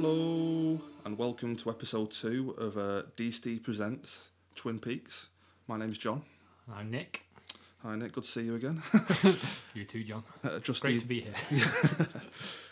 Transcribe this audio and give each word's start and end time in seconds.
Hello, 0.00 0.78
and 1.04 1.18
welcome 1.18 1.56
to 1.56 1.70
episode 1.70 2.12
two 2.12 2.54
of 2.56 2.76
uh, 2.78 3.02
DST 3.16 3.64
Presents 3.64 4.30
Twin 4.54 4.78
Peaks. 4.78 5.30
My 5.66 5.76
name's 5.76 5.98
John. 5.98 6.22
I'm 6.72 6.88
Nick. 6.88 7.24
Hi, 7.82 7.96
Nick. 7.96 8.12
Good 8.12 8.22
to 8.22 8.30
see 8.30 8.42
you 8.42 8.54
again. 8.54 8.80
You 9.74 9.84
too, 9.84 10.04
John. 10.04 10.22
Uh, 10.44 10.60
just 10.60 10.82
Great 10.82 10.94
the 10.94 11.00
to 11.00 11.06
be 11.08 11.20
here. 11.22 11.34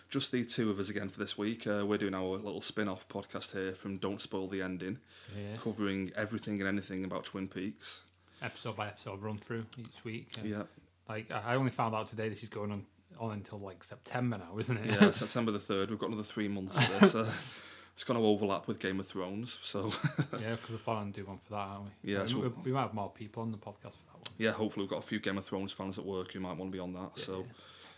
just 0.08 0.30
the 0.30 0.44
two 0.44 0.70
of 0.70 0.78
us 0.78 0.88
again 0.88 1.08
for 1.08 1.18
this 1.18 1.36
week. 1.36 1.66
Uh, 1.66 1.84
we're 1.84 1.98
doing 1.98 2.14
our 2.14 2.36
little 2.36 2.60
spin-off 2.60 3.08
podcast 3.08 3.52
here 3.54 3.72
from 3.72 3.96
Don't 3.96 4.20
Spoil 4.20 4.46
the 4.46 4.62
Ending, 4.62 5.00
Yeah. 5.36 5.56
covering 5.56 6.12
everything 6.14 6.60
and 6.60 6.68
anything 6.68 7.04
about 7.04 7.24
Twin 7.24 7.48
Peaks. 7.48 8.02
Episode 8.40 8.76
by 8.76 8.86
episode 8.86 9.20
run 9.20 9.38
through 9.38 9.66
each 9.76 10.04
week. 10.04 10.28
Yeah, 10.44 10.62
Like 11.08 11.32
I 11.32 11.56
only 11.56 11.72
found 11.72 11.92
out 11.92 12.06
today 12.06 12.28
this 12.28 12.44
is 12.44 12.48
going 12.50 12.70
on 12.70 12.84
on 13.18 13.32
until 13.32 13.58
like 13.58 13.82
September 13.84 14.38
now, 14.38 14.58
isn't 14.58 14.76
it? 14.78 14.86
yeah. 15.00 15.10
September 15.12 15.50
the 15.52 15.58
third. 15.58 15.90
We've 15.90 15.98
got 15.98 16.08
another 16.08 16.22
three 16.22 16.48
months 16.48 16.76
of 16.76 17.00
this. 17.00 17.14
Uh, 17.14 17.30
it's 17.94 18.04
going 18.04 18.20
to 18.20 18.26
overlap 18.26 18.66
with 18.68 18.78
Game 18.78 19.00
of 19.00 19.06
Thrones, 19.06 19.58
so 19.62 19.86
yeah, 20.40 20.50
because 20.50 20.70
we're 20.70 20.76
planning 20.78 21.12
to 21.12 21.20
do 21.20 21.26
one 21.26 21.38
for 21.44 21.52
that, 21.52 21.58
aren't 21.58 21.84
we? 22.04 22.12
Yeah, 22.12 22.24
so- 22.26 22.40
we, 22.40 22.48
we 22.66 22.72
might 22.72 22.82
have 22.82 22.94
more 22.94 23.10
people 23.10 23.42
on 23.42 23.52
the 23.52 23.58
podcast 23.58 23.92
for 23.94 24.06
that 24.06 24.14
one. 24.14 24.22
yeah. 24.38 24.52
Hopefully, 24.52 24.84
we've 24.84 24.90
got 24.90 25.00
a 25.00 25.06
few 25.06 25.18
Game 25.20 25.38
of 25.38 25.44
Thrones 25.44 25.72
fans 25.72 25.98
at 25.98 26.04
work 26.04 26.32
who 26.32 26.40
might 26.40 26.56
want 26.56 26.70
to 26.70 26.76
be 26.76 26.80
on 26.80 26.92
that. 26.94 27.18
So. 27.18 27.46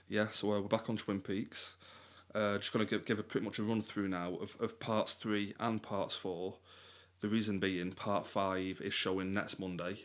yeah, 0.09 0.29
so 0.29 0.53
uh, 0.53 0.61
we're 0.61 0.69
back 0.69 0.89
on 0.91 0.97
Twin 0.97 1.21
Peaks. 1.21 1.77
Uh, 2.35 2.59
just 2.59 2.73
going 2.73 2.85
to 2.85 2.91
give, 2.91 3.05
give 3.07 3.19
a 3.19 3.23
pretty 3.23 3.45
much 3.45 3.59
a 3.59 3.63
run 3.63 3.81
through 3.81 4.07
now 4.09 4.35
of, 4.41 4.55
of 4.61 4.79
parts 4.79 5.15
three 5.15 5.55
and 5.59 5.83
parts 5.83 6.15
four. 6.15 6.57
The 7.21 7.29
reason 7.29 7.59
being, 7.59 7.93
part 7.93 8.27
five 8.27 8.81
is 8.83 8.93
showing 8.95 9.33
next 9.35 9.59
Monday. 9.59 9.97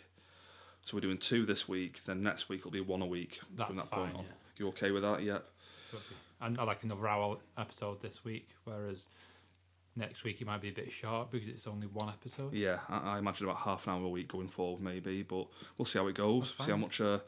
So 0.85 0.97
we're 0.97 1.01
doing 1.01 1.17
two 1.17 1.45
this 1.45 1.69
week, 1.69 2.03
then 2.05 2.23
next 2.23 2.49
week 2.49 2.63
will 2.65 2.71
be 2.71 2.81
one 2.81 3.01
a 3.01 3.05
week 3.05 3.39
That's 3.55 3.67
from 3.67 3.75
that 3.77 3.87
fine, 3.89 3.99
point 4.05 4.15
on. 4.15 4.23
yeah. 4.25 4.31
You 4.57 4.67
okay 4.69 4.91
with 4.91 5.03
that? 5.03 5.43
So 5.91 5.97
and 6.41 6.59
I 6.59 6.63
like 6.63 6.83
another 6.83 7.07
hour 7.07 7.37
episode 7.57 8.01
this 8.01 8.23
week, 8.23 8.49
whereas 8.65 9.07
next 9.95 10.23
week 10.23 10.41
it 10.41 10.47
might 10.47 10.61
be 10.61 10.69
a 10.69 10.73
bit 10.73 10.91
short 10.91 11.31
because 11.31 11.47
it's 11.47 11.67
only 11.67 11.87
one 11.87 12.09
episode. 12.09 12.53
Yeah, 12.53 12.79
I, 12.89 13.15
I 13.15 13.19
imagine 13.19 13.47
about 13.47 13.61
half 13.61 13.87
an 13.87 13.93
hour 13.93 14.05
a 14.05 14.09
week 14.09 14.27
going 14.27 14.49
forward, 14.49 14.81
maybe, 14.81 15.23
but 15.23 15.47
we'll 15.77 15.85
see 15.85 15.99
how 15.99 16.07
it 16.07 16.15
goes. 16.15 16.53
See 16.59 16.71
how 16.71 16.77
much. 16.77 16.99
Uh, 16.99 17.19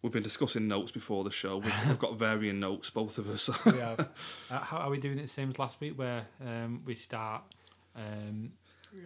we've 0.00 0.12
been 0.12 0.22
discussing 0.22 0.68
notes 0.68 0.90
before 0.90 1.24
the 1.24 1.30
show. 1.30 1.58
We've, 1.58 1.74
we've 1.88 1.98
got 1.98 2.14
varying 2.16 2.60
notes, 2.60 2.90
both 2.90 3.18
of 3.18 3.28
us. 3.28 3.50
yeah. 3.74 3.96
Uh, 4.50 4.58
how 4.58 4.76
are 4.78 4.90
we 4.90 4.98
doing 4.98 5.18
it 5.18 5.22
the 5.22 5.28
same 5.28 5.48
as 5.48 5.58
last 5.58 5.80
week, 5.80 5.98
where 5.98 6.26
um, 6.46 6.82
we 6.84 6.94
start 6.94 7.42
um, 7.96 8.52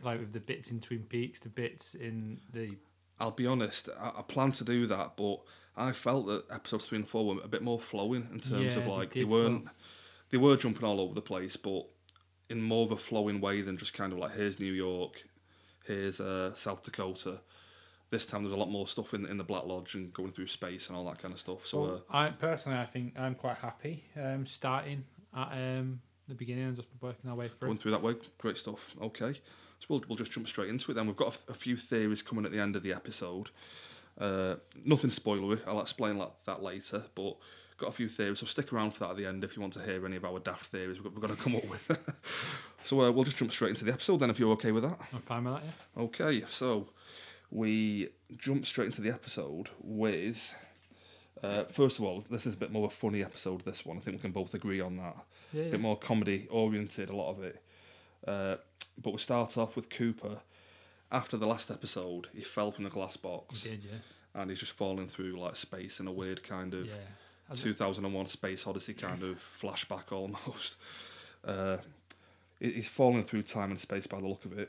like 0.02 0.18
with 0.18 0.32
the 0.32 0.40
bits 0.40 0.70
in 0.70 0.80
Twin 0.80 1.04
Peaks, 1.08 1.38
the 1.38 1.48
bits 1.48 1.94
in 1.94 2.40
the 2.52 2.76
I'll 3.18 3.30
be 3.30 3.46
honest, 3.46 3.88
I, 3.98 4.12
I 4.18 4.22
plan 4.22 4.52
to 4.52 4.64
do 4.64 4.86
that, 4.86 5.16
but 5.16 5.40
I 5.76 5.92
felt 5.92 6.26
that 6.26 6.44
episodes 6.50 6.86
three 6.86 6.98
and 6.98 7.08
four 7.08 7.26
were 7.26 7.42
a 7.42 7.48
bit 7.48 7.62
more 7.62 7.78
flowing 7.80 8.26
in 8.32 8.40
terms 8.40 8.76
Yeah, 8.76 8.82
of 8.82 8.86
like 8.86 9.10
they, 9.14 9.20
did 9.20 9.28
weren't 9.28 9.68
they 10.30 10.38
were 10.38 10.56
jumping 10.56 10.84
all 10.84 11.00
over 11.00 11.14
the 11.14 11.22
place, 11.22 11.56
but 11.56 11.86
in 12.48 12.62
more 12.62 12.84
of 12.84 12.90
a 12.92 12.96
flowing 12.96 13.40
way 13.40 13.60
than 13.62 13.76
just 13.76 13.94
kind 13.94 14.12
of 14.12 14.18
like 14.18 14.32
here's 14.32 14.60
New 14.60 14.72
York, 14.72 15.24
here's 15.86 16.20
uh, 16.20 16.54
South 16.54 16.82
Dakota. 16.84 17.40
This 18.08 18.24
time 18.24 18.42
there's 18.42 18.54
a 18.54 18.56
lot 18.56 18.70
more 18.70 18.86
stuff 18.86 19.14
in 19.14 19.26
in 19.26 19.36
the 19.36 19.44
Black 19.44 19.64
Lodge 19.64 19.94
and 19.94 20.12
going 20.12 20.30
through 20.30 20.46
space 20.46 20.88
and 20.88 20.96
all 20.96 21.04
that 21.06 21.18
kind 21.18 21.34
of 21.34 21.40
stuff. 21.40 21.66
So 21.66 21.84
uh, 21.84 21.98
I 22.10 22.28
personally, 22.30 22.78
I 22.78 22.86
think 22.86 23.18
I'm 23.18 23.34
quite 23.34 23.56
happy 23.58 24.04
um, 24.16 24.46
starting 24.46 25.04
at 25.36 25.48
um, 25.52 26.00
the 26.28 26.34
beginning 26.34 26.64
and 26.64 26.76
just 26.76 26.88
working 27.00 27.28
our 27.30 27.36
way 27.36 27.48
through. 27.48 27.68
going 27.68 27.78
through 27.78 27.90
that 27.92 28.02
way, 28.02 28.14
great 28.38 28.56
stuff. 28.56 28.94
Okay, 29.02 29.34
so 29.78 29.86
we'll 29.88 30.04
we'll 30.08 30.16
just 30.16 30.32
jump 30.32 30.48
straight 30.48 30.68
into 30.68 30.90
it. 30.90 30.94
Then 30.94 31.06
we've 31.06 31.16
got 31.16 31.42
a, 31.48 31.54
few 31.54 31.76
theories 31.76 32.22
coming 32.22 32.44
at 32.44 32.52
the 32.52 32.60
end 32.60 32.76
of 32.76 32.82
the 32.82 32.92
episode. 32.92 33.50
Uh, 34.18 34.56
nothing 34.84 35.10
spoilery. 35.10 35.60
I'll 35.66 35.80
explain 35.80 36.18
that, 36.18 36.32
that 36.46 36.62
later, 36.62 37.04
but 37.14 37.36
got 37.76 37.90
a 37.90 37.92
few 37.92 38.08
theories. 38.08 38.38
So 38.38 38.46
stick 38.46 38.72
around 38.72 38.92
for 38.92 39.00
that 39.00 39.10
at 39.10 39.16
the 39.16 39.26
end 39.26 39.44
if 39.44 39.56
you 39.56 39.60
want 39.60 39.74
to 39.74 39.80
hear 39.80 40.04
any 40.06 40.16
of 40.16 40.24
our 40.24 40.38
daft 40.38 40.66
theories 40.66 41.02
we're, 41.02 41.10
going 41.10 41.34
to 41.34 41.42
come 41.42 41.56
up 41.56 41.68
with. 41.68 42.72
so 42.82 43.00
uh, 43.00 43.10
we'll 43.10 43.24
just 43.24 43.36
jump 43.36 43.52
straight 43.52 43.70
into 43.70 43.84
the 43.84 43.92
episode 43.92 44.18
then, 44.18 44.30
if 44.30 44.38
you're 44.38 44.52
okay 44.52 44.72
with 44.72 44.84
that. 44.84 44.98
I'm 45.12 45.20
fine 45.20 45.44
with 45.44 45.54
that, 45.54 45.62
yeah. 45.64 46.02
Okay, 46.04 46.44
so 46.48 46.88
we 47.50 48.08
jump 48.36 48.66
straight 48.66 48.86
into 48.86 49.02
the 49.02 49.10
episode 49.10 49.70
with. 49.80 50.54
Uh, 51.42 51.64
first 51.64 51.98
of 51.98 52.04
all, 52.04 52.24
this 52.30 52.46
is 52.46 52.54
a 52.54 52.56
bit 52.56 52.72
more 52.72 52.86
of 52.86 52.92
a 52.92 52.96
funny 52.96 53.22
episode. 53.22 53.60
This 53.60 53.84
one, 53.84 53.98
I 53.98 54.00
think 54.00 54.16
we 54.16 54.22
can 54.22 54.32
both 54.32 54.54
agree 54.54 54.80
on 54.80 54.96
that 54.96 55.16
Yeah, 55.52 55.64
a 55.64 55.70
bit 55.70 55.80
more 55.80 55.96
comedy 55.96 56.48
oriented, 56.50 57.10
a 57.10 57.16
lot 57.16 57.30
of 57.30 57.44
it. 57.44 57.62
Uh, 58.26 58.56
but 59.02 59.12
we 59.12 59.18
start 59.18 59.56
off 59.58 59.76
with 59.76 59.88
Cooper. 59.90 60.38
After 61.12 61.36
the 61.36 61.46
last 61.46 61.70
episode, 61.70 62.26
he 62.34 62.40
fell 62.42 62.72
from 62.72 62.84
the 62.84 62.90
glass 62.90 63.16
box 63.16 63.62
He 63.64 63.70
did, 63.70 63.84
yeah. 63.84 64.40
and 64.40 64.50
he's 64.50 64.58
just 64.60 64.72
falling 64.72 65.06
through 65.06 65.36
like 65.36 65.54
space 65.56 66.00
in 66.00 66.06
a 66.08 66.12
weird 66.12 66.42
kind 66.42 66.74
of 66.74 66.86
Yeah. 66.86 66.94
2001 67.54 68.26
Space 68.26 68.66
Odyssey 68.66 68.92
kind 68.94 69.22
of 69.22 69.38
flashback 69.60 70.10
almost. 70.12 70.76
Uh, 71.44 71.76
he's 72.58 72.88
falling 72.88 73.22
through 73.22 73.40
time 73.42 73.70
and 73.70 73.78
space 73.78 74.04
by 74.08 74.18
the 74.20 74.26
look 74.26 74.44
of 74.46 74.58
it. 74.58 74.68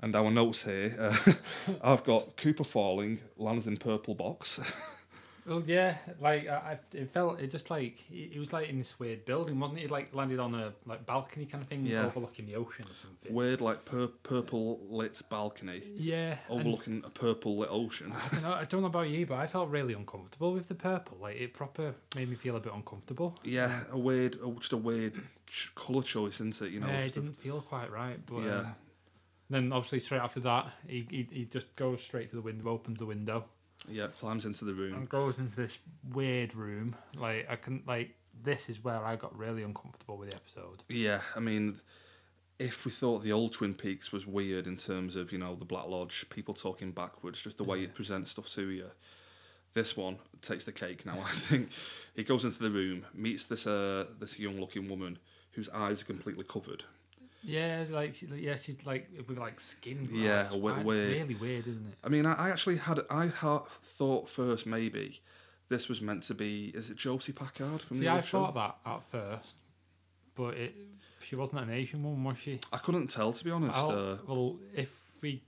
And 0.00 0.16
our 0.16 0.30
notes 0.30 0.64
here, 0.64 0.94
uh, 0.98 1.14
I've 1.82 2.02
got 2.02 2.34
Cooper 2.38 2.64
falling, 2.64 3.20
lands 3.36 3.66
in 3.66 3.76
purple 3.76 4.14
box. 4.14 4.58
Well, 5.48 5.62
yeah, 5.66 5.96
like 6.20 6.46
I, 6.46 6.78
it 6.92 7.10
felt 7.10 7.40
it 7.40 7.50
just 7.50 7.70
like 7.70 7.96
he, 7.98 8.28
he 8.32 8.38
was 8.38 8.52
like 8.52 8.68
in 8.68 8.78
this 8.78 8.98
weird 8.98 9.24
building, 9.24 9.58
wasn't 9.58 9.80
it? 9.80 9.90
Like 9.90 10.14
landed 10.14 10.38
on 10.38 10.54
a 10.54 10.72
like 10.84 11.06
balcony 11.06 11.46
kind 11.46 11.62
of 11.62 11.68
thing, 11.68 11.86
Yeah. 11.86 12.04
overlooking 12.06 12.46
the 12.46 12.54
ocean 12.56 12.84
or 12.84 12.94
something. 13.00 13.32
weird, 13.34 13.60
like 13.62 13.84
pur- 13.86 14.12
purple 14.22 14.80
lit 14.90 15.20
balcony 15.30 15.82
Yeah, 15.94 16.36
and 16.50 16.60
overlooking 16.60 17.02
a 17.06 17.10
purple 17.10 17.54
lit 17.54 17.70
ocean. 17.72 18.12
I 18.12 18.28
don't, 18.34 18.42
know, 18.42 18.52
I 18.52 18.64
don't 18.64 18.80
know 18.82 18.86
about 18.88 19.08
you, 19.08 19.24
but 19.26 19.38
I 19.38 19.46
felt 19.46 19.70
really 19.70 19.94
uncomfortable 19.94 20.52
with 20.52 20.68
the 20.68 20.74
purple. 20.74 21.16
Like 21.20 21.36
it 21.36 21.54
proper 21.54 21.94
made 22.14 22.28
me 22.28 22.36
feel 22.36 22.56
a 22.56 22.60
bit 22.60 22.74
uncomfortable. 22.74 23.38
Yeah, 23.42 23.80
a 23.90 23.98
weird, 23.98 24.36
just 24.58 24.74
a 24.74 24.76
weird 24.76 25.14
colour 25.74 26.02
choice, 26.02 26.34
isn't 26.40 26.60
it? 26.60 26.72
You 26.72 26.80
know, 26.80 26.88
yeah, 26.88 27.00
it 27.00 27.14
didn't 27.14 27.40
feel 27.40 27.62
quite 27.62 27.90
right. 27.90 28.18
But 28.26 28.42
Yeah. 28.42 28.58
um, 28.58 28.74
then 29.50 29.72
obviously 29.72 30.00
straight 30.00 30.20
after 30.20 30.40
that, 30.40 30.72
he, 30.86 31.06
he 31.10 31.26
he 31.32 31.44
just 31.46 31.74
goes 31.74 32.02
straight 32.02 32.28
to 32.30 32.36
the 32.36 32.42
window, 32.42 32.68
opens 32.68 32.98
the 32.98 33.06
window, 33.06 33.46
yeah, 33.88 34.08
climbs 34.08 34.46
into 34.46 34.64
the 34.64 34.74
room. 34.74 34.94
and 34.94 35.08
goes 35.08 35.38
into 35.38 35.56
this 35.56 35.78
weird 36.12 36.54
room. 36.54 36.96
Like 37.16 37.46
I 37.50 37.56
can 37.56 37.82
like 37.86 38.14
this 38.42 38.68
is 38.68 38.82
where 38.82 39.04
I 39.04 39.16
got 39.16 39.36
really 39.36 39.62
uncomfortable 39.62 40.16
with 40.16 40.30
the 40.30 40.36
episode. 40.36 40.82
Yeah, 40.88 41.20
I 41.36 41.40
mean, 41.40 41.76
if 42.58 42.84
we 42.84 42.90
thought 42.90 43.22
the 43.22 43.32
old 43.32 43.52
Twin 43.52 43.74
Peaks 43.74 44.12
was 44.12 44.26
weird 44.26 44.66
in 44.66 44.76
terms 44.76 45.16
of 45.16 45.32
you 45.32 45.38
know 45.38 45.54
the 45.54 45.64
Black 45.64 45.86
Lodge, 45.88 46.26
people 46.30 46.54
talking 46.54 46.90
backwards, 46.90 47.40
just 47.42 47.56
the 47.58 47.64
way 47.64 47.80
it 47.82 47.94
presents 47.94 48.30
stuff 48.30 48.48
to 48.50 48.68
you, 48.70 48.86
this 49.74 49.96
one 49.96 50.18
takes 50.42 50.64
the 50.64 50.72
cake. 50.72 51.06
Now 51.06 51.18
I 51.24 51.30
think 51.30 51.70
he 52.14 52.24
goes 52.24 52.44
into 52.44 52.62
the 52.62 52.70
room, 52.70 53.06
meets 53.14 53.44
this 53.44 53.66
uh 53.66 54.06
this 54.20 54.38
young 54.38 54.60
looking 54.60 54.88
woman 54.88 55.18
whose 55.52 55.68
eyes 55.70 56.02
are 56.02 56.06
completely 56.06 56.44
covered. 56.44 56.84
Yeah, 57.42 57.84
like 57.90 58.20
yeah, 58.36 58.56
she's 58.56 58.84
like 58.84 59.08
with 59.26 59.38
like 59.38 59.60
skin. 59.60 60.08
Yeah, 60.12 60.42
It's 60.46 60.54
weird. 60.54 60.84
Really 60.84 61.34
weird, 61.36 61.66
isn't 61.68 61.86
it? 61.92 61.98
I 62.04 62.08
mean, 62.08 62.26
I, 62.26 62.34
I 62.34 62.50
actually 62.50 62.76
had 62.78 63.00
I 63.10 63.26
ha- 63.26 63.64
thought 63.82 64.28
first 64.28 64.66
maybe 64.66 65.20
this 65.68 65.88
was 65.88 66.00
meant 66.02 66.24
to 66.24 66.34
be 66.34 66.72
is 66.74 66.90
it 66.90 66.96
Josie 66.96 67.32
Packard 67.32 67.82
from 67.82 67.98
See, 67.98 68.04
the 68.04 68.08
I 68.08 68.14
old 68.16 68.24
show? 68.24 68.44
thought 68.46 68.54
that 68.54 68.76
at 68.90 69.02
first, 69.04 69.54
but 70.34 70.54
it 70.54 70.74
she 71.22 71.36
wasn't 71.36 71.60
an 71.62 71.70
Asian 71.70 72.02
woman, 72.02 72.24
was 72.24 72.38
she? 72.38 72.58
I 72.72 72.78
couldn't 72.78 73.08
tell 73.08 73.32
to 73.32 73.44
be 73.44 73.50
honest. 73.50 73.86
Uh, 73.86 74.16
well, 74.26 74.56
if 74.74 74.90
we 75.20 75.42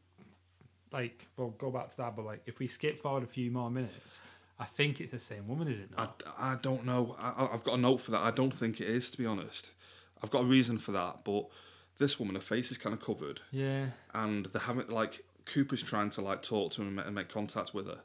like, 0.92 1.26
we'll 1.36 1.50
go 1.50 1.70
back 1.70 1.90
to 1.90 1.96
that, 1.98 2.16
but 2.16 2.24
like, 2.24 2.42
if 2.46 2.58
we 2.58 2.66
skip 2.66 3.00
forward 3.00 3.22
a 3.22 3.26
few 3.26 3.50
more 3.50 3.70
minutes, 3.70 4.20
I 4.58 4.64
think 4.64 5.00
it's 5.00 5.12
the 5.12 5.18
same 5.18 5.46
woman, 5.48 5.68
is 5.68 5.80
it 5.80 5.88
I, 5.96 6.02
not? 6.02 6.22
I 6.38 6.56
don't 6.60 6.84
know. 6.84 7.16
I, 7.18 7.30
I- 7.44 7.54
I've 7.54 7.64
got 7.64 7.74
a 7.78 7.80
note 7.80 8.00
for 8.00 8.10
that. 8.12 8.20
I 8.20 8.30
don't 8.30 8.52
think 8.52 8.80
it 8.80 8.88
is, 8.88 9.10
to 9.12 9.18
be 9.18 9.24
honest. 9.26 9.72
I've 10.22 10.30
got 10.30 10.42
a 10.42 10.46
reason 10.46 10.78
for 10.78 10.92
that, 10.92 11.24
but 11.24 11.46
this 12.00 12.18
woman, 12.18 12.34
her 12.34 12.40
face 12.40 12.72
is 12.72 12.78
kind 12.78 12.92
of 12.92 13.00
covered, 13.00 13.40
yeah, 13.52 13.86
and 14.12 14.46
they 14.46 14.58
haven't 14.58 14.90
like 14.90 15.24
Cooper's 15.46 15.82
trying 15.82 16.10
to 16.10 16.20
like 16.20 16.42
talk 16.42 16.72
to 16.72 16.82
him 16.82 16.98
and 16.98 17.14
make, 17.14 17.28
contact 17.28 17.72
with 17.74 17.86
her, 17.86 18.00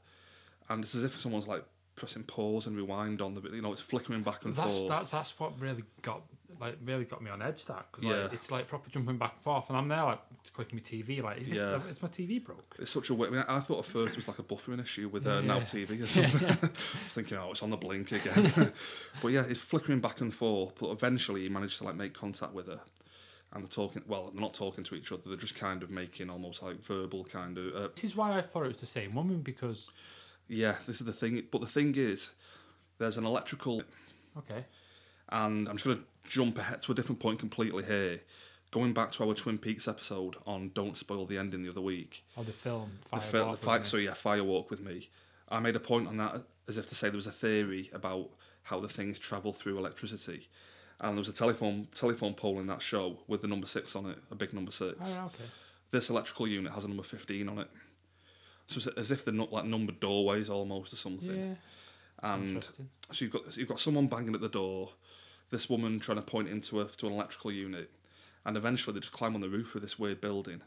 and 0.69 0.83
it's 0.83 0.94
as 0.95 1.03
if 1.03 1.19
someone's 1.19 1.47
like 1.47 1.63
pressing 1.95 2.24
pause 2.24 2.68
and 2.68 2.75
rewind 2.77 3.21
on 3.21 3.33
the, 3.33 3.42
you 3.56 3.62
know, 3.62 3.71
it's 3.71 3.81
flickering 3.81 4.21
back 4.21 4.44
and 4.45 4.53
that's 4.56 4.75
forth. 4.77 4.89
that, 4.89 5.09
that's 5.09 5.39
what 5.39 5.59
really 5.59 5.83
got 6.01 6.21
like 6.62 6.77
really 6.86 7.03
got 7.03 7.21
me 7.21 7.30
on 7.30 7.42
edge. 7.42 7.65
That 7.65 7.92
'cause, 7.92 8.03
Yeah. 8.03 8.24
like, 8.24 8.33
it's 8.33 8.50
like 8.51 8.68
proper 8.68 8.89
jumping 8.89 9.18
back 9.18 9.33
and 9.36 9.42
forth, 9.44 9.69
and 9.69 9.77
I'm 9.77 9.88
there 9.89 10.03
like 10.03 10.19
clicking 10.53 10.77
my 10.77 10.83
TV, 10.83 11.21
like, 11.21 11.42
is 11.42 11.50
this 11.50 11.57
Yeah. 11.57 11.81
is 11.89 12.01
my 12.01 12.07
TV 12.07 12.39
broke? 12.44 12.75
It's 12.80 12.92
such 12.92 13.09
a 13.09 13.13
weird. 13.13 13.33
I, 13.33 13.36
mean, 13.38 13.45
I 13.50 13.59
thought 13.59 13.80
at 13.80 13.86
first 13.86 14.13
it 14.13 14.18
was 14.18 14.27
like 14.30 14.39
a 14.39 14.44
buffering 14.44 14.81
issue 14.81 15.09
with 15.09 15.27
uh, 15.27 15.36
Yeah. 15.36 15.42
Now 15.42 15.59
TV 15.59 16.01
or 16.01 16.07
something. 16.07 16.47
I 16.50 16.51
was 16.51 16.69
thinking, 17.09 17.38
oh, 17.38 17.51
it's 17.51 17.62
on 17.63 17.71
the 17.71 17.77
blink 17.77 18.12
again. 18.13 18.51
but 19.21 19.30
yeah, 19.33 19.44
it's 19.50 19.59
flickering 19.59 20.00
back 20.00 20.21
and 20.21 20.33
forth. 20.33 20.75
But 20.80 20.92
eventually, 20.92 21.42
he 21.42 21.50
managed 21.50 21.77
to 21.80 21.83
like 21.86 21.95
make 21.95 22.13
contact 22.13 22.53
with 22.53 22.68
her, 22.68 22.80
and 23.56 23.63
they're 23.63 23.69
talking. 23.69 24.04
Well, 24.07 24.30
they're 24.31 24.42
not 24.42 24.54
talking 24.54 24.84
to 24.84 24.94
each 24.96 25.12
other. 25.12 25.24
They're 25.25 25.38
just 25.38 25.56
kind 25.56 25.81
of 25.81 25.90
making 25.90 26.30
almost 26.30 26.62
like 26.62 26.84
verbal 26.84 27.24
kind 27.24 27.57
of. 27.57 27.74
Uh, 27.75 27.88
This 27.96 28.04
is 28.04 28.16
why 28.16 28.38
I 28.38 28.42
thought 28.44 28.66
it 28.66 28.74
was 28.74 28.81
the 28.81 28.86
same 28.86 29.16
woman 29.16 29.42
because 29.42 29.90
yeah, 30.48 30.75
this 30.86 31.00
is 31.02 31.07
the 31.07 31.13
thing. 31.13 31.42
But 31.50 31.62
the 31.62 31.68
thing 31.68 31.96
is, 31.96 32.34
there's 33.00 33.18
an 33.18 33.25
electrical, 33.25 33.81
okay, 34.38 34.66
and 35.30 35.68
I'm 35.68 35.78
just 35.78 35.86
gonna 35.86 36.00
jump 36.25 36.57
ahead 36.60 36.81
to 36.84 36.92
a 36.92 36.96
different 36.96 37.19
point 37.19 37.40
completely 37.40 37.84
here. 37.84 38.19
Going 38.72 38.94
back 38.94 39.12
to 39.13 39.24
our 39.28 39.34
Twin 39.34 39.57
Peaks 39.57 39.88
episode 39.88 40.36
on 40.46 40.72
"Don't 40.74 40.98
Spoil 40.98 41.25
the 41.25 41.38
Ending" 41.38 41.63
the 41.63 41.69
other 41.69 41.81
week, 41.81 42.25
or 42.36 42.44
the 42.44 42.52
film 42.52 42.92
the, 43.04 43.10
Fire 43.10 43.22
fir- 43.22 43.38
the 43.40 43.46
Walk 43.46 43.52
with 43.54 43.62
fight. 43.62 43.86
So 43.88 43.98
yeah, 43.98 44.12
Firewalk 44.12 44.69
with 44.69 44.81
me. 44.81 45.10
I 45.48 45.60
made 45.62 45.75
a 45.75 45.80
point 45.80 46.07
on 46.07 46.18
that 46.18 46.42
as 46.68 46.78
if 46.78 46.90
to 46.90 46.96
say 46.96 47.07
there 47.10 47.16
was 47.16 47.28
a 47.28 47.31
theory 47.31 47.90
about 47.94 48.31
how 48.63 48.80
the 48.80 48.90
things 48.90 49.18
travel 49.19 49.54
through 49.54 49.78
electricity, 49.78 50.48
and 51.00 51.12
there 51.13 51.19
was 51.21 51.30
a 51.30 51.33
telephone 51.33 51.88
telephone 51.94 52.33
pole 52.33 52.59
in 52.59 52.68
that 52.68 52.81
show 52.81 53.19
with 53.27 53.42
the 53.42 53.47
number 53.47 53.68
six 53.68 53.95
on 53.95 54.06
it, 54.07 54.18
a 54.31 54.36
big 54.36 54.53
number 54.53 54.71
six. 54.71 55.18
Oh, 55.19 55.25
okay. 55.25 55.44
This 55.92 56.09
electrical 56.09 56.47
unit 56.47 56.71
has 56.74 56.86
a 56.86 56.88
number 56.88 57.03
fifteen 57.03 57.47
on 57.50 57.59
it, 57.59 57.68
so 58.68 58.77
it's 58.77 58.88
as 58.88 59.12
if 59.12 59.24
they're 59.25 59.33
not 59.33 59.51
like 59.53 59.65
numbered 59.65 60.00
doorways 60.00 60.50
almost 60.50 60.94
or 60.94 60.97
something. 60.97 61.50
Yeah. 61.50 61.56
and 62.36 62.63
so 63.12 63.25
you've 63.25 63.31
got 63.33 63.53
so 63.53 63.59
you've 63.59 63.69
got 63.69 63.80
someone 63.80 64.07
banging 64.07 64.33
at 64.36 64.42
the 64.42 64.50
door, 64.50 64.89
this 65.51 65.69
woman 65.69 66.00
trying 66.00 66.18
to 66.18 66.24
point 66.24 66.50
into 66.50 66.81
a 66.81 66.86
to 66.86 67.07
an 67.07 67.13
electrical 67.13 67.51
unit, 67.51 67.89
and 68.45 68.57
eventually 68.57 68.94
they 68.94 69.00
just 69.00 69.13
climb 69.13 69.36
on 69.36 69.42
the 69.42 69.50
roof 69.50 69.75
of 69.75 69.81
this 69.81 70.00
weird 70.00 70.19
building, 70.21 70.62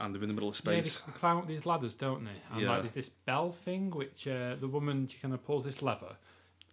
and 0.00 0.14
they're 0.14 0.22
in 0.22 0.28
the 0.28 0.34
middle 0.34 0.48
of 0.48 0.60
Yeah, 0.64 0.72
they 0.80 0.82
space. 0.82 1.02
climb 1.14 1.38
up 1.38 1.46
these 1.48 1.66
ladders, 1.66 1.94
don't 1.94 2.24
they? 2.24 2.30
And 2.52 2.60
Yeah. 2.62 2.70
like 2.70 2.82
there's 2.82 2.94
this 2.94 3.08
bell 3.08 3.52
thing, 3.52 3.90
which 3.90 4.26
uh, 4.28 4.54
the 4.56 4.68
woman 4.68 5.08
she 5.08 5.18
kind 5.18 5.34
of 5.34 5.44
pulls 5.44 5.64
this 5.64 5.82
lever, 5.82 6.16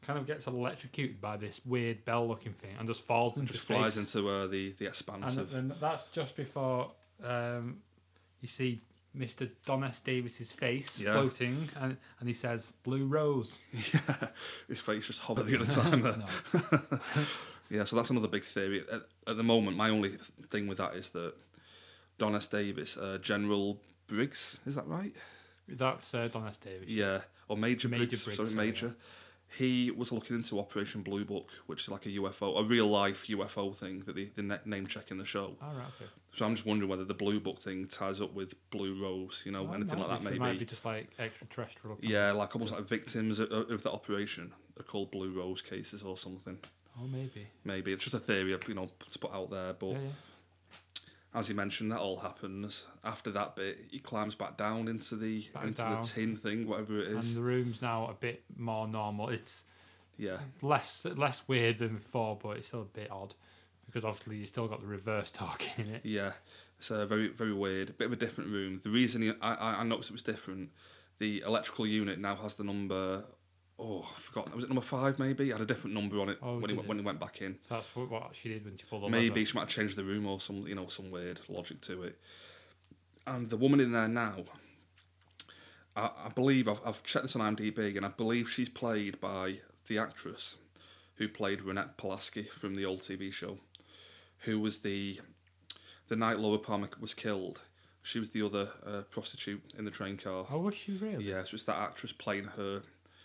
kind 0.06 0.18
of 0.20 0.26
gets 0.28 0.48
electrocuted 0.48 1.22
by 1.22 1.38
this 1.38 1.62
weird 1.66 2.04
bell-looking 2.06 2.54
thing, 2.54 2.72
and 2.80 2.88
just 2.88 3.02
falls 3.06 3.38
into 3.38 3.54
just 3.54 3.66
flies 3.66 3.98
into 3.98 4.28
uh, 4.28 4.48
the 4.48 4.72
the 4.74 4.86
expanse 4.88 5.38
and, 5.38 5.40
of 5.40 5.56
and 5.56 5.72
that's 5.80 6.06
just 6.12 6.36
before 6.36 6.92
um, 7.24 7.78
you 8.42 8.48
see 8.48 8.82
Mr. 9.18 9.50
Don 9.66 9.84
S. 9.84 10.00
Davis's 10.00 10.52
face 10.52 10.98
Yeah. 10.98 11.14
floating, 11.14 11.70
and, 11.80 11.98
and 12.20 12.28
he 12.28 12.34
says 12.34 12.74
"Blue 12.84 13.06
Rose." 13.06 13.60
yeah, 13.94 14.28
his 14.68 14.82
face 14.82 15.08
just 15.08 15.20
hovered 15.22 15.46
the 15.46 15.60
other 15.60 15.66
time 15.72 16.02
there. 16.02 17.00
Yeah, 17.72 17.86
so 17.86 17.96
that's 17.96 18.10
another 18.10 18.28
big 18.28 18.44
theory. 18.44 18.84
At, 18.92 19.04
at 19.28 19.38
the 19.38 19.44
moment, 19.44 19.78
my 19.78 19.90
only 19.90 20.10
thing 20.50 20.68
with 20.68 20.80
that 20.80 20.94
is 20.94 21.08
that 21.12 21.34
Don 22.18 22.36
S. 22.36 22.48
Davis, 22.48 22.98
uh, 22.98 23.18
General 23.22 23.80
Briggs, 24.08 24.60
is 24.66 24.76
that 24.76 24.86
right? 24.88 25.16
That's 25.70 26.14
uh, 26.14 26.28
Don 26.30 26.46
S. 26.48 26.58
Davis. 26.58 26.90
Yeah, 26.90 27.20
or 27.48 27.56
Major, 27.56 27.88
Major 27.88 28.00
Briggs, 28.08 28.26
Briggs, 28.26 28.36
sorry, 28.36 28.50
sorry, 28.50 28.68
Major. 28.68 28.94
He 29.58 29.92
was 29.92 30.12
looking 30.14 30.38
into 30.38 30.60
Operation 30.60 31.02
Blue 31.02 31.26
Book, 31.26 31.50
which 31.66 31.82
is 31.84 31.90
like 31.90 32.06
a 32.06 32.10
UFO, 32.10 32.60
a 32.60 32.64
real 32.64 32.88
life 32.88 33.28
UFO 33.28 33.76
thing 33.76 34.00
that 34.06 34.16
they, 34.16 34.26
they 34.26 34.58
name 34.66 34.88
check 34.88 35.12
in 35.12 35.18
the 35.18 35.26
show. 35.26 35.56
All 35.62 35.74
right. 35.74 35.86
Okay. 36.00 36.10
So 36.34 36.46
I'm 36.46 36.56
just 36.56 36.66
wondering 36.66 36.90
whether 36.90 37.04
the 37.04 37.14
Blue 37.14 37.42
Book 37.42 37.60
thing 37.60 37.86
ties 37.88 38.22
up 38.22 38.34
with 38.34 38.54
Blue 38.70 39.02
Rose, 39.04 39.44
you 39.46 39.52
know, 39.52 39.64
Well, 39.64 39.74
anything 39.74 40.00
like 40.00 40.08
that 40.08 40.20
be, 40.20 40.24
so 40.24 40.30
It 40.30 40.32
maybe. 40.32 40.40
might 40.40 40.60
be 40.60 40.66
just 40.66 40.86
like 40.86 41.10
extraterrestrial. 41.20 41.98
Yeah, 42.02 42.32
like 42.32 42.56
almost 42.56 42.74
like 42.74 42.84
victims 42.88 43.40
of, 43.40 43.52
of 43.52 43.84
that 43.84 43.92
operation 43.92 44.54
are 44.80 44.84
called 44.84 45.12
Blue 45.12 45.38
Rose 45.38 45.62
cases 45.62 46.02
or 46.04 46.16
something. 46.16 46.58
Oh, 46.98 47.08
maybe. 47.08 47.48
Maybe 47.66 47.92
it's 47.92 48.04
just 48.04 48.16
a 48.16 48.20
theory 48.20 48.54
I've 48.54 48.68
you 48.70 48.76
know 48.76 48.88
to 49.12 49.20
put 49.20 49.34
out 49.34 49.50
there, 49.52 49.74
but 49.74 49.88
Yeah, 49.92 49.98
yeah. 50.00 50.10
As 51.34 51.48
you 51.50 51.56
mentioned, 51.56 51.92
that 51.92 52.00
all 52.00 52.18
happens. 52.18 52.86
After 53.04 53.32
that 53.32 53.56
bit, 53.56 53.80
he 53.92 54.00
climbs 54.00 54.36
back 54.36 54.58
down 54.58 54.88
into 54.88 55.16
the 55.16 55.48
Back 55.54 55.64
into 55.64 55.78
down. 55.82 56.02
the 56.02 56.08
tin 56.08 56.36
thing, 56.36 56.68
whatever 56.68 57.00
it 57.00 57.08
is. 57.08 57.28
And 57.36 57.38
the 57.38 57.48
room's 57.48 57.82
now 57.82 58.08
a 58.08 58.14
bit 58.14 58.44
more 58.58 58.88
normal. 58.88 59.30
It's 59.30 59.64
Yeah, 60.18 60.40
less 60.62 61.06
less 61.06 61.44
weird 61.48 61.80
than 61.80 61.96
before, 61.96 62.38
but 62.42 62.58
it's 62.58 62.68
still 62.68 62.82
a 62.82 62.86
bit 62.86 63.10
odd 63.12 63.34
because 63.86 64.06
obviously 64.06 64.38
you 64.38 64.46
still 64.46 64.68
got 64.68 64.80
the 64.82 64.88
reverse 64.88 65.32
talking 65.32 65.86
in 65.86 65.96
it. 65.96 66.02
yeah. 66.06 66.34
It's 66.78 66.92
a 66.92 67.06
very 67.06 67.28
very 67.28 67.54
weird, 67.54 67.98
bit 67.98 68.06
of 68.08 68.14
a 68.14 68.16
different 68.18 68.50
room. 68.52 68.80
The 68.84 68.90
reason 68.90 69.36
I- 69.42 69.78
I 69.80 69.84
noticed 69.84 70.10
it 70.10 70.14
was 70.14 70.22
different. 70.24 70.72
The 71.20 71.42
electrical 71.42 71.86
unit 71.88 72.18
now 72.20 72.36
has 72.38 72.56
the 72.56 72.64
number. 72.64 73.24
Oh, 73.84 74.06
I 74.16 74.20
forgot. 74.20 74.54
Was 74.56 74.64
it 74.66 74.70
number 74.70 74.82
five? 74.82 75.18
Maybe 75.18 75.50
it 75.50 75.54
had 75.54 75.62
a 75.62 75.66
different 75.66 75.96
number 75.96 76.20
on 76.20 76.30
it 76.30 76.38
Oh, 76.42 76.60
when 76.60 76.70
he 76.70 76.76
it? 76.78 76.88
when 76.88 77.00
he 77.00 77.04
went 77.04 77.20
back 77.20 77.42
in. 77.42 77.58
That's 77.68 77.88
what, 77.96 78.12
what 78.12 78.30
she 78.34 78.50
did 78.50 78.64
when 78.64 78.78
she 78.78 78.84
pulled 78.90 79.10
Maybe 79.10 79.44
she 79.44 79.54
might 79.56 79.62
have 79.62 79.70
changed 79.70 79.96
the 79.98 80.04
room 80.04 80.28
or 80.28 80.40
some 80.40 80.68
you 80.68 80.76
know 80.76 80.88
some 80.88 81.10
weird 81.10 81.40
logic 81.50 81.82
to 81.82 82.04
it. 82.04 82.20
And 83.26 83.50
the 83.50 83.58
woman 83.58 83.80
in 83.80 83.92
there 83.92 84.08
now, 84.08 84.36
I, 85.96 86.10
I 86.26 86.30
believe 86.34 86.68
I've, 86.68 86.82
I've 86.86 87.04
checked 87.04 87.24
this 87.24 87.36
on 87.36 87.56
IMDb, 87.56 87.96
and 87.98 88.06
I 88.06 88.10
believe 88.10 88.50
she's 88.50 88.70
played 88.70 89.20
by 89.20 89.56
the 89.88 89.98
actress 89.98 90.58
who 91.16 91.28
played 91.28 91.60
Ronette 91.60 91.98
Pulaski 91.98 92.44
from 92.44 92.76
the 92.76 92.86
old 92.86 93.02
TV 93.02 93.32
show, 93.32 93.58
who 94.40 94.60
was 94.60 94.80
the 94.80 95.20
the 96.08 96.16
night 96.16 96.40
Laura 96.40 96.60
Palmer 96.60 96.90
was 97.00 97.14
killed. 97.14 97.62
She 98.04 98.20
was 98.20 98.30
the 98.30 98.44
other 98.44 98.70
uh, 98.86 99.02
prostitute 99.12 99.62
in 99.78 99.86
the 99.86 99.92
train 99.92 100.18
car. 100.18 100.46
Oh, 100.52 100.60
was 100.60 100.76
she 100.76 100.94
really? 100.94 101.24
Yeah, 101.24 101.44
so 101.44 101.54
it's 101.56 101.64
that 101.64 101.78
actress 101.78 102.12
playing 102.12 102.46
her. 102.46 102.82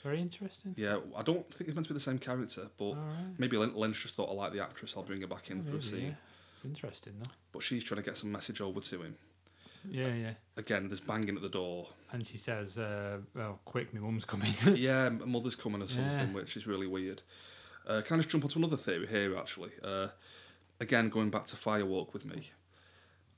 Very 0.06 0.20
interesting. 0.20 0.72
Yeah, 0.76 0.98
I 1.16 1.22
don't 1.24 1.52
think 1.52 1.66
it's 1.68 1.74
meant 1.74 1.88
to 1.88 1.92
be 1.92 1.98
the 1.98 2.00
same 2.00 2.20
character, 2.20 2.68
but 2.78 2.92
right. 2.92 3.02
maybe 3.38 3.56
Lyn- 3.56 3.74
Lynch 3.74 4.02
just 4.02 4.14
thought 4.14 4.30
I 4.30 4.34
like 4.34 4.52
the 4.52 4.62
actress. 4.62 4.96
I'll 4.96 5.02
bring 5.02 5.20
her 5.20 5.26
back 5.26 5.50
in 5.50 5.62
for 5.62 5.70
Maybe, 5.72 5.78
a 5.78 5.82
scene. 5.82 6.00
yeah. 6.02 6.10
It's 6.54 6.64
interesting, 6.64 7.14
though. 7.20 7.30
But 7.50 7.62
she's 7.64 7.82
trying 7.82 8.02
to 8.02 8.04
get 8.04 8.16
some 8.16 8.30
message 8.30 8.60
over 8.60 8.80
to 8.80 9.02
him. 9.02 9.16
Yeah, 9.90 10.14
yeah. 10.14 10.30
Again, 10.56 10.86
there's 10.86 11.00
banging 11.00 11.34
at 11.34 11.42
the 11.42 11.48
door. 11.48 11.88
And 12.12 12.24
she 12.24 12.38
says, 12.38 12.78
uh, 12.78 13.18
"Well, 13.34 13.58
quick, 13.64 13.92
my 13.92 13.98
mum's 13.98 14.24
coming." 14.24 14.52
yeah, 14.76 15.08
mother's 15.08 15.56
coming 15.56 15.82
or 15.82 15.88
something, 15.88 16.28
Yeah. 16.28 16.34
which 16.34 16.56
is 16.56 16.68
really 16.68 16.86
weird. 16.86 17.22
Uh, 17.84 18.00
can 18.04 18.14
I 18.14 18.18
just 18.18 18.30
jump 18.30 18.44
onto 18.44 18.60
another 18.60 18.76
theory 18.76 19.08
here, 19.08 19.36
actually? 19.36 19.72
Uh, 19.82 20.08
again, 20.80 21.08
going 21.08 21.30
back 21.30 21.46
to 21.46 21.56
Firewalk 21.56 22.12
with 22.12 22.24
me. 22.24 22.50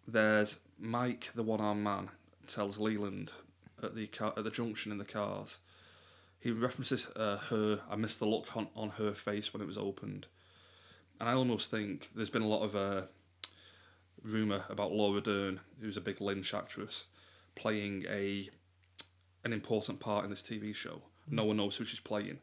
There's 0.07 0.59
Mike, 0.79 1.31
the 1.35 1.43
one-armed 1.43 1.83
man, 1.83 2.11
tells 2.47 2.79
Leland 2.79 3.33
at 3.83 3.95
the 3.95 4.07
car, 4.09 4.35
at 4.37 4.45
the 4.45 4.51
junction 4.51 4.93
in 4.93 4.99
the 4.99 5.05
cars. 5.07 5.61
He 6.41 6.51
references 6.51 7.09
uh, 7.17 7.39
her. 7.51 7.81
I 7.91 7.97
missed 7.97 8.21
the 8.21 8.27
look 8.27 8.57
on, 8.57 8.69
on 8.77 8.91
her 8.91 9.13
face 9.13 9.53
when 9.53 9.61
it 9.61 9.67
was 9.67 9.79
opened, 9.79 10.27
and 11.19 11.29
I 11.29 11.33
almost 11.33 11.71
think 11.71 12.09
there's 12.15 12.31
been 12.31 12.43
a 12.43 12.49
lot 12.49 12.63
of 12.63 12.77
uh, 12.77 13.03
rumor 14.23 14.65
about 14.69 14.93
Laura 14.93 15.21
Dern, 15.21 15.61
who's 15.81 15.97
a 15.97 16.01
big 16.01 16.21
Lynch 16.21 16.55
actress, 16.55 17.07
playing 17.55 18.05
a 18.09 18.49
an 19.45 19.53
important 19.53 20.01
part 20.01 20.25
in 20.25 20.31
this 20.31 20.43
TV 20.43 20.75
show. 20.75 21.03
No 21.31 21.45
one 21.45 21.57
knows 21.57 21.77
who 21.77 21.85
she's 21.85 22.01
playing. 22.01 22.39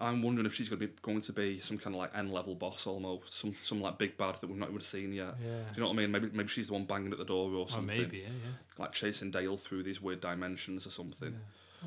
I'm 0.00 0.22
wondering 0.22 0.46
if 0.46 0.54
she's 0.54 0.68
going 0.68 0.80
to 0.80 0.86
be 0.86 0.92
going 1.02 1.20
to 1.22 1.32
be 1.32 1.58
some 1.58 1.76
kind 1.76 1.94
of 1.94 2.00
like 2.00 2.16
N 2.16 2.30
level 2.30 2.54
boss 2.54 2.86
almost, 2.86 3.32
some 3.32 3.52
some 3.54 3.80
like 3.80 3.98
big 3.98 4.16
bad 4.16 4.36
that 4.36 4.46
we've 4.46 4.58
not 4.58 4.68
even 4.68 4.80
seen 4.80 5.12
yet. 5.12 5.34
Yeah. 5.42 5.50
Do 5.50 5.54
you 5.74 5.80
know 5.82 5.88
what 5.88 5.94
I 5.94 5.96
mean? 5.96 6.12
Maybe 6.12 6.30
maybe 6.32 6.48
she's 6.48 6.68
the 6.68 6.74
one 6.74 6.84
banging 6.84 7.10
at 7.10 7.18
the 7.18 7.24
door 7.24 7.52
or 7.52 7.68
something. 7.68 7.86
maybe, 7.98 8.18
yeah, 8.18 8.28
yeah. 8.28 8.52
Like 8.78 8.92
chasing 8.92 9.32
Dale 9.32 9.56
through 9.56 9.82
these 9.82 10.00
weird 10.00 10.20
dimensions 10.20 10.86
or 10.86 10.90
something. 10.90 11.34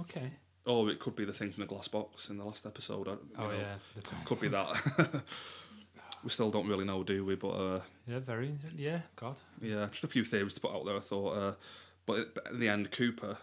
Okay. 0.02 0.32
Or 0.66 0.90
it 0.90 1.00
could 1.00 1.16
be 1.16 1.26
the 1.26 1.34
thing 1.34 1.52
from 1.52 1.62
the 1.62 1.68
glass 1.68 1.88
box 1.88 2.30
in 2.30 2.38
the 2.38 2.46
last 2.46 2.66
episode. 2.66 3.08
I, 3.08 3.12
Oh 3.38 3.48
know, 3.48 3.52
yeah. 3.52 4.02
Could, 4.04 4.26
could 4.26 4.40
be 4.40 4.48
that. 4.50 5.24
we 6.24 6.30
still 6.30 6.52
don't 6.52 6.68
really 6.68 6.86
know, 6.86 7.04
do 7.04 7.26
we? 7.26 7.36
But 7.36 7.50
uh, 7.50 7.82
Yeah, 8.08 8.20
very. 8.20 8.54
Yeah, 8.76 9.00
God. 9.16 9.38
yeah, 9.62 9.88
just 9.92 10.04
a 10.04 10.08
few 10.08 10.24
theories 10.24 10.54
to 10.56 10.62
put 10.62 10.72
out 10.72 10.86
there. 10.86 10.96
I 10.96 11.00
thought, 11.00 11.32
uh, 11.32 11.54
but, 12.06 12.20
it, 12.20 12.36
but 12.36 12.48
in 12.52 12.60
the 12.60 12.70
end, 12.70 12.92
Cooper, 12.92 13.38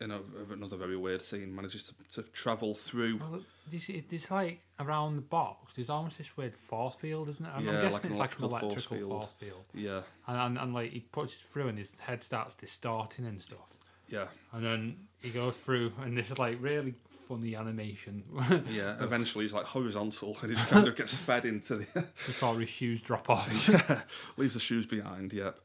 in 0.00 0.10
a, 0.10 0.20
another 0.52 0.76
very 0.76 0.96
weird 0.96 1.22
scene, 1.22 1.54
manages 1.54 1.90
to, 2.10 2.22
to 2.22 2.28
travel 2.30 2.74
through. 2.74 3.18
Well, 3.18 3.40
it's 3.72 4.30
like 4.30 4.60
around 4.78 5.16
the 5.16 5.22
box. 5.22 5.74
There's 5.74 5.90
almost 5.90 6.18
this 6.18 6.36
weird 6.36 6.54
force 6.54 6.94
field, 6.94 7.28
isn't 7.28 7.44
it? 7.44 7.50
I'm, 7.54 7.64
Yeah, 7.66 7.82
I'm 7.82 7.90
guessing 7.90 7.92
like 7.92 8.04
an 8.04 8.10
it's 8.10 8.18
like 8.18 8.38
an 8.38 8.44
electrical 8.44 8.70
force 8.70 8.84
field. 8.84 9.10
force 9.10 9.32
field. 9.32 9.64
Yeah, 9.74 10.02
And, 10.28 10.38
and 10.38 10.58
and 10.58 10.74
like 10.74 10.92
he 10.92 11.00
puts 11.00 11.32
it 11.32 11.40
through, 11.44 11.68
and 11.68 11.78
his 11.78 11.92
head 11.98 12.22
starts 12.22 12.54
distorting 12.54 13.26
and 13.26 13.42
stuff. 13.42 13.66
Yeah, 14.08 14.26
And 14.52 14.64
then 14.64 14.96
he 15.22 15.30
goes 15.30 15.56
through, 15.56 15.92
and 16.02 16.16
this 16.16 16.30
is 16.30 16.38
like 16.38 16.58
really 16.60 16.94
funny 17.26 17.56
animation 17.56 18.22
yeah. 18.70 18.96
Eventually, 19.00 19.44
he's 19.44 19.52
like 19.52 19.64
horizontal, 19.64 20.36
and 20.40 20.50
he 20.50 20.56
just 20.56 20.68
kind 20.68 20.86
of 20.86 20.96
gets 20.96 21.14
fed 21.28 21.44
into 21.44 21.76
the 21.76 21.86
before 22.02 22.58
his 22.60 22.68
shoes 22.68 23.02
drop 23.02 23.28
off. 23.28 23.68
yeah, 23.68 24.02
leaves 24.36 24.54
the 24.54 24.60
shoes 24.60 24.86
behind. 24.86 25.32
Yep. 25.32 25.58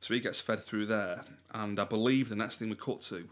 So 0.00 0.14
he 0.14 0.20
gets 0.20 0.40
fed 0.40 0.60
through 0.60 0.86
there, 0.86 1.24
and 1.52 1.78
I 1.78 1.84
believe 1.84 2.28
the 2.28 2.36
next 2.36 2.58
thing 2.58 2.70
we 2.70 2.76
cut 2.76 3.00
to 3.02 3.28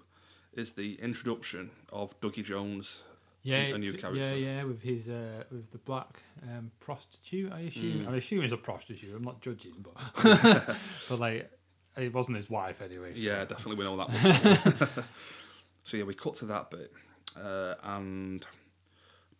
is 0.54 0.72
the 0.72 0.94
introduction 1.00 1.70
of 1.92 2.18
Dougie 2.20 2.44
Jones. 2.44 3.04
Yeah, 3.42 3.58
a 3.58 3.78
new 3.78 3.92
character. 3.92 4.36
Yeah, 4.36 4.56
yeah, 4.56 4.64
with 4.64 4.82
his 4.82 5.08
uh, 5.08 5.44
with 5.50 5.70
the 5.70 5.78
black 5.78 6.22
um, 6.42 6.70
prostitute. 6.80 7.52
I 7.52 7.60
assume. 7.60 8.06
Mm. 8.06 8.08
I 8.08 8.16
assume 8.16 8.42
he's 8.42 8.52
a 8.52 8.56
prostitute. 8.56 9.14
I'm 9.14 9.22
not 9.22 9.40
judging, 9.40 9.74
but 9.78 10.76
but 11.08 11.20
like 11.20 11.50
it 11.98 12.12
wasn't 12.14 12.36
his 12.36 12.48
wife 12.50 12.80
anyway. 12.82 13.12
so- 13.14 13.20
Yeah, 13.20 13.44
definitely 13.44 13.76
we 13.76 13.84
know 13.84 13.96
that 13.96 15.04
so 15.84 15.96
yeah, 15.96 16.04
we 16.04 16.14
cut 16.14 16.34
to 16.36 16.46
that 16.46 16.70
bit, 16.70 16.92
uh, 17.40 17.74
and 17.82 18.46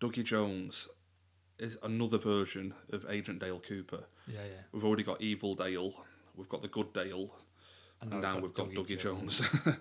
Dougie 0.00 0.24
Jones 0.24 0.88
is 1.58 1.76
another 1.82 2.18
version 2.18 2.72
of 2.92 3.04
Agent 3.10 3.40
Dale 3.40 3.58
Cooper. 3.60 4.04
yeah, 4.26 4.40
yeah. 4.44 4.60
We've 4.72 4.84
already 4.84 5.02
got 5.02 5.20
Evil 5.20 5.54
Dale, 5.54 5.92
we've 6.36 6.48
got 6.48 6.62
the 6.62 6.68
Good 6.68 6.92
Dale, 6.92 7.34
and 8.00 8.20
now 8.20 8.38
we've 8.38 8.54
got 8.54 8.70
Dougie, 8.70 8.98
Jones. 8.98 9.42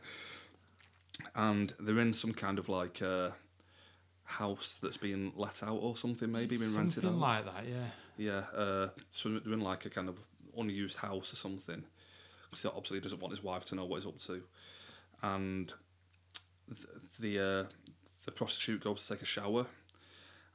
and 1.36 1.74
they're 1.80 2.00
in 2.00 2.14
some 2.14 2.34
kind 2.34 2.60
of 2.60 2.70
like 2.70 3.02
uh, 3.02 3.30
house 4.24 4.78
that's 4.82 4.98
being 4.98 5.34
let 5.36 5.62
out 5.64 5.78
or 5.78 5.96
something, 5.96 6.32
maybe 6.32 6.58
been 6.58 6.76
rented 6.76 7.04
Something 7.04 7.22
out. 7.22 7.46
like 7.46 7.46
that. 7.46 7.64
Yeah. 7.68 7.86
Yeah, 8.20 8.42
uh, 8.60 8.88
so 9.12 9.30
they're 9.38 9.54
in 9.54 9.62
like 9.62 9.86
a 9.86 9.90
kind 9.92 10.10
of 10.10 10.20
unused 10.58 10.98
house 10.98 11.32
or 11.34 11.36
something. 11.36 11.84
Because 12.50 12.66
obviously 12.66 12.98
he 12.98 13.02
doesn't 13.02 13.20
want 13.22 13.32
his 13.34 13.44
wife 13.44 13.66
to 13.66 13.76
know 13.76 13.86
what 13.86 13.98
he's 14.02 14.08
up 14.08 14.18
to, 14.20 14.42
and 15.22 15.74
th- 16.68 16.88
the 17.20 17.40
uh, 17.40 17.64
the 18.26 18.32
prostitute 18.32 18.82
goes 18.82 19.06
to 19.06 19.14
take 19.14 19.22
a 19.22 19.26
shower, 19.26 19.66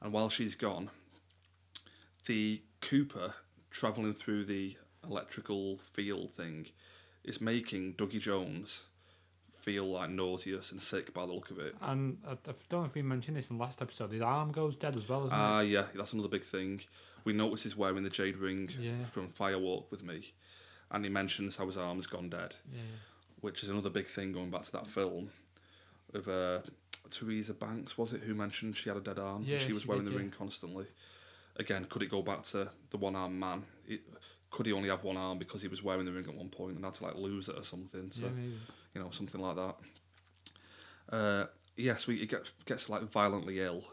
and 0.01 0.11
while 0.13 0.29
she's 0.29 0.55
gone, 0.55 0.89
the 2.25 2.61
Cooper 2.81 3.33
traveling 3.69 4.13
through 4.13 4.45
the 4.45 4.75
electrical 5.07 5.77
field 5.77 6.33
thing 6.33 6.67
is 7.23 7.39
making 7.41 7.93
Dougie 7.93 8.19
Jones 8.19 8.85
feel 9.51 9.85
like 9.85 10.09
nauseous 10.09 10.71
and 10.71 10.81
sick 10.81 11.13
by 11.13 11.25
the 11.25 11.31
look 11.31 11.49
of 11.49 11.57
it. 11.59 11.73
And 11.81 12.17
I, 12.27 12.35
don't 12.69 12.81
know 12.81 12.85
if 12.85 12.93
we 12.95 13.01
mentioned 13.01 13.37
this 13.37 13.49
in 13.49 13.57
the 13.57 13.63
last 13.63 13.81
episode. 13.81 14.11
His 14.11 14.21
arm 14.21 14.51
goes 14.51 14.75
dead 14.75 14.95
as 14.97 15.07
well, 15.07 15.25
isn't 15.27 15.37
Ah, 15.37 15.61
yeah, 15.61 15.85
that's 15.95 16.11
another 16.13 16.27
big 16.27 16.43
thing. 16.43 16.81
We 17.23 17.31
notice 17.31 17.63
he's 17.63 17.77
wearing 17.77 18.03
the 18.03 18.09
jade 18.09 18.35
ring 18.35 18.69
Yeah. 18.77 19.05
from 19.09 19.29
Firewalk 19.29 19.89
with 19.89 20.03
me, 20.03 20.33
and 20.93 21.03
he 21.03 21.09
mentions 21.09 21.57
how 21.57 21.65
his 21.65 21.77
arm's 21.77 22.07
gone 22.07 22.29
dead. 22.29 22.55
Yeah. 22.71 22.81
which 23.41 23.61
is 23.63 23.69
another 23.69 23.89
big 23.89 24.05
thing 24.05 24.31
going 24.31 24.49
back 24.49 24.61
to 24.61 24.71
that 24.71 24.87
film 24.87 25.29
of 26.13 26.27
uh, 26.29 26.59
Teresa 27.09 27.53
Banks, 27.53 27.97
was 27.97 28.13
it, 28.13 28.21
who 28.21 28.33
mentioned 28.35 28.77
she 28.77 28.89
had 28.89 28.97
a 28.97 29.01
dead 29.01 29.19
arm? 29.19 29.43
Yeah, 29.45 29.57
she 29.57 29.73
was 29.73 29.81
she 29.83 29.87
wearing 29.89 30.05
did, 30.05 30.13
the 30.13 30.15
yeah. 30.15 30.21
ring 30.23 30.31
constantly. 30.31 30.85
Again, 31.57 31.85
could 31.85 32.01
it 32.03 32.09
go 32.09 32.21
back 32.21 32.43
to 32.43 32.69
the 32.89 32.97
one 32.97 33.15
armed 33.15 33.39
man? 33.39 33.63
It, 33.87 34.01
could 34.49 34.65
he 34.67 34.71
only 34.71 34.89
have 34.89 35.03
one 35.03 35.17
arm 35.17 35.39
because 35.39 35.61
he 35.61 35.67
was 35.67 35.83
wearing 35.83 36.05
the 36.05 36.11
ring 36.11 36.25
at 36.27 36.35
one 36.35 36.49
point 36.49 36.75
and 36.75 36.85
had 36.85 36.93
to 36.95 37.03
like 37.03 37.15
lose 37.15 37.49
it 37.49 37.57
or 37.57 37.63
something? 37.63 38.11
So 38.11 38.25
yeah, 38.25 38.43
you 38.93 39.01
know, 39.01 39.09
something 39.09 39.41
like 39.41 39.55
that. 39.55 39.75
Uh, 41.09 41.45
yes, 41.75 42.07
we 42.07 42.17
he 42.17 42.25
gets 42.27 42.51
gets 42.65 42.89
like 42.89 43.01
violently 43.03 43.59
ill, 43.59 43.83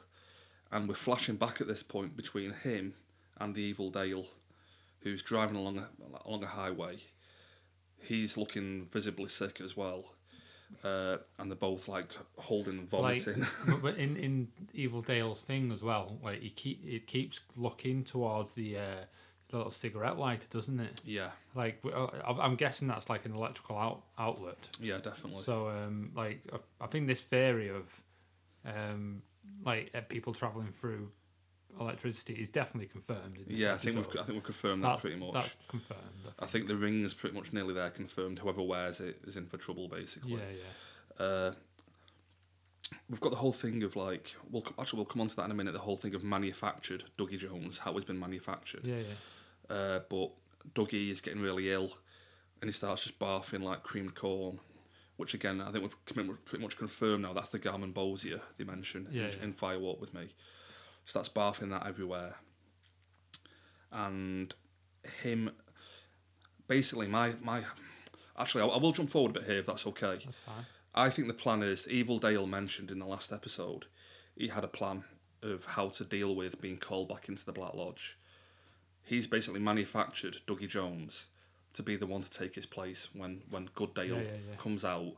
and 0.70 0.88
we're 0.88 0.94
flashing 0.94 1.36
back 1.36 1.60
at 1.60 1.66
this 1.66 1.82
point 1.82 2.16
between 2.16 2.52
him 2.52 2.94
and 3.38 3.54
the 3.54 3.62
evil 3.62 3.90
Dale, 3.90 4.26
who's 5.02 5.22
driving 5.22 5.56
along 5.56 5.78
a 5.78 5.88
along 6.26 6.42
a 6.44 6.48
highway. 6.48 6.98
He's 8.02 8.36
looking 8.38 8.86
visibly 8.86 9.28
sick 9.28 9.60
as 9.60 9.76
well, 9.76 10.14
uh, 10.82 11.18
and 11.38 11.50
they're 11.50 11.56
both 11.56 11.86
like 11.86 12.08
holding 12.38 12.78
and 12.78 12.92
Like, 12.92 13.20
vomiting. 13.22 13.46
but, 13.66 13.82
but 13.82 13.96
in 13.96 14.16
in 14.16 14.48
Evil 14.72 15.02
Dale's 15.02 15.42
thing 15.42 15.70
as 15.70 15.82
well, 15.82 16.18
like 16.22 16.40
he 16.40 16.50
keep 16.50 16.82
it 16.86 17.06
keeps 17.06 17.40
looking 17.56 18.02
towards 18.04 18.54
the 18.54 18.78
uh, 18.78 19.04
little 19.52 19.70
cigarette 19.70 20.18
lighter, 20.18 20.46
doesn't 20.48 20.80
it? 20.80 21.02
yeah, 21.04 21.30
Like 21.54 21.82
uh, 21.84 22.06
I'm 22.24 22.56
guessing 22.56 22.88
that's 22.88 23.10
like 23.10 23.26
an 23.26 23.34
electrical 23.34 23.76
out, 23.76 24.02
outlet. 24.18 24.68
yeah, 24.80 24.98
definitely. 24.98 25.42
So 25.42 25.68
um, 25.68 26.12
like 26.16 26.40
I- 26.52 26.84
I 26.84 26.86
think 26.86 27.06
this 27.06 27.20
theory 27.20 27.68
of 27.68 28.00
um, 28.64 29.22
like 29.64 29.90
uh, 29.94 30.00
people 30.08 30.32
traveling 30.32 30.72
through 30.72 31.10
electricity 31.78 32.34
is 32.34 32.50
definitely 32.50 32.88
confirmed. 32.88 33.36
In 33.36 33.44
this 33.46 33.52
yeah, 33.56 33.74
I 33.74 33.76
think 33.76 33.96
we've. 33.96 34.06
I 34.08 34.22
think 34.22 34.28
we've 34.34 34.42
confirmed 34.42 34.82
that 34.84 35.00
pretty 35.00 35.16
much. 35.16 35.34
That's 35.34 35.56
confirmed. 35.68 36.00
I 36.38 36.44
I 36.44 36.46
think 36.46 36.66
the 36.68 36.76
ring 36.76 37.02
is 37.02 37.14
pretty 37.14 37.36
much 37.36 37.52
nearly 37.52 37.74
there, 37.74 37.90
confirmed. 37.90 38.38
Whoever 38.38 38.62
wears 38.62 39.00
it 39.00 39.16
is 39.26 39.36
in 39.36 39.46
for 39.46 39.56
trouble, 39.58 39.88
basically. 39.88 40.32
Yeah, 40.32 40.38
yeah. 41.18 41.24
uh, 41.24 41.52
we've 43.08 43.20
got 43.20 43.30
the 43.30 43.36
whole 43.38 43.52
thing 43.52 43.82
of 43.82 43.96
like 43.96 44.34
we'll 44.50 44.64
actually 44.78 44.98
we'll 44.98 45.06
come 45.06 45.20
on 45.22 45.28
to 45.28 45.36
that 45.36 45.44
in 45.46 45.50
a 45.50 45.54
minute. 45.54 45.72
The 45.72 45.78
whole 45.80 45.96
thing 45.96 46.14
of 46.14 46.24
manufactured 46.24 47.04
Dougie 47.18 47.38
Jones, 47.38 47.78
how 47.78 47.92
he's 47.94 48.04
been 48.04 48.18
manufactured. 48.18 48.86
Yeah, 48.86 48.96
yeah. 48.96 49.74
Uh, 49.76 50.00
but 50.08 50.30
Dougie 50.74 51.10
is 51.10 51.20
getting 51.20 51.40
really 51.40 51.70
ill, 51.70 51.92
and 52.60 52.68
he 52.68 52.72
starts 52.72 53.04
just 53.04 53.18
barfing 53.18 53.62
like 53.62 53.82
creamed 53.82 54.14
corn, 54.14 54.58
which 55.16 55.34
again 55.34 55.60
I 55.60 55.70
think 55.70 55.84
we've 55.84 56.04
pretty 56.06 56.28
much- 56.28 56.44
pretty 56.44 56.62
much 56.64 56.76
confirmed 56.76 57.22
now. 57.22 57.32
That's 57.32 57.48
the 57.50 57.58
Garmonbozia 57.58 58.40
they 58.58 58.64
mentioned 58.64 59.08
Yeah, 59.10 59.24
in, 59.24 59.30
yeah. 59.38 59.44
in 59.44 59.52
Firewalk 59.54 60.00
with 60.00 60.14
me. 60.14 60.28
Starts 61.10 61.28
barfing 61.28 61.70
that 61.70 61.84
everywhere, 61.88 62.36
and 63.90 64.54
him 65.24 65.50
basically 66.68 67.08
my 67.08 67.32
my. 67.42 67.62
Actually, 68.38 68.62
I, 68.62 68.66
I 68.68 68.78
will 68.78 68.92
jump 68.92 69.10
forward 69.10 69.30
a 69.30 69.40
bit 69.40 69.48
here 69.48 69.58
if 69.58 69.66
that's 69.66 69.88
okay. 69.88 70.20
That's 70.24 70.38
fine. 70.38 70.64
I 70.94 71.10
think 71.10 71.26
the 71.26 71.34
plan 71.34 71.64
is 71.64 71.88
Evil 71.88 72.18
Dale 72.20 72.46
mentioned 72.46 72.92
in 72.92 73.00
the 73.00 73.06
last 73.06 73.32
episode. 73.32 73.86
He 74.36 74.46
had 74.48 74.62
a 74.62 74.68
plan 74.68 75.02
of 75.42 75.64
how 75.64 75.88
to 75.88 76.04
deal 76.04 76.36
with 76.36 76.60
being 76.62 76.76
called 76.76 77.08
back 77.08 77.28
into 77.28 77.44
the 77.44 77.50
Black 77.52 77.74
Lodge. 77.74 78.16
He's 79.02 79.26
basically 79.26 79.58
manufactured 79.58 80.36
Dougie 80.46 80.68
Jones 80.68 81.26
to 81.72 81.82
be 81.82 81.96
the 81.96 82.06
one 82.06 82.22
to 82.22 82.30
take 82.30 82.54
his 82.54 82.66
place 82.66 83.08
when 83.12 83.42
when 83.50 83.68
Good 83.74 83.94
Dale 83.94 84.04
Yeah, 84.18 84.22
yeah, 84.22 84.28
yeah. 84.50 84.56
comes 84.58 84.84
out. 84.84 85.14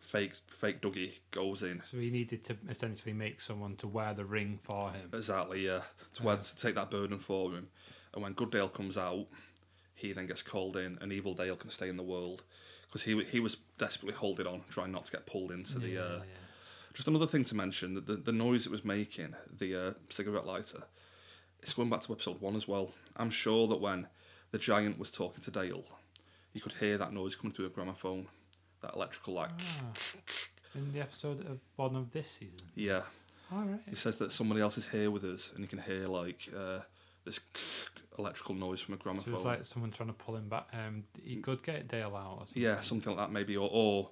Fake 0.00 0.34
fake 0.48 0.80
Dougie 0.80 1.18
goes 1.30 1.62
in 1.62 1.82
So 1.90 1.98
he 1.98 2.10
needed 2.10 2.44
to 2.44 2.56
essentially 2.68 3.12
make 3.12 3.40
someone 3.40 3.76
to 3.76 3.86
wear 3.86 4.14
the 4.14 4.24
ring 4.24 4.58
for 4.62 4.90
him. 4.90 5.10
exactly 5.12 5.66
yeah 5.66 5.82
to, 6.14 6.22
where, 6.22 6.36
to 6.36 6.56
take 6.56 6.76
that 6.76 6.90
burden 6.90 7.18
for 7.18 7.50
him. 7.52 7.68
And 8.14 8.22
when 8.22 8.32
Good 8.32 8.50
Dale 8.50 8.68
comes 8.70 8.96
out, 8.96 9.26
he 9.94 10.12
then 10.12 10.26
gets 10.26 10.42
called 10.42 10.76
in, 10.76 10.96
and 11.00 11.12
Evil 11.12 11.34
Dale 11.34 11.56
can 11.56 11.70
stay 11.70 11.88
in 11.88 11.96
the 11.96 12.02
world 12.02 12.42
because 12.86 13.02
he 13.02 13.22
he 13.24 13.38
was 13.40 13.56
desperately 13.76 14.14
holding 14.14 14.46
on, 14.46 14.62
trying 14.70 14.92
not 14.92 15.04
to 15.06 15.12
get 15.12 15.26
pulled 15.26 15.50
into 15.50 15.78
the. 15.78 15.98
Uh, 15.98 16.16
yeah. 16.18 16.24
Just 16.94 17.06
another 17.06 17.26
thing 17.26 17.44
to 17.44 17.54
mention 17.54 17.94
that 17.94 18.06
the, 18.06 18.16
the 18.16 18.32
noise 18.32 18.66
it 18.66 18.72
was 18.72 18.84
making, 18.84 19.34
the 19.56 19.88
uh, 19.88 19.92
cigarette 20.08 20.46
lighter, 20.46 20.82
it's 21.60 21.74
going 21.74 21.90
back 21.90 22.00
to 22.00 22.12
episode 22.12 22.40
one 22.40 22.56
as 22.56 22.66
well. 22.66 22.92
I'm 23.16 23.30
sure 23.30 23.68
that 23.68 23.80
when 23.80 24.08
the 24.50 24.58
giant 24.58 24.98
was 24.98 25.10
talking 25.10 25.44
to 25.44 25.50
Dale, 25.50 25.84
you 26.54 26.60
could 26.60 26.72
hear 26.72 26.96
that 26.98 27.12
noise 27.12 27.36
coming 27.36 27.52
through 27.52 27.66
a 27.66 27.70
gramophone, 27.70 28.26
that 28.82 28.94
electrical 28.94 29.34
like. 29.34 29.50
Ah, 29.58 29.92
in 30.74 30.92
the 30.92 31.00
episode 31.00 31.40
of 31.40 31.58
one 31.76 31.96
of 31.96 32.10
this 32.12 32.30
season. 32.30 32.54
Yeah, 32.74 33.02
All 33.52 33.62
right. 33.64 33.80
he 33.88 33.96
says 33.96 34.18
that 34.18 34.30
somebody 34.32 34.60
else 34.60 34.76
is 34.78 34.86
here 34.86 35.10
with 35.10 35.24
us, 35.24 35.50
and 35.54 35.64
he 35.64 35.66
can 35.66 35.78
hear 35.80 36.06
like 36.06 36.48
uh, 36.56 36.80
this 37.24 37.40
electrical 38.18 38.54
noise 38.54 38.80
from 38.80 38.94
a 38.94 38.98
So 38.98 39.02
gramophone. 39.02 39.34
it's 39.34 39.44
like 39.44 39.66
someone 39.66 39.90
trying 39.90 40.08
to 40.10 40.12
pull 40.14 40.36
him 40.36 40.48
back. 40.48 40.68
Um, 40.72 41.04
he 41.22 41.36
could 41.36 41.62
get 41.62 41.88
Dale 41.88 42.14
out. 42.14 42.32
Or 42.40 42.46
something. 42.46 42.62
yeah, 42.62 42.80
something 42.80 43.16
like 43.16 43.26
that 43.26 43.32
maybe, 43.32 43.56
or 43.56 43.68
or 43.72 44.10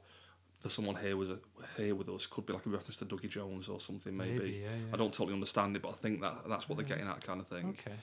the 0.62 0.70
someone 0.70 0.96
here 0.96 1.16
was 1.16 1.28
here 1.76 1.94
with 1.94 2.08
us 2.08 2.24
could 2.26 2.46
be 2.46 2.54
like 2.54 2.64
a 2.64 2.70
reference 2.70 2.96
to 2.96 3.04
Dougie 3.04 3.28
Jones 3.28 3.68
or 3.68 3.78
something 3.78 4.16
maybe. 4.16 4.38
Maybe, 4.38 4.50
yeah, 4.62 4.68
yeah. 4.70 4.94
I 4.94 4.96
don't 4.96 5.12
totally 5.12 5.34
understand 5.34 5.76
it, 5.76 5.82
but 5.82 5.90
I 5.90 5.94
think 5.96 6.22
that 6.22 6.48
that's 6.48 6.68
what 6.68 6.78
they're 6.78 6.86
getting 6.86 7.06
at, 7.06 7.20
kind 7.22 7.40
of 7.40 7.46
thing. 7.46 7.68
Okay. 7.78 7.96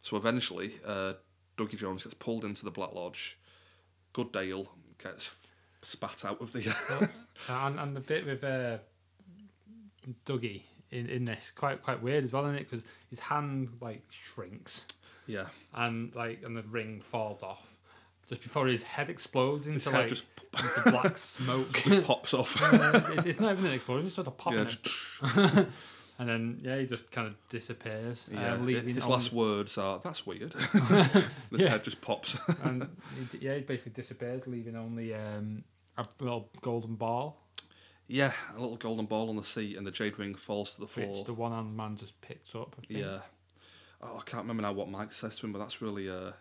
So 0.00 0.16
eventually, 0.16 0.76
uh, 0.86 1.12
Dougie 1.58 1.76
Jones 1.76 2.02
gets 2.02 2.14
pulled 2.14 2.44
into 2.46 2.64
the 2.64 2.70
Black 2.70 2.94
Lodge. 2.94 3.38
Good 4.14 4.32
Dale 4.32 4.72
gets 5.02 5.30
spat 5.82 6.24
out 6.24 6.40
of 6.40 6.52
the. 6.52 7.10
And 7.48 7.80
and 7.80 7.96
the 7.96 8.00
bit 8.00 8.24
with 8.24 8.44
uh, 8.44 8.78
Dougie 10.26 10.62
in, 10.90 11.08
in 11.08 11.24
this 11.24 11.50
quite 11.50 11.82
quite 11.82 12.02
weird 12.02 12.24
as 12.24 12.32
well, 12.32 12.44
isn't 12.44 12.56
it? 12.56 12.70
Because 12.70 12.84
his 13.10 13.18
hand 13.18 13.70
like 13.80 14.02
shrinks 14.10 14.84
yeah, 15.26 15.46
and 15.74 16.14
like 16.14 16.42
and 16.44 16.56
the 16.56 16.62
ring 16.62 17.00
falls 17.00 17.42
off 17.42 17.76
just 18.28 18.42
before 18.42 18.66
his 18.66 18.82
head 18.82 19.08
explodes 19.10 19.66
into 19.66 19.90
head 19.90 19.98
like 20.00 20.08
just 20.08 20.24
into 20.58 20.90
black 20.90 21.16
smoke. 21.16 21.82
pops 22.04 22.34
off. 22.34 22.60
Uh, 22.60 23.00
it's, 23.12 23.26
it's 23.26 23.40
not 23.40 23.52
even 23.52 23.66
an 23.66 23.72
explosion; 23.72 24.06
it's 24.06 24.16
sort 24.16 24.26
of 24.26 24.36
popping. 24.36 24.58
yeah, 24.58 24.64
just, 24.64 24.88
and 26.18 26.28
then 26.28 26.60
yeah, 26.62 26.78
he 26.78 26.86
just 26.86 27.10
kind 27.10 27.28
of 27.28 27.34
disappears, 27.48 28.28
yeah. 28.32 28.54
uh, 28.54 28.56
leaving 28.58 28.94
His 28.94 29.06
last 29.06 29.32
words 29.32 29.78
are, 29.78 30.00
"That's 30.02 30.26
weird." 30.26 30.52
His 30.52 31.60
Yeah. 31.62 31.68
head 31.68 31.84
just 31.84 32.00
pops. 32.00 32.38
and 32.64 32.88
he, 33.32 33.38
yeah, 33.38 33.54
he 33.54 33.60
basically 33.62 33.92
disappears, 33.92 34.46
leaving 34.46 34.76
only 34.76 35.14
um, 35.14 35.64
a 35.98 36.06
little 36.20 36.48
golden 36.60 36.94
ball, 36.96 37.38
yeah, 38.08 38.32
a 38.56 38.60
little 38.60 38.76
golden 38.76 39.06
ball 39.06 39.28
on 39.28 39.36
the 39.36 39.44
seat, 39.44 39.76
and 39.76 39.86
the 39.86 39.90
jade 39.90 40.18
ring 40.18 40.34
falls 40.34 40.74
to 40.74 40.80
the 40.80 40.88
floor. 40.88 41.24
the 41.24 41.32
one-armed 41.34 41.76
man 41.76 41.96
just 41.96 42.20
picks 42.20 42.54
up. 42.54 42.74
I 42.82 42.86
think. 42.86 43.00
Yeah. 43.00 43.20
Oh, 44.02 44.16
I 44.18 44.22
can't 44.28 44.42
remember 44.42 44.62
now 44.62 44.72
what 44.72 44.88
Mike 44.90 45.12
says 45.12 45.36
to 45.36 45.46
him, 45.46 45.52
but 45.52 45.58
that's 45.60 45.80
really. 45.80 46.08
Uh, 46.10 46.32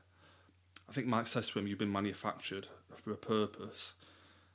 I 0.89 0.93
think 0.93 1.07
Mike 1.07 1.27
says 1.27 1.47
to 1.49 1.59
him, 1.59 1.67
"You've 1.67 1.77
been 1.79 1.91
manufactured 1.91 2.67
for 2.95 3.11
a 3.13 3.17
purpose, 3.17 3.93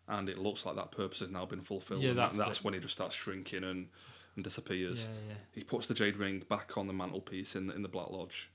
and 0.08 0.28
it 0.28 0.38
looks 0.38 0.66
like 0.66 0.76
that 0.76 0.90
purpose 0.90 1.20
has 1.20 1.30
now 1.30 1.46
been 1.46 1.60
fulfilled." 1.62 2.02
Yeah, 2.02 2.12
that's 2.14 2.36
that- 2.36 2.46
that's 2.46 2.58
it. 2.58 2.64
when 2.64 2.74
he 2.74 2.80
just 2.80 2.94
starts 2.94 3.14
shrinking 3.14 3.62
and, 3.64 3.88
and 4.34 4.44
disappears. 4.44 5.04
Yeah, 5.04 5.34
yeah. 5.34 5.40
He 5.52 5.62
puts 5.62 5.86
the 5.86 5.94
jade 5.94 6.16
ring 6.16 6.42
back 6.48 6.76
on 6.76 6.86
the 6.88 6.92
mantelpiece 6.92 7.54
in 7.56 7.68
the, 7.68 7.74
in 7.74 7.82
the 7.82 7.88
Black 7.88 8.10
Lodge. 8.10 8.50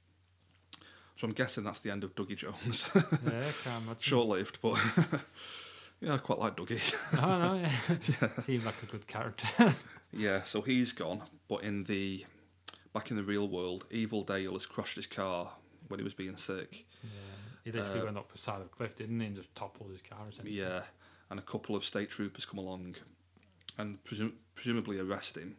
So 1.16 1.28
I'm 1.28 1.34
guessing 1.34 1.64
that's 1.64 1.80
the 1.80 1.92
end 1.92 2.04
of 2.04 2.16
Dougie 2.16 2.36
Jones. 2.36 2.90
Yeah, 2.96 3.02
I 3.02 3.52
can't 3.64 3.84
imagine. 3.86 3.96
Short 4.00 4.28
lived, 4.28 4.60
but 4.62 4.74
yeah, 6.02 6.16
I 6.16 6.18
quite 6.18 6.40
like 6.40 6.56
Dougie. 6.58 6.96
Oh 7.22 7.40
no, 7.40 7.56
yeah. 7.56 7.70
Seemed 8.44 8.66
like 8.66 8.82
a 8.84 8.86
good 8.88 9.08
character. 9.08 9.74
yeah, 10.12 10.44
so 10.44 10.62
he's 10.62 10.92
gone, 10.92 11.22
but 11.48 11.64
in 11.64 11.84
the 11.86 12.26
back 12.94 13.12
in 13.12 13.18
the 13.18 13.24
real 13.24 13.48
world, 13.48 13.86
Evil 13.92 14.24
Dale 14.24 14.54
has 14.54 14.66
crashed 14.66 14.96
his 14.98 15.08
car 15.08 15.52
when 15.88 16.00
he 16.00 16.04
was 16.04 16.14
being 16.14 16.36
sick. 16.38 16.86
yeah. 17.04 17.10
He 17.64 17.72
literally 17.72 18.02
Uh, 18.02 18.06
went 18.06 18.18
up 18.18 18.32
the 18.32 18.38
side 18.38 18.58
of 18.58 18.64
the 18.64 18.70
cliff, 18.70 18.96
didn't 18.96 19.20
he, 19.20 19.28
and 19.28 19.36
just 19.36 19.54
toppled 19.56 19.92
his 19.92 20.02
car. 20.02 20.26
Yeah, 20.44 20.82
and 21.30 21.40
a 21.40 21.44
couple 21.44 21.76
of 21.76 21.86
state 21.86 22.10
troopers 22.10 22.46
come 22.46 22.58
along 22.60 22.96
and 23.78 24.04
presum- 24.04 24.34
presumably 24.56 25.00
arrest 25.00 25.38
him. 25.38 25.58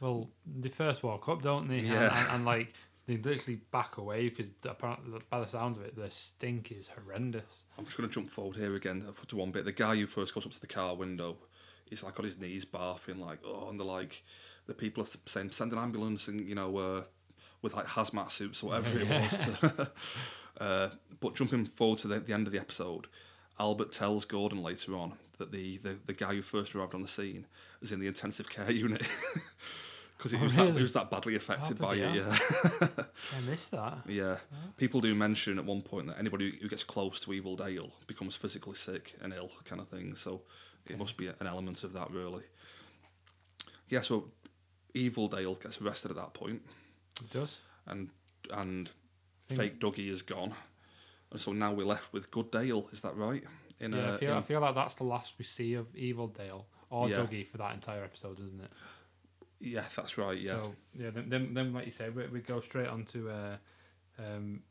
Well, 0.00 0.28
they 0.46 0.68
first 0.68 1.02
walk 1.02 1.28
up, 1.28 1.42
don't 1.42 1.66
they? 1.68 1.78
And- 1.78 1.88
Yeah. 1.88 2.16
And, 2.26 2.36
and, 2.36 2.44
like 2.44 2.72
they 3.08 3.16
literally 3.16 3.58
back 3.72 3.96
away 3.96 4.28
because 4.28 4.50
apparently, 4.64 5.18
by 5.30 5.40
the 5.40 5.46
sounds 5.46 5.78
of 5.78 5.84
it, 5.84 5.96
the 5.96 6.10
stink 6.10 6.70
is 6.70 6.88
horrendous. 6.88 7.64
I'm 7.78 7.86
just 7.86 7.96
going 7.96 8.06
to 8.06 8.14
jump 8.14 8.28
forward 8.28 8.56
here 8.56 8.76
again 8.76 9.02
to 9.28 9.36
one 9.36 9.50
bit. 9.50 9.64
The 9.64 9.72
guy 9.72 9.96
who 9.96 10.06
first 10.06 10.34
goes 10.34 10.44
up 10.44 10.52
to 10.52 10.60
the 10.60 10.66
car 10.66 10.94
window, 10.94 11.38
he's 11.88 12.04
like 12.04 12.18
on 12.18 12.26
his 12.26 12.38
knees 12.38 12.66
barfing, 12.66 13.18
like, 13.18 13.38
oh, 13.46 13.70
and 13.70 13.80
they're 13.80 13.86
like, 13.86 14.22
the 14.66 14.74
people 14.74 15.02
are 15.02 15.06
saying, 15.06 15.52
send 15.52 15.72
an 15.72 15.78
ambulance 15.78 16.28
and, 16.28 16.46
you 16.46 16.54
know, 16.54 16.76
uh, 16.76 17.02
with 17.62 17.74
like 17.74 17.86
hazmat 17.86 18.30
suits 18.30 18.62
or 18.62 18.68
whatever 18.68 18.98
it 18.98 19.08
was. 19.08 19.38
To, 19.38 19.90
uh, 20.60 20.88
but 21.20 21.34
jumping 21.34 21.64
forward 21.64 22.00
to 22.00 22.08
the, 22.08 22.20
the 22.20 22.34
end 22.34 22.46
of 22.46 22.52
the 22.52 22.60
episode, 22.60 23.06
Albert 23.58 23.90
tells 23.90 24.26
Gordon 24.26 24.62
later 24.62 24.94
on 24.94 25.14
that 25.38 25.50
the, 25.50 25.78
the, 25.78 25.96
the 26.04 26.12
guy 26.12 26.34
who 26.34 26.42
first 26.42 26.74
arrived 26.74 26.94
on 26.94 27.00
the 27.00 27.08
scene 27.08 27.46
is 27.80 27.90
in 27.90 28.00
the 28.00 28.06
intensive 28.06 28.50
care 28.50 28.70
unit. 28.70 29.08
Because 30.18 30.32
he, 30.32 30.38
Oh, 30.38 30.42
was 30.42 30.56
that, 30.56 30.74
he 30.74 30.82
was 30.82 30.92
that 30.94 31.10
badly 31.12 31.36
affected 31.36 31.76
Oh, 31.80 31.86
by 31.86 31.94
it, 31.94 32.14
yeah. 32.16 32.36
I 33.36 33.40
missed 33.48 33.70
that. 33.70 33.98
Yeah, 34.06 34.38
people 34.76 35.00
do 35.00 35.14
mention 35.14 35.58
at 35.60 35.64
one 35.64 35.80
point 35.80 36.08
that 36.08 36.18
anybody 36.18 36.58
who 36.60 36.68
gets 36.68 36.82
close 36.84 37.20
to 37.20 37.32
Evil 37.32 37.54
Dale 37.54 37.92
becomes 38.08 38.34
physically 38.34 38.74
sick 38.74 39.14
and 39.22 39.32
ill, 39.32 39.50
kind 39.64 39.80
of 39.80 39.86
thing. 39.88 40.16
So 40.16 40.42
It 40.86 40.98
must 40.98 41.16
be 41.16 41.28
an 41.28 41.46
element 41.46 41.84
of 41.84 41.92
that, 41.92 42.10
really. 42.10 42.42
Yeah, 43.88 44.00
so 44.00 44.30
Evil 44.94 45.28
Dale 45.28 45.54
gets 45.54 45.80
arrested 45.80 46.10
at 46.10 46.16
that 46.16 46.34
point, 46.34 46.62
It 47.20 47.30
does. 47.30 47.58
and 47.86 48.10
and 48.52 48.90
Think- 49.48 49.60
fake 49.60 49.80
Dougie 49.80 50.10
is 50.10 50.22
gone, 50.22 50.52
and 51.30 51.40
so 51.40 51.52
now 51.52 51.72
we're 51.72 51.86
left 51.86 52.12
with 52.12 52.30
Good 52.30 52.50
Dale. 52.50 52.88
Is 52.92 53.00
that 53.02 53.14
right? 53.16 53.44
In 53.80 53.92
Yeah, 53.92 54.10
uh, 54.10 54.14
I 54.14 54.18
feel, 54.18 54.34
I 54.34 54.42
feel 54.42 54.60
like 54.60 54.74
that's 54.74 54.96
the 54.96 55.04
last 55.04 55.34
we 55.38 55.44
see 55.44 55.74
of 55.74 55.94
Evil 55.94 56.26
Dale 56.26 56.66
or 56.90 57.08
Yeah. 57.08 57.18
Dougie 57.18 57.46
for 57.46 57.58
that 57.58 57.74
entire 57.74 58.02
episode, 58.02 58.40
isn't 58.40 58.60
it? 58.60 58.70
Yeah, 59.60 59.84
that's 59.94 60.18
right. 60.18 60.38
Yeah, 60.38 60.52
So 60.52 60.74
yeah, 60.94 61.10
then 61.10 61.28
then, 61.28 61.54
then 61.54 61.72
like 61.72 61.86
you 61.86 61.92
say, 61.92 62.10
we, 62.10 62.26
we 62.26 62.40
go 62.40 62.60
straight 62.60 62.88
on 62.88 63.04
to 63.06 63.30
uh, 63.30 63.56
um, 64.18 64.62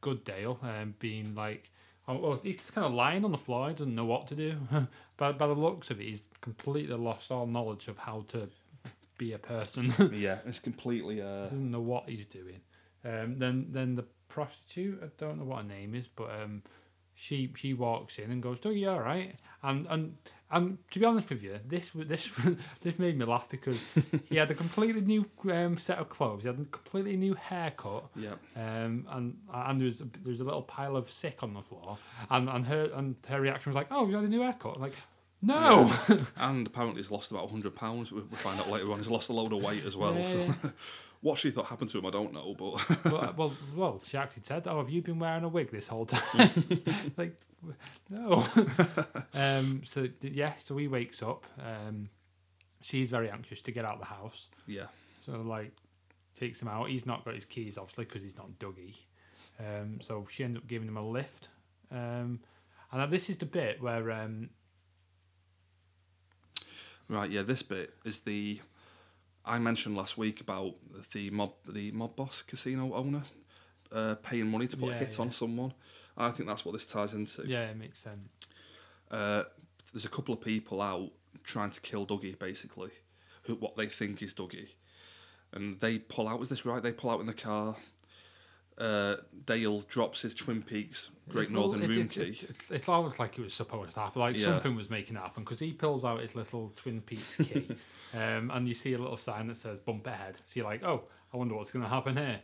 Good 0.00 0.24
Dale 0.24 0.58
um, 0.62 0.94
being 0.98 1.34
like, 1.34 1.70
oh, 2.08 2.18
well, 2.18 2.40
he's 2.42 2.56
just 2.56 2.74
kind 2.74 2.86
of 2.86 2.92
lying 2.92 3.24
on 3.24 3.32
the 3.32 3.38
floor. 3.38 3.68
He 3.68 3.74
doesn't 3.74 3.94
know 3.94 4.04
what 4.04 4.26
to 4.28 4.34
do. 4.34 4.58
by 5.16 5.32
by 5.32 5.46
the 5.46 5.54
looks 5.54 5.90
of 5.90 6.00
it, 6.00 6.04
he's 6.04 6.22
completely 6.40 6.96
lost 6.96 7.30
all 7.30 7.46
knowledge 7.46 7.88
of 7.88 7.98
how 7.98 8.24
to 8.28 8.48
be 9.18 9.32
a 9.32 9.38
person. 9.38 9.92
yeah, 10.14 10.38
it's 10.46 10.58
completely. 10.58 11.20
Uh, 11.22 11.42
doesn't 11.42 11.70
know 11.70 11.80
what 11.80 12.08
he's 12.08 12.26
doing. 12.26 12.60
Um, 13.04 13.38
then 13.38 13.66
then 13.70 13.94
the 13.94 14.04
prostitute, 14.28 15.00
I 15.02 15.08
don't 15.18 15.38
know 15.38 15.44
what 15.44 15.62
her 15.62 15.68
name 15.68 15.94
is, 15.94 16.08
but 16.08 16.30
um, 16.30 16.62
she 17.16 17.50
she 17.56 17.74
walks 17.74 18.18
in 18.18 18.30
and 18.30 18.42
goes, 18.42 18.58
"Oh, 18.64 18.70
you 18.70 18.90
all 18.90 19.00
right?" 19.00 19.34
And 19.62 19.86
and 19.88 20.16
and 20.50 20.78
to 20.92 20.98
be 21.00 21.04
honest 21.04 21.28
with 21.30 21.42
you, 21.42 21.58
this 21.66 21.90
this 21.94 22.30
this 22.82 22.98
made 22.98 23.18
me 23.18 23.24
laugh 23.24 23.48
because 23.48 23.80
he 24.28 24.36
had 24.36 24.50
a 24.50 24.54
completely 24.54 25.00
new 25.00 25.24
um, 25.50 25.76
set 25.76 25.98
of 25.98 26.08
clothes. 26.08 26.42
He 26.42 26.48
had 26.48 26.60
a 26.60 26.64
completely 26.66 27.16
new 27.16 27.34
haircut. 27.34 28.04
yeah, 28.14 28.34
Um, 28.54 29.06
and 29.10 29.36
and 29.52 29.80
there's 29.80 30.00
a, 30.02 30.06
there's 30.24 30.40
a 30.40 30.44
little 30.44 30.62
pile 30.62 30.96
of 30.96 31.10
sick 31.10 31.42
on 31.42 31.54
the 31.54 31.62
floor, 31.62 31.98
and 32.30 32.48
and 32.48 32.64
her 32.66 32.90
and 32.94 33.16
her 33.28 33.40
reaction 33.40 33.70
was 33.72 33.76
like, 33.76 33.88
"Oh, 33.90 34.06
you 34.06 34.14
had 34.14 34.24
a 34.24 34.28
new 34.28 34.42
haircut?" 34.42 34.76
I'm 34.76 34.82
like, 34.82 34.94
no, 35.42 35.90
and 36.36 36.66
apparently 36.66 37.00
he's 37.00 37.10
lost 37.10 37.30
about 37.32 37.50
hundred 37.50 37.74
pounds. 37.74 38.12
We 38.12 38.20
find 38.36 38.60
out 38.60 38.70
later 38.70 38.90
on 38.92 38.98
he's 38.98 39.08
lost 39.10 39.30
a 39.30 39.32
load 39.32 39.52
of 39.52 39.62
weight 39.62 39.84
as 39.84 39.96
well. 39.96 40.14
Yeah. 40.14 40.26
So, 40.26 40.70
what 41.26 41.40
she 41.40 41.50
thought 41.50 41.66
happened 41.66 41.90
to 41.90 41.98
him, 41.98 42.06
I 42.06 42.10
don't 42.10 42.32
know, 42.32 42.54
but 42.56 43.04
well, 43.12 43.34
well, 43.36 43.52
well, 43.74 44.02
she 44.06 44.16
actually 44.16 44.44
said, 44.44 44.68
"Oh, 44.68 44.78
have 44.78 44.88
you 44.88 45.02
been 45.02 45.18
wearing 45.18 45.42
a 45.42 45.48
wig 45.48 45.72
this 45.72 45.88
whole 45.88 46.06
time?" 46.06 46.50
like, 47.16 47.36
no. 48.08 48.46
um. 49.34 49.82
So 49.84 50.06
yeah. 50.22 50.52
So 50.64 50.76
he 50.76 50.86
wakes 50.86 51.22
up. 51.24 51.44
Um. 51.58 52.10
She's 52.80 53.10
very 53.10 53.28
anxious 53.28 53.60
to 53.62 53.72
get 53.72 53.84
out 53.84 53.94
of 53.94 53.98
the 53.98 54.06
house. 54.06 54.46
yeah, 54.68 54.86
So 55.24 55.42
like, 55.42 55.72
takes 56.38 56.62
him 56.62 56.68
out. 56.68 56.90
He's 56.90 57.04
not 57.06 57.24
got 57.24 57.34
his 57.34 57.44
keys, 57.44 57.76
obviously, 57.76 58.04
because 58.04 58.22
he's 58.22 58.36
not 58.36 58.56
Dougie. 58.60 58.94
Um. 59.58 60.00
So 60.00 60.28
she 60.30 60.44
ends 60.44 60.58
up 60.58 60.68
giving 60.68 60.86
him 60.86 60.96
a 60.96 61.02
lift. 61.04 61.48
Um. 61.90 62.38
And 62.92 63.00
now 63.00 63.06
this 63.06 63.28
is 63.28 63.36
the 63.36 63.46
bit 63.46 63.82
where 63.82 64.12
um. 64.12 64.50
right. 67.08 67.28
Yeah, 67.28 67.42
this 67.42 67.62
bit 67.62 67.94
is 68.04 68.20
the 68.20 68.60
I 69.46 69.58
mentioned 69.58 69.96
last 69.96 70.18
week 70.18 70.40
about 70.40 70.74
the 71.12 71.30
mob, 71.30 71.52
the 71.68 71.92
mob 71.92 72.16
boss 72.16 72.42
casino 72.42 72.92
owner, 72.94 73.22
uh, 73.92 74.16
paying 74.16 74.50
money 74.50 74.66
to 74.66 74.76
put 74.76 74.90
a 74.90 74.94
hit 74.94 75.14
yeah. 75.16 75.22
on 75.22 75.30
someone. 75.30 75.72
I 76.16 76.30
think 76.30 76.48
that's 76.48 76.64
what 76.64 76.72
this 76.72 76.86
ties 76.86 77.14
into. 77.14 77.46
Yeah, 77.46 77.70
it 77.70 77.76
makes 77.76 78.00
sense. 78.00 78.28
Uh, 79.10 79.44
there's 79.92 80.04
a 80.04 80.08
couple 80.08 80.34
of 80.34 80.40
people 80.40 80.82
out 80.82 81.10
trying 81.44 81.70
to 81.70 81.80
kill 81.80 82.06
Dougie, 82.06 82.36
basically, 82.38 82.90
who 83.42 83.54
what 83.54 83.76
they 83.76 83.86
think 83.86 84.20
is 84.22 84.34
Dougie, 84.34 84.70
and 85.52 85.78
they 85.80 85.98
pull 85.98 86.26
out. 86.26 86.42
Is 86.42 86.48
this 86.48 86.66
right? 86.66 86.82
They 86.82 86.92
pull 86.92 87.10
out 87.10 87.20
in 87.20 87.26
the 87.26 87.34
car. 87.34 87.76
Uh, 88.78 89.16
Dale 89.46 89.80
drops 89.88 90.20
his 90.22 90.34
Twin 90.34 90.62
Peaks 90.62 91.10
Great 91.30 91.44
It's- 91.44 91.54
Northern 91.54 91.82
it's, 91.90 92.12
key. 92.14 92.20
It's, 92.20 92.42
it's, 92.42 92.62
it's 92.70 92.88
almost 92.88 93.18
like 93.18 93.38
it 93.38 93.42
was 93.42 93.54
supposed 93.54 93.94
to 93.94 94.00
happen. 94.00 94.20
Like 94.20 94.36
Yeah. 94.36 94.44
something 94.44 94.76
was 94.76 94.90
making 94.90 95.16
it 95.16 95.20
happen 95.20 95.44
because 95.44 95.58
he 95.60 95.72
pulls 95.72 96.04
out 96.04 96.20
his 96.20 96.34
little 96.36 96.72
Twin 96.76 97.00
Peaks 97.00 97.36
key, 97.42 97.68
um, 98.14 98.50
and 98.52 98.68
you 98.68 98.74
see 98.74 98.92
a 98.92 98.98
little 98.98 99.16
sign 99.16 99.46
that 99.48 99.56
says 99.56 99.78
"bump 99.80 100.06
ahead." 100.06 100.36
So 100.36 100.52
you're 100.54 100.66
like, 100.66 100.84
"Oh, 100.84 101.04
I 101.32 101.36
wonder 101.38 101.54
what's 101.54 101.70
going 101.70 101.84
to 101.84 101.88
happen 101.88 102.16
here." 102.16 102.40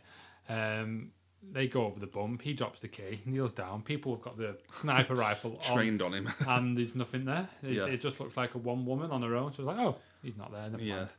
Um, 0.49 1.11
they 1.51 1.67
go 1.67 1.85
over 1.85 1.99
the 1.99 2.07
bump. 2.07 2.41
He 2.41 2.53
drops 2.53 2.79
the 2.79 2.87
key, 2.87 3.21
kneels 3.25 3.51
down. 3.51 3.81
People 3.83 4.13
have 4.15 4.21
got 4.23 4.37
the 4.37 4.57
sniper 4.71 5.13
rifle 5.27 5.59
on, 5.69 5.75
Trained 5.75 6.01
on 6.01 6.13
him. 6.13 6.29
and 6.47 6.75
there's 6.75 6.95
nothing 6.95 7.25
there. 7.25 7.47
It, 7.63 7.73
Yeah. 7.73 7.85
it 7.85 8.01
just 8.01 8.19
looks 8.19 8.35
like 8.37 8.55
a 8.55 8.57
one 8.57 8.85
woman 8.85 9.11
on 9.11 9.21
her 9.21 9.35
own. 9.35 9.53
So 9.53 9.61
it's 9.63 9.67
like, 9.67 9.77
"Oh, 9.77 9.97
he's 10.23 10.35
not 10.37 10.51
there." 10.51 10.69
Never 10.69 10.83
Yeah. 10.83 10.95
mind. 10.95 11.09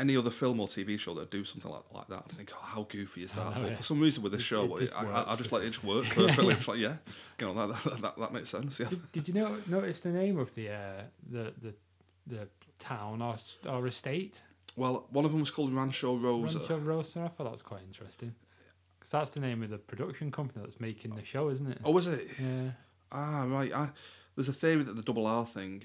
Any 0.00 0.16
other 0.16 0.30
film 0.30 0.60
or 0.60 0.66
TV 0.66 0.98
show 0.98 1.14
that 1.14 1.30
do 1.30 1.44
something 1.44 1.70
like, 1.70 1.82
like 1.92 2.08
that, 2.08 2.24
I 2.30 2.32
think, 2.32 2.52
oh, 2.54 2.58
how 2.62 2.82
goofy 2.88 3.22
is 3.22 3.32
that? 3.34 3.44
know, 3.54 3.60
but 3.60 3.70
yeah. 3.70 3.76
for 3.76 3.82
some 3.82 4.00
reason 4.00 4.22
with 4.22 4.32
this 4.32 4.40
It- 4.40 4.44
show, 4.44 4.76
it 4.76 4.84
it, 4.84 4.92
I, 4.96 5.04
I, 5.04 5.32
I 5.32 5.36
just 5.36 5.52
let 5.52 5.62
it 5.62 5.66
just 5.66 5.84
work 5.84 6.04
perfectly. 6.10 6.54
It's 6.54 6.66
like, 6.66 6.78
yeah, 6.78 6.96
you 7.38 7.46
know, 7.46 7.54
that, 7.68 7.84
that, 7.84 8.02
that, 8.02 8.16
that 8.18 8.32
makes 8.32 8.48
sense. 8.48 8.80
Yeah. 8.80 8.88
Did, 8.88 9.12
did 9.12 9.28
you 9.28 9.34
know, 9.34 9.56
notice 9.68 10.00
the 10.00 10.08
name 10.10 10.38
of 10.38 10.54
the 10.54 10.70
uh, 10.70 11.02
the 11.30 11.52
the 11.62 11.74
the 12.26 12.48
town 12.78 13.20
or 13.22 13.36
or 13.68 13.86
estate? 13.86 14.40
Well, 14.76 15.06
one 15.10 15.24
of 15.24 15.32
them 15.32 15.40
was 15.40 15.50
called 15.50 15.72
Rancho 15.74 16.16
Rosa. 16.16 16.58
Rancho 16.60 16.78
Rosa. 16.78 17.20
I 17.20 17.28
thought 17.28 17.44
that 17.44 17.52
was 17.52 17.62
quite 17.62 17.82
interesting. 17.86 18.34
Because 18.98 19.12
that's 19.12 19.30
the 19.30 19.40
name 19.40 19.62
of 19.62 19.70
the 19.70 19.78
production 19.78 20.30
company 20.30 20.62
that's 20.64 20.80
making 20.80 21.10
the 21.12 21.24
show, 21.24 21.48
isn't 21.50 21.70
it? 21.70 21.78
Oh, 21.84 21.90
was 21.90 22.06
it? 22.06 22.26
Yeah. 22.38 22.70
Ah, 23.12 23.46
right. 23.48 23.72
I, 23.74 23.90
there's 24.36 24.48
a 24.48 24.52
theory 24.52 24.82
that 24.82 24.94
the 24.94 25.02
double 25.02 25.26
R 25.26 25.44
thing, 25.44 25.82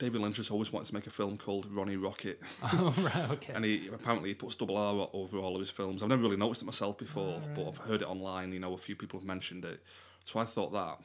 David 0.00 0.20
Lynch 0.22 0.38
has 0.38 0.50
always 0.50 0.72
wanted 0.72 0.88
to 0.88 0.94
make 0.94 1.06
a 1.06 1.10
film 1.10 1.36
called 1.38 1.66
Ronnie 1.70 1.96
Rocket, 1.96 2.40
Oh, 2.64 2.92
right, 3.02 3.30
okay. 3.30 3.52
and 3.54 3.64
he 3.64 3.88
apparently 3.92 4.30
he 4.30 4.34
puts 4.34 4.56
double 4.56 4.76
R 4.76 5.08
over 5.12 5.38
all 5.38 5.54
of 5.54 5.60
his 5.60 5.70
films. 5.70 6.02
I've 6.02 6.08
never 6.08 6.22
really 6.22 6.36
noticed 6.36 6.62
it 6.62 6.64
myself 6.64 6.98
before, 6.98 7.40
Ah, 7.40 7.48
but. 7.54 7.68
I've 7.68 7.78
heard 7.78 8.02
it 8.02 8.08
online. 8.08 8.52
You 8.52 8.58
know, 8.60 8.72
a 8.74 8.78
few 8.78 8.96
people 8.96 9.20
have 9.20 9.26
mentioned 9.26 9.64
it, 9.64 9.80
so 10.24 10.40
I 10.40 10.44
thought 10.44 10.72
that. 10.72 10.98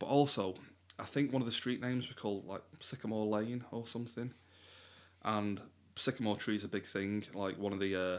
But 0.00 0.06
also, 0.06 0.54
I 0.98 1.04
think 1.04 1.32
one 1.32 1.42
of 1.42 1.46
the 1.46 1.52
street 1.52 1.80
names 1.80 2.08
was 2.08 2.16
called 2.16 2.44
like 2.46 2.62
Sycamore 2.80 3.26
Lane 3.26 3.64
or 3.70 3.86
something, 3.86 4.32
and 5.22 5.60
Sycamore 5.96 6.36
Tree 6.36 6.56
is 6.56 6.64
a 6.64 6.68
big 6.68 6.84
thing. 6.86 7.24
Like 7.34 7.58
one 7.58 7.72
of 7.72 7.78
the 7.80 7.94
uh, 7.94 8.18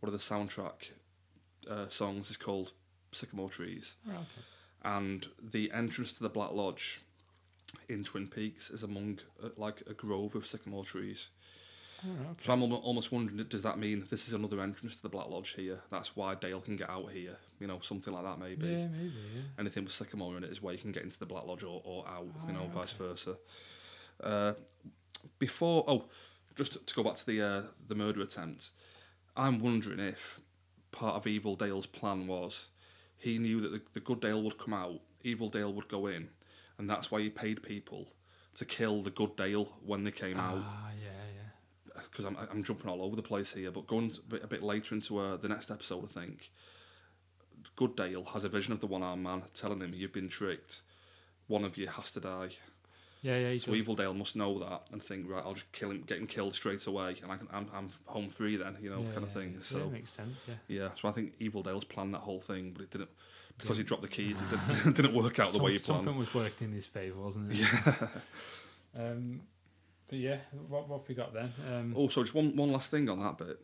one 0.00 0.12
of 0.12 0.12
the 0.12 0.18
soundtrack 0.18 0.90
uh, 1.68 1.88
songs 1.88 2.30
is 2.30 2.36
called 2.36 2.72
Sycamore 3.12 3.50
Trees 3.50 3.96
Right, 4.06 4.14
okay. 4.16 4.42
and 4.96 5.26
the 5.42 5.72
entrance 5.72 6.12
to 6.14 6.22
the 6.22 6.28
Black 6.30 6.52
Lodge 6.52 7.00
in 7.88 8.04
Twin 8.04 8.26
Peaks 8.28 8.70
is 8.70 8.82
among 8.82 9.18
uh, 9.42 9.48
like 9.56 9.82
a 9.88 9.94
grove 9.94 10.34
of 10.34 10.46
sycamore 10.46 10.84
trees. 10.84 11.30
Oh, 12.04 12.08
okay. 12.10 12.40
So 12.40 12.52
I'm 12.54 12.62
almost 12.62 13.12
wondering, 13.12 13.44
does 13.48 13.62
that 13.62 13.78
mean 13.78 14.06
this 14.08 14.26
is 14.26 14.32
another 14.32 14.60
entrance 14.60 14.96
to 14.96 15.02
the 15.02 15.08
Black 15.10 15.28
Lodge 15.28 15.50
here? 15.54 15.80
That's 15.90 16.16
why 16.16 16.34
Dale 16.34 16.60
can 16.60 16.76
get 16.76 16.88
out 16.88 17.10
here. 17.10 17.36
You 17.58 17.66
know, 17.66 17.78
something 17.80 18.12
like 18.14 18.24
that 18.24 18.38
maybe. 18.38 18.66
Yeah, 18.68 18.86
maybe, 18.88 19.12
yeah. 19.34 19.42
Anything 19.58 19.84
with 19.84 19.92
sycamore 19.92 20.36
in 20.38 20.44
it 20.44 20.50
is 20.50 20.62
where 20.62 20.72
you 20.72 20.80
can 20.80 20.92
get 20.92 21.02
into 21.02 21.18
the 21.18 21.26
Black 21.26 21.46
Lodge 21.46 21.62
or, 21.62 21.82
or 21.84 22.08
out. 22.08 22.26
you 22.46 22.54
know, 22.54 22.70
Ah, 22.74 22.78
vice 22.78 22.92
versa. 22.92 23.36
Uh, 24.22 24.54
before, 25.38 25.84
oh, 25.88 26.04
just 26.56 26.86
to 26.86 26.94
go 26.94 27.02
back 27.02 27.16
to 27.16 27.26
the 27.26 27.42
uh, 27.42 27.62
the 27.88 27.94
murder 27.94 28.22
attempt, 28.22 28.70
I'm 29.36 29.60
wondering 29.60 30.00
if 30.00 30.40
part 30.92 31.16
of 31.16 31.26
Evil 31.26 31.54
Dale's 31.54 31.86
plan 31.86 32.26
was 32.26 32.68
he 33.18 33.36
knew 33.38 33.60
that 33.60 33.72
the, 33.72 33.82
the 33.92 34.00
good 34.00 34.20
Dale 34.20 34.42
would 34.42 34.58
come 34.58 34.72
out, 34.74 35.00
Evil 35.22 35.50
Dale 35.50 35.72
would 35.72 35.88
go 35.88 36.06
in, 36.06 36.28
and 36.80 36.88
that's 36.88 37.10
why 37.10 37.20
he 37.20 37.28
paid 37.28 37.62
people 37.62 38.08
to 38.54 38.64
kill 38.64 39.02
the 39.02 39.10
good 39.10 39.36
Dale 39.36 39.70
when 39.84 40.02
they 40.02 40.10
came 40.10 40.40
out. 40.40 40.62
Ah, 40.64 40.88
yeah, 40.98 41.10
yeah. 41.36 42.02
Because 42.10 42.24
I'm, 42.24 42.38
I'm 42.50 42.64
jumping 42.64 42.90
all 42.90 43.02
over 43.02 43.14
the 43.14 43.22
place 43.22 43.52
here, 43.52 43.70
but 43.70 43.86
going 43.86 44.12
a 44.16 44.30
bit, 44.30 44.42
a 44.42 44.46
bit 44.46 44.62
later 44.62 44.94
into 44.94 45.18
uh, 45.18 45.36
the 45.36 45.48
next 45.48 45.70
episode, 45.70 46.04
I 46.04 46.20
think, 46.20 46.50
Good 47.76 47.96
Dale 47.96 48.24
has 48.32 48.44
a 48.44 48.48
vision 48.48 48.72
of 48.72 48.80
the 48.80 48.86
one 48.86 49.02
armed 49.02 49.22
man 49.22 49.42
telling 49.52 49.80
him, 49.80 49.92
You've 49.94 50.14
been 50.14 50.30
tricked. 50.30 50.80
One 51.48 51.64
of 51.64 51.76
you 51.76 51.86
has 51.86 52.12
to 52.12 52.20
die. 52.20 52.48
Yeah, 53.20 53.36
yeah. 53.36 53.58
So 53.58 53.72
does. 53.72 53.80
Evil 53.80 53.96
Dale 53.96 54.14
must 54.14 54.34
know 54.34 54.58
that 54.60 54.84
and 54.90 55.02
think, 55.02 55.28
right, 55.28 55.42
I'll 55.44 55.52
just 55.52 55.70
kill 55.72 55.90
him, 55.90 56.02
get 56.06 56.16
him 56.16 56.26
killed 56.26 56.54
straight 56.54 56.86
away, 56.86 57.16
and 57.22 57.30
I 57.30 57.36
can, 57.36 57.48
I'm, 57.52 57.66
I'm 57.74 57.90
home 58.06 58.30
free 58.30 58.56
then, 58.56 58.78
you 58.80 58.88
know, 58.88 59.02
yeah, 59.02 59.12
kind 59.12 59.24
of 59.24 59.32
thing. 59.32 59.52
Yeah, 59.52 59.60
So 59.60 59.90
makes 59.90 60.12
sense, 60.12 60.34
yeah. 60.48 60.54
yeah, 60.68 60.88
so 60.94 61.08
I 61.08 61.12
think 61.12 61.34
Evil 61.40 61.62
Dale's 61.62 61.84
planned 61.84 62.14
that 62.14 62.20
whole 62.20 62.40
thing, 62.40 62.70
but 62.70 62.84
it 62.84 62.90
didn't 62.90 63.10
because 63.60 63.78
he 63.78 63.84
dropped 63.84 64.02
the 64.02 64.08
keys. 64.08 64.42
It 64.42 64.50
didn't, 64.50 64.96
didn't 65.02 65.14
work 65.14 65.38
out 65.38 65.48
the 65.48 65.54
Some- 65.54 65.62
way 65.64 65.72
he 65.72 65.78
planned. 65.78 66.04
Something 66.04 66.18
was 66.18 66.34
working 66.34 66.68
in 66.68 66.72
his 66.74 66.86
favour, 66.86 67.20
wasn't 67.20 67.52
it? 67.52 67.58
Yeah. 67.58 68.08
Um, 68.98 69.40
but 70.08 70.18
yeah, 70.18 70.38
what, 70.68 70.88
what 70.88 71.00
have 71.00 71.08
we 71.08 71.14
got 71.14 71.32
then? 71.32 71.52
Um, 71.72 71.94
Also, 71.96 72.22
just 72.22 72.34
one 72.34 72.56
one 72.56 72.72
last 72.72 72.90
thing 72.90 73.08
on 73.08 73.20
that 73.20 73.38
bit. 73.38 73.60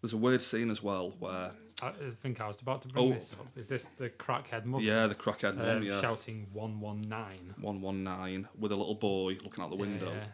There's 0.00 0.14
a 0.14 0.16
weird 0.16 0.40
scene 0.40 0.70
as 0.70 0.82
well 0.82 1.12
where 1.18 1.52
I 1.82 1.92
think 2.22 2.40
I 2.40 2.48
was 2.48 2.56
about 2.62 2.80
to 2.82 2.88
bring 2.88 3.12
Oh. 3.12 3.14
this 3.14 3.30
up. 3.38 3.46
Is 3.56 3.68
this 3.68 3.86
the 3.98 4.08
crackhead 4.08 4.64
mug? 4.64 4.80
yeah, 4.82 5.06
the 5.06 5.14
crackhead 5.14 5.52
um, 5.60 5.66
one, 5.66 5.82
yeah, 5.82 6.00
shouting 6.00 6.46
119. 6.54 7.54
one 7.60 7.80
one 7.82 8.02
nine 8.02 8.48
with 8.58 8.72
a 8.72 8.76
little 8.76 8.94
boy 8.94 9.36
looking 9.44 9.62
out 9.62 9.68
the 9.70 9.76
window. 9.76 10.10
Yeah. 10.10 10.24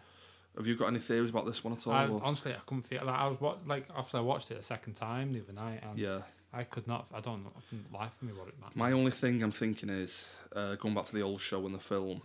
Have 0.56 0.66
you 0.66 0.76
got 0.76 0.86
any 0.86 1.00
theories 1.00 1.30
about 1.30 1.44
this 1.46 1.62
one 1.64 1.72
at 1.74 1.84
all? 1.86 1.92
I, 1.92 2.04
honestly, 2.22 2.52
I 2.52 2.58
couldn't 2.64 2.86
feel 2.86 3.04
like 3.04 3.18
I 3.18 3.26
was 3.26 3.40
what 3.40 3.66
like 3.66 3.88
after 3.96 4.18
I 4.18 4.20
watched 4.20 4.50
it 4.52 4.58
a 4.58 4.62
second 4.62 4.94
time 4.94 5.32
the 5.32 5.40
other 5.40 5.52
night, 5.52 5.80
and 5.82 5.98
yeah. 5.98 6.20
I 6.56 6.64
could 6.64 6.88
not. 6.88 7.06
I 7.14 7.20
don't 7.20 7.44
know. 7.44 7.52
Couldn't 7.68 8.12
for 8.18 8.24
me 8.24 8.32
what 8.32 8.48
it 8.48 8.54
meant. 8.58 8.74
My 8.74 8.92
only 8.92 9.10
thing 9.10 9.42
I'm 9.42 9.52
thinking 9.52 9.90
is 9.90 10.32
uh, 10.54 10.76
going 10.76 10.94
back 10.94 11.04
to 11.04 11.14
the 11.14 11.22
old 11.22 11.40
show 11.40 11.66
and 11.66 11.74
the 11.74 11.78
film. 11.78 12.22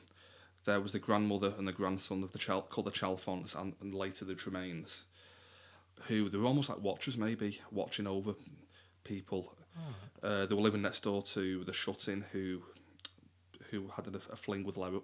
There 0.64 0.80
was 0.80 0.94
the 0.94 1.00
grandmother 1.00 1.54
and 1.58 1.68
the 1.68 1.74
grandson 1.74 2.24
of 2.24 2.32
the 2.32 2.40
Chal- 2.40 2.62
called 2.62 2.88
the 2.88 2.92
Chalfonts 2.92 3.60
and, 3.60 3.74
and 3.82 3.94
later 3.94 4.24
the 4.26 4.36
Tremaines, 4.36 5.02
who 6.08 6.30
they 6.30 6.38
were 6.38 6.46
almost 6.46 6.70
like 6.70 6.82
watchers, 6.82 7.18
maybe 7.18 7.60
watching 7.72 8.08
over 8.08 8.36
people. 9.04 9.54
Uh, 10.24 10.46
they 10.46 10.56
were 10.56 10.62
living 10.62 10.82
next 10.84 11.04
door 11.04 11.24
to 11.24 11.64
the 11.64 11.74
shut-in 11.74 12.22
who, 12.32 12.62
who 13.72 13.88
had 13.96 14.08
a, 14.08 14.16
a 14.32 14.36
fling 14.36 14.64
with 14.64 14.78
Laura, 14.78 15.00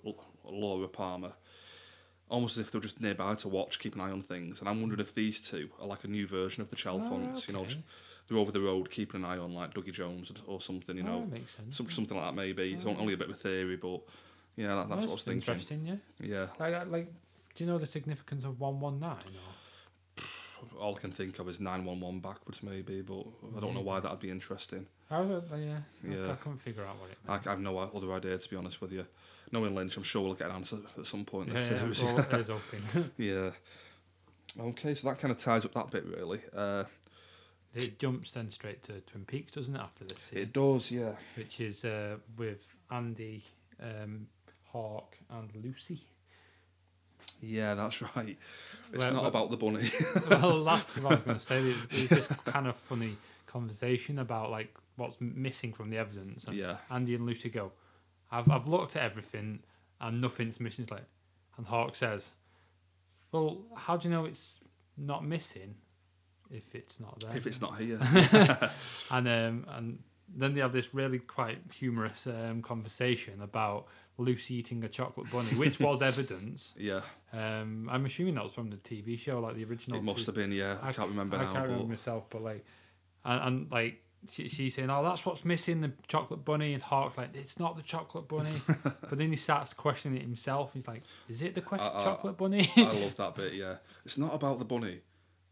Laura 0.46 0.88
Palmer, 0.88 1.34
almost 2.30 2.58
as 2.58 2.66
if 2.66 2.72
they're 2.72 2.80
just 2.82 3.02
nearby 3.02 3.34
to 3.36 3.50
watch, 3.50 3.80
keep 3.80 3.96
an 3.96 4.02
eye 4.02 4.12
on 4.12 4.22
things. 4.22 4.60
And 4.60 4.70
I'm 4.70 4.80
wondering 4.80 5.02
if 5.02 5.14
these 5.16 5.42
two 5.42 5.70
are 5.82 5.88
like 5.88 6.04
a 6.04 6.08
new 6.08 6.28
version 6.28 6.62
of 6.62 6.70
the 6.70 6.76
Chalfonts. 6.76 7.48
You 7.48 7.56
know, 7.56 7.66
just, 7.66 7.80
they're 8.28 8.38
over 8.38 8.52
the 8.52 8.62
road 8.62 8.90
keeping 8.90 9.24
an 9.24 9.30
eye 9.30 9.38
on 9.38 9.54
like 9.54 9.74
Dougie 9.74 9.94
Jones 9.94 10.32
or 10.48 10.60
something. 10.62 10.98
You 10.98 11.04
Oh, 11.04 11.06
know, 11.08 11.20
that 11.22 11.32
makes 11.32 11.56
sense. 11.56 11.76
some, 11.78 11.90
something 11.90 12.18
like 12.18 12.26
that 12.28 12.36
maybe. 12.36 12.74
It's 12.74 12.86
only 12.86 13.14
a 13.14 13.18
bit 13.18 13.30
of 13.30 13.36
a 13.36 13.38
theory, 13.38 13.78
but 13.78 14.02
yeah, 14.56 14.76
that, 14.76 14.90
that's 14.90 15.02
what 15.02 15.10
I 15.10 15.14
was 15.14 15.24
thinking. 15.24 15.54
Interesting, 15.54 15.86
yeah. 15.86 15.96
Yeah, 16.20 16.48
Like, 16.60 16.90
like, 16.90 17.14
do 17.56 17.64
you 17.64 17.70
know 17.70 17.78
the 17.78 17.86
significance 17.88 18.44
of 18.46 18.60
one 18.60 18.80
one 18.80 19.00
nine? 19.00 19.18
all 20.80 20.96
I 20.96 21.00
can 21.00 21.12
think 21.12 21.38
of 21.40 21.48
is 21.50 21.60
nine 21.60 21.86
one 21.86 22.00
one 22.00 22.20
backwards 22.20 22.64
maybe, 22.64 23.02
but 23.02 23.24
I 23.56 23.60
don't 23.60 23.74
know 23.74 23.82
why 23.82 24.00
that'd 24.00 24.20
be 24.20 24.32
interesting. 24.32 24.88
How 25.10 25.24
was 25.24 25.44
it? 25.44 25.52
Like, 25.52 25.62
yeah, 25.62 25.78
I- 26.04 26.24
I, 26.24 26.28
Yeah. 26.28 26.36
couldn't 26.36 26.60
figure 26.60 26.84
out 26.84 27.00
what 27.00 27.10
it. 27.12 27.18
I, 27.28 27.32
Meant. 27.34 27.48
I 27.48 27.50
have 27.52 27.60
no 27.62 27.78
other 27.78 28.12
idea 28.14 28.38
to 28.38 28.50
be 28.50 28.56
honest 28.56 28.82
with 28.82 28.92
you. 28.92 29.06
Knowing 29.52 29.74
Lynch, 29.76 29.96
I'm 29.96 30.04
sure 30.04 30.24
we'll 30.24 30.34
get 30.34 30.50
an 30.50 30.58
answer 30.58 30.78
at 30.98 31.06
some 31.06 31.24
point 31.24 31.50
in 31.50 31.56
yeah, 31.56 31.62
the 31.62 31.74
yeah, 31.74 31.80
series. 31.94 32.04
well, 32.04 32.20
is 32.20 33.06
yeah. 33.18 33.52
Okay, 34.60 34.96
so 34.96 35.08
that 35.08 35.20
kind 35.20 35.32
of 35.32 35.38
ties 35.38 35.64
up 35.66 35.74
that 35.74 35.90
bit 35.92 36.04
really. 36.06 36.40
Uh, 36.54 36.84
it 37.78 38.00
jumps 38.00 38.32
then 38.34 38.52
straight 38.52 38.82
to 38.84 38.94
Twin 39.02 39.26
Peaks, 39.26 39.52
doesn't 39.52 39.76
it? 39.76 39.80
After 39.80 40.04
this 40.06 40.20
scene, 40.20 40.40
it 40.40 40.54
does, 40.54 40.92
yeah. 40.92 41.12
which 41.36 41.60
is 41.60 41.86
uh, 41.86 42.18
with 42.38 42.68
Andy, 42.92 43.44
um, 43.82 44.28
Hawk, 44.72 45.18
and 45.30 45.50
Lucy. 45.64 46.00
Yeah, 47.42 47.76
that's 47.76 48.02
right. 48.02 48.38
It's 48.92 48.98
Well, 48.98 49.14
not 49.14 49.22
well- 49.22 49.26
about 49.28 49.52
the 49.52 49.58
bunny. 49.58 49.90
well, 50.30 50.64
that's 50.66 50.98
what 50.98 51.12
I 51.12 51.16
was 51.16 51.20
going 51.26 51.38
to 51.38 51.44
say. 51.46 51.62
There's, 51.62 51.88
there's 51.88 52.28
this 52.28 52.38
kind 52.42 52.68
of 52.68 52.76
funny 52.76 53.16
conversation 53.46 54.20
about 54.20 54.50
like 54.52 54.76
what's 54.96 55.18
missing 55.22 55.74
from 55.74 55.90
the 55.90 55.98
evidence. 55.98 56.46
And 56.46 56.56
yeah, 56.56 56.78
Andy 56.90 57.16
and 57.16 57.26
Lucy 57.26 57.50
go, 57.50 57.72
"I've 58.32 58.50
I've 58.50 58.68
looked 58.68 58.96
at 58.96 59.04
everything 59.04 59.60
and 60.02 60.20
nothing's 60.22 60.60
missing." 60.60 60.84
It's 60.84 60.92
like, 60.92 61.06
and 61.58 61.68
Hawk 61.68 61.96
says, 61.96 62.32
"Well, 63.32 63.60
how 63.76 63.98
do 63.98 64.08
you 64.08 64.14
know 64.14 64.26
it's 64.26 64.60
not 64.98 65.24
missing 65.24 65.76
if 66.52 66.74
it's 66.76 67.00
not 67.00 67.20
there?" 67.22 67.36
if 67.38 67.46
it's 67.48 67.62
not 67.62 67.78
here. 67.80 68.00
and 69.12 69.28
um, 69.28 69.66
and 69.70 70.00
then 70.36 70.54
they 70.54 70.62
have 70.62 70.74
this 70.74 70.94
really 70.94 71.20
quite 71.20 71.60
humorous 71.74 72.28
um, 72.28 72.62
conversation 72.62 73.42
about 73.42 73.88
Lucy 74.18 74.56
eating 74.56 74.84
a 74.84 74.90
chocolate 74.90 75.30
bunny, 75.32 75.50
which 75.56 75.80
was 75.80 76.02
evidence. 76.12 76.74
yeah, 76.78 77.02
Um, 77.32 77.88
I'm 77.92 78.06
assuming 78.06 78.36
that 78.36 78.44
was 78.44 78.54
from 78.54 78.70
the 78.70 78.78
TV 78.78 79.18
show, 79.18 79.40
like 79.40 79.56
the 79.56 79.64
original. 79.64 79.98
it 80.00 80.04
must 80.04 80.26
have 80.26 80.36
been. 80.36 80.52
Yeah, 80.52 80.78
I, 80.82 80.92
can't 80.92 81.10
remember 81.10 81.38
I 81.38 81.44
now. 81.44 81.54
can't 81.54 81.56
but 81.66 81.72
remember 81.72 81.90
myself, 81.92 82.26
but 82.30 82.42
like, 82.42 82.66
and, 83.24 83.42
and 83.44 83.72
like 83.72 84.02
she, 84.30 84.50
she's 84.50 84.74
saying, 84.76 84.90
"Oh, 84.90 85.04
that's 85.04 85.26
what's 85.26 85.46
missing 85.46 85.80
the 85.82 85.92
chocolate 86.08 86.44
bunny," 86.44 86.74
and 86.74 86.82
Hawk 86.84 87.16
like, 87.18 87.36
"It's 87.36 87.60
not 87.60 87.78
the 87.78 87.84
chocolate 87.84 88.28
bunny." 88.28 88.50
but 88.84 89.18
then 89.18 89.30
he 89.30 89.36
starts 89.36 89.74
questioning 89.74 90.18
it 90.18 90.24
himself. 90.24 90.74
He's 90.74 90.88
like, 90.88 91.04
"Is 91.30 91.42
it 91.42 91.54
the 91.56 91.62
que- 91.62 91.78
uh, 91.80 92.04
chocolate 92.04 92.38
bunny?" 92.38 92.70
I 92.76 92.82
love 93.00 93.16
that 93.18 93.36
bit. 93.36 93.54
Yeah, 93.54 93.76
it's 94.04 94.18
not 94.18 94.34
about 94.34 94.60
the 94.60 94.66
bunny. 94.66 95.00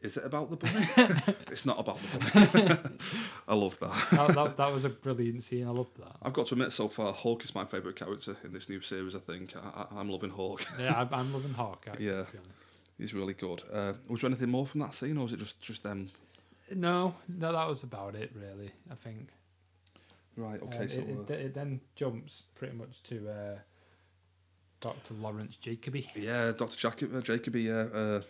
Is 0.02 0.18
it 0.18 0.26
about 0.26 0.50
the 0.52 0.58
bunny? 0.58 1.36
it's 1.52 1.66
not 1.66 1.80
about 1.80 1.98
the 2.02 2.20
bunny. 2.20 2.98
I 3.48 3.56
love 3.56 3.80
that. 3.80 4.08
that, 4.12 4.36
that, 4.36 4.58
that 4.58 4.74
was 4.74 4.84
a 4.86 4.90
brilliant 4.90 5.44
scene. 5.44 5.68
I 5.68 5.72
loved 5.72 5.98
that. 5.98 6.16
I've 6.22 6.34
got 6.34 6.46
to 6.48 6.54
admit, 6.56 6.72
so 6.72 6.88
far, 6.88 7.12
Hawk 7.12 7.44
is 7.44 7.56
my 7.56 7.66
favourite 7.66 7.96
character 7.96 8.36
in 8.44 8.54
this 8.54 8.70
new 8.70 8.82
series. 8.82 9.16
I 9.16 9.20
think 9.20 9.56
I, 9.56 9.88
I, 9.92 10.00
I'm 10.00 10.10
loving 10.10 10.30
Hawk. 10.30 10.64
Yeah, 10.80 10.94
I'm, 11.00 11.10
I'm 11.12 11.34
loving 11.34 11.54
Hawk. 11.54 11.86
Actually, 11.90 12.06
Yeah. 12.08 12.12
to 12.24 12.32
be 12.32 12.38
honest. 12.38 12.50
He's 12.98 13.14
really 13.14 13.34
good. 13.34 13.64
Uh, 13.74 13.94
was 14.10 14.22
there 14.22 14.30
anything 14.30 14.50
more 14.50 14.66
from 14.66 14.80
that 14.82 14.94
scene, 14.94 15.18
or 15.18 15.24
was 15.24 15.34
it 15.34 15.40
just 15.40 15.60
just 15.60 15.84
them? 15.84 16.10
No, 16.74 17.14
no, 17.28 17.52
that 17.52 17.68
was 17.68 17.84
about 17.84 18.16
it. 18.16 18.32
Really, 18.34 18.72
I 18.90 18.96
think. 18.96 19.30
Right. 20.38 20.62
Okay. 20.62 20.78
Um, 20.78 20.90
so 20.90 21.00
it, 21.02 21.18
uh, 21.30 21.34
it, 21.34 21.40
it 21.48 21.54
then 21.54 21.82
jumps 21.96 22.44
pretty 22.56 22.76
much 22.76 23.04
to 23.04 23.30
uh, 23.30 23.58
Dr. 24.82 25.14
Lawrence 25.16 25.56
Jacoby. 25.58 26.10
yeah, 26.16 26.52
Doctor 26.58 26.78
Jacob, 26.78 27.16
uh, 27.16 27.22
Jacoby. 27.22 27.64
Yeah, 27.64 27.86
uh, 27.94 28.22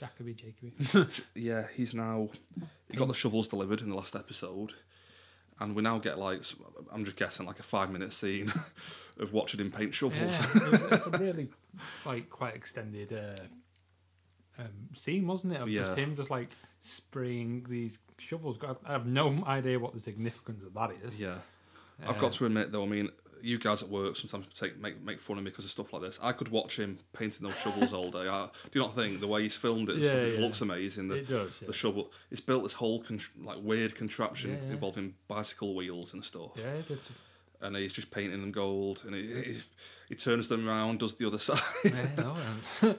Jacoby, 0.00 0.34
Jacoby. 0.34 1.10
yeah. 1.34 1.66
He's 1.74 1.92
now 1.94 2.30
he 2.90 2.96
got 2.96 3.08
the 3.08 3.14
shovels 3.14 3.48
delivered 3.48 3.82
in 3.82 3.90
the 3.90 3.94
last 3.94 4.16
episode, 4.16 4.72
and 5.60 5.76
we 5.76 5.82
now 5.82 5.98
get 5.98 6.18
like 6.18 6.40
I'm 6.90 7.04
just 7.04 7.16
guessing 7.16 7.46
like 7.46 7.58
a 7.60 7.62
five 7.62 7.90
minute 7.90 8.12
scene 8.12 8.50
of 9.18 9.32
watching 9.32 9.60
him 9.60 9.70
paint 9.70 9.94
shovels. 9.94 10.40
Yeah, 10.40 10.46
it's 10.92 11.06
a 11.06 11.10
really 11.18 11.48
like 12.06 12.30
quite 12.30 12.54
extended 12.56 13.12
uh, 13.12 14.62
um, 14.62 14.88
scene, 14.96 15.26
wasn't 15.26 15.52
it? 15.52 15.60
Of 15.60 15.68
Yeah. 15.68 15.82
just 15.82 15.98
him 15.98 16.16
just 16.16 16.30
like 16.30 16.48
spraying 16.80 17.66
these 17.68 17.98
shovels. 18.18 18.58
I 18.86 18.92
have 18.92 19.06
no 19.06 19.44
idea 19.46 19.78
what 19.78 19.92
the 19.92 20.00
significance 20.00 20.64
of 20.64 20.72
that 20.74 20.92
is. 21.02 21.20
Yeah. 21.20 21.36
I've 22.06 22.16
got 22.16 22.32
to 22.32 22.46
admit 22.46 22.72
though, 22.72 22.82
I 22.82 22.86
mean, 22.86 23.10
you 23.42 23.58
guys 23.58 23.82
at 23.82 23.88
work 23.88 24.16
sometimes 24.16 24.46
take 24.54 24.78
make 24.78 25.00
make 25.02 25.20
fun 25.20 25.38
of 25.38 25.44
me 25.44 25.50
because 25.50 25.64
of 25.64 25.70
stuff 25.70 25.92
like 25.92 26.02
this. 26.02 26.18
I 26.22 26.32
could 26.32 26.48
watch 26.48 26.78
him 26.78 26.98
painting 27.12 27.46
those 27.46 27.58
shovels 27.58 27.92
all 27.92 28.10
day. 28.10 28.28
I, 28.28 28.48
do 28.70 28.78
you 28.78 28.80
not 28.80 28.94
think 28.94 29.20
the 29.20 29.28
way 29.28 29.42
he's 29.42 29.56
filmed 29.56 29.88
it, 29.90 29.96
Yeah, 29.98 30.12
it 30.12 30.34
yeah. 30.34 30.40
looks 30.40 30.60
amazing. 30.60 31.08
The, 31.08 31.16
It 31.16 31.28
does, 31.28 31.50
yeah. 31.60 31.66
the 31.66 31.72
shovel, 31.72 32.12
it's 32.30 32.40
built 32.40 32.62
this 32.62 32.72
whole 32.74 33.00
con- 33.02 33.20
like 33.42 33.58
weird 33.62 33.94
contraption 33.94 34.52
involving 34.70 35.14
bicycle 35.28 35.74
wheels 35.74 36.14
and 36.14 36.24
stuff. 36.24 36.52
Yeah, 36.56 36.72
it. 36.74 36.98
And 37.62 37.76
he's 37.76 37.92
just 37.92 38.10
painting 38.10 38.40
them 38.40 38.52
gold, 38.52 39.02
and 39.04 39.14
he, 39.14 39.22
he, 39.26 39.56
he 40.08 40.14
turns 40.14 40.48
them 40.48 40.66
around, 40.66 41.00
does 41.00 41.14
the 41.14 41.26
other 41.26 41.38
side. 41.48 41.60
Yeah, 41.84 42.06
no, 42.16 42.36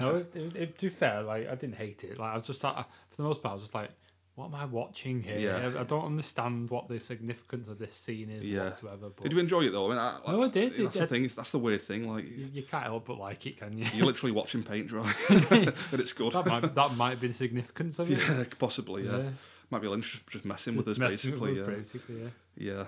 no 0.00 0.10
it, 0.16 0.32
it, 0.34 0.56
it- 0.56 0.78
to 0.78 0.86
be 0.86 0.88
fair, 0.88 1.22
like 1.22 1.46
I 1.48 1.54
didn't 1.54 1.76
hate 1.76 2.02
it. 2.04 2.18
Like 2.18 2.32
I 2.32 2.36
was 2.38 2.46
just 2.46 2.64
like, 2.64 2.76
for 2.76 3.16
the 3.18 3.22
most 3.24 3.42
part, 3.42 3.52
I 3.52 3.54
was 3.56 3.62
just 3.64 3.74
like, 3.74 3.90
what 4.36 4.46
am 4.46 4.54
I 4.54 4.66
watching 4.66 5.22
here? 5.22 5.38
Yeah. 5.38 5.72
I, 5.76 5.80
I 5.80 5.84
don't 5.84 6.04
understand 6.04 6.70
what 6.70 6.88
the 6.88 7.00
significance 7.00 7.68
of 7.68 7.78
this 7.78 7.94
scene 7.94 8.30
is 8.30 8.44
Yeah. 8.44 8.64
whatsoever. 8.66 9.08
But 9.08 9.22
Did 9.24 9.32
you 9.32 9.38
enjoy 9.38 9.62
it 9.62 9.70
though? 9.72 9.86
I 9.86 9.88
mean, 9.88 9.98
I, 9.98 10.18
No, 10.28 10.42
I 10.44 10.48
did, 10.48 10.72
That's 10.74 10.96
it- 10.96 11.00
the 11.00 11.06
thing. 11.06 11.22
That's 11.34 11.50
the 11.50 11.58
weird 11.58 11.80
thing. 11.82 12.06
Like 12.08 12.24
you, 12.28 12.48
you 12.52 12.62
can't 12.62 12.84
help 12.84 13.06
but 13.06 13.18
like 13.18 13.44
it, 13.46 13.56
can 13.56 13.76
you? 13.76 13.86
you're 13.94 14.06
literally 14.06 14.32
watching 14.32 14.62
paint 14.62 14.86
dry, 14.88 15.10
and 15.50 15.72
it's 15.92 16.12
good. 16.12 16.32
that 16.34 16.46
might 16.46 16.74
that 16.74 16.96
might 16.96 17.18
be 17.20 17.28
the 17.28 17.34
significance 17.34 17.98
of 17.98 18.10
it. 18.10 18.18
yeah, 18.18 18.44
possibly. 18.58 19.04
Yeah. 19.04 19.18
Yeah. 19.18 19.30
might 19.70 19.80
be 19.82 19.88
Lynch 19.88 20.12
just, 20.12 20.26
just 20.28 20.44
messing 20.44 20.76
with 20.76 20.86
us, 20.86 20.98
messing 20.98 21.30
basically. 21.32 21.54
with 21.54 21.68
yeah. 21.68 21.74
basically, 21.76 22.16
yeah. 22.22 22.28
Yeah. 22.74 22.84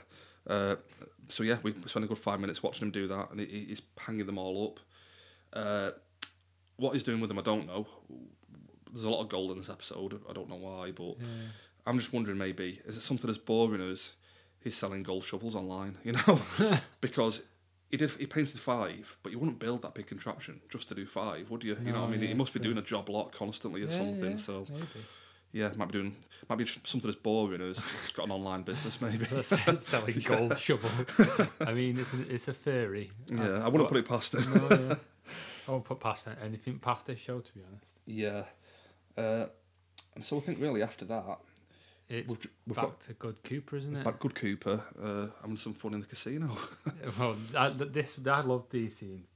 Uh, 0.47 0.77
so 1.29 1.43
yeah, 1.45 1.57
we 1.63 1.73
spent 1.87 2.05
a 2.05 2.09
good 2.09 2.19
five 2.19 2.41
minutes 2.41 2.63
watching 2.63 2.87
him 2.89 2.93
do 2.93 3.07
that, 3.09 3.31
and 3.31 3.41
he, 3.41 3.47
he's 3.69 3.83
hanging 3.99 4.27
them 4.27 4.39
all 4.39 4.67
up. 4.69 4.81
Uh, 5.53 5.91
what 6.77 6.93
he's 6.93 7.03
doing 7.03 7.21
with 7.21 7.29
them, 7.29 7.39
I 7.39 7.43
don't 7.43 7.67
know. 7.67 7.87
There's 8.93 9.05
a 9.05 9.11
lot 9.11 9.21
of 9.23 9.29
gold 9.29 9.51
in 9.53 9.59
this 9.59 9.71
episode. 9.71 10.21
I 10.29 10.33
don't 10.33 10.49
know 10.49 10.57
why, 10.57 10.91
but 10.93 11.17
I'm 11.87 11.99
just 11.99 12.13
wondering 12.13 12.39
maybe 12.39 12.81
is 12.85 12.97
it 12.97 13.01
something 13.01 13.31
as 13.31 13.39
boring 13.39 13.81
as 13.81 14.17
he's 14.61 14.77
selling 14.77 15.03
gold 15.03 15.25
shovels 15.25 15.55
online? 15.55 15.97
You 16.05 16.13
know, 16.13 16.41
because 17.01 17.43
he 17.91 17.97
did 17.97 18.11
he 18.11 18.27
painted 18.27 18.61
five, 18.61 19.17
but 19.23 19.33
you 19.33 19.39
wouldn't 19.39 19.59
build 19.59 19.83
that 19.83 19.95
big 19.95 20.07
contraption 20.07 20.61
just 20.71 20.89
to 20.89 20.95
do 20.95 21.07
five, 21.07 21.51
would 21.51 21.65
you? 21.65 21.77
you 21.85 21.93
know, 21.93 22.01
what 22.03 22.09
I 22.09 22.11
mean, 22.13 22.21
yeah, 22.23 22.29
he 22.29 22.35
must 22.35 22.53
be 22.53 22.61
doing 22.61 22.79
a 22.79 22.83
job 22.83 23.09
lot 23.09 23.33
constantly 23.33 23.83
or 23.83 23.87
Yeah, 23.87 23.97
something. 23.97 24.31
yeah, 24.33 24.37
so 24.37 24.67
maybe. 24.71 24.85
yeah, 25.53 25.71
might 25.77 25.89
be 25.89 25.93
doing 25.93 26.17
might 26.49 26.57
be 26.57 26.67
something 26.67 27.09
as 27.09 27.17
boring 27.17 27.63
as 27.63 27.83
got 28.15 28.27
an 28.27 28.33
online 28.33 28.63
business 28.63 29.01
maybe. 29.01 29.25
selling 29.43 30.19
gold 30.27 30.59
shovel. 30.59 30.91
I 31.67 31.73
mean, 31.73 31.99
it's 31.99 32.13
a, 32.13 32.35
it's 32.35 32.49
a 32.49 32.53
theory. 32.55 33.11
Yeah, 33.33 33.41
uh, 33.43 33.63
I 33.65 33.69
wouldn't 33.69 33.89
put 33.89 33.97
it 33.99 34.09
past 34.09 34.35
him. 34.35 34.53
No, 34.53 34.69
yeah. 34.71 34.95
I 35.67 35.71
won't 35.71 35.85
put 35.85 36.01
past 36.01 36.27
anything 36.43 36.79
past 36.79 37.07
this 37.07 37.19
show, 37.19 37.41
to 37.41 37.53
be 37.55 37.61
honest. 37.71 38.01
Yeah. 38.07 38.45
Uh, 39.19 39.47
and 40.15 40.25
so 40.25 40.37
I 40.37 40.41
think 40.41 40.61
really 40.61 40.83
after 40.83 41.05
that, 41.07 41.39
It's 42.09 42.29
we've, 42.29 42.47
we've 42.67 42.77
back 42.77 42.85
got 42.85 43.01
to 43.01 43.13
Good 43.15 43.43
Cooper, 43.43 43.77
isn't 43.77 43.97
it? 43.97 44.05
back 44.05 44.19
good 44.19 44.35
Cooper 44.35 44.81
uh, 45.03 45.27
having 45.41 45.57
some 45.57 45.75
fun 45.75 45.95
in 45.95 46.01
the 46.01 46.07
casino. 46.07 46.49
well, 47.19 47.37
I, 47.57 47.71
th- 47.71 47.93
this 47.93 48.19
I 48.27 48.41
loved 48.41 48.71
these 48.71 48.97
scenes. 48.97 49.27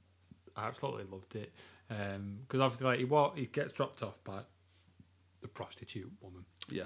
I 0.57 0.69
absolutely 0.69 1.05
loved 1.11 1.35
it 1.35 1.53
because 1.89 2.61
obviously, 2.61 2.87
like 2.87 2.99
he 2.99 3.05
wa- 3.05 3.33
he 3.35 3.47
gets 3.47 3.73
dropped 3.73 4.03
off 4.03 4.23
by 4.25 4.41
the 5.41 5.49
prostitute 5.49 6.11
woman, 6.21 6.45
yeah. 6.71 6.85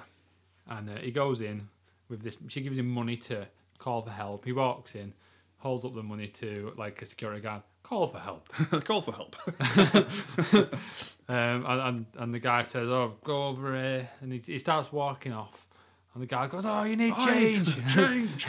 and 0.68 0.88
uh, 0.90 0.96
he 0.96 1.10
goes 1.10 1.40
in 1.40 1.68
with 2.08 2.22
this. 2.22 2.36
She 2.48 2.60
gives 2.60 2.78
him 2.78 2.88
money 2.88 3.16
to 3.18 3.46
call 3.78 4.02
for 4.02 4.10
help. 4.10 4.44
He 4.44 4.52
walks 4.52 4.94
in, 4.94 5.12
holds 5.58 5.84
up 5.84 5.94
the 5.94 6.02
money 6.02 6.28
to 6.28 6.72
like 6.76 7.02
a 7.02 7.06
security 7.06 7.40
guard. 7.40 7.62
Call 7.88 8.08
for 8.08 8.18
help. 8.18 8.48
Call 8.84 9.00
for 9.00 9.12
help. 9.12 9.36
Um, 11.28 11.66
and, 11.66 11.80
and 11.80 12.06
and 12.18 12.34
the 12.34 12.38
guy 12.38 12.62
says, 12.62 12.88
"Oh, 12.88 13.14
go 13.24 13.48
over 13.48 13.74
here," 13.74 14.08
and 14.20 14.32
he, 14.32 14.38
he 14.38 14.60
starts 14.60 14.92
walking 14.92 15.32
off. 15.32 15.66
And 16.14 16.22
the 16.22 16.26
guy 16.28 16.46
goes, 16.46 16.64
"Oh, 16.64 16.84
you 16.84 16.94
need 16.94 17.14
change." 17.16 17.74
Change. 17.92 18.46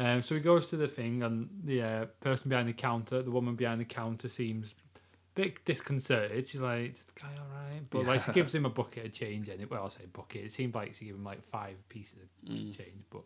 um, 0.00 0.22
so 0.22 0.34
he 0.34 0.40
goes 0.40 0.66
to 0.70 0.76
the 0.76 0.88
thing, 0.88 1.22
and 1.22 1.48
the 1.62 1.82
uh, 1.82 2.04
person 2.18 2.48
behind 2.48 2.68
the 2.68 2.72
counter, 2.72 3.22
the 3.22 3.30
woman 3.30 3.54
behind 3.54 3.80
the 3.80 3.84
counter, 3.84 4.28
seems 4.28 4.74
a 4.96 5.40
bit 5.40 5.64
disconcerted. 5.64 6.48
She's 6.48 6.60
like, 6.60 6.94
"Is 6.94 7.04
the 7.04 7.20
guy 7.20 7.28
all 7.38 7.46
right?" 7.54 7.80
But 7.90 8.06
like, 8.06 8.22
she 8.24 8.32
gives 8.32 8.52
him 8.52 8.66
a 8.66 8.70
bucket 8.70 9.06
of 9.06 9.12
change. 9.12 9.48
And 9.48 9.64
well, 9.70 9.84
I'll 9.84 9.88
say 9.88 10.06
bucket. 10.12 10.46
It 10.46 10.52
seemed 10.52 10.74
like 10.74 10.94
she 10.94 11.04
gave 11.04 11.14
him 11.14 11.22
like 11.22 11.44
five 11.44 11.76
pieces 11.88 12.18
of 12.18 12.48
change, 12.48 13.04
but 13.08 13.22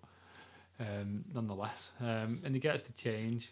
um, 0.78 1.24
nonetheless, 1.32 1.92
um, 2.02 2.40
and 2.44 2.54
he 2.54 2.60
gets 2.60 2.82
the 2.82 2.92
change. 2.92 3.50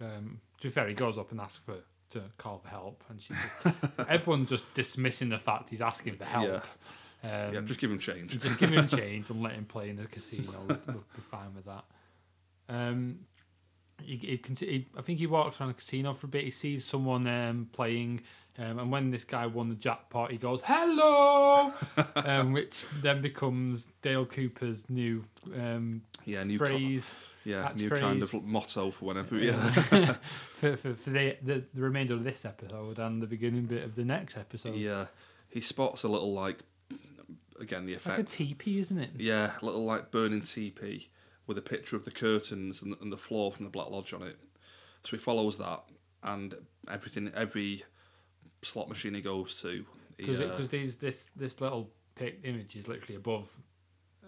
Um, 0.00 0.40
to 0.60 0.68
be 0.68 0.72
fair, 0.72 0.88
he 0.88 0.94
goes 0.94 1.18
up 1.18 1.30
and 1.30 1.40
asks 1.40 1.58
for 1.58 1.76
to 2.10 2.22
call 2.38 2.58
for 2.58 2.68
help, 2.68 3.02
and 3.10 3.20
she 3.20 3.34
just, 3.34 4.00
everyone's 4.08 4.48
just 4.48 4.72
dismissing 4.74 5.28
the 5.28 5.38
fact 5.38 5.70
he's 5.70 5.80
asking 5.80 6.14
for 6.14 6.24
help. 6.24 6.64
Um, 7.22 7.54
yeah, 7.54 7.60
just 7.64 7.80
give 7.80 7.90
him 7.90 7.98
change. 7.98 8.38
just 8.38 8.58
give 8.58 8.70
him 8.70 8.86
change 8.98 9.30
and 9.30 9.42
let 9.42 9.52
him 9.52 9.64
play 9.64 9.88
in 9.90 9.96
the 9.96 10.06
casino. 10.06 10.52
We'll, 10.68 10.78
we'll 10.86 11.04
be 11.14 11.22
fine 11.22 11.54
with 11.54 11.64
that. 11.64 11.84
Um, 12.68 13.20
he, 14.02 14.16
he, 14.16 14.40
he, 14.58 14.86
I 14.96 15.02
think 15.02 15.18
he 15.18 15.26
walks 15.26 15.60
around 15.60 15.68
the 15.68 15.74
casino 15.74 16.12
for 16.12 16.26
a 16.26 16.28
bit. 16.28 16.44
He 16.44 16.50
sees 16.50 16.84
someone 16.84 17.26
um, 17.26 17.68
playing, 17.72 18.22
um, 18.58 18.78
and 18.78 18.92
when 18.92 19.10
this 19.10 19.24
guy 19.24 19.46
won 19.46 19.68
the 19.68 19.74
jackpot, 19.74 20.30
he 20.30 20.36
goes 20.36 20.60
"Hello," 20.64 21.72
um, 22.16 22.52
which 22.52 22.84
then 23.00 23.22
becomes 23.22 23.88
Dale 24.02 24.26
Cooper's 24.26 24.88
new 24.90 25.24
um, 25.56 26.02
Yeah, 26.24 26.44
new 26.44 26.58
co- 26.58 26.66
phrase 26.66 27.12
yeah, 27.44 27.70
new 27.76 27.90
kind 27.90 28.22
of 28.22 28.32
motto 28.44 28.90
for 28.90 29.06
whenever. 29.06 29.36
Yeah, 29.36 29.52
for, 30.56 30.76
for, 30.76 30.94
for 30.94 31.10
the, 31.10 31.36
the 31.42 31.64
the 31.74 31.82
remainder 31.82 32.14
of 32.14 32.24
this 32.24 32.44
episode 32.44 32.98
and 32.98 33.22
the 33.22 33.26
beginning 33.26 33.64
bit 33.64 33.84
of 33.84 33.94
the 33.94 34.04
next 34.04 34.36
episode. 34.36 34.74
yeah. 34.74 35.06
He 35.50 35.60
spots 35.60 36.02
a 36.02 36.08
little 36.08 36.32
like, 36.32 36.58
again 37.60 37.86
the 37.86 37.94
effect 37.94 38.18
Like 38.18 38.26
a 38.26 38.30
teepee, 38.30 38.80
isn't 38.80 38.98
it? 38.98 39.10
Yeah, 39.16 39.52
a 39.60 39.64
little 39.64 39.84
like 39.84 40.10
burning 40.10 40.40
teepee 40.40 41.10
with 41.46 41.58
a 41.58 41.62
picture 41.62 41.94
of 41.96 42.04
the 42.04 42.10
curtains 42.10 42.82
and, 42.82 42.96
and 43.00 43.12
the 43.12 43.16
floor 43.16 43.52
from 43.52 43.64
the 43.64 43.70
Black 43.70 43.90
Lodge 43.90 44.12
on 44.12 44.22
it. 44.22 44.36
So 45.02 45.10
he 45.10 45.18
follows 45.18 45.58
that, 45.58 45.84
and 46.22 46.54
everything, 46.90 47.30
every 47.36 47.84
slot 48.62 48.88
machine 48.88 49.14
he 49.14 49.20
goes 49.20 49.60
to, 49.62 49.84
Because 50.16 50.40
uh, 50.40 50.66
these 50.70 50.96
this 50.96 51.28
this 51.36 51.60
little 51.60 51.90
pic 52.14 52.40
image 52.44 52.74
is 52.74 52.88
literally 52.88 53.16
above 53.16 53.56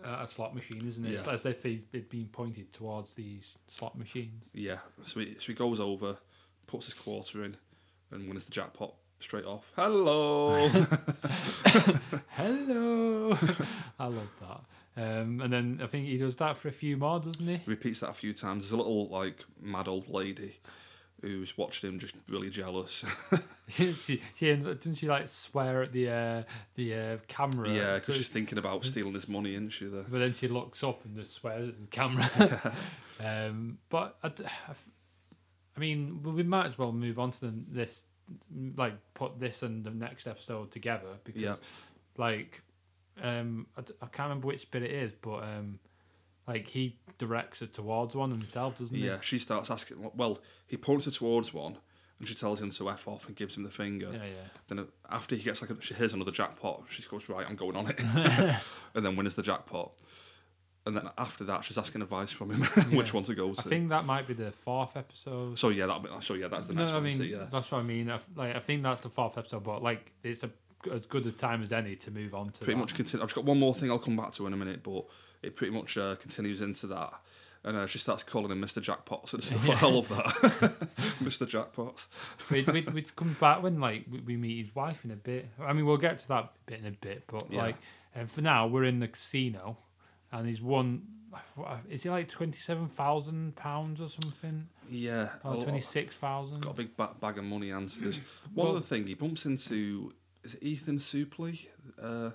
uh, 0.05 0.19
a 0.23 0.27
slot 0.27 0.55
machine, 0.55 0.87
isn't 0.87 1.05
it? 1.05 1.15
It's 1.15 1.29
as 1.29 1.47
if 1.47 1.63
he's 1.63 1.87
it's 1.93 2.09
been 2.09 2.27
pointed 2.27 2.73
towards 2.73 3.15
these 3.15 3.57
slot 3.69 3.99
machines. 3.99 4.51
yeah. 4.53 4.79
So 5.05 5.21
he, 5.21 5.35
so 5.35 5.47
he 5.47 5.55
goes 5.55 5.81
over, 5.81 6.17
puts 6.67 6.87
his 6.87 6.95
quarter 6.95 7.45
in, 7.45 7.57
and 8.11 8.29
wins 8.29 8.45
the 8.45 8.51
jackpot 8.53 8.95
straight 9.21 9.45
off. 9.47 9.73
Hello. 9.77 10.69
Hello, 12.31 13.31
I 13.99 14.07
love 14.07 14.31
that. 14.41 14.61
Um, 14.99 15.41
and 15.43 15.53
then 15.53 15.81
I 15.83 15.87
think 15.87 16.07
he 16.07 16.17
does 16.17 16.37
that 16.37 16.57
for 16.57 16.69
a 16.69 16.73
few 16.73 16.97
more, 16.97 17.21
doesn't 17.21 17.47
he? 17.47 17.61
Repeats 17.67 18.01
that 18.01 18.11
a 18.11 18.15
few 18.15 18.33
times. 18.33 18.65
There's 18.65 18.73
a 18.73 18.77
little 18.79 19.09
like 19.09 19.45
mad 19.61 19.89
old 19.89 20.09
lady 20.09 20.57
who's 21.23 21.57
watching 21.57 21.89
him, 21.91 21.99
just 21.99 22.15
really 22.29 22.51
jealous. 22.51 23.05
she, 23.69 23.93
she 24.37 24.51
ends 24.51 24.65
doesn't 24.65 24.95
she 24.97 25.07
like 25.09 25.29
swear 25.29 25.83
at 25.83 25.93
the 25.93 26.11
uh, 26.11 26.43
the 26.75 26.95
uh, 26.95 27.17
camera? 27.29 27.69
yeah, 27.69 27.95
So- 27.99 28.01
because 28.07 28.17
she's 28.17 28.29
thinking 28.29 28.59
about 28.59 28.85
stealing 28.85 29.15
his 29.15 29.29
money, 29.29 29.53
isn't 29.53 29.71
she? 29.71 29.87
There. 29.87 30.05
but 30.09 30.19
then 30.19 30.35
she 30.35 30.49
looks 30.49 30.83
up 30.85 31.05
and 31.05 31.17
just 31.17 31.33
swears 31.33 31.69
at 31.69 31.81
the 31.81 31.87
camera. 31.89 32.75
um, 33.25 33.79
but 33.89 34.17
I, 34.23 34.31
I 35.77 35.81
mean, 35.81 36.23
we 36.23 36.43
might 36.43 36.67
as 36.67 36.79
well 36.79 36.93
move 36.93 37.19
on 37.19 37.31
to 37.33 37.41
the, 37.47 37.53
this, 37.71 38.05
like 38.77 38.95
put 39.15 39.39
this 39.39 39.63
and 39.63 39.85
the 39.85 39.91
next 39.91 40.27
episode 40.27 40.71
together 40.71 41.09
because, 41.25 41.43
Yeah. 41.43 41.57
like, 42.17 42.63
um, 43.23 43.67
I, 43.77 43.81
I 44.03 44.07
can't 44.07 44.29
remember 44.29 44.47
which 44.49 44.71
bit 44.71 44.83
it 44.83 44.91
is, 44.91 45.13
but 45.13 45.43
um, 45.45 45.79
like 46.47 46.67
he 46.69 46.97
directs 47.19 47.61
her 47.61 47.67
towards 47.67 48.15
one 48.15 48.31
himself, 48.31 48.79
doesn't 48.79 48.97
he? 48.97 49.07
Yeah, 49.07 49.21
she 49.21 49.39
starts 49.39 49.71
asking. 49.71 50.11
Well, 50.15 50.39
he 50.67 50.77
points 50.77 51.05
her 51.07 51.11
towards 51.11 51.53
one, 51.55 51.77
and 52.19 52.29
she 52.29 52.35
tells 52.35 52.61
him 52.61 52.71
to 52.71 52.91
f 52.91 53.09
off 53.09 53.27
and 53.27 53.37
gives 53.37 53.57
him 53.57 53.63
the 53.63 53.71
finger. 53.71 54.11
Yeah, 54.13 54.19
yeah. 54.25 54.49
Then 54.69 54.87
after 55.11 55.35
he 55.37 55.43
gets 55.43 55.61
like 55.63 55.71
a, 55.71 55.81
she 55.81 55.95
hears 55.95 56.13
another 56.15 56.31
jackpot, 56.33 56.85
she 56.89 57.03
goes 57.03 57.29
right, 57.29 57.47
I'm 57.49 57.57
going 57.57 57.77
on 57.77 57.89
it, 57.91 58.01
and 58.95 59.05
then 59.05 59.17
wins 59.17 59.35
the 59.35 59.43
jackpot. 59.43 59.93
And 60.87 60.97
then 60.97 61.09
after 61.19 61.43
that, 61.45 61.65
she's 61.65 61.79
asking 61.79 62.03
advice 62.03 62.31
from 62.31 62.51
him 62.51 62.61
which 62.97 63.09
Yeah. 63.09 63.15
one 63.15 63.25
to 63.25 63.35
go 63.35 63.53
to. 63.53 63.59
I 63.61 63.63
think 63.65 63.89
that 63.89 64.05
might 64.05 64.29
be 64.29 64.35
the 64.35 64.53
fourth 64.53 64.97
episode. 64.97 65.59
so 65.59 65.71
yeah, 65.71 65.87
that 65.87 66.23
so 66.23 66.35
yeah, 66.35 66.47
that's 66.47 66.67
the 66.67 66.75
next 66.75 66.93
no, 66.93 66.99
I 66.99 67.01
one. 67.01 67.03
mean 67.05 67.13
isn't 67.15 67.29
yeah, 67.29 67.47
that's 67.51 67.73
what 67.73 67.79
I 67.79 67.83
mean. 67.83 68.09
I, 68.09 68.21
like 68.37 68.55
I 68.55 68.61
think 68.61 68.85
that's 68.85 69.01
the 69.01 69.09
fourth 69.09 69.37
episode, 69.37 69.65
but 69.65 69.83
like 69.83 70.13
it's 70.23 70.45
a 70.45 70.51
as 70.93 71.05
good 71.07 71.27
a 71.27 71.33
time 71.33 71.61
as 71.63 71.73
any 71.73 71.97
to 71.97 72.13
move 72.13 72.37
on 72.37 72.51
to. 72.51 72.59
pretty 72.61 72.75
that. 72.75 72.79
much 72.79 72.95
continue. 72.95 73.21
I've 73.25 73.31
just 73.31 73.35
got 73.35 73.45
one 73.47 73.59
more 73.59 73.75
thing 73.75 73.91
I'll 73.91 73.99
come 73.99 74.17
back 74.17 74.31
to 74.33 74.47
in 74.47 74.53
a 74.53 74.57
minute, 74.57 74.85
but 74.85 75.07
it 75.43 75.57
pretty 75.57 75.73
much 75.73 75.97
uh, 75.99 76.17
continues 76.17 76.63
into 76.63 76.87
that. 76.89 77.13
And 77.65 77.77
uh, 77.77 77.87
she 77.89 77.99
starts 77.99 78.23
calling 78.23 78.53
him 78.53 78.63
Mr. 78.63 78.81
Jackpots 78.81 79.33
and 79.35 79.43
stuff. 79.43 79.83
I 79.83 79.87
love 79.89 80.09
that, 80.11 80.25
Mr. 81.21 81.47
Jackpots. 81.49 82.07
we 82.51 82.63
we 82.73 82.87
we 82.93 83.03
come 83.03 83.35
back 83.41 83.63
when 83.63 83.81
like 83.81 84.05
we, 84.11 84.21
we 84.21 84.37
meet 84.37 84.65
his 84.67 84.75
wife 84.75 85.05
in 85.05 85.11
a 85.11 85.17
bit. 85.17 85.49
I 85.61 85.73
mean, 85.73 85.85
we'll 85.85 85.97
get 85.97 86.19
to 86.21 86.29
that 86.29 86.53
bit 86.67 86.79
in 86.81 86.87
a 86.87 86.91
bit, 86.93 87.25
but 87.27 87.45
Yeah. 87.51 87.63
like, 87.63 87.77
um, 88.15 88.29
for 88.29 88.41
now 88.41 88.69
we're 88.69 88.85
in 88.85 89.01
the 89.01 89.09
casino, 89.09 89.79
and 90.31 90.47
he's 90.47 90.63
won. 90.63 91.03
Is 91.91 92.05
he 92.05 92.09
like 92.09 92.29
twenty 92.29 92.59
seven 92.59 92.89
thousand 92.89 93.57
pounds 93.57 94.01
or 94.01 94.09
something? 94.09 94.69
Yeah, 94.89 95.31
a 95.45 95.49
Or 95.51 95.63
twenty 95.63 95.81
six 95.81 96.15
thousand? 96.15 96.61
got 96.61 96.71
a 96.71 96.75
big 96.77 96.97
ba- 96.97 97.11
bag 97.21 97.37
of 97.39 97.45
money 97.45 97.71
and 97.71 97.89
there's 97.91 98.19
one 98.55 98.67
Well- 98.69 98.77
other 98.77 98.81
thing 98.81 99.07
he 99.09 99.15
bumps 99.15 99.45
into 99.45 100.13
is 100.45 100.55
it 100.55 100.63
Ethan 100.63 100.99
Suplee 100.99 101.67
uh, 102.01 102.31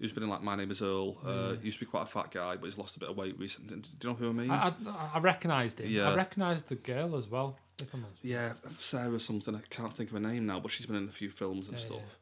who's 0.00 0.12
been 0.12 0.22
in 0.22 0.28
like 0.28 0.42
My 0.42 0.54
Name 0.56 0.70
Is 0.70 0.82
Earl 0.82 1.16
uh, 1.24 1.54
used 1.62 1.78
to 1.78 1.84
be 1.84 1.90
quite 1.90 2.04
a 2.04 2.06
fat 2.06 2.30
guy 2.30 2.56
but 2.56 2.64
he's 2.66 2.78
lost 2.78 2.96
a 2.96 3.00
bit 3.00 3.08
of 3.08 3.16
weight 3.16 3.38
recently 3.38 3.76
do 3.76 3.88
you 4.02 4.08
know 4.08 4.14
who 4.14 4.28
I 4.30 4.32
mean 4.32 4.50
I, 4.50 4.68
I 4.68 5.10
I 5.14 5.18
recognised 5.20 5.80
him. 5.80 5.90
Yeah. 5.90 6.10
I 6.10 6.16
recognised 6.16 6.68
the 6.68 6.76
girl 6.76 7.16
as 7.16 7.28
well. 7.28 7.58
If 7.80 7.92
I'm 7.94 8.04
honest. 8.04 8.24
yeah 8.24 8.52
Sarah 8.80 9.20
something 9.20 9.54
I 9.54 9.60
can't 9.70 9.92
think 9.92 10.10
of 10.10 10.14
her 10.14 10.20
name 10.28 10.46
now 10.46 10.60
but 10.60 10.70
she's 10.70 10.86
been 10.86 10.96
in 10.96 11.04
a 11.04 11.12
few 11.12 11.30
films 11.30 11.68
and 11.68 11.76
Yeah, 11.78 11.84
stuff 11.86 12.18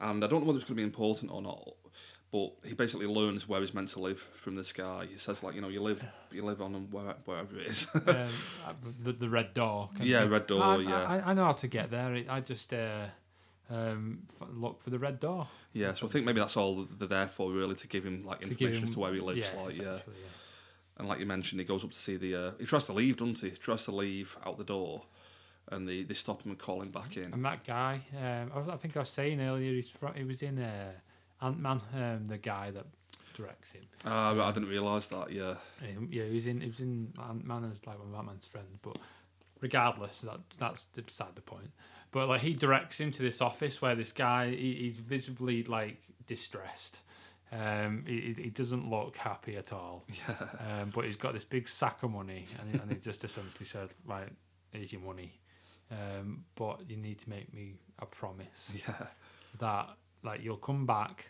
and 0.00 0.22
I 0.22 0.26
don't 0.26 0.40
know 0.40 0.46
whether 0.46 0.58
it's 0.58 0.64
going 0.66 0.76
to 0.76 0.80
be 0.80 0.84
important 0.84 1.30
or 1.32 1.40
not 1.42 1.66
but 2.32 2.52
he 2.66 2.74
basically 2.74 3.06
learns 3.06 3.48
where 3.48 3.60
he's 3.60 3.72
meant 3.72 3.88
to 3.90 4.00
live 4.00 4.18
from 4.18 4.56
this 4.56 4.72
guy 4.72 5.06
he 5.10 5.16
says 5.16 5.42
like 5.42 5.54
you 5.54 5.60
know 5.60 5.68
you 5.68 5.80
live 5.80 6.04
you 6.32 6.42
live 6.42 6.60
on 6.60 6.72
where, 6.90 7.14
wherever 7.24 7.58
it 7.58 7.66
is 7.68 7.86
um, 7.94 8.26
the, 9.02 9.12
the 9.12 9.28
red 9.28 9.54
door. 9.54 9.88
Yeah, 10.00 10.20
thing. 10.22 10.30
red 10.30 10.46
door, 10.46 10.62
I, 10.62 10.76
yeah. 10.78 11.06
I, 11.06 11.30
I 11.30 11.34
know 11.34 11.44
how 11.44 11.52
to 11.52 11.68
get 11.68 11.90
there. 11.90 12.22
I 12.28 12.40
just 12.40 12.74
uh, 12.74 13.06
um, 13.70 14.22
look 14.52 14.80
for 14.80 14.90
the 14.90 14.98
red 14.98 15.18
door. 15.20 15.48
yeah 15.72 15.92
so 15.94 16.06
I 16.06 16.10
think 16.10 16.24
maybe 16.24 16.38
that's 16.40 16.56
all 16.56 16.84
they're 16.98 17.08
there 17.08 17.26
for 17.26 17.50
really 17.50 17.74
to 17.76 17.88
give 17.88 18.04
him 18.04 18.24
like 18.24 18.40
to 18.40 18.48
information 18.50 18.82
him- 18.82 18.88
as 18.88 18.94
to 18.94 19.00
where 19.00 19.12
he 19.14 19.20
lives 19.20 19.52
yeah, 19.54 19.62
like 19.62 19.76
yeah 19.76 19.84
yeah. 19.84 19.98
And 20.98 21.08
like 21.08 21.20
you 21.20 21.26
mentioned, 21.26 21.60
he 21.60 21.66
goes 21.66 21.84
up 21.84 21.90
to 21.90 21.98
see 21.98 22.16
the. 22.16 22.34
Uh, 22.34 22.50
he 22.58 22.64
tries 22.64 22.86
to 22.86 22.94
leave, 22.94 23.18
doesn't 23.18 23.38
he? 23.40 23.50
He 23.50 23.56
tries 23.56 23.84
to 23.84 23.92
leave 23.92 24.34
out 24.46 24.56
the 24.56 24.64
door, 24.64 25.02
and 25.70 25.86
they, 25.86 26.04
they 26.04 26.14
stop 26.14 26.40
him 26.40 26.52
and 26.52 26.58
call 26.58 26.80
him 26.80 26.90
back 26.90 27.18
in. 27.18 27.34
And 27.34 27.44
that 27.44 27.64
guy, 27.64 28.00
um, 28.18 28.50
I, 28.54 28.58
was- 28.60 28.68
I 28.70 28.76
think 28.78 28.96
I 28.96 29.00
was 29.00 29.10
saying 29.10 29.38
earlier, 29.42 29.72
he's 29.74 29.90
he 30.14 30.24
was 30.24 30.40
in 30.40 30.58
uh, 30.58 30.92
Ant 31.42 31.58
Man, 31.60 31.82
um, 31.94 32.24
the 32.24 32.38
guy 32.38 32.70
that 32.70 32.86
directs 33.34 33.72
him. 33.72 33.82
Ah, 34.06 34.32
right, 34.34 34.48
I 34.48 34.52
didn't 34.52 34.70
realise 34.70 35.06
that. 35.08 35.30
Yeah, 35.30 35.56
Um, 35.82 36.08
yeah, 36.10 36.24
he 36.24 36.34
was 36.36 36.46
in 36.46 36.62
he 36.62 36.68
was 36.68 36.80
in 36.80 37.12
Ant 37.28 37.44
Man 37.44 37.70
as 37.70 37.86
like 37.86 37.98
one 37.98 38.08
of 38.08 38.14
Ant 38.14 38.26
Man's 38.28 38.46
friends, 38.46 38.78
but 38.80 38.96
regardless, 39.60 40.22
that's 40.22 40.56
that's 40.56 40.86
beside 40.94 41.34
the 41.34 41.42
point. 41.42 41.70
But 42.16 42.28
like 42.30 42.40
he 42.40 42.54
directs 42.54 42.98
him 42.98 43.12
to 43.12 43.22
this 43.22 43.42
office 43.42 43.82
where 43.82 43.94
this 43.94 44.10
guy 44.10 44.48
he, 44.48 44.74
he's 44.76 44.96
visibly 44.96 45.64
like 45.64 45.98
distressed. 46.26 47.00
Um, 47.52 48.04
he, 48.06 48.34
he 48.38 48.48
doesn't 48.48 48.88
look 48.88 49.18
happy 49.18 49.54
at 49.58 49.70
all. 49.70 50.02
yeah, 50.26 50.80
Um, 50.80 50.92
but 50.94 51.04
he's 51.04 51.16
got 51.16 51.34
this 51.34 51.44
big 51.44 51.68
sack 51.68 52.02
of 52.04 52.12
money, 52.12 52.46
and 52.58 52.72
he, 52.72 52.80
and 52.80 52.90
he 52.90 52.96
just 52.96 53.22
essentially 53.22 53.66
said, 53.66 53.90
"Like, 54.08 54.28
here's 54.72 54.94
your 54.94 55.02
money, 55.02 55.38
um, 55.90 56.46
but 56.54 56.88
you 56.88 56.96
need 56.96 57.18
to 57.18 57.28
make 57.28 57.52
me 57.52 57.74
a 57.98 58.06
promise 58.06 58.72
yeah, 58.88 59.08
that 59.58 59.90
like 60.22 60.42
you'll 60.42 60.56
come 60.56 60.86
back." 60.86 61.26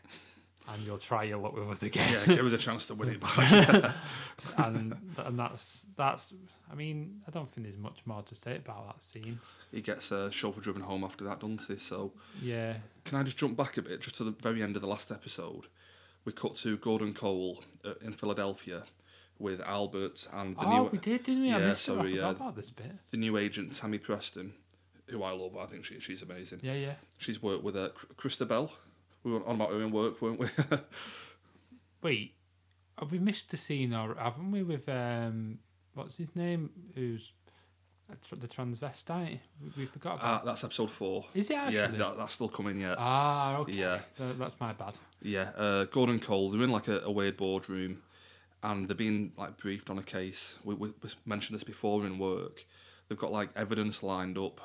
And 0.69 0.85
you'll 0.85 0.99
try 0.99 1.23
your 1.23 1.39
luck 1.39 1.55
with 1.55 1.69
us 1.69 1.83
again. 1.85 2.13
yeah. 2.13 2.35
Give 2.35 2.45
us 2.45 2.53
a 2.53 2.59
chance 2.59 2.89
to 2.89 2.95
win 2.95 3.11
it 3.11 3.21
back. 3.21 3.95
and 4.59 4.97
and 5.19 5.39
that's 5.39 5.87
that's. 5.97 6.33
I 6.71 6.75
mean, 6.75 7.21
I 7.27 7.31
don't 7.31 7.49
think 7.49 7.67
there's 7.67 7.79
much 7.79 8.01
more 8.05 8.23
to 8.23 8.35
say 8.35 8.57
about 8.57 8.89
that 8.89 9.03
scene. 9.03 9.39
he 9.71 9.81
gets 9.81 10.11
uh, 10.11 10.31
chauffeur 10.31 10.61
driven 10.61 10.83
home 10.83 11.05
after 11.05 11.25
that, 11.25 11.39
doesn't 11.39 11.63
he? 11.69 11.77
So, 11.77 12.13
Yeah, 12.43 12.79
can 13.05 13.19
I 13.19 13.23
just 13.23 13.37
jump 13.37 13.57
back 13.57 13.77
a 13.77 13.83
bit, 13.83 14.01
just 14.01 14.17
to 14.17 14.25
the 14.25 14.33
very 14.33 14.63
end 14.63 14.75
of 14.75 14.83
the 14.83 14.89
last 14.89 15.13
episode? 15.13 15.67
We 16.25 16.33
cut 16.33 16.57
to 16.57 16.77
Gordon 16.79 17.15
Cole 17.15 17.63
uh, 17.85 17.95
in 18.03 18.13
Philadelphia 18.13 18.83
with 19.39 19.61
Albert 19.61 20.27
and 20.33 20.57
the 20.57 20.65
oh, 20.65 20.71
new 20.71 20.91
we 20.91 20.99
did, 20.99 21.23
didn't 21.25 21.43
we? 21.43 21.53
I 21.53 21.59
yeah. 21.59 21.71
I 21.71 21.75
forgot 21.75 22.09
yeah. 22.09 22.31
about 22.31 22.57
this 22.57 22.71
bit. 22.71 22.93
the 23.11 23.17
new 23.17 23.37
agent 23.37 23.75
Tammy 23.75 23.99
Preston, 23.99 24.55
who 25.09 25.23
I 25.23 25.31
love. 25.33 25.57
I 25.57 25.67
think 25.67 25.85
she, 25.85 26.01
she's 26.01 26.23
amazing. 26.23 26.61
Yeah, 26.63 26.75
yeah. 26.75 26.95
She's 27.19 27.43
worked 27.43 27.63
with 27.63 27.77
uh, 27.77 27.91
Bell. 28.47 28.73
We 29.27 29.33
were 29.33 29.45
on 29.45 29.57
about 29.57 29.71
her 29.73 29.81
in 29.83 29.91
work, 29.91 30.23
weren't 30.23 30.39
we? 30.39 30.47
Wait, 32.03 32.35
have 32.97 33.11
we 33.11 33.19
missed 33.19 33.51
the 33.51 33.57
scene, 33.57 33.93
or 33.93 34.15
haven't 34.15 34.53
we? 34.53 34.63
With 34.63 34.89
um, 34.89 35.59
what's 35.95 36.17
his 36.17 36.29
name? 36.37 36.71
Who's 36.95 37.33
the 38.31 38.47
transvestite? 38.47 39.41
We, 39.77 39.87
forgot 39.87 40.21
Ah, 40.23 40.35
about. 40.37 40.45
that's 40.45 40.63
episode 40.63 40.93
four. 40.93 41.25
Is 41.35 41.51
it 41.51 41.57
actually? 41.57 41.75
Yeah, 41.75 41.87
that, 41.89 42.17
that's 42.19 42.35
still 42.35 42.49
coming 42.49 42.81
yet. 42.81 42.95
Ah, 43.01 43.57
okay. 43.59 43.73
Yeah. 43.73 43.99
Tha- 44.17 44.35
that's 44.39 44.61
my 44.61 44.73
bad. 44.75 44.95
Yeah, 45.21 45.51
uh, 45.57 45.87
Gordon 45.87 46.21
Cole, 46.21 46.51
they're 46.51 46.63
in 46.63 46.71
like 46.71 46.87
a, 46.87 47.01
a 47.01 47.11
weird 47.11 47.37
boardroom 47.37 48.03
and 48.63 48.87
they're 48.87 48.95
being 48.95 49.33
like 49.37 49.57
briefed 49.57 49.91
on 49.91 49.99
a 49.99 50.05
case. 50.05 50.57
We, 50.63 50.75
we, 50.77 50.91
we 51.03 51.11
mentioned 51.25 51.57
this 51.57 51.65
before 51.65 52.07
in 52.07 52.21
work. 52.21 52.65
They've 53.09 53.19
got 53.19 53.33
like 53.33 53.49
evidence 53.57 54.05
lined 54.05 54.39
up 54.39 54.61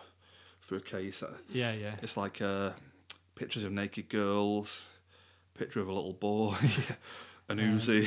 for 0.60 0.76
a 0.76 0.82
case. 0.82 1.24
Uh, 1.24 1.34
Yeah, 1.52 1.71
yeah. 1.74 1.95
It's 2.04 2.15
like 2.15 2.43
uh, 2.43 2.74
pictures 3.41 3.63
of 3.63 3.71
naked 3.71 4.08
girls, 4.10 4.88
picture 5.56 5.82
of 5.82 5.88
a 5.88 5.93
little 5.93 6.13
boy, 6.13 6.54
an 7.49 7.58
Yeah. 7.58 7.65
Uzi, 7.75 8.01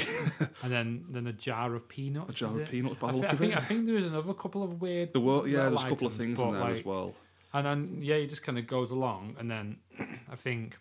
And 0.63 0.71
then 0.73 1.05
then 1.11 1.27
a 1.27 1.33
jar 1.33 1.75
of 1.75 1.89
peanuts. 1.89 2.31
a 2.31 2.35
jar 2.35 2.61
of 2.61 2.71
peanuts 2.71 2.97
by 2.97 3.09
I, 3.09 3.13
the 3.13 3.17
look 3.19 3.27
I 3.29 3.33
of 3.33 3.39
think 3.39 3.53
it. 3.53 3.59
I 3.59 3.61
think 3.61 3.87
there 3.87 3.97
was 3.97 4.07
another 4.07 4.33
couple 4.35 4.63
of 4.63 4.81
weird. 4.81 5.13
There 5.13 5.21
were, 5.23 5.47
yeah, 5.47 5.69
there's 5.69 5.83
a 5.85 5.89
couple 5.89 6.07
of 6.07 6.15
things 6.15 6.41
in 6.41 6.51
there 6.53 6.67
as 6.71 6.85
well. 6.85 7.15
And 7.53 7.67
then 7.67 7.99
yeah, 8.01 8.17
he 8.19 8.27
just 8.27 8.43
kind 8.43 8.59
of 8.59 8.67
goes 8.67 8.91
along, 8.91 9.37
and 9.39 9.51
then 9.51 9.77
I 10.31 10.37
think 10.37 10.77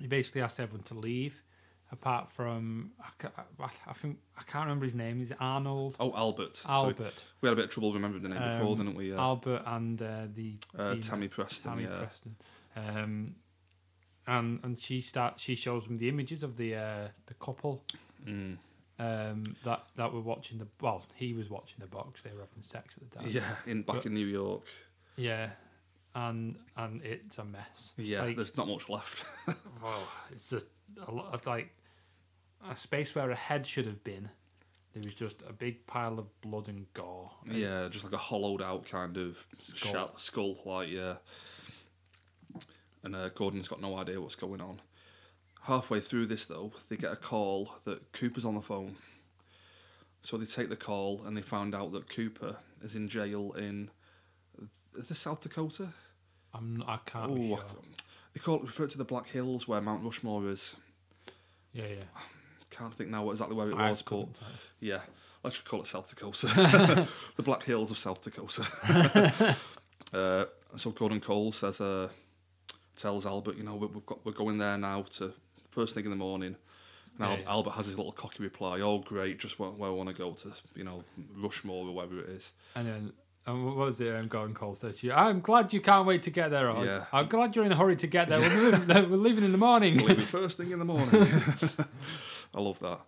he 0.00 0.06
basically 0.06 0.42
asks 0.42 0.58
everyone 0.60 0.84
to 0.84 0.94
leave. 0.94 1.42
apart 1.92 2.28
from 2.36 2.90
I, 3.00 3.28
I, 3.60 3.68
I 3.88 3.92
think 3.92 4.18
I 4.36 4.42
can't 4.50 4.64
remember 4.66 4.86
his 4.86 4.94
name. 4.94 5.20
Is 5.22 5.30
it 5.30 5.36
Arnold? 5.40 5.94
Oh, 6.00 6.12
Albert. 6.24 6.56
So 6.56 6.68
Albert. 6.68 7.22
we 7.40 7.48
had 7.48 7.52
a 7.52 7.56
bit 7.56 7.66
of 7.66 7.70
trouble 7.70 7.92
remembering 7.92 8.22
the 8.24 8.28
name 8.30 8.42
before, 8.42 8.72
Um, 8.72 8.78
didn't 8.78 8.96
we? 8.96 9.12
Uh, 9.14 9.20
Albert 9.30 9.62
and 9.66 10.02
uh, 10.02 10.08
the 10.34 10.54
uh, 10.76 10.96
Tammy 11.00 11.28
Preston. 11.28 11.70
Tammy 11.70 11.84
yeah. 11.84 11.98
Preston. 12.04 12.36
Um, 12.76 13.34
and 14.26 14.60
and 14.62 14.78
she 14.78 15.00
starts. 15.00 15.42
She 15.42 15.54
shows 15.54 15.84
them 15.84 15.96
the 15.96 16.08
images 16.08 16.42
of 16.42 16.56
the 16.56 16.74
uh, 16.76 17.08
the 17.26 17.34
couple 17.34 17.82
Mm. 18.26 18.56
um, 18.98 19.42
that 19.64 19.84
that 19.96 20.12
were 20.12 20.20
watching 20.20 20.58
the. 20.58 20.66
Well, 20.80 21.04
he 21.14 21.32
was 21.34 21.48
watching 21.50 21.76
the 21.80 21.86
box. 21.86 22.22
They 22.22 22.30
were 22.30 22.40
having 22.40 22.62
sex 22.62 22.96
at 22.96 23.10
the 23.10 23.18
time. 23.18 23.28
Yeah, 23.30 23.54
in 23.66 23.82
back 23.82 23.96
But- 23.96 24.06
in 24.06 24.14
New 24.14 24.26
York. 24.26 24.64
Yeah. 25.16 25.50
And 26.14 26.56
and 26.76 27.02
it's 27.02 27.36
a 27.38 27.44
mess. 27.44 27.92
Yeah, 27.98 28.22
Like, 28.22 28.36
there's 28.36 28.56
not 28.56 28.68
much 28.68 28.88
left. 28.88 29.26
oh, 29.84 30.12
it's 30.32 30.48
just 30.48 30.66
a 31.06 31.10
lot 31.12 31.34
of 31.34 31.44
like 31.46 31.74
a 32.68 32.74
space 32.74 33.14
where 33.14 33.30
a 33.30 33.34
head 33.34 33.66
should 33.66 33.84
have 33.86 34.02
been. 34.02 34.30
There 34.94 35.02
was 35.04 35.14
just 35.14 35.42
a 35.46 35.52
big 35.52 35.86
pile 35.86 36.18
of 36.18 36.40
blood 36.40 36.68
and 36.68 36.86
gore. 36.94 37.30
yeah, 37.44 37.86
just 37.90 38.02
like 38.02 38.14
a 38.14 38.16
hollowed 38.16 38.62
out 38.62 38.86
kind 38.86 39.18
of 39.18 39.46
skull, 39.60 40.12
skull 40.16 40.58
like 40.64 40.88
yeah. 40.90 41.16
And 43.06 43.14
uh, 43.14 43.28
Gordon's 43.28 43.68
got 43.68 43.80
no 43.80 43.96
idea 43.96 44.20
what's 44.20 44.34
going 44.34 44.60
on. 44.60 44.80
Halfway 45.62 46.00
through 46.00 46.26
this, 46.26 46.44
though, 46.46 46.72
they 46.88 46.96
get 46.96 47.12
a 47.12 47.16
call 47.16 47.70
that 47.84 48.10
Cooper's 48.12 48.44
on 48.44 48.56
the 48.56 48.60
phone. 48.60 48.96
So 50.22 50.36
they 50.36 50.44
take 50.44 50.70
the 50.70 50.76
call 50.76 51.22
and 51.24 51.36
they 51.36 51.40
find 51.40 51.72
out 51.72 51.92
that 51.92 52.08
Cooper 52.08 52.56
is 52.82 52.96
in 52.96 53.08
jail 53.08 53.52
in 53.52 53.90
the 54.92 55.14
South 55.14 55.40
Dakota. 55.40 55.86
I'm 56.52 56.82
I 56.84 56.98
can't 57.06 57.30
Oh, 57.30 57.46
sure. 57.46 57.64
they 58.34 58.40
call 58.40 58.56
it 58.56 58.62
refer 58.62 58.88
to 58.88 58.98
the 58.98 59.04
Black 59.04 59.28
Hills 59.28 59.68
where 59.68 59.80
Mount 59.80 60.02
Rushmore 60.02 60.48
is. 60.48 60.74
Yeah, 61.72 61.86
yeah. 61.88 62.02
Can't 62.70 62.92
think 62.92 63.10
now 63.10 63.30
exactly 63.30 63.54
where 63.56 63.70
it 63.70 63.76
I 63.76 63.92
was, 63.92 64.02
but 64.02 64.26
yeah, 64.80 64.98
let's 65.44 65.58
just 65.58 65.68
call 65.68 65.80
it 65.80 65.86
South 65.86 66.08
Dakota, 66.08 66.48
the 67.36 67.42
Black 67.44 67.62
Hills 67.62 67.92
of 67.92 67.98
South 67.98 68.20
Dakota. 68.20 68.66
uh, 70.12 70.44
so 70.76 70.90
Gordon 70.90 71.20
Cole 71.20 71.52
says, 71.52 71.80
uh, 71.80 72.08
tells 72.96 73.26
Albert, 73.26 73.56
you 73.56 73.64
know, 73.64 73.76
we- 73.76 73.86
we've 73.88 74.06
got 74.06 74.24
we're 74.24 74.32
going 74.32 74.58
there 74.58 74.76
now 74.78 75.02
to 75.18 75.32
first 75.68 75.94
thing 75.94 76.04
in 76.04 76.10
the 76.10 76.16
morning. 76.16 76.56
And 77.18 77.40
Yeah. 77.40 77.48
Albert 77.50 77.70
has 77.70 77.86
his 77.86 77.96
little 77.96 78.12
cocky 78.12 78.42
reply, 78.42 78.80
"Oh, 78.80 78.98
great, 78.98 79.38
just 79.38 79.58
where, 79.58 79.70
where 79.70 79.88
I 79.88 79.92
want 79.92 80.08
to 80.10 80.14
go 80.14 80.32
to, 80.32 80.52
you 80.74 80.84
know, 80.84 81.02
Rushmore 81.34 81.86
or 81.88 81.94
wherever 81.94 82.18
it 82.20 82.28
is." 82.28 82.52
And 82.74 82.86
then 82.86 83.12
and 83.46 83.64
what 83.64 83.76
was 83.76 84.00
it? 84.00 84.12
Um, 84.14 84.26
Gordon 84.26 84.54
Cole 84.54 84.74
said 84.74 84.96
to 84.96 85.06
you, 85.06 85.12
"I'm 85.12 85.40
glad 85.40 85.72
you 85.72 85.80
can't 85.80 86.04
wait 86.06 86.22
to 86.24 86.30
get 86.30 86.50
there." 86.50 86.68
Or, 86.70 86.84
Yeah. 86.84 87.04
I'm 87.12 87.28
glad 87.28 87.54
you're 87.54 87.64
in 87.64 87.72
a 87.72 87.76
hurry 87.76 87.96
to 87.96 88.06
get 88.08 88.26
there. 88.28 88.40
We're, 88.40 88.70
leaving, 88.70 88.88
we're 89.10 89.16
leaving 89.16 89.44
in 89.44 89.52
the 89.52 89.58
morning. 89.58 89.96
Believe 89.98 90.18
me, 90.18 90.24
first 90.24 90.56
thing 90.58 90.72
in 90.72 90.78
the 90.78 90.84
morning. 90.84 91.08
I 92.54 92.60
love 92.60 92.78
that. 92.80 93.00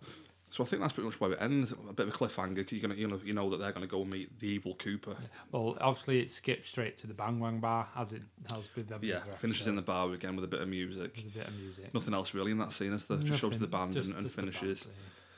So 0.50 0.64
I 0.64 0.66
think 0.66 0.80
that's 0.80 0.94
pretty 0.94 1.06
much 1.08 1.20
where 1.20 1.32
it 1.32 1.42
ends. 1.42 1.72
A 1.72 1.92
bit 1.92 2.08
of 2.08 2.14
a 2.14 2.16
cliffhanger. 2.16 2.70
You're 2.72 2.80
gonna, 2.80 2.94
you 2.94 3.06
know, 3.06 3.20
you 3.22 3.34
know 3.34 3.50
that 3.50 3.58
they're 3.58 3.72
gonna 3.72 3.86
go 3.86 4.04
meet 4.04 4.38
the 4.38 4.48
evil 4.48 4.74
Cooper. 4.76 5.14
well, 5.52 5.76
obviously 5.80 6.20
it 6.20 6.30
skips 6.30 6.68
straight 6.68 6.96
to 6.98 7.06
the 7.06 7.12
Bang 7.14 7.38
Wang 7.38 7.60
Bar 7.60 7.86
as 7.96 8.14
it 8.14 8.22
has 8.50 8.68
with 8.74 8.90
every 8.90 9.10
Yeah, 9.10 9.20
finishes 9.36 9.62
episode. 9.62 9.70
in 9.70 9.76
the 9.76 9.82
bar 9.82 10.12
again 10.12 10.36
with 10.36 10.44
a 10.46 10.48
bit 10.48 10.60
of 10.62 10.68
music. 10.68 11.16
With 11.16 11.34
a 11.36 11.38
bit 11.40 11.48
of 11.48 11.58
music. 11.60 11.92
Nothing 11.94 12.14
else 12.14 12.32
really 12.32 12.52
in 12.52 12.58
that 12.58 12.72
scene, 12.72 12.92
is 12.94 13.04
there? 13.04 13.18
Just 13.18 13.40
shows 13.40 13.58
the 13.58 13.66
band 13.66 13.92
just- 13.92 14.06
and, 14.06 14.14
and 14.16 14.24
just 14.24 14.36
the 14.36 14.42
band 14.42 14.54
finishes. 14.54 14.88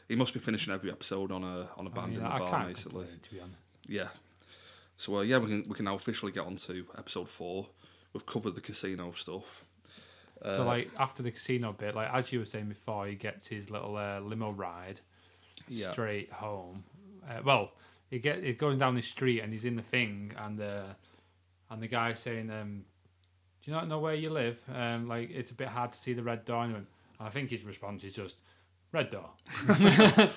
He 0.09 0.15
must 0.17 0.33
be 0.33 0.41
finishing 0.41 0.73
every 0.73 0.91
episode 0.93 1.31
on 1.33 1.43
a 1.45 1.69
on 1.77 1.87
a 1.87 1.91
I 1.91 1.93
band 1.93 2.09
mean, 2.11 2.19
in 2.19 2.25
the 2.25 2.33
I 2.33 2.39
bar, 2.39 2.65
basically. 2.67 3.05
complain, 3.07 3.21
to 3.23 3.31
be 3.35 3.41
honest. 3.41 3.59
Yeah. 3.89 4.09
So 4.97 5.17
uh, 5.17 5.21
yeah, 5.23 5.39
we 5.39 5.47
can 5.49 5.65
we 5.69 5.75
can 5.75 5.85
now 5.87 5.95
officially 5.97 6.31
get 6.33 6.45
on 6.47 6.55
to 6.57 6.87
episode 6.99 7.29
four. 7.29 7.69
We've 8.13 8.27
covered 8.27 8.55
the 8.55 8.61
casino 8.61 9.13
stuff. 9.13 9.65
Uh, 10.43 10.57
so 10.57 10.65
like 10.65 10.91
after 10.99 11.23
the 11.23 11.31
casino 11.31 11.73
bit, 11.73 11.95
like 11.95 12.13
as 12.13 12.33
you 12.33 12.39
were 12.39 12.45
saying 12.45 12.69
before, 12.69 13.07
he 13.07 13.15
gets 13.15 13.47
his 13.47 13.71
little 13.71 13.97
uh, 13.97 14.21
limo 14.21 14.51
ride 14.51 15.01
yeah, 15.69 15.93
straight 15.93 16.33
home. 16.33 16.85
Uh, 17.29 17.41
well, 17.45 17.73
he 18.11 18.19
get 18.19 18.43
he's 18.43 18.57
going 18.57 18.79
down 18.79 18.95
the 18.95 19.03
street 19.03 19.41
and 19.41 19.53
he's 19.53 19.65
in 19.65 19.77
the 19.77 19.83
thing, 19.83 20.33
and 20.39 20.61
uh, 20.61 20.83
and 21.71 21.83
the 21.83 21.89
guy's 21.89 22.19
saying, 22.19 22.51
um, 22.51 22.85
"Do 23.63 23.71
you 23.71 23.77
not 23.77 23.89
know 23.89 23.99
where 23.99 24.15
you 24.15 24.31
live? 24.31 24.63
Um, 24.75 25.09
like 25.09 25.31
it's 25.31 25.51
a 25.51 25.55
bit 25.55 25.69
hard 25.69 25.93
to 25.93 25.99
see 25.99 26.13
the 26.13 26.23
red 26.23 26.45
door." 26.45 26.65
And 26.65 26.73
went- 26.73 26.87
I 27.19 27.29
think 27.29 27.51
his 27.51 27.65
response 27.65 28.03
is 28.03 28.15
just 28.15 28.37
red 28.93 29.11
door, 29.11 29.29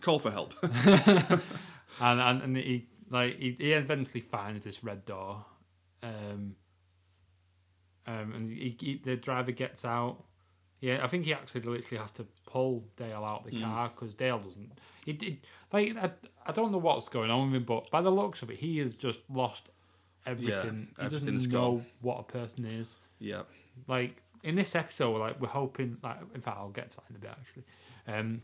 call 0.00 0.18
for 0.18 0.30
help. 0.30 0.54
and 0.62 1.40
and, 2.00 2.42
and 2.42 2.56
he 2.56 2.86
like 3.10 3.38
he, 3.38 3.56
he 3.58 3.72
eventually 3.72 4.20
finds 4.20 4.64
this 4.64 4.82
red 4.82 5.04
door, 5.04 5.44
um, 6.02 6.56
um, 8.06 8.32
and 8.34 8.50
he, 8.50 8.76
he, 8.80 9.00
the 9.02 9.16
driver 9.16 9.52
gets 9.52 9.84
out. 9.84 10.22
Yeah, 10.80 11.00
I 11.02 11.08
think 11.08 11.24
he 11.24 11.32
actually 11.32 11.62
literally 11.62 12.00
has 12.00 12.10
to 12.12 12.26
pull 12.46 12.84
Dale 12.96 13.24
out 13.24 13.44
the 13.44 13.52
Mm. 13.52 13.62
car 13.62 13.90
because 13.94 14.14
Dale 14.14 14.38
doesn't. 14.38 14.78
He 15.04 15.12
did 15.14 15.38
like 15.72 15.96
I, 15.96 16.10
I 16.46 16.52
don't 16.52 16.70
know 16.72 16.78
what's 16.78 17.08
going 17.08 17.30
on 17.30 17.50
with 17.50 17.56
him, 17.56 17.64
but 17.64 17.90
by 17.90 18.02
the 18.02 18.10
looks 18.10 18.42
of 18.42 18.50
it, 18.50 18.58
he 18.58 18.78
has 18.78 18.96
just 18.96 19.20
lost 19.32 19.70
everything. 20.26 20.88
he 21.00 21.08
doesn't 21.08 21.48
know 21.50 21.76
gone. 21.76 21.86
what 22.02 22.18
a 22.20 22.22
person 22.24 22.64
is. 22.66 22.96
yeah, 23.18 23.42
Like 23.88 24.22
in 24.42 24.54
this 24.54 24.74
episode, 24.76 25.16
like 25.18 25.40
we're 25.40 25.48
hoping. 25.48 25.96
Like 26.02 26.18
in 26.34 26.40
fact, 26.42 26.58
I'll 26.58 26.68
get 26.68 26.90
to 26.90 26.96
that 26.98 27.04
in 27.10 27.16
a 27.16 27.18
bit 27.20 27.30
actually. 27.30 27.64
Um, 28.06 28.42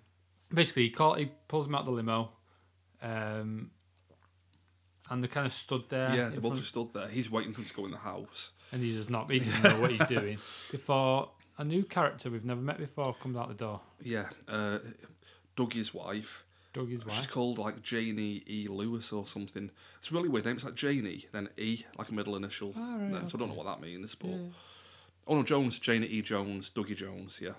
basically, 0.53 0.85
he 0.85 0.90
call, 0.90 1.14
he 1.14 1.31
pulls 1.48 1.66
him 1.66 1.75
out 1.75 1.85
the 1.85 1.90
limo, 1.92 2.31
um, 3.03 3.70
and 5.11 5.23
they 5.23 5.29
kind 5.29 5.47
of 5.47 5.53
stood 5.53 5.85
there. 5.88 6.15
yeah. 6.15 6.29
They 6.29 6.38
both 6.38 6.57
just 6.57 6.69
stood 6.69 6.93
there. 6.95 7.09
He's 7.09 7.31
waiting 7.31 7.53
for 7.53 7.61
him 7.61 7.67
to 7.67 7.75
go 7.75 7.85
in 7.87 7.91
the 7.91 7.99
house. 7.99 8.53
and 8.73 8.83
he 8.83 8.95
does 8.95 9.11
not. 9.11 9.31
He 9.31 9.38
doesn't 9.41 9.62
know 9.65 9.81
what 9.81 9.91
he's 9.91 10.07
doing 10.07 10.38
before 10.71 11.31
a 11.59 11.65
new 11.65 11.83
character 11.85 12.31
we've 12.31 12.45
never 12.45 12.61
met 12.61 12.79
before 12.79 13.15
comes 13.23 13.37
out 13.37 13.49
the 13.49 13.55
door. 13.55 13.81
Yeah, 14.03 14.29
uh, 14.49 14.79
Dougie's 15.57 15.93
wife. 15.93 16.45
Dougie's 16.73 17.05
wife. 17.05 17.17
She's 17.17 17.27
called 17.27 17.59
like 17.59 17.83
Janie 17.83 18.43
E. 18.49 18.67
Lewis 18.69 19.12
or 19.12 19.27
something. 19.27 19.71
It's 19.99 20.11
a 20.11 20.15
really 20.15 20.31
weird 20.31 20.47
name. 20.47 20.57
It's 20.57 20.65
like 20.65 20.75
Janie, 20.75 21.27
then 21.33 21.51
E, 21.59 21.85
like 21.99 22.09
a 22.09 22.15
middle 22.15 22.35
initial. 22.37 22.73
Ah, 22.77 22.97
right, 22.99 23.12
then, 23.12 23.27
So 23.29 23.37
I 23.37 23.41
don't 23.41 23.49
know 23.51 23.55
what 23.55 23.67
that 23.67 23.83
means. 23.87 24.15
But 24.15 24.31
Yeah. 24.31 24.37
oh 25.27 25.35
no, 25.37 25.43
Jones, 25.43 25.79
Janie 25.79 26.07
E. 26.07 26.23
Jones, 26.23 26.71
Dougie 26.71 26.97
Jones. 26.97 27.38
Yeah, 27.43 27.53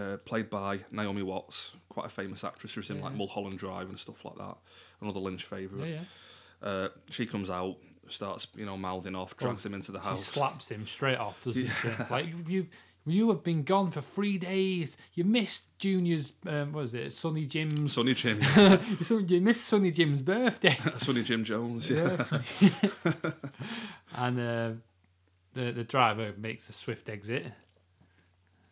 uh, 0.00 0.16
played 0.24 0.50
by 0.50 0.80
Naomi 0.90 1.22
Watts, 1.22 1.72
quite 1.88 2.06
a 2.06 2.10
famous 2.10 2.44
actress 2.44 2.74
who's 2.74 2.90
in 2.90 3.00
like 3.00 3.14
Mulholland 3.14 3.58
Drive 3.58 3.88
and 3.88 3.98
stuff 3.98 4.24
like 4.24 4.36
that. 4.36 4.56
Another 5.00 5.20
Lynch 5.20 5.44
favourite. 5.44 5.90
yeah. 5.90 6.00
Uh, 6.62 6.88
she 7.10 7.26
comes 7.26 7.50
out, 7.50 7.76
starts 8.08 8.46
you 8.56 8.64
know 8.64 8.76
mouthing 8.76 9.14
off, 9.14 9.36
drags 9.36 9.64
him 9.66 9.74
into 9.74 9.92
the 9.92 10.00
She 10.00 10.06
house. 10.08 10.24
slaps 10.24 10.70
him 10.70 10.86
straight 10.86 11.18
off, 11.18 11.42
doesn't 11.44 11.64
she? 11.66 11.88
Like 12.10 12.26
you, 12.48 12.66
you 13.08 13.28
have 13.28 13.44
been 13.44 13.62
gone 13.62 13.90
for 13.90 14.00
three 14.00 14.36
days. 14.38 14.96
You 15.14 15.24
missed 15.24 15.64
Junior's. 15.78 16.32
Um, 16.46 16.72
what 16.72 16.80
was 16.82 16.94
it? 16.94 17.12
Sonny 17.12 17.44
Jim's. 17.46 17.92
Sonny 17.92 18.14
Jim, 18.14 18.40
you 19.28 19.40
missed 19.40 19.64
Sonny 19.66 19.90
Jim's 19.92 20.22
birthday. 20.22 20.70
Sonny 20.96 21.22
Jim 21.22 21.44
Jones. 21.44 21.90
Yeah. 21.90 22.16
and 24.16 24.40
uh, 24.40 24.70
the 25.54 25.72
the 25.72 25.84
driver 25.84 26.32
makes 26.38 26.68
a 26.68 26.72
swift 26.72 27.08
exit. 27.08 27.46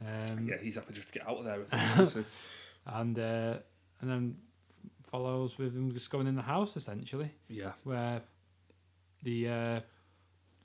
Um, 0.01 0.47
yeah, 0.49 0.57
he's 0.61 0.75
happy 0.75 0.95
just 0.95 1.09
to 1.09 1.19
get 1.19 1.29
out 1.29 1.39
of 1.39 1.45
there. 1.45 2.07
Think, 2.07 2.27
and 2.87 3.19
uh, 3.19 3.55
and 4.01 4.11
then 4.11 4.37
follows 5.11 5.59
with 5.59 5.75
him 5.75 5.93
just 5.93 6.11
going 6.11 6.27
in 6.27 6.35
the 6.35 6.43
house 6.43 6.77
essentially, 6.77 7.31
yeah. 7.49 7.73
where 7.85 8.21
the 9.23 9.49
uh, 9.49 9.81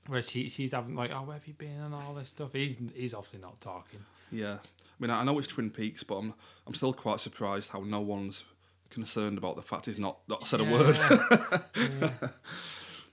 where 0.08 0.22
she 0.22 0.50
she's 0.50 0.72
having 0.72 0.96
like, 0.96 1.12
oh, 1.14 1.24
where 1.24 1.36
have 1.36 1.48
you 1.48 1.54
been 1.54 1.80
and 1.80 1.94
all 1.94 2.14
this 2.14 2.30
stuff. 2.30 2.54
He's 2.54 2.78
he's 2.94 3.14
obviously 3.14 3.40
not 3.40 3.60
talking. 3.60 4.00
Yeah, 4.32 4.56
I 4.56 4.58
mean, 5.00 5.12
I 5.12 5.24
know 5.24 5.38
it's 5.40 5.48
Twin 5.48 5.70
Peaks, 5.70 6.04
but 6.04 6.18
I'm 6.18 6.34
I'm 6.68 6.74
still 6.74 6.94
quite 6.94 7.20
surprised 7.20 7.72
how 7.72 7.82
no 7.82 8.02
one's 8.02 8.44
concerned 8.90 9.38
about 9.38 9.56
the 9.56 9.62
fact 9.62 9.86
he's 9.86 10.00
not 10.00 10.18
not 10.28 10.48
said 10.48 10.62
a 10.62 10.64
word. 10.64 11.00
Yeah. 11.78 12.10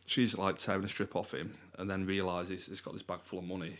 She's 0.07 0.39
like 0.39 0.57
tearing 0.57 0.85
a 0.85 0.89
strip 0.89 1.17
off 1.17 1.35
him, 1.35 1.59
and 1.79 1.91
then 1.91 2.07
realizes 2.07 2.67
he's 2.67 2.81
got 2.81 2.93
this 2.93 3.03
bag 3.03 3.21
full 3.23 3.41
of 3.41 3.45
money, 3.45 3.77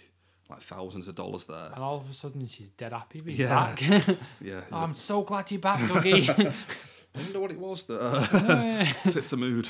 like 0.49 0.61
thousands 0.61 1.09
of 1.09 1.15
dollars 1.15 1.45
there. 1.45 1.71
and 1.75 1.83
all 1.83 1.97
of 1.99 2.09
a 2.11 2.15
sudden 2.15 2.47
she's 2.49 2.69
dead 2.71 2.93
happy 2.93 3.21
with 3.25 3.39
Yeah. 3.39 3.49
back. 3.49 3.83
Yeah, 4.41 4.61
oh, 4.73 4.83
I'm 4.83 4.95
so 4.95 5.23
glad 5.23 5.51
you're 5.51 5.61
back, 5.61 5.81
Dougie. 5.81 6.29
I 7.15 7.19
wonder 7.19 7.41
what 7.41 7.51
it 7.51 7.59
was 7.59 7.83
that 7.85 7.99
uh, 8.01 9.11
tipped 9.11 9.33
a 9.33 9.37
mood. 9.39 9.67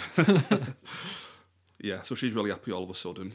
yeah, 1.81 2.03
so 2.03 2.14
she's 2.14 2.33
really 2.33 2.51
happy 2.51 2.72
all 2.72 2.83
of 2.83 2.91
a 2.91 2.95
sudden, 2.95 3.33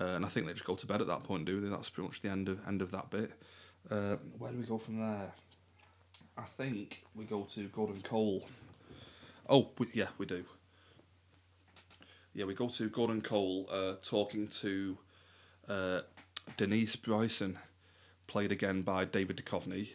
uh, 0.00 0.04
and 0.04 0.24
I 0.24 0.28
think 0.28 0.46
they 0.46 0.52
just 0.52 0.64
go 0.64 0.74
to 0.74 0.86
bed 0.86 1.00
at 1.00 1.06
that 1.06 1.22
point, 1.22 1.44
do 1.44 1.60
they? 1.60 1.68
That's 1.68 1.90
pretty 1.90 2.08
much 2.08 2.20
the 2.22 2.28
end 2.30 2.48
of 2.48 2.66
end 2.66 2.82
of 2.82 2.90
that 2.90 3.08
bit. 3.10 3.32
Uh, 3.90 4.16
where 4.38 4.50
do 4.52 4.58
we 4.58 4.64
go 4.64 4.78
from 4.78 4.98
there? 4.98 5.32
I 6.36 6.42
think 6.42 7.04
we 7.14 7.24
go 7.24 7.42
to 7.54 7.68
Gordon 7.68 8.00
Cole. 8.02 8.46
Oh, 9.48 9.70
we, 9.78 9.86
yeah, 9.94 10.06
we 10.18 10.26
do. 10.26 10.44
Yeah, 12.34 12.44
we 12.46 12.54
go 12.54 12.68
to 12.68 12.88
Gordon 12.88 13.20
Cole 13.20 13.66
uh, 13.70 13.94
talking 14.02 14.46
to 14.48 14.98
uh, 15.68 16.00
Denise 16.56 16.96
Bryson, 16.96 17.58
played 18.26 18.52
again 18.52 18.82
by 18.82 19.04
David 19.04 19.36
Duchovny. 19.36 19.88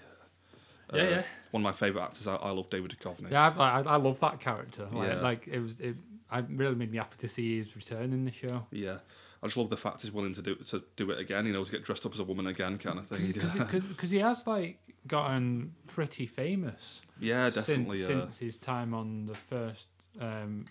Uh, 0.94 0.98
Yeah, 0.98 1.10
yeah. 1.10 1.24
One 1.52 1.62
of 1.62 1.64
my 1.64 1.72
favourite 1.72 2.06
actors. 2.06 2.28
I, 2.28 2.36
I 2.36 2.52
love 2.52 2.70
David 2.70 2.92
Duchovny. 2.92 3.32
yeah, 3.32 3.54
I, 3.58 3.80
I, 3.80 3.82
I 3.82 3.96
love 3.98 4.20
that 4.20 4.40
character. 4.40 4.88
Like, 4.92 5.10
Yeah. 5.10 5.22
like 5.22 5.48
it 5.48 5.60
was, 5.60 5.80
it, 5.80 5.96
I 6.30 6.40
really 6.40 6.76
made 6.76 6.92
me 6.92 6.98
happy 6.98 7.18
to 7.20 7.28
see 7.28 7.58
his 7.58 7.76
return 7.76 8.12
in 8.14 8.24
the 8.26 8.32
show. 8.32 8.66
Yeah, 8.72 8.98
I 9.42 9.48
just 9.48 9.58
love 9.58 9.70
the 9.70 9.78
fact 9.78 10.02
he's 10.02 10.12
willing 10.12 10.34
to 10.34 10.42
do 10.42 10.56
to 10.56 10.84
do 10.96 11.12
it 11.12 11.20
again. 11.20 11.46
You 11.46 11.54
know, 11.54 11.64
to 11.64 11.72
get 11.72 11.84
dressed 11.84 12.06
up 12.06 12.14
as 12.14 12.20
a 12.20 12.24
woman 12.24 12.48
again, 12.48 12.78
kind 12.78 12.98
of 13.00 13.08
thing. 13.08 13.32
because 13.90 14.10
he 14.12 14.18
has 14.20 14.46
like 14.48 14.80
gotten 15.08 15.74
pretty 15.88 16.26
famous. 16.26 17.02
Yeah, 17.20 17.50
definitely. 17.52 18.00
Since, 18.00 18.10
uh, 18.10 18.22
since 18.26 18.38
his 18.40 18.58
time 18.58 18.94
on 18.94 19.28
the 19.28 19.36
first 19.36 19.86
um, 20.20 20.66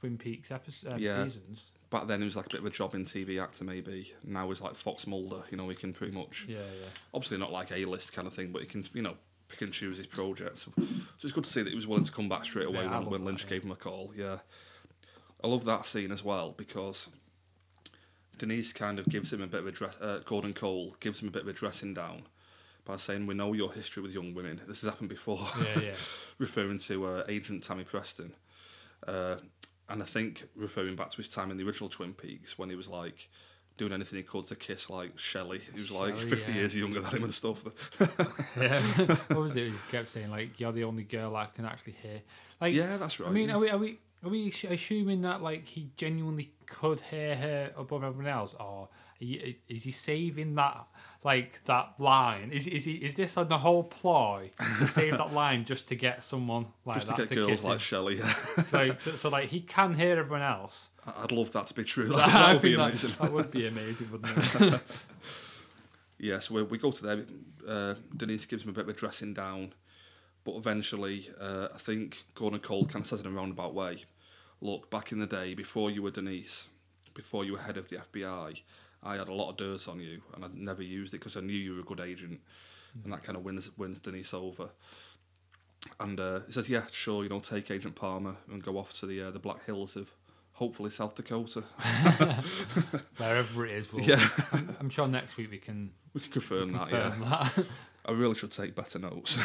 Twin 0.00 0.16
Peaks 0.18 0.50
episode, 0.50 0.98
Yeah. 0.98 1.24
seasons. 1.24 1.60
Back 1.90 2.06
then, 2.06 2.20
he 2.20 2.24
was 2.24 2.36
like 2.36 2.46
a 2.46 2.50
bit 2.50 2.60
of 2.60 2.66
a 2.66 2.70
jobbing 2.70 3.04
TV 3.04 3.42
actor, 3.42 3.64
maybe. 3.64 4.12
Now 4.24 4.48
he's 4.48 4.60
like 4.60 4.74
Fox 4.74 5.06
Mulder. 5.06 5.42
You 5.50 5.56
know, 5.56 5.68
he 5.68 5.74
can 5.74 5.92
pretty 5.92 6.12
much 6.16 6.46
Yeah, 6.48 6.58
yeah. 6.58 6.88
obviously 7.12 7.38
not 7.38 7.52
like 7.52 7.70
a 7.72 7.84
list 7.84 8.12
kind 8.12 8.26
of 8.28 8.34
thing, 8.34 8.52
but 8.52 8.62
he 8.62 8.68
can 8.68 8.84
you 8.94 9.02
know 9.02 9.16
pick 9.48 9.62
and 9.62 9.72
choose 9.72 9.96
his 9.96 10.06
projects. 10.06 10.62
So, 10.62 10.72
so 10.78 10.84
it's 11.24 11.32
good 11.32 11.44
to 11.44 11.50
see 11.50 11.62
that 11.62 11.70
he 11.70 11.76
was 11.76 11.86
willing 11.86 12.04
to 12.04 12.12
come 12.12 12.28
back 12.28 12.44
straight 12.44 12.66
away 12.68 12.84
Yeah, 12.84 12.98
when, 13.00 13.10
when 13.10 13.20
that, 13.24 13.26
Lynch 13.26 13.44
yeah. 13.44 13.50
gave 13.50 13.64
him 13.64 13.72
a 13.72 13.76
call. 13.76 14.12
Yeah, 14.16 14.38
I 15.42 15.48
love 15.48 15.64
that 15.64 15.84
scene 15.86 16.12
as 16.12 16.24
well 16.24 16.54
because 16.56 17.08
Denise 18.38 18.72
kind 18.72 18.98
of 18.98 19.06
gives 19.06 19.32
him 19.32 19.42
a 19.42 19.46
bit 19.46 19.60
of 19.60 19.66
a 19.66 19.72
dress. 19.72 19.96
Uh, 20.00 20.20
Gordon 20.24 20.54
Cole 20.54 20.96
gives 21.00 21.20
him 21.20 21.28
a 21.28 21.30
bit 21.30 21.42
of 21.42 21.48
a 21.48 21.52
dressing 21.52 21.92
down 21.94 22.22
by 22.84 22.96
saying, 22.96 23.26
"We 23.26 23.34
know 23.34 23.52
your 23.52 23.72
history 23.72 24.02
with 24.02 24.14
young 24.14 24.32
women. 24.34 24.60
This 24.66 24.80
has 24.82 24.90
happened 24.90 25.08
before." 25.10 25.40
Yeah, 25.62 25.80
yeah. 25.82 25.94
referring 26.38 26.78
to 26.78 27.04
uh, 27.06 27.24
Agent 27.28 27.62
Tammy 27.64 27.84
Preston. 27.84 28.32
Uh, 29.06 29.36
and 29.90 30.02
I 30.02 30.06
think 30.06 30.44
referring 30.54 30.96
back 30.96 31.10
to 31.10 31.16
his 31.16 31.28
time 31.28 31.50
in 31.50 31.56
the 31.56 31.66
original 31.66 31.90
Twin 31.90 32.14
Peaks 32.14 32.58
when 32.58 32.70
he 32.70 32.76
was 32.76 32.88
like 32.88 33.28
doing 33.76 33.92
anything 33.92 34.18
he 34.18 34.22
could 34.22 34.46
to 34.46 34.54
kiss 34.54 34.90
like 34.90 35.18
Shelley, 35.18 35.58
who 35.58 35.80
was 35.80 35.90
like 35.90 36.14
Shelley, 36.16 36.30
50 36.30 36.52
yeah. 36.52 36.58
years 36.58 36.76
younger 36.76 37.00
than 37.00 37.16
him 37.16 37.24
and 37.24 37.34
stuff. 37.34 37.64
yeah. 38.60 38.80
what 39.28 39.40
was 39.40 39.56
it? 39.56 39.68
He 39.68 39.74
kept 39.90 40.12
saying 40.12 40.30
like, 40.30 40.60
"You're 40.60 40.72
the 40.72 40.84
only 40.84 41.02
girl 41.02 41.34
I 41.34 41.46
can 41.46 41.64
actually 41.64 41.96
hear." 42.02 42.20
Like, 42.60 42.74
yeah, 42.74 42.96
that's 42.98 43.18
right. 43.18 43.28
I 43.28 43.32
mean, 43.32 43.48
yeah. 43.48 43.54
are 43.54 43.58
we 43.58 43.70
are 43.70 43.78
we 43.78 43.98
are 44.22 44.28
we 44.28 44.54
assuming 44.68 45.22
that 45.22 45.42
like 45.42 45.66
he 45.66 45.90
genuinely 45.96 46.52
could 46.66 47.00
hear 47.00 47.34
her 47.36 47.72
above 47.76 48.04
everyone 48.04 48.30
else, 48.32 48.54
or 48.60 48.88
is 49.20 49.82
he 49.82 49.90
saving 49.90 50.54
that 50.56 50.86
like 51.22 51.62
that 51.66 51.94
line? 51.98 52.50
Is 52.50 52.66
is 52.66 52.84
he 52.84 52.92
is 52.94 53.16
this 53.16 53.36
on 53.36 53.48
the 53.48 53.58
whole 53.58 53.84
ploy 53.84 54.50
to 54.78 54.86
save 54.86 55.18
that 55.18 55.32
line 55.32 55.64
just 55.64 55.88
to 55.88 55.96
get 55.96 56.24
someone 56.24 56.66
like 56.84 56.96
just 56.96 57.08
to 57.08 57.12
that 57.14 57.18
get 57.18 57.28
to 57.28 57.34
girls 57.34 57.50
kiss 57.50 57.62
him? 57.64 57.70
like 57.70 57.80
Shelley. 57.80 58.16
Yeah. 58.16 58.34
like 58.72 59.00
so, 59.00 59.10
so, 59.12 59.28
like 59.28 59.48
he 59.48 59.60
can 59.60 59.94
hear 59.94 60.18
everyone 60.18 60.42
else. 60.42 60.88
I'd 61.04 61.32
love 61.32 61.52
that 61.52 61.66
to 61.68 61.74
be 61.74 61.84
true. 61.84 62.08
That, 62.08 62.16
that 62.32 62.52
would 62.54 62.62
be 62.62 62.74
think 62.74 62.78
that- 62.78 62.88
amazing. 62.88 63.12
That, 63.20 63.32
would 63.32 63.50
be 63.50 63.66
amazing, 63.66 64.10
wouldn't 64.10 64.74
it? 64.74 64.82
Yeah, 66.18 66.38
so 66.38 66.54
we, 66.54 66.62
we 66.64 66.78
go 66.78 66.90
to 66.90 67.02
there. 67.02 67.24
Uh, 67.66 67.94
Denise 68.14 68.44
gives 68.44 68.64
him 68.64 68.70
a 68.70 68.72
bit 68.72 68.84
of 68.84 68.90
a 68.90 68.92
dressing 68.92 69.32
down, 69.32 69.72
but 70.44 70.54
eventually, 70.56 71.28
uh, 71.40 71.68
I 71.74 71.78
think 71.78 72.24
Gordon 72.34 72.60
Cole 72.60 72.84
kind 72.84 73.02
of 73.02 73.06
says 73.06 73.20
it 73.20 73.26
in 73.26 73.32
a 73.32 73.36
roundabout 73.36 73.72
way, 73.74 74.04
"Look, 74.60 74.90
back 74.90 75.12
in 75.12 75.18
the 75.18 75.26
day, 75.26 75.54
before 75.54 75.90
you 75.90 76.02
were 76.02 76.10
Denise, 76.10 76.68
before 77.14 77.46
you 77.46 77.52
were 77.52 77.60
head 77.60 77.78
of 77.78 77.88
the 77.88 77.96
FBI, 77.96 78.60
I 79.02 79.16
had 79.16 79.28
a 79.28 79.34
lot 79.34 79.50
of 79.50 79.56
dirt 79.56 79.88
on 79.88 80.00
you, 80.00 80.20
and 80.34 80.44
I 80.44 80.48
never 80.54 80.82
used 80.82 81.14
it 81.14 81.18
because 81.18 81.36
I 81.36 81.40
knew 81.40 81.56
you 81.56 81.74
were 81.74 81.80
a 81.80 81.84
good 81.84 82.00
agent, 82.00 82.40
and 83.02 83.12
that 83.12 83.22
kind 83.22 83.36
of 83.36 83.44
wins 83.44 83.70
wins 83.76 83.98
Denise 83.98 84.34
over." 84.34 84.70
And 85.98 86.20
uh, 86.20 86.40
he 86.46 86.52
says, 86.52 86.68
"Yeah, 86.68 86.82
sure, 86.90 87.22
you 87.22 87.28
know, 87.30 87.40
take 87.40 87.70
Agent 87.70 87.94
Palmer 87.94 88.36
and 88.50 88.62
go 88.62 88.76
off 88.78 88.92
to 89.00 89.06
the 89.06 89.22
uh, 89.22 89.30
the 89.30 89.38
Black 89.38 89.64
Hills 89.64 89.96
of." 89.96 90.12
Hopefully 90.54 90.90
South 90.90 91.14
Dakota. 91.14 91.60
Wherever 93.16 93.64
it 93.64 93.72
is, 93.72 93.90
we'll, 93.90 94.04
Yeah. 94.04 94.22
I'm, 94.78 94.90
sure 94.90 95.08
next 95.08 95.38
week 95.38 95.50
we 95.50 95.56
can 95.56 95.90
We 96.12 96.20
can 96.20 96.32
confirm 96.32 96.72
that, 96.72 96.90
yeah. 96.90 97.10
confirm 97.10 97.30
that. 97.30 97.66
I 98.04 98.12
really 98.12 98.34
should 98.34 98.50
take 98.50 98.74
better 98.74 98.98
notes. 98.98 99.38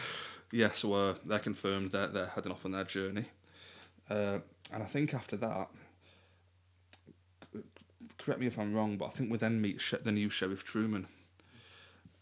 yeah, 0.50 0.72
so 0.72 0.94
uh, 0.94 1.14
they're 1.24 1.38
confirmed 1.38 1.92
they're, 1.92 2.08
they're 2.08 2.26
heading 2.26 2.50
off 2.50 2.64
on 2.64 2.72
their 2.72 2.82
journey. 2.82 3.26
Uh, 4.10 4.38
and 4.72 4.82
I 4.82 4.86
think 4.86 5.14
after 5.14 5.36
that, 5.36 5.68
correct 8.24 8.40
me 8.40 8.46
if 8.46 8.58
I'm 8.58 8.74
wrong, 8.74 8.96
but 8.96 9.06
I 9.06 9.10
think 9.10 9.30
we 9.30 9.38
then 9.38 9.60
meet 9.60 9.80
Sh- 9.80 9.94
the 10.02 10.12
new 10.12 10.30
Sheriff 10.30 10.64
Truman. 10.64 11.06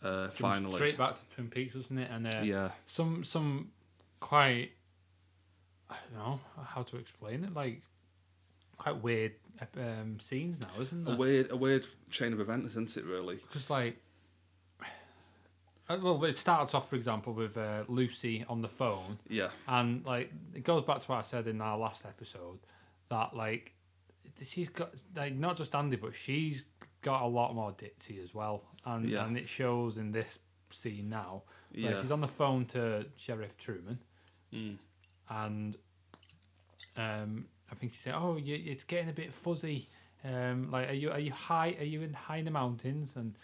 Uh, 0.02 0.28
finally. 0.28 0.74
straight 0.76 0.96
back 0.96 1.16
to 1.16 1.20
Twin 1.34 1.48
Peaks, 1.48 1.74
wasn't 1.74 2.00
it? 2.00 2.10
And 2.10 2.26
uh, 2.34 2.40
Yeah, 2.42 2.70
some 2.86 3.22
some 3.22 3.70
quite 4.18 4.70
I 5.90 5.96
don't 6.14 6.18
know 6.24 6.40
how 6.64 6.82
to 6.84 6.96
explain 6.96 7.44
it. 7.44 7.54
Like 7.54 7.82
quite 8.78 9.02
weird 9.02 9.32
um, 9.76 10.18
scenes 10.20 10.58
now, 10.62 10.80
isn't 10.80 11.06
it? 11.06 11.12
a 11.12 11.16
weird, 11.16 11.50
a 11.50 11.56
weird 11.56 11.86
chain 12.10 12.32
of 12.32 12.40
events, 12.40 12.70
isn't 12.70 12.96
it? 12.96 13.04
Really? 13.04 13.36
Because 13.36 13.68
like, 13.68 13.96
uh, 15.88 15.98
well, 16.02 16.24
it 16.24 16.36
starts 16.38 16.74
off, 16.74 16.88
for 16.88 16.96
example, 16.96 17.34
with 17.34 17.56
uh, 17.58 17.84
Lucy 17.88 18.44
on 18.48 18.62
the 18.62 18.68
phone, 18.68 19.18
Yeah, 19.28 19.48
and 19.68 20.04
like 20.06 20.32
it 20.54 20.64
goes 20.64 20.82
back 20.84 21.02
to 21.02 21.06
what 21.08 21.18
I 21.18 21.22
said 21.22 21.46
in 21.46 21.60
our 21.60 21.76
last 21.76 22.06
episode 22.06 22.60
that 23.10 23.36
like 23.36 23.72
she's 24.42 24.68
got 24.68 24.90
like 25.16 25.34
not 25.34 25.56
just 25.56 25.74
Andy, 25.74 25.96
but 25.96 26.14
she's 26.14 26.66
got 27.02 27.22
a 27.22 27.26
lot 27.26 27.54
more 27.54 27.72
ditzy 27.72 28.22
as 28.22 28.34
well, 28.34 28.62
and 28.84 29.08
Yeah. 29.08 29.24
and 29.24 29.36
it 29.36 29.48
shows 29.48 29.96
in 29.96 30.12
this 30.12 30.38
scene 30.70 31.08
now. 31.08 31.42
yeah, 31.72 32.00
she's 32.00 32.10
on 32.10 32.20
the 32.20 32.28
phone 32.28 32.64
to 32.66 33.06
Sheriff 33.16 33.56
Truman, 33.56 33.98
mm. 34.52 34.76
and 35.28 35.76
um, 36.96 37.46
I 37.70 37.74
think 37.74 37.92
she 37.92 37.98
said, 37.98 38.14
"Oh, 38.16 38.36
you, 38.36 38.54
it's 38.64 38.84
getting 38.84 39.08
a 39.08 39.12
bit 39.12 39.32
fuzzy. 39.32 39.88
Um, 40.24 40.70
like, 40.70 40.90
are 40.90 40.94
you 40.94 41.10
are 41.10 41.18
you 41.20 41.32
high? 41.32 41.76
Are 41.78 41.84
you 41.84 42.02
in 42.02 42.12
high 42.12 42.38
in 42.38 42.44
the 42.44 42.50
mountains?" 42.50 43.16
And 43.16 43.34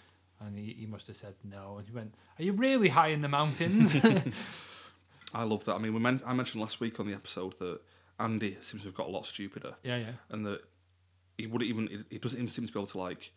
and 0.40 0.58
he, 0.58 0.76
he 0.78 0.86
must 0.86 1.06
have 1.06 1.16
said 1.16 1.34
no. 1.44 1.76
And 1.78 1.86
he 1.86 1.94
went, 1.94 2.14
"Are 2.38 2.42
you 2.42 2.52
really 2.52 2.88
high 2.88 3.08
in 3.08 3.20
the 3.20 3.28
mountains?" 3.28 3.94
I 5.34 5.42
love 5.44 5.64
that. 5.64 5.74
I 5.74 5.78
mean, 5.78 5.94
we 5.94 6.00
men- 6.00 6.22
I 6.26 6.34
mentioned 6.34 6.60
last 6.60 6.80
week 6.80 7.00
on 7.00 7.06
the 7.06 7.14
episode 7.14 7.58
that 7.58 7.80
Andy 8.18 8.56
seems 8.60 8.82
to 8.82 8.88
have 8.88 8.94
got 8.94 9.08
a 9.08 9.10
lot 9.10 9.26
stupider. 9.26 9.74
yeah, 9.82 9.96
yeah. 9.98 10.12
and 10.30 10.44
that 10.46 10.62
he 11.38 11.46
wouldn't 11.46 11.68
even 11.70 12.04
he- 12.10 12.18
doesn't 12.18 12.38
even 12.38 12.48
seem 12.48 12.66
to 12.66 12.72
be 12.72 12.78
able 12.78 12.86
to 12.88 12.98
like 12.98 13.32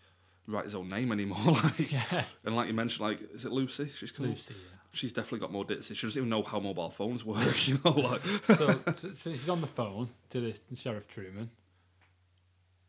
write 0.48 0.66
his 0.66 0.76
own 0.76 0.90
name 0.90 1.12
anymore. 1.12 1.38
like, 1.64 1.92
Yeah. 1.92 2.24
and 2.46 2.56
like 2.56 2.68
you 2.68 2.74
mentioned, 2.74 3.02
like 3.08 3.22
is 3.34 3.46
it 3.46 3.52
Lucy? 3.52 3.90
She's 3.90 4.12
called. 4.12 4.30
Lucy. 4.30 4.54
Yeah. 4.54 4.76
She's 4.92 5.14
definitely 5.14 5.40
got 5.42 5.52
more 5.52 5.64
ditzy. 5.66 5.96
She 5.96 6.08
doesn't 6.08 6.20
even 6.20 6.30
know 6.30 6.42
how 6.42 6.60
mobile 6.60 6.90
phones 6.90 7.24
work. 7.24 7.38
You 7.68 7.78
know, 7.86 7.92
like 7.92 8.22
So, 8.24 8.70
so, 8.98 9.32
she's 9.32 9.48
on 9.48 9.62
the 9.62 9.68
phone 9.68 10.10
to 10.32 10.42
this 10.42 10.60
Sheriff 10.76 11.08
Truman. 11.08 11.52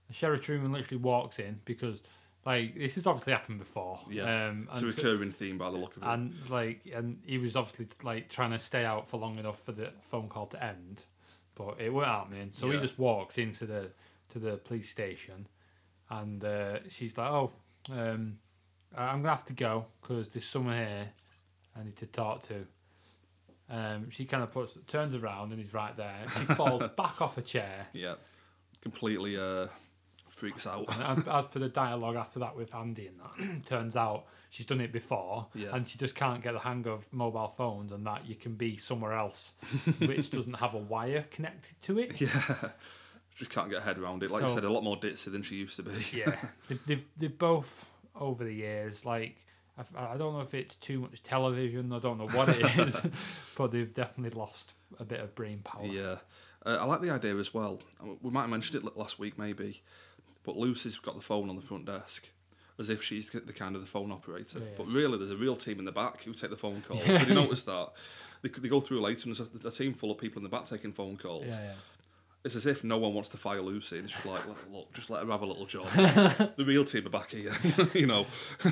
And 0.08 0.16
Sheriff 0.16 0.40
Truman 0.40 0.72
literally 0.72 1.02
walks 1.02 1.38
in 1.38 1.60
because, 1.66 2.00
like, 2.46 2.74
this 2.74 2.94
has 2.94 3.06
obviously 3.06 3.34
happened 3.34 3.58
before. 3.58 4.00
Yeah. 4.10 4.48
Um, 4.48 4.68
it's 4.72 4.82
a 4.82 4.86
and 4.86 4.94
so- 4.94 5.02
recurring 5.02 5.30
theme 5.30 5.58
by 5.58 5.70
the 5.70 5.76
look 5.76 5.96
of 5.98 6.02
it. 6.02 6.06
and 6.08 6.32
like 6.48 6.80
and 6.94 7.18
he 7.26 7.36
was 7.38 7.54
obviously 7.54 7.88
like 8.02 8.28
trying 8.30 8.52
to 8.52 8.58
stay 8.58 8.84
out 8.84 9.06
for 9.08 9.18
long 9.20 9.38
enough 9.38 9.60
for 9.62 9.72
the 9.72 9.90
phone 10.02 10.28
call 10.28 10.46
to 10.46 10.64
end 10.64 11.04
but 11.54 11.78
it 11.78 11.92
weren't 11.92 12.08
happening 12.08 12.48
so 12.52 12.70
he 12.70 12.78
just 12.78 12.98
walks 12.98 13.36
into 13.36 13.66
the 13.66 13.90
to 14.30 14.38
the 14.38 14.56
police 14.56 14.88
station 14.88 15.46
and 16.10 16.44
uh, 16.44 16.78
she's 16.88 17.16
like 17.16 17.30
oh 17.30 17.52
um, 17.92 18.38
i'm 18.96 19.22
gonna 19.22 19.28
have 19.28 19.44
to 19.44 19.52
go 19.52 19.86
because 20.00 20.28
there's 20.28 20.44
someone 20.46 20.76
here 20.76 21.08
i 21.78 21.84
need 21.84 21.96
to 21.96 22.06
talk 22.06 22.42
to 22.42 22.66
um, 23.70 24.10
she 24.10 24.24
kind 24.24 24.42
of 24.42 24.50
puts 24.50 24.72
turns 24.88 25.14
around 25.14 25.52
and 25.52 25.60
he's 25.60 25.72
right 25.72 25.96
there 25.96 26.16
she 26.38 26.44
falls 26.54 26.82
back 26.96 27.22
off 27.22 27.38
a 27.38 27.42
chair 27.42 27.86
yeah, 27.92 28.14
completely 28.82 29.36
uh, 29.38 29.68
freaks 30.28 30.66
out. 30.66 30.86
As, 31.00 31.26
as 31.28 31.44
for 31.46 31.58
the 31.60 31.68
dialogue 31.68 32.16
after 32.16 32.38
that 32.40 32.56
with 32.56 32.74
Andy 32.74 33.08
and 33.08 33.20
that, 33.20 33.66
turns 33.66 33.94
out 33.94 34.24
she's 34.48 34.66
done 34.66 34.80
it 34.80 34.90
before, 34.90 35.46
Yeah. 35.54 35.68
and 35.74 35.86
she 35.86 35.98
just 35.98 36.14
can't 36.16 36.42
get 36.42 36.52
the 36.52 36.58
hang 36.60 36.86
of 36.88 37.06
mobile 37.12 37.52
phones 37.56 37.92
and 37.92 38.04
that 38.06 38.26
you 38.26 38.34
can 38.34 38.54
be 38.54 38.76
somewhere 38.76 39.12
else, 39.12 39.52
which 39.98 40.30
doesn't 40.30 40.54
have 40.56 40.74
a 40.74 40.78
wire 40.78 41.26
connected 41.30 41.80
to 41.82 41.98
it. 42.00 42.20
yeah, 42.20 42.70
just 43.40 43.50
can't 43.50 43.70
get 43.70 43.78
her 43.78 43.84
head 43.86 43.98
around 43.98 44.22
it. 44.22 44.30
Like 44.30 44.42
you 44.42 44.48
said, 44.50 44.64
a 44.64 44.70
lot 44.70 44.84
more 44.84 44.98
ditzy 44.98 45.32
than 45.32 45.40
she 45.40 45.56
used 45.56 45.76
to 45.76 45.82
be. 45.82 45.92
Yeah, 46.12 46.36
they, 46.68 46.78
they've, 46.86 47.04
they've 47.16 47.38
both 47.38 47.90
over 48.14 48.44
the 48.44 48.52
years 48.52 49.04
like. 49.04 49.36
I, 49.96 50.18
don't 50.18 50.34
know 50.34 50.42
if 50.42 50.52
it's 50.52 50.74
too 50.74 51.00
much 51.00 51.22
television. 51.22 51.90
I 51.90 52.00
don't 52.00 52.18
know 52.18 52.26
what 52.26 52.50
it 52.50 52.78
is, 52.78 53.00
but 53.56 53.72
they've 53.72 53.94
definitely 53.94 54.38
lost 54.38 54.74
a 54.98 55.06
bit 55.06 55.20
of 55.20 55.34
brain 55.34 55.60
power. 55.64 55.86
Yeah, 55.86 56.16
uh, 56.66 56.76
I 56.78 56.84
like 56.84 57.00
the 57.00 57.08
idea 57.08 57.34
as 57.36 57.54
well. 57.54 57.80
We 58.20 58.30
might 58.30 58.42
have 58.42 58.50
mentioned 58.50 58.84
it 58.84 58.94
last 58.94 59.18
week, 59.18 59.38
maybe, 59.38 59.80
but 60.44 60.58
Lucy's 60.58 60.98
got 60.98 61.14
the 61.14 61.22
phone 61.22 61.48
on 61.48 61.56
the 61.56 61.62
front 61.62 61.86
desk, 61.86 62.28
as 62.78 62.90
if 62.90 63.02
she's 63.02 63.30
the 63.30 63.54
kind 63.54 63.74
of 63.74 63.80
the 63.80 63.86
phone 63.86 64.12
operator. 64.12 64.58
Yeah, 64.58 64.66
yeah. 64.66 64.70
But 64.76 64.88
really, 64.88 65.16
there's 65.16 65.30
a 65.30 65.36
real 65.38 65.56
team 65.56 65.78
in 65.78 65.86
the 65.86 65.92
back 65.92 66.24
who 66.24 66.34
take 66.34 66.50
the 66.50 66.58
phone 66.58 66.82
calls. 66.82 67.02
Have 67.04 67.26
you 67.26 67.34
noticed 67.34 67.64
that? 67.64 67.88
They, 68.42 68.50
they 68.50 68.68
go 68.68 68.80
through 68.80 69.00
later, 69.00 69.30
and 69.30 69.34
there's 69.34 69.64
a, 69.64 69.68
a 69.68 69.70
team 69.70 69.94
full 69.94 70.10
of 70.10 70.18
people 70.18 70.40
in 70.40 70.42
the 70.42 70.54
back 70.54 70.66
taking 70.66 70.92
phone 70.92 71.16
calls. 71.16 71.46
yeah. 71.46 71.72
It's 72.42 72.56
as 72.56 72.64
if 72.64 72.82
no 72.84 72.96
one 72.96 73.12
wants 73.12 73.28
to 73.30 73.36
fire 73.36 73.60
Lucy. 73.60 73.98
It's 73.98 74.12
just 74.12 74.24
like, 74.24 74.40
look, 74.72 74.90
just 74.94 75.10
let 75.10 75.22
her 75.22 75.30
have 75.30 75.42
a 75.42 75.46
little 75.46 75.66
job. 75.66 75.88
the 75.92 76.64
real 76.66 76.86
team 76.86 77.06
are 77.06 77.10
back 77.10 77.30
here, 77.32 77.52
you 77.94 78.06
know. 78.06 78.24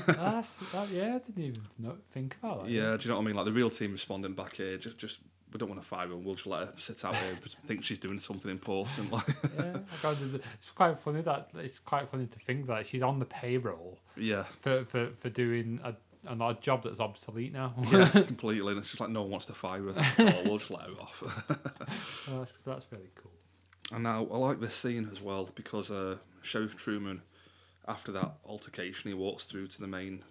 That's 0.06 0.54
that. 0.72 0.88
Yeah, 0.90 1.16
I 1.16 1.18
didn't 1.18 1.38
even 1.44 1.62
know, 1.78 1.96
think 2.12 2.36
about 2.42 2.62
that. 2.62 2.70
Yeah, 2.70 2.96
do 2.96 3.02
you 3.04 3.08
know 3.10 3.16
what 3.16 3.24
I 3.24 3.26
mean? 3.26 3.36
Like 3.36 3.44
the 3.44 3.52
real 3.52 3.68
team 3.68 3.92
responding 3.92 4.32
back 4.32 4.56
here, 4.56 4.78
just, 4.78 4.96
just 4.96 5.18
we 5.52 5.58
don't 5.58 5.68
want 5.68 5.80
to 5.82 5.86
fire 5.86 6.08
her. 6.08 6.16
We'll 6.16 6.34
just 6.34 6.46
let 6.46 6.60
her 6.60 6.72
sit 6.78 7.04
out 7.04 7.14
here, 7.16 7.30
and 7.30 7.42
think 7.66 7.84
she's 7.84 7.98
doing 7.98 8.18
something 8.18 8.50
important. 8.50 9.10
Like, 9.12 9.26
yeah, 9.58 9.76
I 9.76 9.96
can't 10.00 10.18
do 10.18 10.28
the- 10.28 10.42
it's 10.54 10.70
quite 10.74 10.98
funny 11.00 11.20
that 11.22 11.50
it's 11.56 11.78
quite 11.78 12.08
funny 12.10 12.26
to 12.26 12.38
think 12.38 12.66
that 12.68 12.86
she's 12.86 13.02
on 13.02 13.18
the 13.18 13.26
payroll 13.26 13.98
yeah, 14.16 14.44
for 14.62 14.84
for, 14.86 15.10
for 15.10 15.28
doing 15.28 15.78
a, 15.84 15.94
an 16.26 16.40
odd 16.40 16.62
job 16.62 16.84
that's 16.84 17.00
obsolete 17.00 17.52
now. 17.52 17.74
yeah, 17.90 18.08
completely. 18.08 18.72
And 18.72 18.78
it's 18.80 18.88
just 18.88 19.00
like 19.00 19.10
no 19.10 19.20
one 19.22 19.30
wants 19.32 19.46
to 19.46 19.52
fire 19.52 19.82
her. 19.82 19.94
Oh, 20.18 20.42
we'll 20.46 20.58
just 20.58 20.70
let 20.70 20.82
her 20.82 20.92
off. 21.00 21.22
That's 22.30 22.52
that's 22.64 22.86
really 22.90 23.10
cool. 23.14 23.30
And 23.92 24.02
now 24.02 24.26
I 24.32 24.36
like 24.38 24.60
this 24.60 24.74
scene 24.74 25.08
as 25.10 25.20
well 25.22 25.48
because 25.54 25.90
uh, 25.90 26.18
Sheriff 26.42 26.76
Truman, 26.76 27.22
after 27.86 28.12
that 28.12 28.32
altercation, 28.46 29.10
he 29.10 29.14
walks 29.14 29.44
through 29.44 29.68
to 29.68 29.80
the 29.80 29.86
main, 29.88 30.22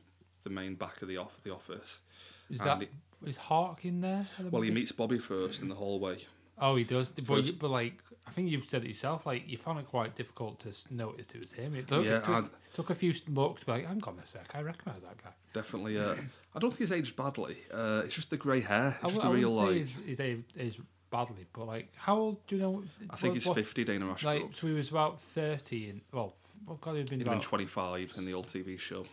the 0.43 0.49
main 0.49 0.75
back 0.75 1.01
of 1.01 1.07
the 1.07 1.17
off 1.17 1.41
the 1.43 1.53
office, 1.53 2.01
Is 2.49 2.59
that 2.59 2.81
it- 2.83 2.91
is 3.25 3.35
Hawk 3.37 3.83
in 3.83 4.01
there? 4.01 4.27
Well, 4.51 4.61
he 4.61 4.69
meets 4.69 4.91
Bobby 4.91 5.17
first 5.17 5.63
in 5.63 5.69
the 5.69 5.75
hallway. 5.75 6.17
Oh, 6.59 6.75
he 6.75 6.83
does. 6.83 7.09
But, 7.09 7.43
you, 7.45 7.53
but 7.53 7.69
like, 7.71 7.93
I 8.27 8.31
think 8.31 8.51
you've 8.51 8.69
said 8.69 8.83
it 8.83 8.87
yourself. 8.89 9.25
Like, 9.25 9.47
you 9.49 9.57
found 9.57 9.79
it 9.79 9.87
quite 9.87 10.15
difficult 10.15 10.59
to 10.59 10.93
notice 10.93 11.27
it 11.33 11.41
was 11.41 11.51
him. 11.51 11.73
It 11.75 11.87
took, 11.87 12.05
Yeah, 12.05 12.17
it 12.19 12.23
took, 12.25 12.73
took 12.75 12.89
a 12.91 12.95
few 12.95 13.13
looks 13.27 13.63
be 13.63 13.71
like, 13.71 13.87
hang 13.87 14.03
on 14.03 14.19
a 14.19 14.25
sec, 14.25 14.51
I 14.53 14.61
recognise 14.61 15.01
that 15.01 15.17
guy. 15.23 15.31
Definitely. 15.53 15.97
Uh, 15.97 16.13
I 16.55 16.59
don't 16.59 16.69
think 16.69 16.79
he's 16.81 16.91
aged 16.91 17.15
badly. 17.15 17.57
Uh, 17.73 18.01
it's 18.05 18.13
just 18.13 18.29
the 18.29 18.37
grey 18.37 18.59
hair. 18.61 18.95
It's 19.01 19.05
I, 19.13 19.15
just 19.15 19.25
I 19.25 19.31
real 19.31 19.49
like. 19.51 19.73
he's, 19.73 20.19
aged- 20.19 20.43
aged 20.59 20.81
badly, 21.09 21.45
but 21.53 21.65
like, 21.67 21.89
how 21.95 22.17
old 22.17 22.45
do 22.47 22.55
you 22.55 22.61
know? 22.61 22.83
I 23.09 23.15
think 23.15 23.35
he's 23.35 23.45
what- 23.45 23.55
50, 23.55 23.83
Dana 23.83 24.05
Like, 24.07 24.13
Ashbrook. 24.15 24.55
so 24.55 24.67
he 24.67 24.73
was 24.73 24.89
about 24.89 25.21
thirty, 25.21 25.89
and 25.89 26.01
well, 26.11 26.33
what 26.65 26.81
God, 26.81 26.95
he'd 26.97 27.09
been 27.09 27.19
He'd 27.19 27.25
been 27.29 27.41
25 27.41 28.13
in 28.17 28.25
the 28.25 28.33
old 28.33 28.47
TV 28.47 28.77
show. 28.79 29.05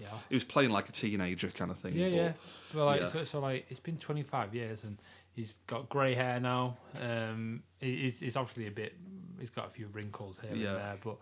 yeah. 0.00 0.08
He 0.28 0.34
was 0.36 0.44
playing 0.44 0.70
like 0.70 0.88
a 0.88 0.92
teenager 0.92 1.48
kind 1.50 1.70
of 1.70 1.78
thing. 1.78 1.94
Yeah, 1.94 2.08
but 2.08 2.14
yeah. 2.16 2.32
Well, 2.74 2.86
like, 2.86 3.00
yeah. 3.00 3.08
So, 3.08 3.24
so 3.24 3.40
like, 3.40 3.66
it's 3.70 3.80
been 3.80 3.96
25 3.98 4.54
years, 4.54 4.84
and 4.84 4.98
he's 5.34 5.56
got 5.66 5.88
grey 5.88 6.14
hair 6.14 6.40
now. 6.40 6.76
Um, 7.00 7.62
he- 7.80 7.96
he's, 8.02 8.20
he's 8.20 8.36
obviously 8.36 8.66
a 8.66 8.70
bit. 8.70 8.94
He's 9.40 9.50
got 9.50 9.66
a 9.66 9.70
few 9.70 9.86
wrinkles 9.88 10.40
here 10.40 10.50
Yeah. 10.54 10.68
and 10.70 10.76
there, 10.78 10.96
but 11.04 11.16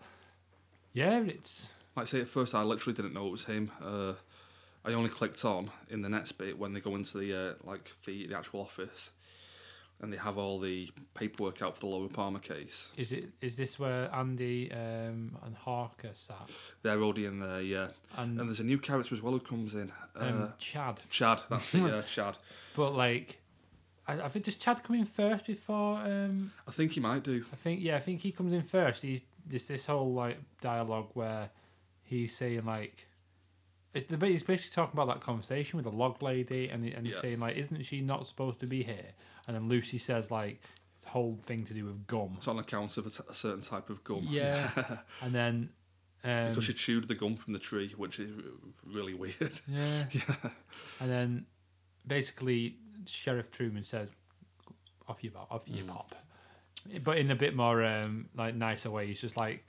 yeah, 0.93 1.19
it's 1.21 1.71
Like 1.95 2.03
I 2.05 2.09
say, 2.09 2.21
at 2.21 2.27
first 2.27 2.55
I 2.55 2.63
literally 2.63 2.95
didn't 2.95 3.13
know 3.13 3.27
it 3.27 3.31
was 3.31 3.45
him. 3.45 3.71
Uh, 3.81 4.13
I 4.85 4.93
only 4.93 5.09
clicked 5.09 5.43
on 5.45 5.71
in 5.89 6.01
the 6.01 6.09
next 6.09 6.33
bit 6.33 6.57
when 6.59 6.73
they 6.73 6.79
go 6.79 6.95
into 6.95 7.17
the 7.17 7.33
uh, 7.33 7.53
like 7.63 7.91
the, 8.05 8.27
the 8.27 8.37
actual 8.37 8.61
office, 8.61 9.11
and 10.01 10.11
they 10.11 10.17
have 10.17 10.37
all 10.37 10.59
the 10.59 10.89
paperwork 11.13 11.61
out 11.61 11.75
for 11.75 11.81
the 11.81 11.85
Laura 11.87 12.09
Palmer 12.09 12.39
case. 12.39 12.91
is 12.97 13.11
it 13.11 13.29
is 13.41 13.55
this 13.55 13.79
where 13.79 14.13
Andy 14.13 14.71
um, 14.71 15.37
and 15.43 15.55
Harker 15.55 16.11
sat 16.13 16.49
They're 16.81 17.01
already 17.01 17.25
in 17.25 17.39
there, 17.39 17.61
yeah. 17.61 17.87
and, 18.17 18.39
And 18.39 18.49
there's 18.49 18.59
a 18.59 18.63
new 18.65 18.77
character 18.77 19.15
as 19.15 19.21
well 19.23 19.33
who 19.33 19.39
comes 19.39 19.73
in. 19.75 19.91
Uh, 20.19 20.25
um, 20.25 20.53
Chad? 20.59 21.01
Chad, 21.09 21.43
that's 21.49 21.73
it, 21.73 21.79
yeah, 21.81 22.01
Chad. 22.07 22.37
But 22.75 22.93
like, 22.93 23.39
I, 24.07 24.21
I 24.21 24.27
think 24.29 24.45
does 24.45 24.57
Chad 24.57 24.83
come 24.83 24.97
in 24.97 25.05
first 25.05 25.45
before? 25.47 25.97
Um, 25.99 26.51
I 26.67 26.71
think 26.71 26.91
he 26.93 26.99
might 26.99 27.23
do. 27.23 27.43
I 27.51 27.55
think 27.55 27.81
yeah, 27.81 27.95
I 27.95 27.99
think 28.01 28.21
he 28.21 28.31
comes 28.31 28.53
in 28.53 28.63
first. 28.63 29.01
He's 29.01 29.21
this 29.47 29.65
this 29.67 29.85
whole 29.85 30.13
like 30.13 30.37
dialogue 30.61 31.09
where 31.13 31.49
he's 32.03 32.35
saying 32.35 32.65
like. 32.65 33.07
It, 33.93 34.09
the 34.09 34.27
he's 34.27 34.43
basically 34.43 34.71
talking 34.75 34.91
about 34.99 35.07
that 35.07 35.21
conversation 35.21 35.77
with 35.77 35.85
the 35.85 35.91
log 35.97 36.21
lady, 36.21 36.67
and, 36.67 36.83
he, 36.83 36.91
and 36.91 37.05
he's 37.05 37.15
Yeah. 37.15 37.21
saying 37.21 37.39
like, 37.39 37.55
"Isn't 37.55 37.81
she 37.85 38.01
not 38.01 38.27
supposed 38.27 38.59
to 38.59 38.67
be 38.67 38.83
here?" 38.83 39.13
And 39.47 39.55
then 39.55 39.67
Lucy 39.69 39.97
says 39.97 40.31
like, 40.31 40.61
whole 41.05 41.37
thing 41.45 41.65
to 41.65 41.73
do 41.73 41.85
with 41.85 42.07
gum." 42.07 42.33
It's 42.37 42.47
on 42.47 42.57
account 42.59 42.97
of 42.97 43.05
a, 43.05 43.09
t- 43.09 43.23
a 43.29 43.33
certain 43.33 43.61
type 43.61 43.89
of 43.89 44.03
gum. 44.03 44.27
Yeah, 44.29 44.69
and 45.21 45.33
then 45.33 45.69
um, 46.23 46.49
because 46.49 46.63
she 46.63 46.73
chewed 46.73 47.07
the 47.07 47.15
gum 47.15 47.35
from 47.35 47.53
the 47.53 47.59
tree, 47.59 47.93
which 47.95 48.19
is 48.19 48.31
really 48.85 49.13
weird. 49.13 49.59
yeah, 49.67 50.05
and 50.99 51.09
then 51.11 51.45
basically 52.07 52.77
Sheriff 53.05 53.51
Truman 53.51 53.83
says, 53.83 54.09
"Off 55.07 55.23
you 55.23 55.31
pop, 55.31 55.51
off 55.51 55.61
you 55.67 55.83
Mm. 55.83 55.87
pop," 55.89 56.15
but 57.03 57.17
in 57.17 57.29
a 57.31 57.35
bit 57.35 57.55
more 57.55 57.83
um, 57.83 58.29
like 58.35 58.55
nicer 58.55 58.89
way. 58.89 59.07
He's 59.07 59.21
just 59.21 59.37
like, 59.37 59.63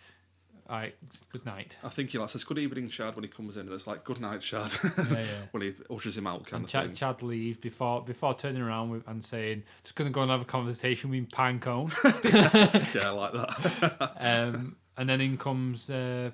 "All 0.68 0.76
right, 0.76 0.94
good 1.32 1.44
night." 1.46 1.78
I 1.84 1.88
think 1.88 2.10
he 2.10 2.18
like 2.18 2.28
says 2.30 2.44
good 2.44 2.58
evening, 2.58 2.88
Chad, 2.88 3.14
when 3.16 3.22
he 3.24 3.28
comes 3.28 3.56
in, 3.56 3.66
and 3.66 3.72
it's 3.74 3.86
like 3.86 4.04
good 4.04 4.20
night, 4.20 4.40
Chad, 4.40 4.72
Yeah, 4.82 5.04
yeah. 5.10 5.24
when 5.52 5.62
he 5.62 5.74
ushers 5.90 6.16
him 6.18 6.26
out, 6.26 6.44
kind 6.46 6.54
And 6.60 6.64
of 6.64 6.70
Chad, 6.70 6.84
thing. 6.86 6.94
Chad 6.94 7.22
leaves 7.22 7.58
before 7.58 8.02
before 8.02 8.34
turning 8.34 8.62
around 8.62 8.90
with, 8.90 9.06
and 9.08 9.24
saying, 9.24 9.62
"Just 9.84 9.94
gonna 9.94 10.10
go 10.10 10.22
and 10.22 10.30
have 10.30 10.42
a 10.42 10.44
conversation 10.46 11.10
with 11.10 11.28
Pinecone." 11.30 11.90
yeah, 12.94 13.08
I 13.08 13.10
like 13.10 13.32
that. 13.32 14.12
um, 14.20 14.76
and 14.96 15.08
then 15.08 15.20
in 15.20 15.36
comes 15.38 15.88
uh, 15.90 16.30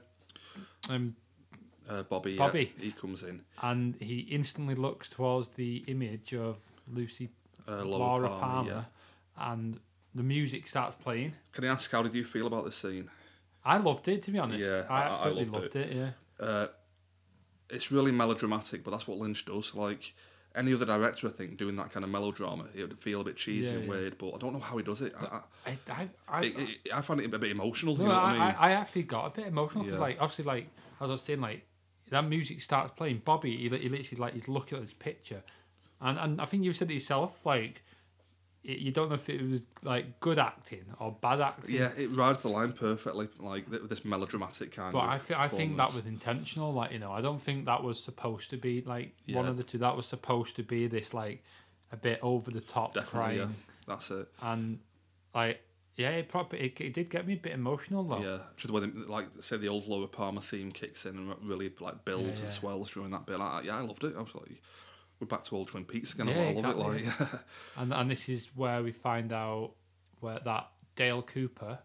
um, 0.91 1.17
Uh, 1.89 2.03
Bobby, 2.05 2.37
Bobby. 2.37 2.73
Yeah, 2.77 2.85
he 2.85 2.93
comes 2.93 3.23
in. 3.23 3.43
and 3.61 3.97
he 4.01 4.21
instantly 4.21 4.75
looks 4.75 5.09
towards 5.09 5.49
the 5.51 5.85
image 5.89 6.33
of 6.35 6.57
Lucy 6.89 7.29
Uh, 7.69 7.85
Laura, 7.85 7.99
Laura, 7.99 8.29
Palmer, 8.29 8.41
Palmer, 8.71 8.87
and 9.39 9.81
the 10.15 10.23
music 10.23 10.69
starts 10.69 10.97
playing. 10.97 11.33
Can 11.53 11.65
I 11.65 11.69
ask 11.69 11.91
how 11.91 12.03
did 12.03 12.15
you 12.15 12.25
feel 12.25 12.47
about 12.47 12.65
this 12.65 12.77
scene? 12.77 13.09
I 13.65 13.79
loved 13.79 14.09
it, 14.09 14.23
to 14.23 14.31
be 14.31 14.39
honest. 14.39 14.61
Yeah, 14.61 14.85
I 14.91 14.95
I- 14.95 15.01
I 15.09 15.13
absolutely 15.15 15.45
loved 15.47 15.55
loved 15.55 15.77
it. 15.77 15.93
Yeah, 15.97 16.11
Uh, 16.41 16.67
it's 17.71 17.91
really 17.93 18.13
melodramatic, 18.13 18.85
but 18.85 18.91
that's 18.91 19.07
what 19.09 19.19
Lynch 19.19 19.45
does. 19.45 19.75
Like 19.75 20.15
any 20.55 20.75
other 20.75 20.85
director, 20.85 21.29
I 21.29 21.31
think, 21.31 21.57
doing 21.57 21.77
that 21.77 21.91
kind 21.91 22.05
of 22.05 22.11
melodrama, 22.11 22.67
it 22.75 22.83
would 22.87 22.99
feel 22.99 23.21
a 23.21 23.25
bit 23.25 23.37
cheesy 23.37 23.69
Yeah, 23.69 23.75
and 23.77 23.85
yeah. 23.85 23.91
weird. 23.91 24.19
But 24.19 24.35
I 24.35 24.39
don't 24.39 24.53
know 24.53 24.59
how 24.59 24.77
he 24.77 24.83
does 24.83 25.01
it. 25.01 25.15
I, 25.19 25.41
I, 25.67 25.71
I, 25.71 25.79
I, 25.89 26.09
I, 26.29 26.43
it, 26.45 26.59
it, 26.59 26.95
I 26.95 27.01
find 27.01 27.21
it 27.21 27.33
a 27.33 27.39
bit 27.39 27.51
emotional. 27.51 27.97
no, 27.97 28.03
you 28.03 28.09
know 28.09 28.15
what 28.15 28.25
I, 28.25 28.29
I 28.29 28.33
mean? 28.33 28.41
I, 28.41 28.55
I 28.69 28.73
actually 28.73 29.05
got 29.05 29.27
a 29.27 29.31
bit 29.31 29.47
emotional 29.47 29.87
Yeah. 29.87 29.99
like, 29.99 30.19
obviously, 30.21 30.45
like 30.45 30.67
as 31.01 31.09
I 31.09 31.13
was 31.13 31.23
saying, 31.23 31.41
like 31.41 31.65
that 32.11 32.23
music 32.29 32.61
starts 32.61 32.93
playing. 32.97 33.23
Bobby, 33.25 33.57
he, 33.57 33.63
he 33.71 33.89
literally 33.89 34.21
like 34.21 34.35
he's 34.35 34.49
looking 34.49 34.77
at 34.79 34.85
his 34.85 34.93
picture, 34.93 35.43
and 36.01 36.19
and 36.19 36.41
I 36.41 36.45
think 36.47 36.65
you 36.65 36.73
said 36.73 36.91
it 36.91 36.95
yourself, 36.95 37.47
like. 37.47 37.83
It, 38.65 38.79
you 38.79 38.93
don't 38.93 39.09
know 39.09 39.17
if 39.17 39.29
it 39.29 39.43
was 39.51 39.67
like 39.83 40.21
good 40.21 40.39
acting 40.39 40.85
or 41.01 41.17
bad 41.21 41.41
acting. 41.41 41.75
yeah, 41.75 41.91
it 41.97 42.11
rides 42.11 42.43
the 42.43 42.49
line 42.49 42.73
perfectly, 42.73 43.29
like 43.41 43.69
th- 43.69 43.83
this 43.89 44.05
melodramatic 44.05 44.73
kind 44.73 44.93
But 44.93 45.01
of. 45.01 45.09
I, 45.11 45.19
th- 45.19 45.39
I 45.39 45.49
think 45.49 45.77
that 45.79 45.93
was 45.95 46.07
intentional. 46.07 46.73
Like 46.73 46.93
you 46.93 46.99
know, 47.01 47.11
I 47.13 47.21
don't 47.21 47.43
think 47.43 47.65
that 47.67 47.83
was 47.83 48.03
supposed 48.03 48.51
to 48.51 48.57
be 48.57 48.83
like 48.83 49.15
one 49.29 49.47
of 49.47 49.57
the 49.57 49.65
two. 49.65 49.79
That 49.79 49.97
was 49.97 50.07
supposed 50.07 50.57
to 50.57 50.63
be 50.63 50.87
this 50.87 51.13
like 51.13 51.43
a 51.91 51.97
bit 51.97 52.21
over 52.23 52.51
the 52.51 52.61
top 52.61 52.95
definitely. 52.95 53.19
crying, 53.19 53.39
Yeah, 53.39 53.49
that's 53.87 54.11
it. 54.11 54.29
and 54.43 54.79
like 55.35 55.61
yeah, 55.97 56.11
it 56.11 56.29
probably 56.29 56.61
it, 56.61 56.81
it 56.81 56.95
did 56.95 57.11
get 57.11 57.27
me 57.27 57.35
a 57.35 57.37
bit 57.37 57.53
emotional 57.53 58.05
though. 58.05 58.23
Yeah, 58.23 58.39
just 58.57 58.69
the 58.69 58.73
way, 58.73 58.81
they, 58.81 58.87
like 58.87 59.27
say 59.41 59.59
the 59.59 59.69
old 59.69 59.87
Laura 59.87 60.07
Palmer 60.07 60.41
theme 60.41 60.73
kicks 60.73 61.05
in 61.05 61.17
and 61.17 61.35
really 61.43 61.71
like 61.81 62.05
builds 62.05 62.39
yeah. 62.39 62.45
and 62.45 62.51
swells 62.51 62.91
during 62.93 63.11
that 63.11 63.27
bit. 63.27 63.39
Like, 63.39 63.65
yeah, 63.65 63.79
I 63.79 63.81
loved 63.81 64.05
it. 64.05 64.15
I 64.17 64.23
was 64.23 64.35
like, 64.35 64.63
we're 65.23 65.29
back 65.29 65.45
to 65.45 65.55
old 65.57 65.69
Twin 65.69 65.85
Peaks 65.85 66.13
again. 66.15 66.27
Yeah, 66.27 66.35
I 66.35 66.53
love 66.53 66.57
exactly. 66.77 66.99
it. 66.99 67.21
Like, 67.33 67.41
And 67.79 67.95
and 67.95 68.11
this 68.11 68.29
is 68.29 68.51
where 68.57 68.83
we 68.83 68.91
find 68.91 69.33
out 69.33 69.71
where 70.21 70.41
that 70.45 70.69
Dale 70.97 71.23
Cooper 71.23 71.79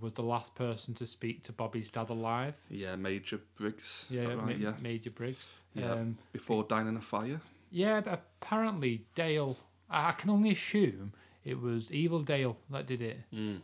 was 0.00 0.12
the 0.14 0.22
last 0.22 0.54
person 0.54 0.94
to 0.94 1.06
speak 1.06 1.42
to 1.44 1.52
Bobby's 1.52 1.90
dad 1.90 2.08
alive. 2.08 2.54
yeah, 2.70 2.94
Major 2.96 3.40
Briggs. 3.56 4.06
Yeah, 4.10 4.26
right? 4.28 4.36
Ma- 4.36 4.50
yeah, 4.52 4.74
Major 4.80 5.10
Briggs. 5.10 5.44
yeah. 5.74 5.90
Um, 5.92 6.16
Before 6.32 6.62
dying 6.62 6.86
in 6.88 6.96
a 6.96 7.00
fire. 7.00 7.40
yeah, 7.72 8.00
but 8.00 8.22
apparently 8.40 9.04
Dale. 9.16 9.56
I 9.90 10.08
I 10.08 10.12
can 10.12 10.30
only 10.30 10.50
assume 10.52 11.12
it 11.44 11.60
was 11.60 11.90
Evil 11.92 12.20
Dale 12.20 12.56
that 12.70 12.86
did 12.86 13.02
it. 13.02 13.18
Mm. 13.34 13.60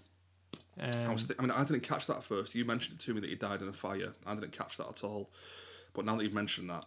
I 0.81 0.89
Um, 1.05 1.13
was. 1.13 1.25
Th- 1.25 1.39
I 1.39 1.43
mean, 1.43 1.51
I 1.53 1.63
didn't 1.65 1.83
catch 1.85 2.07
that 2.09 2.23
first. 2.25 2.55
You 2.57 2.65
mentioned 2.65 2.99
it 3.01 3.05
to 3.05 3.15
me 3.15 3.21
that 3.21 3.31
he 3.31 3.37
died 3.37 3.63
in 3.63 3.69
a 3.69 3.73
fire. 3.73 4.13
I 4.27 4.35
didn't 4.35 4.53
catch 4.53 4.77
that 4.77 4.89
at 4.89 5.05
all. 5.05 5.31
But 5.95 6.05
now 6.05 6.17
that 6.17 6.25
you've 6.25 6.35
mentioned 6.35 6.69
that, 6.71 6.85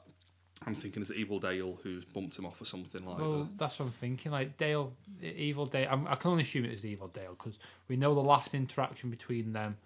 I'm 0.68 0.76
thinking 0.76 1.02
it's 1.02 1.12
Evil 1.12 1.40
Dale 1.40 1.80
who's 1.82 2.06
bumped 2.06 2.38
him 2.38 2.46
off 2.46 2.62
or 2.62 2.66
something 2.66 3.04
like 3.06 3.18
Well, 3.18 3.40
that. 3.40 3.58
that's 3.58 3.80
what 3.80 3.88
I'm 3.88 3.92
thinking. 3.94 4.32
Like 4.32 4.58
Dale, 4.58 4.94
Evil 5.22 5.66
Dale. 5.66 5.88
I'm, 5.90 6.08
I 6.08 6.16
can 6.16 6.32
only 6.32 6.44
assume 6.44 6.66
it 6.66 6.72
was 6.72 6.86
Evil 6.86 7.08
Dale 7.08 7.36
because 7.38 7.58
we 7.88 7.96
know 7.96 8.14
the 8.14 8.22
last 8.22 8.54
interaction 8.54 9.10
between 9.10 9.54
them 9.54 9.78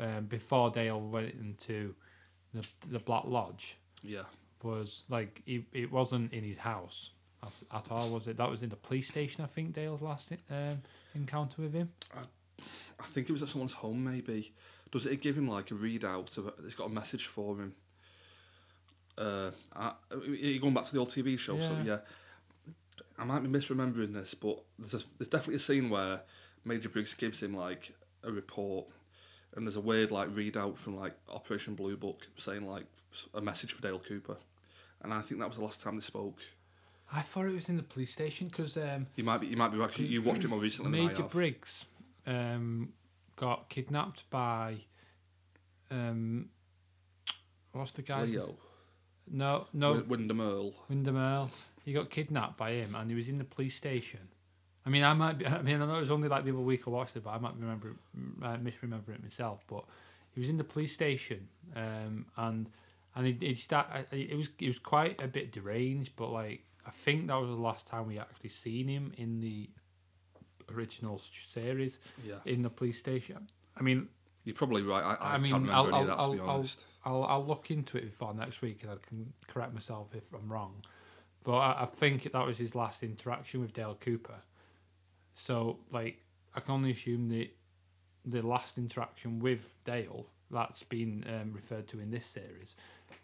um, 0.00 0.24
before 0.26 0.70
Dale 0.70 1.00
went 1.00 1.32
into 1.34 1.94
the 2.54 2.68
the 2.90 2.98
Black 2.98 3.24
Lodge 3.26 3.76
Yeah. 4.02 4.22
was 4.62 5.04
like 5.08 5.42
it, 5.46 5.62
it 5.72 5.92
wasn't 5.92 6.32
in 6.32 6.42
his 6.42 6.58
house 6.58 7.10
at, 7.44 7.52
at 7.72 7.92
all, 7.92 8.10
was 8.10 8.26
it? 8.26 8.36
That 8.36 8.50
was 8.50 8.62
in 8.64 8.68
the 8.68 8.76
police 8.76 9.06
station. 9.08 9.44
I 9.44 9.46
think 9.46 9.74
Dale's 9.74 10.02
last 10.02 10.32
um, 10.50 10.82
encounter 11.14 11.62
with 11.62 11.72
him. 11.72 11.90
I 12.16 13.04
think 13.06 13.28
it 13.28 13.32
was 13.32 13.42
at 13.42 13.48
someone's 13.48 13.74
home, 13.74 14.02
maybe. 14.04 14.52
Does 14.90 15.06
it 15.06 15.22
give 15.22 15.38
him 15.38 15.46
like 15.48 15.70
a 15.70 15.74
readout 15.74 16.36
of? 16.36 16.52
It's 16.64 16.74
got 16.74 16.88
a 16.88 16.92
message 16.92 17.26
for 17.26 17.56
him. 17.56 17.74
Uh, 19.18 19.50
I, 19.76 19.92
you're 20.26 20.60
going 20.60 20.74
back 20.74 20.84
to 20.84 20.92
the 20.92 20.98
old 21.00 21.10
TV 21.10 21.38
show, 21.38 21.58
so 21.60 21.72
Yeah. 21.74 21.82
yeah. 21.84 21.98
I 23.18 23.24
might 23.24 23.40
be 23.42 23.48
misremembering 23.48 24.14
this, 24.14 24.32
but 24.34 24.62
there's 24.78 24.94
a, 24.94 25.00
there's 25.18 25.28
definitely 25.28 25.56
a 25.56 25.60
scene 25.60 25.90
where 25.90 26.22
Major 26.64 26.88
Briggs 26.88 27.12
gives 27.14 27.42
him 27.42 27.54
like 27.54 27.92
a 28.24 28.32
report, 28.32 28.86
and 29.54 29.66
there's 29.66 29.76
a 29.76 29.80
weird 29.80 30.10
like 30.10 30.28
readout 30.34 30.78
from 30.78 30.96
like 30.96 31.12
Operation 31.28 31.74
Blue 31.74 31.96
Book 31.98 32.26
saying 32.36 32.66
like 32.66 32.84
a 33.34 33.40
message 33.42 33.72
for 33.74 33.82
Dale 33.82 33.98
Cooper, 33.98 34.38
and 35.02 35.12
I 35.12 35.20
think 35.20 35.40
that 35.40 35.48
was 35.48 35.58
the 35.58 35.64
last 35.64 35.82
time 35.82 35.96
they 35.96 36.00
spoke. 36.00 36.40
I 37.12 37.20
thought 37.22 37.44
it 37.46 37.52
was 37.54 37.68
in 37.68 37.76
the 37.76 37.82
police 37.82 38.12
station 38.12 38.46
because 38.48 38.76
um, 38.76 39.08
You 39.16 39.24
might 39.24 39.38
be 39.38 39.48
you 39.48 39.56
might 39.56 39.68
be 39.72 39.76
right. 39.78 39.88
'cause 39.90 40.00
you 40.00 40.22
watched 40.22 40.44
it 40.44 40.48
more 40.48 40.60
recently 40.60 40.92
than 40.92 41.00
I 41.06 41.08
Major. 41.10 41.24
Briggs 41.24 41.84
um, 42.26 42.92
got 43.36 43.68
kidnapped 43.68 44.30
by 44.30 44.76
um, 45.90 46.48
what's 47.72 47.92
the 47.92 48.02
guy? 48.02 48.22
Leo, 48.22 48.56
No, 49.32 49.66
no, 49.72 49.92
Wy- 49.92 50.00
Windom 50.08 50.40
Earle. 50.40 50.74
Windom 50.88 51.16
Earle. 51.16 51.50
He 51.84 51.92
got 51.92 52.10
kidnapped 52.10 52.56
by 52.56 52.72
him, 52.72 52.94
and 52.94 53.08
he 53.10 53.16
was 53.16 53.28
in 53.28 53.38
the 53.38 53.44
police 53.44 53.76
station. 53.76 54.20
I 54.84 54.90
mean, 54.90 55.02
I 55.02 55.12
might 55.14 55.38
be. 55.38 55.46
I 55.46 55.62
mean, 55.62 55.80
I 55.80 55.86
know 55.86 55.96
it 55.96 56.00
was 56.00 56.10
only 56.10 56.28
like 56.28 56.44
the 56.44 56.50
other 56.50 56.60
week 56.60 56.82
I 56.86 56.90
watched 56.90 57.16
it, 57.16 57.24
but 57.24 57.30
I 57.30 57.38
might 57.38 57.54
remember, 57.58 57.94
uh, 58.42 58.56
misremember 58.58 59.12
it 59.12 59.22
myself. 59.22 59.60
But 59.68 59.84
he 60.34 60.40
was 60.40 60.48
in 60.48 60.56
the 60.56 60.64
police 60.64 60.92
station, 60.92 61.48
um, 61.76 62.26
and 62.36 62.68
and 63.14 63.26
he 63.26 63.36
he 63.46 63.54
start. 63.54 63.86
It 64.10 64.36
was 64.36 64.48
it 64.58 64.66
was 64.68 64.78
quite 64.78 65.20
a 65.22 65.28
bit 65.28 65.52
deranged, 65.52 66.12
but 66.16 66.30
like 66.32 66.64
I 66.86 66.90
think 66.90 67.28
that 67.28 67.34
was 67.36 67.50
the 67.50 67.56
last 67.56 67.86
time 67.86 68.06
we 68.06 68.18
actually 68.18 68.50
seen 68.50 68.88
him 68.88 69.12
in 69.16 69.40
the 69.40 69.68
original 70.72 71.20
series 71.46 71.98
Yeah, 72.26 72.36
in 72.46 72.62
the 72.62 72.70
police 72.70 72.98
station. 72.98 73.48
I 73.78 73.82
mean, 73.82 74.08
you're 74.44 74.54
probably 74.54 74.82
right. 74.82 75.04
I, 75.04 75.14
I, 75.14 75.34
I 75.34 75.38
mean, 75.38 75.50
can't 75.52 75.62
remember 75.66 75.72
I'll- 75.74 75.88
any 75.94 76.00
of 76.02 76.06
that 76.08 76.18
I'll- 76.18 76.30
to 76.30 76.34
be 76.34 76.40
honest. 76.40 76.80
I'll 76.86 76.89
I'll 77.04 77.24
I'll 77.24 77.44
look 77.46 77.70
into 77.70 77.96
it 77.98 78.04
before 78.10 78.34
next 78.34 78.62
week, 78.62 78.82
and 78.82 78.92
I 78.92 78.96
can 79.06 79.32
correct 79.48 79.72
myself 79.74 80.08
if 80.14 80.24
I'm 80.34 80.50
wrong. 80.52 80.82
but 81.44 81.56
I, 81.56 81.82
I 81.82 81.86
think 81.86 82.30
that 82.30 82.46
was 82.46 82.58
his 82.58 82.74
last 82.74 83.02
interaction 83.02 83.60
with 83.60 83.72
Dale 83.72 83.96
Cooper. 84.00 84.40
So 85.34 85.78
like 85.90 86.18
I 86.54 86.60
can 86.60 86.74
only 86.74 86.92
assume 86.92 87.28
that 87.30 87.48
the 88.24 88.42
last 88.46 88.76
interaction 88.78 89.38
with 89.40 89.76
Dale 89.84 90.26
that's 90.50 90.82
been 90.82 91.24
um, 91.28 91.52
referred 91.54 91.86
to 91.88 92.00
in 92.00 92.10
this 92.10 92.26
series 92.26 92.74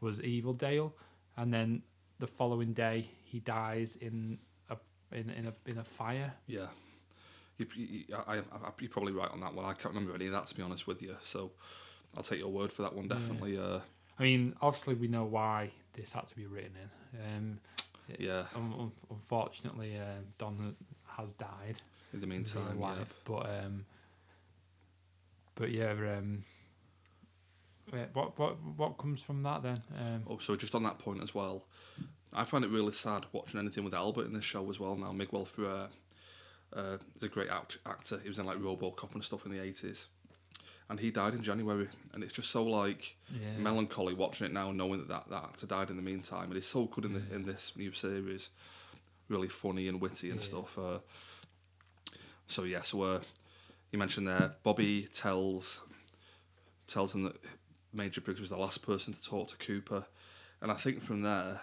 was 0.01 0.23
Evil 0.23 0.55
Dale, 0.55 0.95
and 1.37 1.53
then 1.53 1.83
the 2.19 2.27
following 2.27 2.73
day 2.73 3.09
he 3.25 3.41
dies 3.41 3.97
in 4.01 4.39
a 4.71 4.77
in 5.13 5.29
in 5.31 5.47
a 5.47 5.71
in 5.71 5.79
a 5.79 5.85
fire. 5.85 6.33
Yeah. 6.47 6.67
You, 7.59 7.67
you, 7.75 8.05
I, 8.27 8.37
I, 8.37 8.43
you're 8.81 8.91
probably 8.91 9.15
right 9.15 9.31
on 9.31 9.41
that 9.41 9.55
one. 9.55 9.65
I 9.65 9.73
can't 9.73 9.95
remember 9.95 10.15
any 10.15 10.27
of 10.27 10.33
that, 10.33 10.47
to 10.49 10.55
be 10.55 10.63
honest 10.63 10.87
with 10.87 11.01
you. 11.01 11.17
So 11.23 11.53
I'll 12.17 12.23
take 12.23 12.39
your 12.39 12.49
word 12.49 12.73
for 12.73 12.83
that 12.83 12.95
one, 12.95 13.09
definitely. 13.09 13.59
Uh, 13.59 13.81
I 14.19 14.23
mean, 14.23 14.55
obviously 14.63 14.95
we 14.95 15.09
know 15.09 15.25
why 15.25 15.71
this 15.95 16.13
had 16.13 16.29
to 16.29 16.37
be 16.37 16.47
written 16.47 16.73
in. 16.83 17.21
Um, 17.21 17.59
yeah. 18.19 18.45
un- 18.55 18.75
un- 18.79 18.93
unfortunately, 19.11 19.97
uh, 19.99 20.21
Don 20.39 20.75
has 21.07 21.29
died 21.39 21.79
In 22.13 22.21
the 22.21 22.27
meantime, 22.27 22.79
yeah. 22.81 22.95
but 23.25 23.47
um, 23.65 23.85
but 25.55 25.71
yeah, 25.71 25.91
um, 25.93 26.45
what 28.13 28.39
what 28.39 28.57
what 28.77 28.99
comes 28.99 29.21
from 29.23 29.43
that 29.45 29.63
then? 29.63 29.81
Um, 29.99 30.23
Oh, 30.29 30.39
so 30.39 30.57
just 30.57 30.75
on 30.75 30.83
that 30.85 30.99
point 30.99 31.23
as 31.23 31.35
well, 31.35 31.65
I 32.35 32.45
find 32.45 32.65
it 32.65 32.71
really 32.71 32.93
sad 32.93 33.27
watching 33.33 33.61
anything 33.61 33.85
with 33.85 33.95
Albert 33.95 34.27
in 34.27 34.33
this 34.33 34.45
show 34.45 34.69
as 34.71 34.81
well 34.81 34.97
now. 34.97 35.13
Miguel 35.13 35.45
Ferrer 35.45 35.89
uh, 36.73 36.99
is 37.17 37.23
a 37.23 37.29
great 37.29 37.49
act- 37.49 37.79
actor. 37.87 38.19
He 38.19 38.29
was 38.29 38.39
in 38.39 38.47
like 38.47 38.59
RoboCop 38.59 39.15
and 39.15 39.23
stuff 39.25 39.47
in 39.47 39.53
the 39.53 39.59
80s. 39.59 40.09
And 40.89 41.01
he 41.01 41.11
died 41.11 41.35
in 41.35 41.43
January. 41.43 41.89
And 42.13 42.23
it's 42.23 42.33
just 42.33 42.51
so 42.51 42.65
like 42.65 43.17
yeah, 43.33 43.59
melancholy 43.59 44.15
watching 44.15 44.47
it 44.47 44.53
now, 44.53 44.71
knowing 44.73 45.01
that, 45.01 45.09
that 45.09 45.29
that 45.31 45.45
actor 45.45 45.67
died 45.67 45.91
in 45.91 45.97
the 45.97 46.03
meantime. 46.03 46.45
And 46.45 46.55
he's 46.55 46.67
so 46.67 46.85
good 46.85 47.05
in, 47.05 47.13
the, 47.15 47.23
in 47.35 47.43
this 47.45 47.73
new 47.77 47.93
series. 47.93 48.51
Really 49.29 49.49
funny 49.49 49.89
and 49.89 50.01
witty 50.01 50.31
and 50.31 50.39
Yeah. 50.39 50.45
stuff. 50.47 50.79
Uh, 50.79 50.99
so, 52.47 52.63
yeah, 52.63 52.83
so 52.83 53.03
uh, 53.03 53.21
you 53.91 53.99
mentioned 53.99 54.29
there, 54.29 54.55
Bobby 54.63 55.09
tells 55.13 55.81
tells 56.87 57.13
him 57.15 57.25
that 57.25 57.37
Major 57.93 58.21
Briggs 58.21 58.41
was 58.41 58.51
the 58.51 58.57
last 58.57 58.87
person 58.87 59.13
to 59.13 59.21
talk 59.21 59.49
to 59.49 59.57
Cooper. 59.57 60.07
And 60.61 60.71
I 60.71 60.75
think 60.75 61.03
from 61.03 61.23
there, 61.23 61.61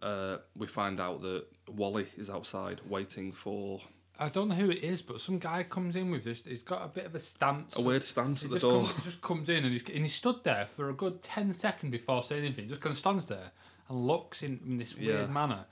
uh, 0.00 0.38
we 0.56 0.68
find 0.68 1.00
out 1.00 1.22
that 1.22 1.44
Wally 1.68 2.06
is 2.16 2.30
outside 2.30 2.80
waiting 2.88 3.32
for 3.32 3.80
I 4.18 4.28
don't 4.28 4.48
know 4.48 4.54
who 4.54 4.70
it 4.70 4.82
is, 4.84 5.02
but 5.02 5.20
some 5.20 5.38
guy 5.38 5.64
comes 5.64 5.96
in 5.96 6.10
with 6.10 6.22
this. 6.24 6.42
He's 6.46 6.62
got 6.62 6.84
a 6.84 6.88
bit 6.88 7.04
of 7.06 7.14
a 7.14 7.18
stance. 7.18 7.76
a 7.76 7.82
weird 7.82 8.04
stance 8.04 8.42
He 8.42 8.46
at 8.46 8.50
the 8.52 8.56
just, 8.58 8.62
door. 8.62 8.82
comes, 8.84 9.04
just 9.04 9.20
comes 9.22 9.48
in 9.48 9.64
and 9.64 9.72
he's 9.72 9.82
and 9.88 10.04
he 10.04 10.08
stood 10.08 10.44
there 10.44 10.66
for 10.66 10.88
a 10.88 10.92
good 10.92 11.22
ten 11.22 11.52
seconds 11.52 11.90
before 11.90 12.22
saying 12.22 12.44
anything. 12.44 12.68
Just 12.68 12.80
kind 12.80 12.92
of 12.92 12.98
stands 12.98 13.26
there 13.26 13.50
and 13.88 14.06
looks 14.06 14.42
in, 14.42 14.60
in 14.66 14.78
this 14.78 14.96
weird 14.96 15.20
Yeah. 15.20 15.26
manner, 15.26 15.64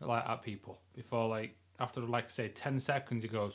like 0.00 0.26
at 0.26 0.42
people. 0.42 0.80
Before 0.94 1.28
like 1.28 1.54
after 1.78 2.00
like 2.00 2.26
I 2.26 2.30
say 2.30 2.48
ten 2.48 2.80
seconds, 2.80 3.22
he 3.24 3.28
goes, 3.28 3.52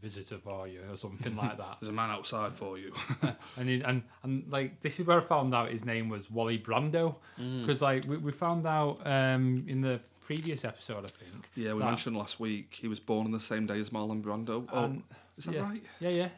"Visitor 0.00 0.38
for 0.38 0.66
you" 0.68 0.80
or 0.90 0.96
something 0.96 1.36
like 1.36 1.56
that. 1.58 1.76
There's 1.80 1.90
a 1.90 1.92
man 1.92 2.10
outside 2.10 2.52
for 2.54 2.78
you. 2.78 2.92
and 3.56 3.68
he, 3.68 3.80
and 3.82 4.02
and 4.22 4.44
like 4.50 4.80
this 4.82 4.98
is 5.00 5.06
where 5.06 5.20
I 5.20 5.24
found 5.24 5.54
out 5.54 5.70
his 5.70 5.84
name 5.84 6.08
was 6.08 6.30
Wally 6.30 6.58
Brando 6.58 7.16
Mm. 7.38 7.60
because 7.66 7.82
like 7.82 8.04
we, 8.06 8.16
we 8.16 8.32
found 8.32 8.66
out 8.66 9.00
um 9.06 9.64
in 9.68 9.80
the 9.80 10.00
previous 10.22 10.64
episode 10.64 11.04
I 11.04 11.08
think. 11.08 11.48
yeah, 11.56 11.72
we 11.72 11.80
that- 11.80 11.86
mentioned 11.86 12.16
last 12.16 12.38
week 12.40 12.78
he 12.80 12.88
was 12.88 13.00
born 13.00 13.26
on 13.26 13.32
the 13.32 13.40
same 13.40 13.66
day 13.66 13.78
as 13.80 13.90
Marlon 13.90 14.22
Brando. 14.22 14.66
Oh, 14.72 14.96
is 15.36 15.44
that 15.46 15.54
yeah. 15.54 15.62
right? 15.62 15.82
Yeah, 16.00 16.10
yeah. 16.10 16.28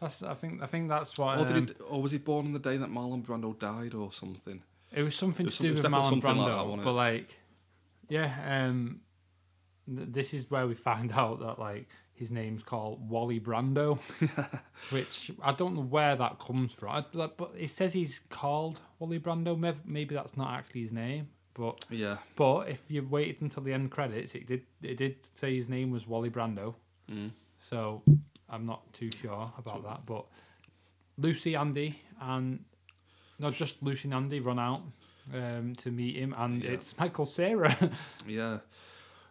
That's 0.00 0.22
I 0.22 0.34
think 0.34 0.62
I 0.62 0.66
think 0.66 0.88
that's 0.88 1.18
what. 1.18 1.38
Or, 1.38 1.44
did 1.44 1.56
um, 1.56 1.66
he, 1.66 1.72
or 1.90 2.02
was 2.02 2.12
he 2.12 2.18
born 2.18 2.46
on 2.46 2.52
the 2.52 2.58
day 2.60 2.76
that 2.76 2.88
Marlon 2.90 3.24
Brando 3.24 3.58
died 3.58 3.94
or 3.94 4.12
something? 4.12 4.62
It 4.92 5.02
was 5.02 5.14
something 5.16 5.44
It 5.44 5.48
was 5.48 5.56
to 5.58 5.62
do 5.64 5.68
some- 5.68 5.76
with 5.76 5.84
it 5.84 5.90
was 5.90 6.06
Marlon 6.06 6.08
something 6.10 6.36
like 6.36 6.52
Brando, 6.52 6.76
that, 6.76 6.84
but 6.84 6.92
like, 6.92 7.36
yeah, 8.08 8.64
um, 8.68 9.00
th- 9.86 10.08
this 10.10 10.32
is 10.34 10.50
where 10.50 10.66
we 10.66 10.74
find 10.74 11.10
out 11.22 11.40
that 11.40 11.58
like 11.58 11.88
his 12.18 12.30
name's 12.30 12.62
called 12.62 13.08
Wally 13.08 13.40
Brando, 13.40 13.98
which 14.90 15.30
I 15.42 15.52
don't 15.52 15.74
know 15.74 15.82
where 15.82 16.16
that 16.16 16.38
comes 16.38 16.72
from. 16.72 16.90
I, 16.90 17.04
but 17.12 17.52
it 17.56 17.70
says 17.70 17.92
he's 17.92 18.20
called 18.30 18.80
Wally 18.98 19.18
Brando. 19.18 19.56
Maybe, 19.84 20.14
that's 20.14 20.36
not 20.36 20.52
actually 20.52 20.82
his 20.82 20.92
name, 20.92 21.28
but 21.54 21.84
Yeah. 21.90 22.18
but 22.36 22.68
if 22.68 22.82
you 22.90 23.02
waited 23.08 23.42
until 23.42 23.62
the 23.62 23.72
end 23.72 23.90
credits, 23.90 24.34
it 24.34 24.46
did 24.46 24.62
it 24.82 24.96
did 24.96 25.16
say 25.34 25.54
his 25.56 25.68
name 25.68 25.90
was 25.90 26.06
Wally 26.06 26.30
Brando. 26.30 26.74
Mm. 27.10 27.30
So 27.60 28.02
I'm 28.48 28.66
not 28.66 28.92
too 28.92 29.10
sure 29.20 29.52
about 29.58 29.82
that, 29.84 30.06
but 30.06 30.24
Lucy, 31.16 31.56
Andy, 31.56 32.00
and 32.20 32.64
not 33.38 33.52
just 33.52 33.82
Lucy 33.82 34.08
and 34.08 34.14
Andy 34.14 34.40
run 34.40 34.58
out 34.58 34.82
um, 35.34 35.74
to 35.76 35.90
meet 35.90 36.16
him, 36.16 36.34
and 36.38 36.62
Yeah. 36.62 36.70
it's 36.72 36.96
Michael 36.98 37.26
Cera, 37.26 37.76
Yeah. 38.26 38.58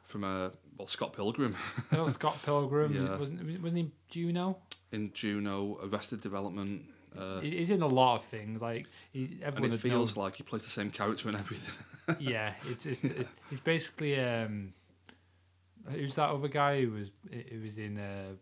From 0.04 0.24
uh, 0.24 0.50
well 0.78 0.88
Scott 0.88 1.14
Pilgrim 1.14 1.56
Bill 1.92 2.08
Scott 2.20 2.38
Pilgrim. 2.44 2.94
Yeah. 2.94 3.18
Wasn't 3.18 3.62
wasn't 3.62 3.78
he 3.78 3.92
Juno? 4.10 4.58
in 4.92 5.12
Juno, 5.14 5.78
Arrested 5.84 6.22
Development. 6.22 6.84
Uh, 7.18 7.40
He's 7.42 7.70
in 7.70 7.82
a 7.82 7.88
lot 7.88 8.16
of 8.18 8.26
things. 8.26 8.62
Like 8.62 8.86
he, 9.12 9.24
and 9.26 9.44
everyone 9.44 9.74
it 9.74 9.80
feels 9.80 10.16
know. 10.16 10.22
like 10.24 10.36
he 10.36 10.44
plays 10.44 10.64
the 10.64 10.70
same 10.70 10.92
character 10.92 11.28
and 11.30 11.38
everything. 11.38 12.16
yeah, 12.20 12.54
it's 12.70 12.86
it's, 12.86 13.04
it's 13.04 13.30
it's 13.52 13.62
basically 13.62 14.20
um, 14.20 14.74
who's 15.90 16.16
that 16.16 16.30
other 16.30 16.48
guy 16.48 16.82
who 16.82 16.92
was 16.92 17.10
who 17.50 17.62
was 17.62 17.78
in 17.78 17.98
uh, 17.98 18.34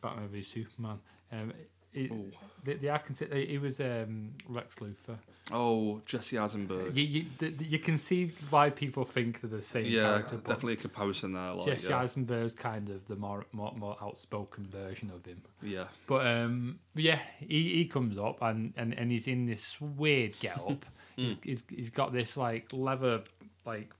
Batman 0.00 0.28
v 0.28 0.42
Superman? 0.42 0.98
Um, 1.32 1.52
it, 1.92 2.10
Oh. 2.12 2.24
the, 2.64 2.74
the 2.74 2.90
I 2.90 2.98
can 2.98 3.14
say 3.16 3.46
he 3.46 3.58
was 3.58 3.80
um, 3.80 4.30
Lex 4.48 4.76
Luthor. 4.76 5.18
Oh, 5.52 6.00
Jesse 6.06 6.38
Eisenberg. 6.38 6.96
You, 6.96 7.04
you, 7.40 7.54
you 7.60 7.78
can 7.78 7.98
see 7.98 8.32
why 8.50 8.70
people 8.70 9.04
think 9.04 9.40
they're 9.40 9.50
the 9.50 9.62
same 9.62 9.86
yeah, 9.86 10.02
character. 10.02 10.36
definitely 10.36 10.74
a 10.74 10.76
comparison 10.76 11.32
there. 11.32 11.52
Like, 11.52 11.66
Jesse 11.66 11.88
yeah. 11.88 11.98
Eisenberg's 12.00 12.52
kind 12.52 12.88
of 12.88 13.06
the 13.08 13.16
more, 13.16 13.46
more 13.52 13.72
more 13.76 13.96
outspoken 14.02 14.66
version 14.66 15.10
of 15.14 15.24
him. 15.24 15.42
yeah. 15.62 15.84
But 16.06 16.26
um, 16.26 16.78
yeah, 16.94 17.18
he, 17.38 17.74
he 17.74 17.84
comes 17.86 18.18
up 18.18 18.38
and, 18.42 18.72
and, 18.76 18.94
and 18.94 19.10
he's 19.10 19.26
in 19.26 19.46
this 19.46 19.80
weird 19.80 20.38
get 20.40 20.58
up. 20.58 20.84
he's, 21.16 21.36
he's, 21.42 21.64
he's 21.68 21.90
got 21.90 22.12
this 22.12 22.36
like 22.36 22.66
leather 22.72 23.22
like 23.66 23.92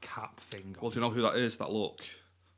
cap 0.00 0.38
thing. 0.40 0.76
Well, 0.80 0.90
do 0.90 1.00
you 1.00 1.00
know 1.00 1.10
who 1.10 1.22
that 1.22 1.36
is? 1.36 1.56
That 1.56 1.72
look, 1.72 2.00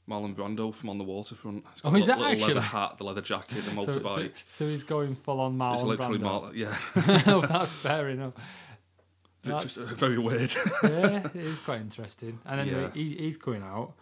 Marlon 0.08 0.34
Brando 0.34 0.72
from 0.74 0.90
On 0.90 0.98
the 0.98 1.04
Waterfront. 1.04 1.64
He's 1.74 1.80
Oh, 1.84 1.90
got 1.90 1.98
is 2.00 2.06
that 2.06 2.18
little 2.18 2.32
leather 2.32 2.42
actually? 2.60 2.60
hat, 2.62 2.98
the 2.98 3.04
leather 3.04 3.20
jacket, 3.22 3.64
the 3.64 3.74
so, 3.74 3.92
so, 3.92 4.00
motorbike. 4.00 4.42
so 4.48 4.68
he's 4.68 4.84
going 4.84 5.16
full 5.16 5.40
on 5.40 5.56
Marlon 5.58 5.74
it's 5.74 5.82
literally 5.82 6.18
Brando. 6.18 6.52
Marlon. 6.52 6.54
Yeah, 6.54 6.78
oh, 7.34 7.40
that's 7.40 7.72
fair 7.72 8.08
enough. 8.10 8.34
it's 9.42 9.48
That's- 9.48 9.74
just 9.74 9.78
uh, 9.92 9.94
very 9.96 10.18
weird. 10.18 10.52
yeah, 10.84 11.26
it 11.34 11.36
is 11.36 11.58
quite 11.60 11.80
interesting. 11.80 12.38
And 12.46 12.60
then 12.60 12.66
Yeah. 12.68 12.90
he, 12.92 13.16
he's 13.16 13.36
going 13.36 13.62
out. 13.62 13.94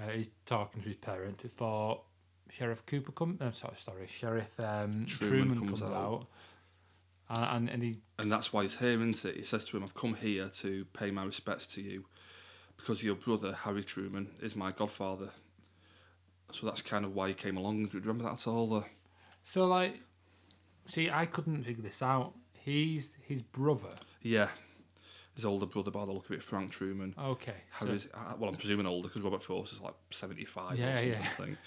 Uh, 0.00 0.08
he's 0.10 0.28
talking 0.46 0.82
to 0.82 0.88
his 0.88 0.96
parents 0.96 1.42
before 1.42 2.00
Sheriff 2.50 2.84
Cooper 2.86 3.12
comes. 3.12 3.40
Uh, 3.40 3.52
sorry, 3.52 3.74
sorry, 3.76 4.06
Sheriff 4.08 4.48
um, 4.60 5.06
Truman 5.06 5.48
Truman, 5.48 5.58
comes 5.66 5.80
comes, 5.80 5.82
out. 5.92 5.96
out. 5.96 6.26
And, 7.30 7.44
and 7.44 7.68
and 7.70 7.82
he 7.82 7.98
and 8.18 8.30
that's 8.30 8.52
why 8.52 8.62
he's 8.62 8.76
here, 8.78 8.90
isn't 9.00 9.24
it? 9.24 9.36
He 9.36 9.44
says 9.44 9.64
to 9.66 9.76
him, 9.76 9.84
"I've 9.84 9.94
come 9.94 10.14
here 10.14 10.48
to 10.54 10.84
pay 10.86 11.10
my 11.10 11.24
respects 11.24 11.66
to 11.68 11.80
you, 11.82 12.04
because 12.76 13.02
your 13.02 13.14
brother 13.14 13.52
Harry 13.64 13.82
Truman 13.84 14.28
is 14.42 14.54
my 14.56 14.70
godfather." 14.72 15.30
So 16.52 16.66
that's 16.66 16.82
kind 16.82 17.04
of 17.04 17.14
why 17.14 17.28
he 17.28 17.34
came 17.34 17.56
along. 17.56 17.86
Do 17.86 17.96
you 17.98 18.00
remember 18.00 18.24
that 18.24 18.32
at 18.34 18.46
all? 18.46 18.74
Uh, 18.74 18.82
so 19.46 19.62
like, 19.62 20.00
see, 20.88 21.10
I 21.10 21.26
couldn't 21.26 21.64
figure 21.64 21.82
this 21.82 22.02
out. 22.02 22.34
He's 22.54 23.16
his 23.26 23.42
brother. 23.42 23.90
yeah, 24.22 24.48
his 25.34 25.44
older 25.44 25.66
brother, 25.66 25.90
by 25.90 26.04
the 26.04 26.12
look 26.12 26.26
of 26.26 26.32
it, 26.32 26.42
Frank 26.42 26.70
Truman. 26.70 27.14
Okay. 27.18 27.54
Harry's, 27.72 28.08
uh, 28.14 28.34
well, 28.38 28.50
I'm 28.50 28.56
presuming 28.56 28.86
older 28.86 29.08
because 29.08 29.22
Robert 29.22 29.42
Forster 29.42 29.74
is 29.76 29.80
like 29.82 29.94
75 30.10 30.78
Yeah, 30.78 30.92
or 30.92 30.96
something. 30.96 31.10
yeah. 31.12 31.18
I 31.20 31.42
think. 31.42 31.58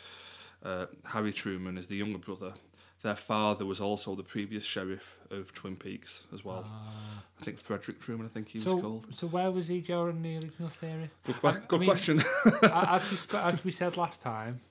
Uh, 0.64 0.86
Harry 1.06 1.34
Truman 1.34 1.78
is 1.78 1.88
the 1.88 1.96
younger 1.98 2.18
brother. 2.20 2.54
Their 3.02 3.16
father 3.16 3.66
was 3.66 3.82
also 3.82 4.16
the 4.16 4.24
previous 4.24 4.64
sheriff 4.64 5.18
of 5.30 5.54
Twin 5.54 5.76
Peaks 5.76 6.24
as 6.34 6.44
well. 6.46 6.66
Ah. 6.66 7.24
I 7.40 7.44
think 7.44 7.60
Frederick 7.60 8.00
Truman, 8.00 8.26
I 8.26 8.30
think 8.30 8.48
he 8.48 8.60
so, 8.60 8.74
was 8.76 8.82
called. 8.82 9.06
so 9.14 9.28
where 9.28 9.52
was 9.52 9.68
he 9.68 9.82
during 9.82 10.22
the 10.24 10.38
original 10.38 10.70
series? 10.70 11.10
Good, 11.26 11.36
que- 11.40 11.50
I- 11.50 11.62
I 11.76 11.78
mean- 11.78 11.90
question. 11.90 12.24
As 12.64 13.12
we 13.32 13.38
as 13.38 13.64
we 13.66 13.72
said 13.72 13.98
last 13.98 14.22
time, 14.22 14.62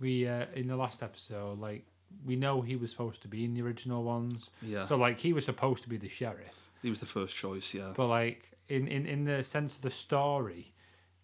we 0.00 0.26
uh, 0.26 0.46
in 0.54 0.68
the 0.68 0.76
last 0.76 1.02
episode, 1.02 1.58
like 1.58 1.84
we 2.24 2.36
know 2.36 2.60
he 2.60 2.76
was 2.76 2.90
supposed 2.90 3.22
to 3.22 3.28
be 3.28 3.44
in 3.44 3.54
the 3.54 3.62
original 3.62 4.04
ones. 4.04 4.50
yeah, 4.62 4.86
So 4.86 4.96
like 4.96 5.18
he 5.18 5.32
was 5.32 5.44
supposed 5.44 5.82
to 5.84 5.88
be 5.88 5.96
the 5.96 6.08
sheriff, 6.08 6.70
he 6.82 6.90
was 6.90 7.00
the 7.00 7.06
first 7.06 7.36
choice, 7.36 7.74
yeah. 7.74 7.92
but 7.96 8.06
like 8.06 8.50
in 8.68 8.88
in 8.88 9.06
in 9.06 9.24
the 9.24 9.42
sense 9.42 9.76
of 9.76 9.82
the 9.82 9.90
story, 9.90 10.72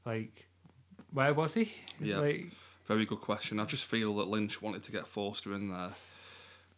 like 0.04 0.46
where 1.12 1.34
was 1.34 1.54
he? 1.54 1.72
Yeah. 2.00 2.18
Like 2.18 2.46
Very 2.86 3.04
good 3.04 3.20
question. 3.20 3.60
I 3.60 3.64
just 3.64 3.84
feel 3.84 4.14
that 4.16 4.28
Lynch 4.28 4.62
wanted 4.62 4.82
to 4.84 4.92
get 4.92 5.06
Forster 5.06 5.52
in 5.52 5.70
there. 5.70 5.90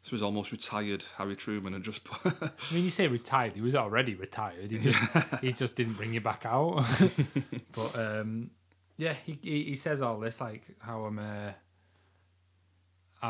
This 0.03 0.13
was 0.13 0.23
almost 0.23 0.53
retired 0.53 1.03
Harry 1.17 1.35
Truman 1.35 1.73
and 1.73 1.83
just 1.83 2.07
I 2.27 2.75
mean, 2.75 2.85
you 2.85 2.91
say 2.91 3.09
retired. 3.09 3.55
He 3.55 3.63
was 3.63 3.75
already 3.75 4.15
retired. 4.15 4.71
He 4.71 4.79
just 4.79 5.35
he 5.41 5.53
just 5.53 5.75
didn't 5.77 5.95
bring 5.95 6.13
you 6.13 6.21
back 6.21 6.45
out. 6.45 6.85
but 7.73 7.97
um, 7.99 8.51
yeah, 8.99 9.15
he, 9.25 9.39
he 9.43 9.65
he 9.65 9.77
says 9.77 10.03
all 10.03 10.19
this 10.19 10.43
like 10.43 10.63
how 10.79 11.05
I'm 11.05 11.19
uh, 11.19 11.53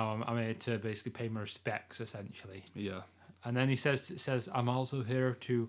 I'm, 0.02 0.36
here 0.38 0.54
to 0.54 0.78
basically 0.78 1.12
pay 1.12 1.28
my 1.28 1.40
respects 1.40 2.00
essentially. 2.00 2.64
yeah, 2.74 3.02
And 3.44 3.56
then 3.56 3.68
he 3.68 3.76
says 3.76 4.12
says 4.16 4.48
I'm 4.54 4.68
also 4.68 5.02
here 5.02 5.36
to 5.42 5.68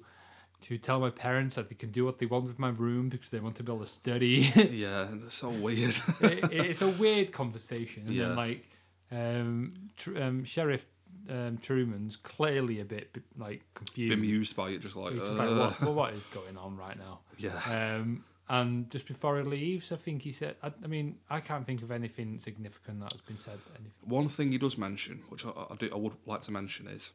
to 0.62 0.78
tell 0.78 1.00
my 1.00 1.10
parents 1.12 1.56
that 1.56 1.70
they 1.70 1.76
can 1.76 1.92
do 1.92 2.06
what 2.06 2.18
they 2.18 2.26
want 2.26 2.46
with 2.46 2.58
my 2.58 2.70
room 2.70 3.10
because 3.10 3.30
they 3.30 3.40
want 3.40 3.56
to 3.58 3.64
be 3.64 3.72
able 3.72 3.84
to 3.86 3.90
study. 3.92 4.38
Yeah, 4.72 5.08
and 5.12 5.24
it's 5.24 5.36
so 5.36 5.50
weird. 5.50 5.96
it, 6.22 6.52
it's 6.52 6.82
a 6.82 6.88
weird 6.90 7.32
conversation, 7.32 8.04
and 8.08 8.16
Yeah. 8.16 8.28
then 8.30 8.36
like 8.36 8.70
um, 9.12 9.74
tr- 9.98 10.18
um, 10.22 10.44
Sheriff 10.46 10.86
um, 11.30 11.58
Truman's 11.58 12.16
clearly 12.16 12.80
a 12.80 12.86
bit 12.86 13.16
like 13.38 13.62
confused. 13.76 14.16
Bemused 14.16 14.56
by 14.56 14.70
it, 14.72 14.82
just 14.82 14.96
like, 14.96 15.14
just 15.14 15.38
like, 15.38 15.50
what, 15.50 15.82
well, 15.82 15.94
what 15.94 16.14
is 16.14 16.24
going 16.26 16.58
on 16.58 16.78
right 16.78 16.98
now? 16.98 17.20
yeah. 17.38 17.60
Um, 18.00 18.24
and 18.50 18.90
just 18.92 19.08
before 19.08 19.38
he 19.38 19.44
leaves, 19.44 19.92
I 19.92 19.96
think 19.96 20.22
he 20.22 20.32
said, 20.32 20.56
I, 20.62 20.72
I 20.84 20.88
mean, 20.88 21.18
I 21.30 21.40
can't 21.40 21.66
think 21.66 21.82
of 21.82 21.92
anything 21.92 22.40
significant 22.40 23.00
that 23.02 23.12
has 23.12 23.22
been 23.22 23.38
said. 23.38 23.58
Anything. 23.72 23.92
One 24.04 24.28
thing 24.28 24.52
he 24.52 24.58
does 24.58 24.78
mention, 24.78 25.24
which 25.30 25.46
I, 25.46 25.50
I, 25.50 25.76
do, 25.76 25.90
I 25.92 25.98
would 25.98 26.14
like 26.26 26.42
to 26.42 26.52
mention, 26.52 26.88
is 26.88 27.14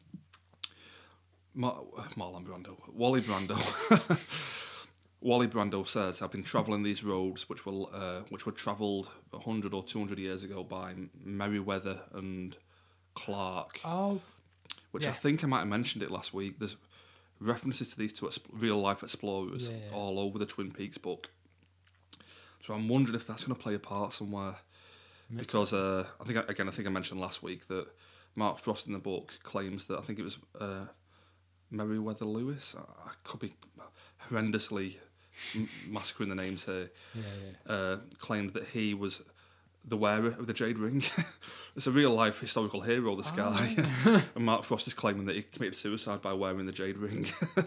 Mar- 1.53 1.83
Marlon 2.17 2.45
Brando, 2.45 2.77
Wally 2.93 3.21
Brando. 3.21 3.57
Wally 5.21 5.47
Brando 5.47 5.87
says, 5.87 6.21
"I've 6.23 6.31
been 6.31 6.43
travelling 6.43 6.81
these 6.81 7.03
roads, 7.03 7.47
which 7.47 7.65
were 7.65 7.85
uh, 7.93 8.21
which 8.29 8.45
were 8.47 8.51
travelled 8.51 9.07
hundred 9.45 9.73
or 9.73 9.83
two 9.83 9.99
hundred 9.99 10.17
years 10.17 10.43
ago 10.43 10.63
by 10.63 10.95
Meriwether 11.23 11.99
and 12.13 12.57
Clark, 13.13 13.79
Oh, 13.85 14.19
which 14.89 15.07
I 15.07 15.11
think 15.11 15.43
I 15.43 15.47
might 15.47 15.59
have 15.59 15.67
mentioned 15.67 16.01
it 16.01 16.09
last 16.09 16.33
week. 16.33 16.57
There's 16.57 16.75
references 17.41 17.89
to 17.89 17.97
these 17.97 18.13
two 18.13 18.27
exp- 18.27 18.45
real 18.53 18.77
life 18.77 19.03
explorers 19.03 19.69
Yeah, 19.69 19.75
yeah. 19.89 19.95
all 19.95 20.19
over 20.19 20.37
the 20.39 20.45
Twin 20.45 20.71
Peaks 20.71 20.97
book. 20.97 21.29
So 22.61 22.73
I'm 22.73 22.87
wondering 22.87 23.15
if 23.15 23.25
that's 23.27 23.43
going 23.43 23.55
to 23.57 23.61
play 23.61 23.73
a 23.75 23.79
part 23.79 24.13
somewhere, 24.13 24.55
because 25.35 25.73
uh, 25.73 26.05
I 26.19 26.23
think 26.25 26.47
again 26.49 26.67
I 26.67 26.71
think 26.71 26.87
I 26.87 26.91
mentioned 26.91 27.19
last 27.19 27.41
week 27.41 27.67
that 27.67 27.87
Mark 28.35 28.59
Frost 28.59 28.85
in 28.87 28.93
the 28.93 28.99
book 28.99 29.33
claims 29.43 29.85
that 29.85 29.97
I 29.97 30.01
think 30.01 30.19
it 30.19 30.23
was 30.23 30.37
uh, 30.59 30.85
Meriwether 31.71 32.25
Lewis. 32.25 32.75
I, 32.77 32.81
I 33.09 33.11
could 33.23 33.39
be 33.39 33.53
horrendously 34.29 34.97
m- 35.55 35.67
massacring 35.89 36.29
the 36.29 36.35
names 36.35 36.65
here. 36.65 36.91
yeah, 37.15 37.21
yeah. 37.67 37.73
Uh, 37.73 37.97
claimed 38.19 38.53
that 38.53 38.65
he 38.65 38.93
was 38.93 39.21
the 39.85 39.97
wearer 39.97 40.27
of 40.27 40.47
the 40.47 40.53
jade 40.53 40.77
ring. 40.77 41.03
it's 41.75 41.87
a 41.87 41.91
real 41.91 42.11
life 42.11 42.39
historical 42.39 42.81
hero, 42.81 43.15
this 43.15 43.31
guy. 43.31 43.75
and 44.35 44.45
Mark 44.45 44.63
Frost 44.63 44.87
is 44.87 44.93
claiming 44.93 45.25
that 45.25 45.35
he 45.35 45.41
committed 45.43 45.75
suicide 45.75 46.21
by 46.21 46.33
wearing 46.33 46.65
the 46.65 46.71
jade 46.71 46.97
ring. 46.97 47.27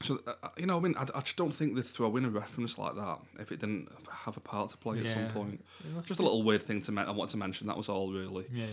So, 0.00 0.18
uh, 0.26 0.48
you 0.56 0.66
know, 0.66 0.78
I 0.78 0.80
mean, 0.80 0.96
I, 0.98 1.02
I 1.14 1.20
just 1.20 1.36
don't 1.36 1.52
think 1.52 1.76
they'd 1.76 1.86
throw 1.86 2.16
in 2.16 2.24
a 2.24 2.28
reference 2.28 2.76
like 2.76 2.96
that 2.96 3.18
if 3.38 3.52
it 3.52 3.60
didn't 3.60 3.88
have 4.10 4.36
a 4.36 4.40
part 4.40 4.70
to 4.70 4.76
play 4.76 4.98
at 4.98 5.08
some 5.08 5.28
point. 5.28 5.64
Just 6.04 6.18
a 6.18 6.24
little 6.24 6.42
weird 6.42 6.62
thing 6.64 6.82
to 6.82 6.92
men- 6.92 7.06
I 7.06 7.12
wanted 7.12 7.30
to 7.32 7.36
mention. 7.36 7.68
That 7.68 7.76
was 7.76 7.88
all, 7.88 8.10
really. 8.10 8.46
Yeah, 8.52 8.64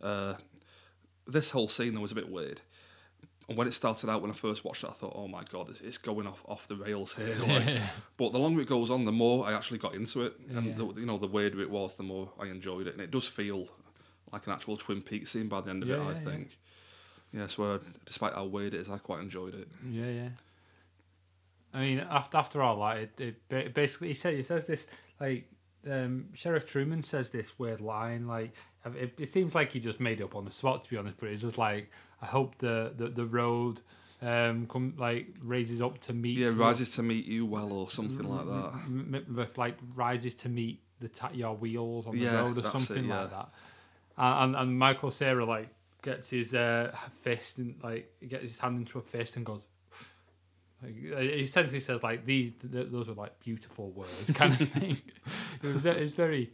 yeah. 0.00 0.06
Uh, 0.06 0.36
this 1.26 1.50
whole 1.50 1.66
scene, 1.66 1.94
though, 1.94 2.00
was 2.00 2.12
a 2.12 2.14
bit 2.14 2.30
weird. 2.30 2.60
And 3.48 3.56
when 3.56 3.66
it 3.66 3.72
started 3.72 4.10
out, 4.10 4.20
when 4.20 4.30
I 4.30 4.34
first 4.34 4.62
watched 4.62 4.84
it, 4.84 4.90
I 4.90 4.92
thought, 4.92 5.14
"Oh 5.16 5.26
my 5.26 5.42
god, 5.50 5.70
it's, 5.70 5.80
it's 5.80 5.96
going 5.98 6.26
off 6.26 6.42
off 6.46 6.68
the 6.68 6.76
rails 6.76 7.14
here." 7.14 7.34
Like, 7.48 7.66
Yeah. 7.66 7.86
But 8.18 8.32
the 8.32 8.38
longer 8.38 8.60
it 8.60 8.68
goes 8.68 8.90
on, 8.90 9.04
the 9.06 9.12
more 9.12 9.46
I 9.46 9.54
actually 9.54 9.78
got 9.78 9.94
into 9.94 10.22
it, 10.22 10.34
and 10.54 10.66
Yeah. 10.66 10.74
the, 10.74 11.00
you 11.00 11.06
know, 11.06 11.16
the 11.16 11.28
weirder 11.28 11.62
it 11.62 11.70
was, 11.70 11.94
the 11.94 12.02
more 12.02 12.30
I 12.38 12.46
enjoyed 12.48 12.86
it, 12.86 12.92
and 12.94 13.00
it 13.02 13.10
does 13.10 13.26
feel 13.26 13.68
like 14.32 14.46
an 14.46 14.52
actual 14.52 14.76
Twin 14.76 15.00
Peaks 15.00 15.30
scene 15.30 15.48
by 15.48 15.62
the 15.62 15.70
end 15.70 15.82
of 15.82 15.88
it. 15.90 15.96
Yeah, 15.96 16.02
I 16.02 16.10
yeah, 16.10 16.18
yeah. 16.18 16.24
think. 16.24 16.58
Yeah, 17.32 17.46
so 17.46 17.64
uh, 17.64 17.78
despite 18.04 18.34
how 18.34 18.44
weird 18.44 18.74
it 18.74 18.80
is, 18.80 18.90
I 18.90 18.98
quite 18.98 19.20
enjoyed 19.20 19.54
it. 19.54 19.68
Yeah, 19.90 20.10
yeah. 20.10 20.28
I 21.74 21.80
mean, 21.80 22.00
after 22.10 22.36
after 22.36 22.62
all 22.62 22.80
that, 22.80 23.10
it, 23.18 23.36
it 23.50 23.74
basically 23.74 24.08
he 24.08 24.14
said 24.14 24.34
he 24.34 24.42
says 24.42 24.66
this 24.66 24.86
like 25.20 25.48
um, 25.90 26.26
Sheriff 26.34 26.66
Truman 26.66 27.02
says 27.02 27.30
this 27.30 27.46
weird 27.58 27.80
line 27.80 28.26
like 28.26 28.52
it, 28.84 29.14
it 29.18 29.28
seems 29.28 29.54
like 29.54 29.70
he 29.72 29.80
just 29.80 30.00
made 30.00 30.20
it 30.20 30.24
up 30.24 30.34
on 30.34 30.44
the 30.44 30.50
spot 30.50 30.84
to 30.84 30.90
be 30.90 30.96
honest, 30.96 31.16
but 31.20 31.28
it's 31.28 31.42
just 31.42 31.58
like 31.58 31.90
I 32.22 32.26
hope 32.26 32.58
the 32.58 32.92
the, 32.96 33.08
the 33.08 33.26
road 33.26 33.80
um 34.20 34.66
come 34.66 34.94
like 34.98 35.28
raises 35.42 35.80
up 35.80 36.00
to 36.00 36.12
meet 36.12 36.38
Yeah, 36.38 36.48
you- 36.48 36.60
rises 36.60 36.90
to 36.96 37.02
meet 37.02 37.26
you 37.26 37.46
well, 37.46 37.72
or 37.72 37.88
something 37.88 38.28
like 38.28 38.46
that. 38.46 39.56
like 39.56 39.76
rises 39.94 40.34
to 40.36 40.48
meet 40.48 40.80
the 41.00 41.08
ta- 41.08 41.30
your 41.32 41.54
wheels 41.54 42.06
on 42.06 42.12
the 42.16 42.24
Yeah, 42.24 42.40
road 42.42 42.58
or 42.58 42.62
that's 42.62 42.74
it, 42.74 42.78
something 42.80 43.04
yeah. 43.06 43.20
like 43.20 43.30
that. 43.30 43.48
And, 44.16 44.54
and 44.56 44.56
and 44.56 44.78
Michael 44.78 45.12
Cera 45.12 45.44
like 45.44 45.68
gets 46.02 46.30
his 46.30 46.54
uh, 46.54 46.92
fist 47.22 47.58
and 47.58 47.74
like 47.82 48.10
gets 48.26 48.42
his 48.42 48.58
hand 48.58 48.78
into 48.80 48.98
a 48.98 49.02
fist 49.02 49.36
and 49.36 49.46
goes. 49.46 49.62
Like, 50.82 50.94
he 50.96 51.08
essentially 51.42 51.80
says 51.80 52.02
like 52.04 52.24
these 52.24 52.52
th- 52.52 52.88
those 52.90 53.08
are 53.08 53.12
like 53.14 53.38
beautiful 53.40 53.90
words 53.90 54.30
kind 54.34 54.52
of 54.60 54.68
thing. 54.68 54.96
it 55.62 55.66
was 55.66 55.76
very, 55.76 55.98
it 55.98 56.02
was 56.02 56.12
very 56.12 56.52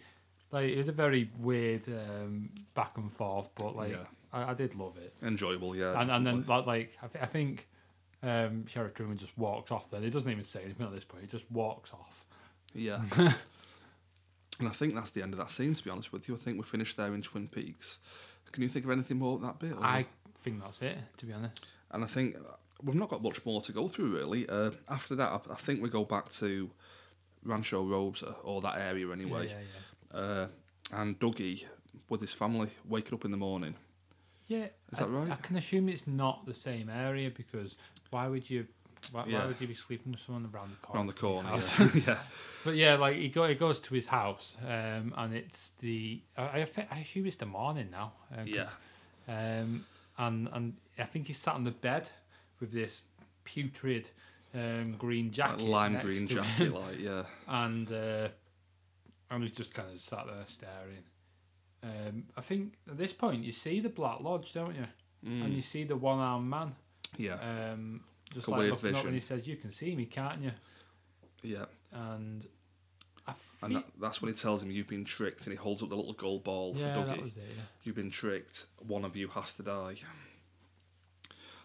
like 0.51 0.71
it 0.71 0.79
was 0.79 0.89
a 0.89 0.93
very 0.93 1.31
weird 1.39 1.87
um, 1.89 2.49
back 2.75 2.93
and 2.97 3.13
forth, 3.13 3.51
but 3.55 3.77
like 3.77 3.91
Yeah. 3.93 4.05
I, 4.35 4.51
I 4.51 4.55
did 4.55 4.75
love 4.75 4.97
it. 4.99 5.15
Enjoyable, 5.23 5.75
yeah. 5.77 6.01
And 6.01 6.11
and 6.11 6.27
then 6.27 6.45
like, 6.47 6.97
I, 7.03 7.07
th- 7.07 7.23
I 7.23 7.27
think 7.27 7.69
um, 8.23 8.67
Sheriff 8.67 8.95
Truman 8.95 9.17
just 9.17 9.37
walks 9.39 9.71
off. 9.71 9.91
Then 9.91 10.03
he 10.03 10.11
doesn't 10.11 10.31
even 10.31 10.45
say 10.45 10.63
anything 10.65 10.85
at 10.87 10.93
this 10.93 11.05
point. 11.05 11.23
He 11.23 11.29
just 11.29 11.51
walks 11.51 11.93
off. 11.93 12.27
Yeah. 12.75 13.01
and 13.17 14.69
I 14.69 14.73
think 14.73 14.95
that's 14.95 15.11
the 15.11 15.23
end 15.23 15.33
of 15.33 15.39
that 15.39 15.51
scene, 15.51 15.75
to 15.75 15.85
be 15.85 15.91
honest 15.91 16.13
with 16.13 16.29
you. 16.29 16.35
I 16.35 16.39
think 16.39 16.57
we're 16.59 16.65
finished 16.65 16.97
there 16.97 17.15
in 17.15 17.23
Twin 17.23 17.49
Peaks. 17.49 17.99
Can 18.53 18.63
you 18.63 18.69
think 18.69 18.85
of 18.85 18.91
anything 18.91 19.19
more 19.19 19.39
that 19.39 19.59
bit? 19.59 19.73
or- 19.73 19.83
I 19.85 20.07
think 20.43 20.61
that's 20.63 20.83
it. 20.83 20.99
To 21.19 21.27
be 21.27 21.33
honest. 21.33 21.67
And 21.91 22.03
I 22.05 22.07
think 22.07 22.37
uh, 22.37 22.55
we've 22.83 22.97
not 22.97 23.09
got 23.09 23.23
much 23.23 23.45
more 23.45 23.61
to 23.63 23.73
go 23.73 23.89
through, 23.89 24.17
really. 24.17 24.49
Uh, 24.49 24.71
after 24.89 25.15
that, 25.17 25.29
I, 25.29 25.53
I 25.53 25.57
think 25.57 25.83
we 25.83 25.89
go 25.89 26.05
back 26.05 26.29
to 26.31 26.71
Rancho 27.45 27.85
Rosa, 27.85 28.35
or 28.43 28.61
that 28.63 28.79
area 28.79 29.11
anyway. 29.11 29.49
Yeah, 29.49 29.55
yeah, 30.15 30.19
Uh, 30.21 30.49
and 30.93 31.19
Dougie 31.19 31.65
with 32.09 32.21
his 32.21 32.33
family 32.35 32.69
waking 32.89 33.15
up 33.15 33.25
in 33.25 33.31
the 33.31 33.37
morning. 33.37 33.75
Yeah. 34.49 34.67
Is 34.93 34.99
that 34.99 35.09
I, 35.09 35.11
right? 35.11 35.31
I 35.33 35.37
can 35.37 35.57
assume 35.57 35.89
it's 35.89 36.07
not 36.07 36.47
the 36.47 36.55
same 36.55 36.89
area 36.89 37.31
because 37.31 37.77
why 38.11 38.29
would 38.29 38.49
you? 38.49 38.67
Why, 39.13 39.25
Yeah. 39.27 39.41
why 39.41 39.47
would 39.49 39.61
you 39.61 39.67
be 39.67 39.75
sleeping 39.75 40.13
with 40.13 40.21
someone 40.23 40.51
around 40.53 40.71
the 40.71 40.77
corner? 40.77 40.99
Around 40.99 41.07
the 41.09 41.13
corner, 41.13 41.51
yeah. 41.53 41.89
yeah. 42.07 42.19
But 42.65 42.75
yeah, 42.77 42.95
like 42.97 43.17
he, 43.17 43.29
go, 43.29 43.47
he 43.47 43.55
goes 43.55 43.79
to 43.81 43.95
his 43.95 44.07
house, 44.07 44.57
um, 44.67 45.13
and 45.17 45.35
it's 45.35 45.73
the 45.81 46.21
I, 46.39 46.43
I, 46.43 46.69
I 46.91 46.99
assume 47.01 47.27
it's 47.27 47.37
the 47.37 47.47
morning 47.47 47.89
now. 47.91 48.13
uh, 48.37 48.43
Yeah. 48.47 48.69
Um, 49.29 49.85
and 50.17 50.49
and 50.53 50.75
I 50.99 51.05
think 51.05 51.27
he's 51.27 51.39
sat 51.39 51.55
on 51.55 51.65
the 51.65 51.71
bed 51.71 52.09
with 52.61 52.73
this 52.73 53.03
putrid 53.45 54.09
um, 54.55 54.95
green 54.97 55.27
That 55.31 55.35
jacket, 55.35 55.61
lime 55.61 55.99
green 56.01 56.27
jacket, 56.29 56.73
like, 56.73 56.99
yeah. 57.01 57.25
and 57.49 57.91
uh, 57.93 58.29
and 59.31 59.43
he's 59.43 59.53
just 59.53 59.75
kind 59.75 59.91
of 59.93 60.01
sat 60.01 60.27
there 60.27 60.45
staring. 60.47 61.05
Um, 61.85 62.25
I 62.37 62.41
think 62.41 62.75
at 62.91 62.97
this 62.97 63.13
point 63.13 63.45
you 63.45 63.53
see 63.53 63.81
the 63.81 63.91
Black 63.91 64.21
Lodge, 64.21 64.53
don't 64.55 64.75
you? 64.75 64.87
And 65.27 65.53
Mm. 65.53 65.57
you 65.57 65.63
see 65.63 65.85
the 65.85 65.97
one-armed 65.97 66.49
man. 66.49 66.75
Yeah. 67.17 67.35
Um, 67.73 68.03
just 68.33 68.49
Like 68.49 68.59
like 68.59 68.71
looking 68.71 68.89
up, 68.89 68.95
vision. 68.95 69.07
and 69.09 69.15
he 69.15 69.21
says, 69.21 69.47
"You 69.47 69.57
can 69.57 69.71
see 69.73 69.95
me, 69.95 70.07
can't 70.07 70.41
you?" 70.43 70.53
Yeah. 71.43 71.67
And 71.93 72.47
I 73.27 73.35
And 73.63 73.77
that, 73.77 73.85
that's 74.01 74.21
when 74.23 74.33
he 74.33 74.39
tells 74.39 74.63
him, 74.63 74.71
You've 74.71 74.89
been 74.89 75.05
tricked. 75.05 75.47
And 75.47 75.53
he 75.53 75.57
holds 75.57 75.83
up 75.83 75.89
the 75.91 75.97
little 75.97 76.13
gold 76.15 76.43
ball 76.45 76.75
yeah, 76.77 76.95
for 77.01 77.07
that 77.07 77.19
Dougie. 77.19 77.25
was 77.25 77.37
it. 77.37 77.45
Yeah. 77.57 77.63
You've 77.85 77.97
been 77.97 78.11
tricked. 78.11 78.67
One 78.87 79.05
of 79.05 79.15
you 79.17 79.29
has 79.29 79.53
to 79.55 79.63
die. 79.63 79.97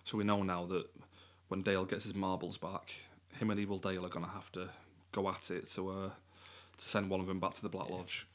So 0.03 0.17
we 0.17 0.23
know 0.23 0.43
now 0.43 0.65
that 0.65 0.85
when 1.49 1.61
Dale 1.61 1.85
gets 1.85 2.03
his 2.03 2.15
marbles 2.15 2.57
back, 2.57 2.95
him 3.39 3.49
and 3.51 3.59
Evil 3.59 3.77
Dale 3.79 4.05
are 4.05 4.09
going 4.09 4.25
to 4.25 4.31
have 4.31 4.51
to 4.53 4.69
go 5.11 5.27
at 5.29 5.51
it 5.51 5.67
to, 5.67 5.89
uh, 5.89 6.09
to 6.77 6.85
send 6.85 7.09
one 7.09 7.19
of 7.19 7.27
them 7.27 7.39
back 7.39 7.53
to 7.55 7.61
the 7.61 7.69
Black 7.69 7.89
Lodge. 7.89 8.27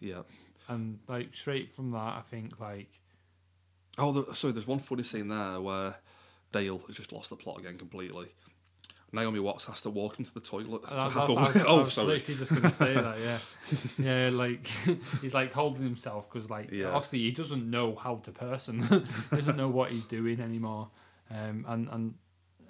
Yeah. 0.00 0.22
And 0.68 0.98
like 1.08 1.34
straight 1.34 1.70
from 1.70 1.90
that, 1.92 1.98
I 1.98 2.22
think 2.30 2.60
like 2.60 2.88
Oh, 4.00 4.12
the, 4.12 4.34
sorry, 4.34 4.52
there's 4.52 4.66
one 4.66 4.78
funny 4.78 5.02
scene 5.02 5.28
there 5.28 5.60
where 5.60 5.96
Dale 6.52 6.78
has 6.86 6.96
just 6.96 7.12
lost 7.12 7.30
the 7.30 7.36
plot 7.36 7.58
again 7.58 7.76
completely. 7.76 8.26
Naomi 9.10 9.40
Watts 9.40 9.64
has 9.64 9.80
to 9.82 9.90
walk 9.90 10.18
into 10.18 10.32
the 10.34 10.40
toilet 10.40 10.82
to 10.82 10.88
have 11.00 11.30
a 11.30 11.32
was- 11.34 11.64
Oh, 11.66 11.80
was 11.84 11.94
sorry. 11.94 12.08
literally 12.08 12.38
just 12.38 12.50
going 12.50 12.62
to 12.62 12.70
say 12.70 12.94
that. 12.94 13.18
Yeah, 13.18 13.38
yeah. 13.98 14.30
Like 14.30 14.66
he's 15.22 15.32
like 15.34 15.52
holding 15.52 15.82
himself 15.82 16.30
because 16.30 16.48
like 16.50 16.70
Yeah. 16.70 16.88
obviously 16.90 17.20
he 17.20 17.30
doesn't 17.32 17.68
know 17.68 17.94
how 17.96 18.16
to 18.16 18.30
person. 18.30 18.82
he 19.30 19.36
doesn't 19.36 19.56
know 19.56 19.68
what 19.68 19.90
he's 19.90 20.04
doing 20.04 20.40
anymore. 20.40 20.90
Um, 21.30 21.64
and 21.68 21.88
and 21.90 22.14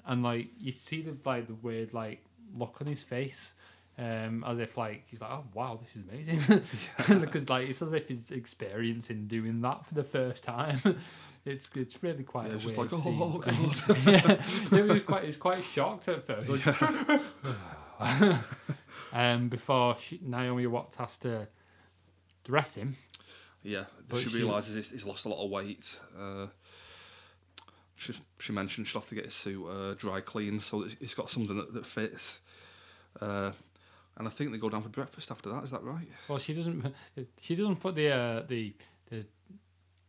and 0.06 0.22
like 0.22 0.46
you 0.60 0.70
see 0.72 1.02
the 1.02 1.16
like 1.24 1.48
the 1.48 1.54
weird 1.54 1.92
like 1.92 2.24
look 2.56 2.76
on 2.80 2.86
his 2.86 3.02
face. 3.02 3.52
Um, 3.98 4.44
as 4.46 4.60
if 4.60 4.76
like 4.76 5.02
he's 5.08 5.20
like, 5.20 5.30
oh 5.30 5.44
wow, 5.54 5.80
this 5.82 5.90
is 5.96 6.08
amazing, 6.08 6.62
because 7.20 7.48
like 7.48 7.68
it's 7.68 7.82
as 7.82 7.92
if 7.92 8.06
he's 8.06 8.30
experiencing 8.30 9.26
doing 9.26 9.60
that 9.62 9.84
for 9.86 9.94
the 9.94 10.04
first 10.04 10.44
time. 10.44 10.78
It's 11.44 11.70
it's 11.76 12.02
really 12.02 12.24
quite 12.24 12.48
Yeah, 12.50 12.56
a 12.56 12.66
weird 12.66 12.76
like, 12.76 12.88
oh, 12.92 13.38
God. 13.38 14.06
yeah, 14.06 14.42
he 14.70 14.82
was 14.82 15.02
quite 15.02 15.24
he's 15.24 15.36
quite 15.38 15.62
shocked 15.64 16.06
at 16.08 16.26
first. 16.26 16.46
like, 18.00 18.36
um, 19.12 19.48
before 19.48 19.96
she, 19.98 20.20
Naomi 20.22 20.66
Watts 20.66 20.96
has 20.98 21.16
to 21.18 21.48
dress 22.44 22.74
him. 22.74 22.96
Yeah, 23.62 23.84
But 24.08 24.20
she 24.20 24.28
she- 24.30 24.36
realizes 24.36 24.74
he's, 24.74 24.90
he's 24.90 25.06
lost 25.06 25.24
a 25.24 25.28
lot 25.30 25.42
of 25.42 25.50
weight. 25.50 26.00
Uh, 26.18 26.48
she 27.96 28.14
she 28.38 28.52
mentioned 28.52 28.86
she'll 28.86 29.00
have 29.00 29.08
to 29.08 29.14
get 29.14 29.24
his 29.24 29.34
suit 29.34 29.66
uh, 29.66 29.94
dry 29.94 30.20
cleaned 30.20 30.62
so 30.62 30.82
that 30.82 30.96
he's 31.00 31.14
got 31.14 31.30
something 31.30 31.56
that, 31.56 31.72
that 31.72 31.86
fits. 31.86 32.40
Uh, 33.20 33.52
and 34.18 34.26
I 34.28 34.30
think 34.30 34.50
they 34.52 34.58
go 34.58 34.68
down 34.68 34.82
for 34.82 34.88
breakfast 34.88 35.30
after 35.30 35.48
that. 35.50 35.64
Is 35.64 35.70
that 35.70 35.82
right? 35.82 36.06
Well, 36.28 36.38
she 36.38 36.52
doesn't. 36.54 36.94
She 37.40 37.54
doesn't 37.54 37.76
put 37.76 37.94
the 37.94 38.10
uh, 38.10 38.42
the 38.46 38.74
the 39.10 39.18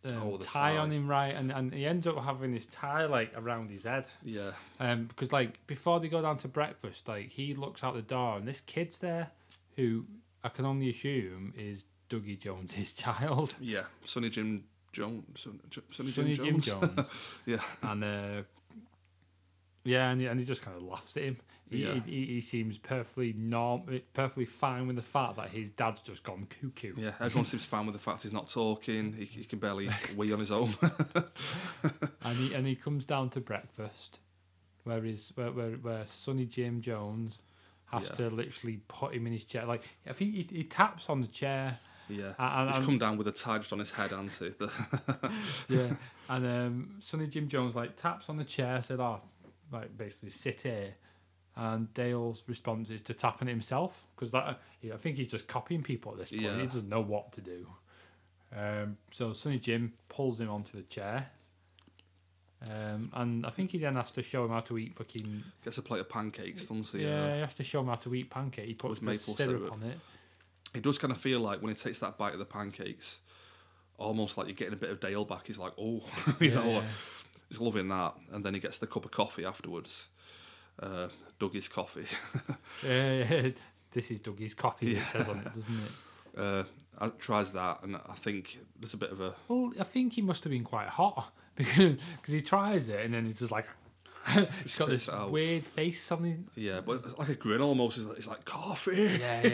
um, 0.05 0.21
Oh, 0.23 0.37
the 0.37 0.45
tie, 0.45 0.77
on 0.77 0.91
him 0.91 1.07
right, 1.07 1.35
and, 1.35 1.51
and 1.51 1.73
he 1.73 1.85
ends 1.85 2.07
up 2.07 2.17
having 2.23 2.53
this 2.53 2.65
tie 2.67 3.05
like 3.05 3.31
around 3.35 3.69
his 3.69 3.83
head. 3.83 4.09
Yeah, 4.23 4.51
Um, 4.79 5.05
because 5.05 5.31
like 5.33 5.65
before 5.67 5.99
they 5.99 6.07
go 6.07 6.21
down 6.21 6.37
to 6.39 6.47
breakfast, 6.47 7.07
like 7.07 7.29
he 7.29 7.53
looks 7.53 7.83
out 7.83 7.95
the 7.95 8.01
door 8.01 8.37
and 8.37 8.47
this 8.47 8.61
kid's 8.61 8.99
there, 8.99 9.31
who 9.75 10.05
I 10.43 10.49
can 10.49 10.65
only 10.65 10.89
assume 10.89 11.53
is 11.57 11.83
Dougie 12.09 12.39
Jones's 12.39 12.93
child, 13.03 13.55
yeah. 13.59 13.83
Sonny 14.05 14.29
Jim 14.29 14.63
Jones. 14.93 15.41
Sonny, 15.91 16.11
Sonny 16.11 16.33
Jim 16.33 16.45
Jim 16.45 16.59
Jones. 16.61 16.87
Jones, 16.95 17.35
Yeah, 17.45 17.61
and 17.83 18.03
uh, 18.03 18.41
yeah, 19.83 20.11
and 20.11 20.21
he, 20.21 20.27
and 20.27 20.39
he 20.39 20.45
just 20.45 20.61
kind 20.61 20.77
of 20.77 20.83
laughs 20.83 21.17
at 21.17 21.23
him. 21.23 21.37
He, 21.69 21.83
Yeah. 21.85 21.99
he, 22.05 22.25
he 22.25 22.41
seems 22.41 22.77
perfectly 22.79 23.33
norm, 23.37 24.01
perfectly 24.13 24.45
fine 24.45 24.87
with 24.87 24.95
the 24.95 25.01
fact 25.03 25.35
that 25.35 25.49
his 25.49 25.69
dad's 25.69 26.01
just 26.01 26.23
gone 26.23 26.47
cuckoo. 26.59 26.93
yeah. 26.97 27.11
Everyone 27.19 27.45
seems 27.45 27.63
fine 27.65 27.85
with 27.85 27.93
the 27.93 28.01
fact 28.01 28.23
he's 28.23 28.33
not 28.33 28.47
talking. 28.47 29.13
He, 29.13 29.25
he 29.25 29.43
can 29.43 29.59
barely 29.59 29.89
wee 30.17 30.31
on 30.33 30.39
his 30.39 30.49
own. 30.51 30.73
and 32.23 32.35
he 32.37 32.53
and 32.53 32.65
he 32.67 32.75
comes 32.75 33.05
down 33.05 33.29
to 33.31 33.39
breakfast, 33.39 34.19
where 34.83 35.01
his 35.01 35.31
where 35.35 35.51
where, 35.51 35.71
where 35.71 36.03
Sonny 36.07 36.45
Jim 36.45 36.81
Jones 36.81 37.39
has 37.85 38.03
Yeah. 38.09 38.15
to 38.15 38.29
literally 38.29 38.81
put 38.87 39.13
him 39.13 39.27
in 39.27 39.33
his 39.33 39.43
chair. 39.45 39.65
Like 39.65 39.83
I 40.07 40.13
think 40.13 40.33
he, 40.33 40.47
he 40.51 40.63
taps 40.63 41.09
on 41.09 41.21
the 41.21 41.27
chair. 41.27 41.79
yeah, 42.07 42.33
And- 42.39 42.73
he's 42.73 42.83
come 42.85 42.97
down 42.97 43.17
with 43.17 43.27
a 43.27 43.31
tie 43.31 43.57
just 43.59 43.71
on 43.73 43.79
his 43.79 43.91
head, 43.91 44.11
hasn't 44.11 44.33
he? 44.33 44.65
Yeah, 45.75 45.93
and 46.29 46.45
um, 46.45 46.95
Sonny 46.99 47.27
Jim 47.27 47.47
Jones 47.47 47.75
like 47.75 47.95
taps 47.95 48.29
on 48.29 48.37
the 48.37 48.43
chair, 48.43 48.81
said, 48.83 48.99
"Oh, 48.99 49.21
like 49.71 49.95
basically 49.97 50.31
sit 50.31 50.61
here." 50.61 50.95
And 51.61 51.93
Dale's 51.93 52.41
response 52.47 52.89
is 52.89 53.01
to 53.01 53.13
tap 53.13 53.41
on 53.41 53.49
it 53.49 53.51
himself 53.51 54.05
because 54.15 54.31
that 54.31 54.59
I 54.93 54.95
think 54.97 55.17
he's 55.17 55.27
just 55.27 55.45
copying 55.47 55.83
people 55.83 56.13
at 56.13 56.17
this 56.19 56.29
point. 56.29 56.43
Yeah. 56.43 56.55
He 56.57 56.65
doesn't 56.67 56.87
know 56.87 57.01
what 57.01 57.33
to 57.33 57.41
do. 57.41 57.67
Um, 58.55 58.95
so 59.11 59.33
Sonny 59.33 59.59
Jim 59.59 59.91
pulls 60.07 60.39
him 60.39 60.49
onto 60.49 60.77
the 60.77 60.83
chair, 60.83 61.27
um, 62.69 63.09
and 63.13 63.45
I 63.45 63.49
think 63.49 63.71
he 63.71 63.77
then 63.77 63.95
has 63.95 64.11
to 64.11 64.23
show 64.23 64.43
him 64.45 64.51
how 64.51 64.59
to 64.61 64.77
eat 64.77 64.95
fucking 64.97 65.43
Gets 65.63 65.77
a 65.77 65.81
plate 65.81 65.99
of 66.01 66.09
pancakes, 66.09 66.65
doesn't 66.65 66.97
he? 66.99 67.05
yeah. 67.05 67.33
He 67.35 67.39
has 67.41 67.53
to 67.55 67.63
show 67.63 67.79
him 67.81 67.87
how 67.87 67.95
to 67.95 68.15
eat 68.15 68.29
pancake. 68.29 68.65
He 68.67 68.73
puts 68.73 69.01
maple 69.01 69.33
syrup, 69.33 69.59
syrup. 69.61 69.71
on 69.73 69.83
it. 69.83 69.97
It 70.75 70.81
does 70.83 70.97
kind 70.97 71.11
of 71.11 71.17
feel 71.17 71.39
like 71.39 71.61
when 71.61 71.73
he 71.73 71.79
takes 71.79 71.99
that 71.99 72.17
bite 72.17 72.33
of 72.33 72.39
the 72.39 72.45
pancakes, 72.45 73.21
almost 73.97 74.37
like 74.37 74.47
you're 74.47 74.55
getting 74.55 74.73
a 74.73 74.77
bit 74.77 74.91
of 74.91 74.99
Dale 74.99 75.25
back. 75.25 75.47
He's 75.47 75.57
like, 75.57 75.73
oh, 75.77 76.01
you 76.39 76.51
know, 76.51 76.65
Yeah. 76.65 76.83
he's 77.49 77.59
loving 77.59 77.87
that. 77.89 78.15
And 78.31 78.45
then 78.45 78.53
he 78.53 78.59
gets 78.59 78.77
the 78.77 78.87
cup 78.87 79.05
of 79.05 79.11
coffee 79.11 79.45
afterwards. 79.45 80.09
Uh, 80.81 81.07
Dougie's 81.39 81.67
coffee. 81.67 82.05
Uh, 82.85 83.51
this 83.91 84.11
is 84.11 84.19
Dougie's 84.21 84.53
coffee. 84.53 84.91
Yeah. 84.91 84.99
It 84.99 85.05
says 85.07 85.27
on 85.27 85.39
it, 85.39 85.43
doesn't 85.53 85.73
it? 85.73 85.91
uh, 86.39 86.63
I- 87.01 87.09
tries 87.19 87.51
that, 87.51 87.83
and 87.83 87.95
I 87.97 88.13
think 88.15 88.57
there's 88.79 88.93
a 88.93 88.97
bit 88.97 89.11
of 89.11 89.19
a 89.19 89.33
Well, 89.49 89.73
I 89.79 89.83
think 89.83 90.13
he 90.13 90.21
must 90.21 90.43
have 90.45 90.51
been 90.51 90.63
quite 90.63 90.87
hot 90.87 91.33
because 91.55 91.97
cause 92.23 92.33
he 92.33 92.41
tries 92.41 92.87
it 92.87 93.03
and 93.03 93.13
then 93.13 93.25
he's 93.25 93.39
just 93.39 93.51
like 93.51 93.65
he's 94.63 94.77
got 94.77 94.89
this 94.89 95.09
out. 95.09 95.31
weird 95.31 95.65
face 95.65 96.07
him. 96.09 96.47
yeah, 96.55 96.79
but 96.81 97.01
it's 97.03 97.17
like 97.17 97.29
a 97.29 97.35
grin 97.35 97.61
almost. 97.61 97.97
It's 97.97 98.07
like, 98.07 98.17
it's 98.17 98.27
like 98.27 98.45
coffee. 98.45 99.17
Yeah, 99.19 99.47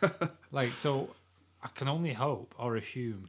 yeah. 0.00 0.08
like 0.52 0.70
so, 0.70 1.10
I 1.62 1.68
can 1.68 1.88
only 1.88 2.12
hope 2.14 2.54
or 2.58 2.76
assume 2.76 3.28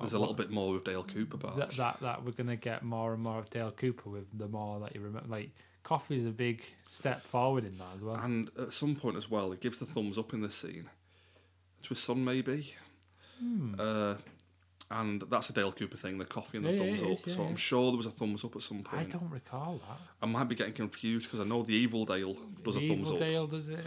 There's 0.00 0.12
a 0.14 0.18
little 0.18 0.34
bit 0.34 0.50
more 0.50 0.74
of 0.74 0.82
Dale 0.84 1.04
Cooper 1.04 1.36
back. 1.36 1.56
that 1.56 1.70
that, 1.72 2.00
that 2.00 2.24
we're 2.24 2.32
gonna 2.32 2.56
get 2.56 2.82
more 2.82 3.12
and 3.12 3.22
more 3.22 3.38
of 3.38 3.50
Dale 3.50 3.70
Cooper 3.70 4.10
with 4.10 4.26
the 4.36 4.48
more 4.48 4.80
that 4.80 4.94
you 4.96 5.00
remember. 5.02 5.28
Like 5.28 5.50
coffee 5.84 6.18
is 6.18 6.26
a 6.26 6.30
big 6.30 6.62
step 6.88 7.20
forward 7.22 7.64
in 7.68 7.78
that 7.78 7.86
as 7.96 8.00
well. 8.02 8.16
And 8.16 8.50
at 8.58 8.72
some 8.72 8.96
point 8.96 9.16
as 9.16 9.30
well, 9.30 9.52
he 9.52 9.58
gives 9.58 9.78
the 9.78 9.86
thumbs 9.86 10.18
up 10.18 10.32
in 10.34 10.40
this 10.40 10.56
scene 10.56 10.88
to 11.82 11.88
his 11.90 12.00
son, 12.00 12.24
maybe. 12.24 12.74
Hmm. 13.38 13.74
Uh, 13.78 14.14
and 14.90 15.22
that's 15.30 15.50
a 15.50 15.52
Dale 15.52 15.72
Cooper 15.72 15.96
thing, 15.96 16.18
the 16.18 16.24
coffee 16.24 16.58
and 16.58 16.66
the 16.66 16.72
Yeah, 16.72 16.78
thumbs 16.78 17.02
it 17.02 17.10
up. 17.10 17.18
yeah, 17.26 17.34
so 17.34 17.42
yeah. 17.42 17.48
I'm 17.48 17.56
sure 17.56 17.90
there 17.90 17.96
was 17.96 18.06
a 18.06 18.10
thumbs 18.10 18.44
up 18.44 18.54
at 18.56 18.62
some 18.62 18.82
point. 18.82 19.08
I 19.14 19.18
don't 19.18 19.30
recall 19.30 19.80
that. 19.88 19.98
I 20.22 20.26
might 20.26 20.44
be 20.44 20.54
getting 20.54 20.72
confused 20.74 21.26
because 21.26 21.40
I 21.40 21.44
know 21.44 21.62
the 21.62 21.74
evil 21.74 22.04
Dale 22.04 22.36
does 22.62 22.76
a 22.76 22.80
Evil 22.80 22.96
thumbs 22.96 23.10
up. 23.12 23.18
Dale 23.18 23.46
does 23.46 23.68
it. 23.68 23.80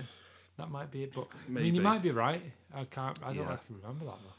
That 0.58 0.72
might 0.72 0.90
be 0.92 1.04
it, 1.04 1.14
but 1.14 1.28
I 1.32 1.50
mean, 1.50 1.54
Maybe. 1.64 1.76
you 1.78 1.82
might 1.82 2.02
be 2.02 2.12
right. 2.12 2.42
I 2.74 2.84
can't. 2.86 3.18
I 3.24 3.28
don't 3.28 3.38
Yeah. 3.46 3.54
actually 3.54 3.76
remember 3.82 4.06
that 4.06 4.18
though. 4.24 4.34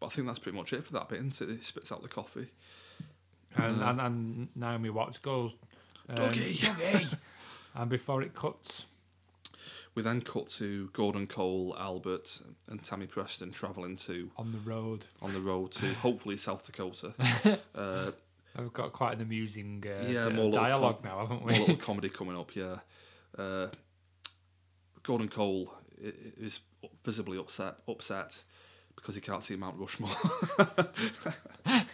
But 0.00 0.06
I 0.06 0.08
think 0.10 0.26
that's 0.26 0.38
pretty 0.40 0.58
much 0.58 0.72
it 0.72 0.84
for 0.84 0.92
that 0.94 1.08
bit, 1.08 1.18
isn't 1.24 1.40
it? 1.48 1.56
He 1.56 1.62
spits 1.62 1.92
out 1.92 2.02
the 2.02 2.08
coffee. 2.08 2.48
And, 3.56 3.80
and, 3.82 4.00
and 4.00 4.48
Naomi 4.56 4.90
Watts 4.90 5.18
goes, 5.18 5.52
um, 6.10 6.16
Dougie. 6.16 6.58
Dougie. 6.58 7.18
and 7.74 7.90
before 7.90 8.22
it 8.22 8.34
cuts, 8.34 8.86
We 9.94 10.02
then 10.02 10.20
cut 10.20 10.48
to 10.50 10.88
Gordon 10.92 11.26
Cole, 11.26 11.74
Albert, 11.78 12.40
and 12.68 12.82
Tammy 12.82 13.06
Preston 13.06 13.50
travelling 13.52 13.96
to 14.06 14.30
on 14.36 14.52
the 14.52 14.58
road, 14.58 15.06
on 15.20 15.32
the 15.32 15.40
road 15.40 15.72
to 15.72 15.92
hopefully 16.06 16.36
South 16.36 16.64
Dakota. 16.64 17.12
uh, 17.74 18.10
I've 18.56 18.72
got 18.72 18.92
quite 18.92 19.14
an 19.16 19.22
amusing 19.22 19.84
uh, 19.88 20.04
Yeah, 20.08 20.28
more 20.28 20.46
of 20.46 20.52
dialogue 20.54 21.02
com- 21.02 21.10
now, 21.10 21.18
haven't 21.20 21.40
more 21.40 21.48
we? 21.52 21.58
little 21.58 21.76
comedy 21.88 22.08
coming 22.08 22.36
up, 22.36 22.54
yeah. 22.54 22.78
Uh, 23.38 23.68
Gordon 25.02 25.28
Cole 25.28 25.72
i- 26.02 26.06
i- 26.08 26.12
is 26.44 26.60
visibly 27.04 27.38
upset 27.38 27.76
upset 27.88 28.42
because 29.00 29.14
he 29.14 29.20
can't 29.20 29.42
see 29.42 29.56
Mount 29.56 29.78
Rushmore. 29.78 30.10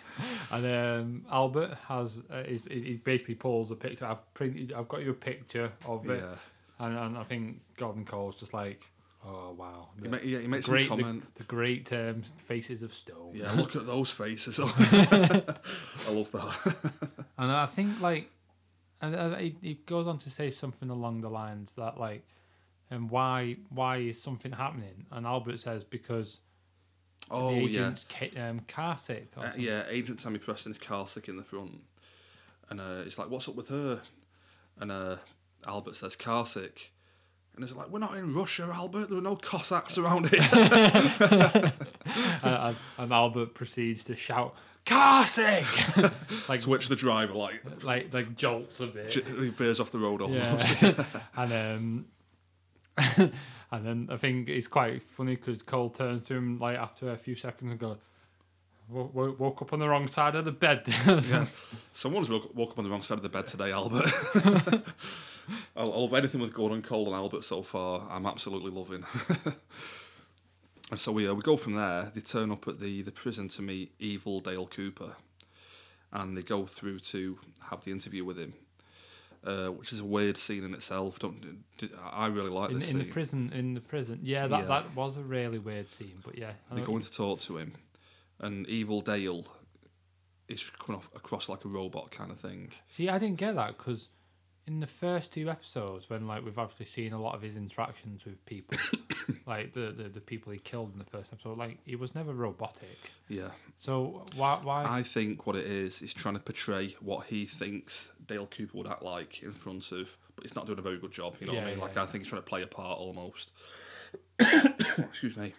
and 0.51 0.67
um, 0.67 1.25
Albert 1.31 1.77
has 1.89 2.23
uh, 2.31 2.43
he, 2.43 2.61
he 2.69 3.01
basically 3.03 3.35
pulls 3.35 3.71
a 3.71 3.77
picture. 3.77 4.07
I've 4.07 4.35
printed. 4.35 4.73
I've 4.73 4.89
got 4.89 5.03
you 5.03 5.11
a 5.11 5.15
picture 5.15 5.73
of 5.87 6.09
it, 6.11 6.23
yeah. 6.23 6.87
and, 6.87 6.99
and 6.99 7.19
I 7.19 7.25
think 7.25 7.61
Gordon 7.77 8.05
Cole's 8.05 8.37
just 8.37 8.55
like, 8.55 8.91
oh 9.25 9.55
wow, 9.57 9.89
He, 10.01 10.09
the 10.09 10.27
yeah, 10.27 10.39
he 10.41 10.49
makes 10.49 10.69
great, 10.69 10.89
some 10.89 10.99
the, 10.99 11.03
comment. 11.05 11.35
the 11.37 11.45
great 11.45 11.93
um, 11.93 12.23
faces 12.47 12.83
of 12.83 12.93
stone. 12.93 13.33
Yeah, 13.35 13.53
look 13.53 13.77
at 13.77 13.87
those 13.87 14.11
faces. 14.11 14.61
I 14.61 16.11
love 16.11 16.33
that. 16.33 16.77
And 17.39 17.51
I 17.53 17.67
think 17.67 18.01
like, 18.01 18.31
and 19.01 19.15
uh, 19.15 19.37
he, 19.37 19.57
he 19.61 19.75
goes 19.87 20.07
on 20.07 20.19
to 20.19 20.31
say 20.31 20.51
something 20.51 20.91
along 20.91 21.21
the 21.21 21.31
lines 21.31 21.75
that 21.75 21.99
like, 21.99 22.25
and 22.91 23.11
why 23.11 23.57
why 23.69 23.99
is 23.99 24.21
something 24.21 24.53
happening? 24.53 25.07
And 25.11 25.27
Albert 25.27 25.61
says 25.61 25.85
because 25.85 26.41
Oh 27.31 27.51
yeah, 27.51 27.91
agent's 27.91 28.07
um, 28.39 28.61
uh, 29.37 29.51
yeah. 29.57 29.83
Agent 29.89 30.21
Tammy 30.21 30.39
Preston 30.39 30.73
is 30.73 31.11
sick 31.11 31.29
in 31.29 31.37
the 31.37 31.43
front, 31.43 31.81
and 32.71 32.81
uh, 32.81 33.03
he's 33.03 33.19
like, 33.19 33.31
"What's 33.31 33.49
up 33.49 33.57
with 33.57 33.69
her?" 33.69 34.01
And 34.79 34.93
uh, 34.93 35.17
Albert 35.67 35.97
says, 35.97 36.15
"Car 36.17 36.47
sick." 36.47 36.93
And 37.57 37.65
it's 37.65 37.75
like, 37.75 37.89
we're 37.89 38.01
not 38.01 38.15
in 38.15 38.35
Russia, 38.35 38.69
Albert. 38.71 39.09
There 39.09 39.19
are 39.19 39.23
no 39.23 39.35
Cossacks 39.35 39.97
around 39.97 40.29
here. 40.29 41.73
Uh, 42.45 42.69
and, 42.69 42.77
and 42.99 43.13
Albert 43.13 43.53
proceeds 43.55 44.05
to 44.05 44.15
shout, 44.15 44.55
"Car 44.85 45.27
sick!" 45.27 45.65
like 46.49 46.61
to 46.61 46.71
which 46.71 46.89
the 46.89 46.95
driver 46.95 47.33
like 47.33 47.61
like 47.83 48.15
like 48.15 48.37
jolts 48.37 48.79
a 48.79 48.87
bit. 48.87 49.13
he 49.13 49.49
veers 49.51 49.81
off 49.81 49.91
the 49.91 49.99
road 49.99 50.23
almost. 50.23 50.83
Yeah. 50.83 51.05
and 51.37 52.07
um, 53.09 53.33
and 53.77 53.87
then 53.87 54.07
I 54.11 54.17
think 54.17 54.49
it's 54.49 54.67
quite 54.69 55.03
funny 55.03 55.37
because 55.37 55.63
Cole 55.63 55.91
turns 55.91 56.27
to 56.29 56.35
him 56.35 56.59
like 56.59 56.77
after 56.77 57.11
a 57.11 57.17
few 57.17 57.35
seconds 57.35 57.71
and 57.71 57.81
goes, 57.81 57.99
"Wo- 58.89 59.11
wo- 59.13 59.37
"Woke 59.39 59.63
up 59.63 59.73
on 59.73 59.79
the 59.79 59.89
wrong 59.89 60.09
side 60.09 60.35
of 60.35 60.45
the 60.45 60.53
bed." 60.53 60.83
Yeah. 61.07 61.47
Someone's 61.93 62.29
woke, 62.31 62.55
woke 62.55 62.71
up 62.73 62.79
on 62.79 62.85
the 62.85 62.91
wrong 62.91 63.03
side 63.03 63.19
of 63.19 63.23
the 63.23 63.29
bed 63.29 63.47
today, 63.47 63.73
Albert. 63.73 64.05
I 65.77 65.85
love 65.85 66.13
anything 66.15 66.41
with 66.41 66.53
Gordon 66.53 66.83
Cole 66.83 67.07
and 67.07 67.15
Albert 67.15 67.45
so 67.45 67.63
far. 67.63 68.07
I'm 68.11 68.27
absolutely 68.27 68.71
loving. 68.71 69.05
and 70.91 70.99
so 70.99 71.13
we 71.13 71.29
uh, 71.29 71.35
we 71.35 71.43
go 71.43 71.57
from 71.57 71.75
there. 71.75 72.11
They 72.15 72.21
turn 72.21 72.51
up 72.51 72.67
at 72.69 72.81
the, 72.81 73.03
the 73.03 73.13
prison 73.13 73.49
to 73.49 73.63
meet 73.63 73.93
evil 73.99 74.41
Dale 74.41 74.67
Cooper, 74.67 75.15
and 76.13 76.37
they 76.37 76.43
go 76.43 76.67
through 76.67 77.01
to 77.01 77.39
have 77.71 77.85
the 77.85 77.93
interview 77.93 78.25
with 78.25 78.39
him, 78.39 78.55
uh, 79.47 79.69
which 79.69 79.93
is 79.93 80.01
a 80.01 80.05
weird 80.05 80.37
scene 80.37 80.65
in 80.65 80.75
itself. 80.75 81.19
Don't 81.19 81.65
I 82.03 82.27
really 82.27 82.51
like 82.51 82.71
in, 82.71 82.79
this 82.81 82.91
in 82.93 82.99
the 82.99 83.05
scene? 83.05 83.13
prison, 83.13 83.53
in 83.55 83.75
the 83.75 83.81
prison, 83.81 84.21
yeah, 84.23 84.47
that 84.47 84.61
Yeah. 84.61 84.67
that 84.67 84.95
was 84.95 85.17
a 85.17 85.23
really 85.23 85.59
weird 85.59 85.89
scene. 85.89 86.19
But 86.25 86.37
yeah, 86.37 86.53
I 86.71 86.75
They 86.75 86.81
know- 86.83 86.87
go 86.89 86.97
in 86.97 87.03
to 87.03 87.11
talk 87.13 87.39
to 87.41 87.57
him, 87.59 87.73
and 88.41 88.67
evil 88.69 89.01
Dale 89.01 89.45
is 90.49 90.71
coming 90.71 90.99
off 90.99 91.11
across 91.15 91.49
like 91.49 91.65
a 91.65 91.69
robot 91.69 92.11
kind 92.11 92.31
of 92.31 92.39
thing. 92.39 92.71
see, 92.89 93.09
I 93.09 93.19
didn't 93.19 93.37
get 93.39 93.55
that 93.57 93.77
because 93.79 94.09
in 94.67 94.81
the 94.81 94.87
first 94.87 95.33
two 95.33 95.49
episodes, 95.49 96.09
when 96.11 96.27
like 96.27 96.45
we've 96.45 96.59
obviously 96.59 96.87
seen 96.87 97.13
a 97.13 97.21
lot 97.21 97.35
of 97.35 97.43
his 97.43 97.57
interactions 97.57 98.25
with 98.25 98.45
people, 98.47 98.77
like 99.47 99.73
the, 99.75 99.93
the 99.93 100.05
the 100.09 100.21
people 100.21 100.53
he 100.53 100.59
killed 100.59 100.93
in 100.93 100.99
the 100.99 101.05
first 101.05 101.33
episode, 101.33 101.57
like 101.59 101.79
he 101.85 101.95
was 101.97 102.15
never 102.15 102.33
robotic. 102.33 102.99
Yeah. 103.29 103.51
So 103.79 104.25
why 104.37 104.59
why? 104.63 104.85
I 104.89 105.03
think 105.03 105.47
what 105.47 105.55
it 105.57 105.67
is 105.67 106.01
is 106.03 106.13
trying 106.13 106.35
to 106.35 106.41
portray 106.41 106.95
what 107.01 107.27
he 107.27 107.45
thinks 107.47 108.11
Dale 108.27 108.47
Cooper 108.47 108.77
would 108.79 108.87
act 108.87 109.03
like 109.03 109.43
in 109.43 109.53
front 109.53 109.93
of, 109.93 110.17
but 110.35 110.45
he's 110.45 110.55
not 110.57 110.67
doing 110.67 110.79
a 110.79 110.83
very 110.83 110.99
good 110.99 111.13
job. 111.13 111.37
You 111.41 111.47
know 111.47 111.55
what 111.55 111.63
I 111.63 111.67
mean? 111.67 111.79
yeah, 111.79 111.85
Like 111.85 111.95
yeah. 111.95 112.03
I 112.03 112.07
think 112.07 112.25
he's 112.25 112.29
trying 112.31 112.43
to 112.43 112.47
play 112.49 112.63
a 112.63 112.67
part 112.67 112.99
almost. 112.99 113.51
Excuse 114.39 115.37
me. 115.37 115.55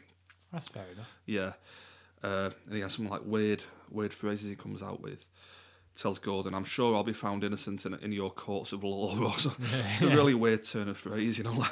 That's 0.54 0.70
fair 0.70 0.86
enough. 0.94 1.18
Yeah, 1.26 1.54
uh, 2.24 2.52
and 2.66 2.76
he 2.76 2.82
has 2.82 2.94
some 2.94 3.10
like 3.10 3.22
weird, 3.26 3.64
weird 3.92 4.14
phrases 4.14 4.50
he 4.50 4.56
comes 4.56 4.82
out 4.82 5.02
with. 5.02 5.28
tells 5.96 6.20
Gordon, 6.20 6.54
"I'm 6.54 6.64
sure 6.64 6.96
I'll 6.96 7.04
be 7.04 7.12
found 7.14 7.44
innocent 7.44 7.86
in, 7.86 7.94
in 7.96 8.12
your 8.14 8.30
courts 8.32 8.72
of 8.72 8.84
law." 8.84 9.14
Or 9.26 9.32
something. 9.34 9.82
it's 9.92 10.02
a 10.02 10.10
really 10.10 10.36
weird 10.36 10.64
turn 10.64 10.88
of 10.88 10.98
phrase, 10.98 11.38
you 11.38 11.44
know. 11.44 11.64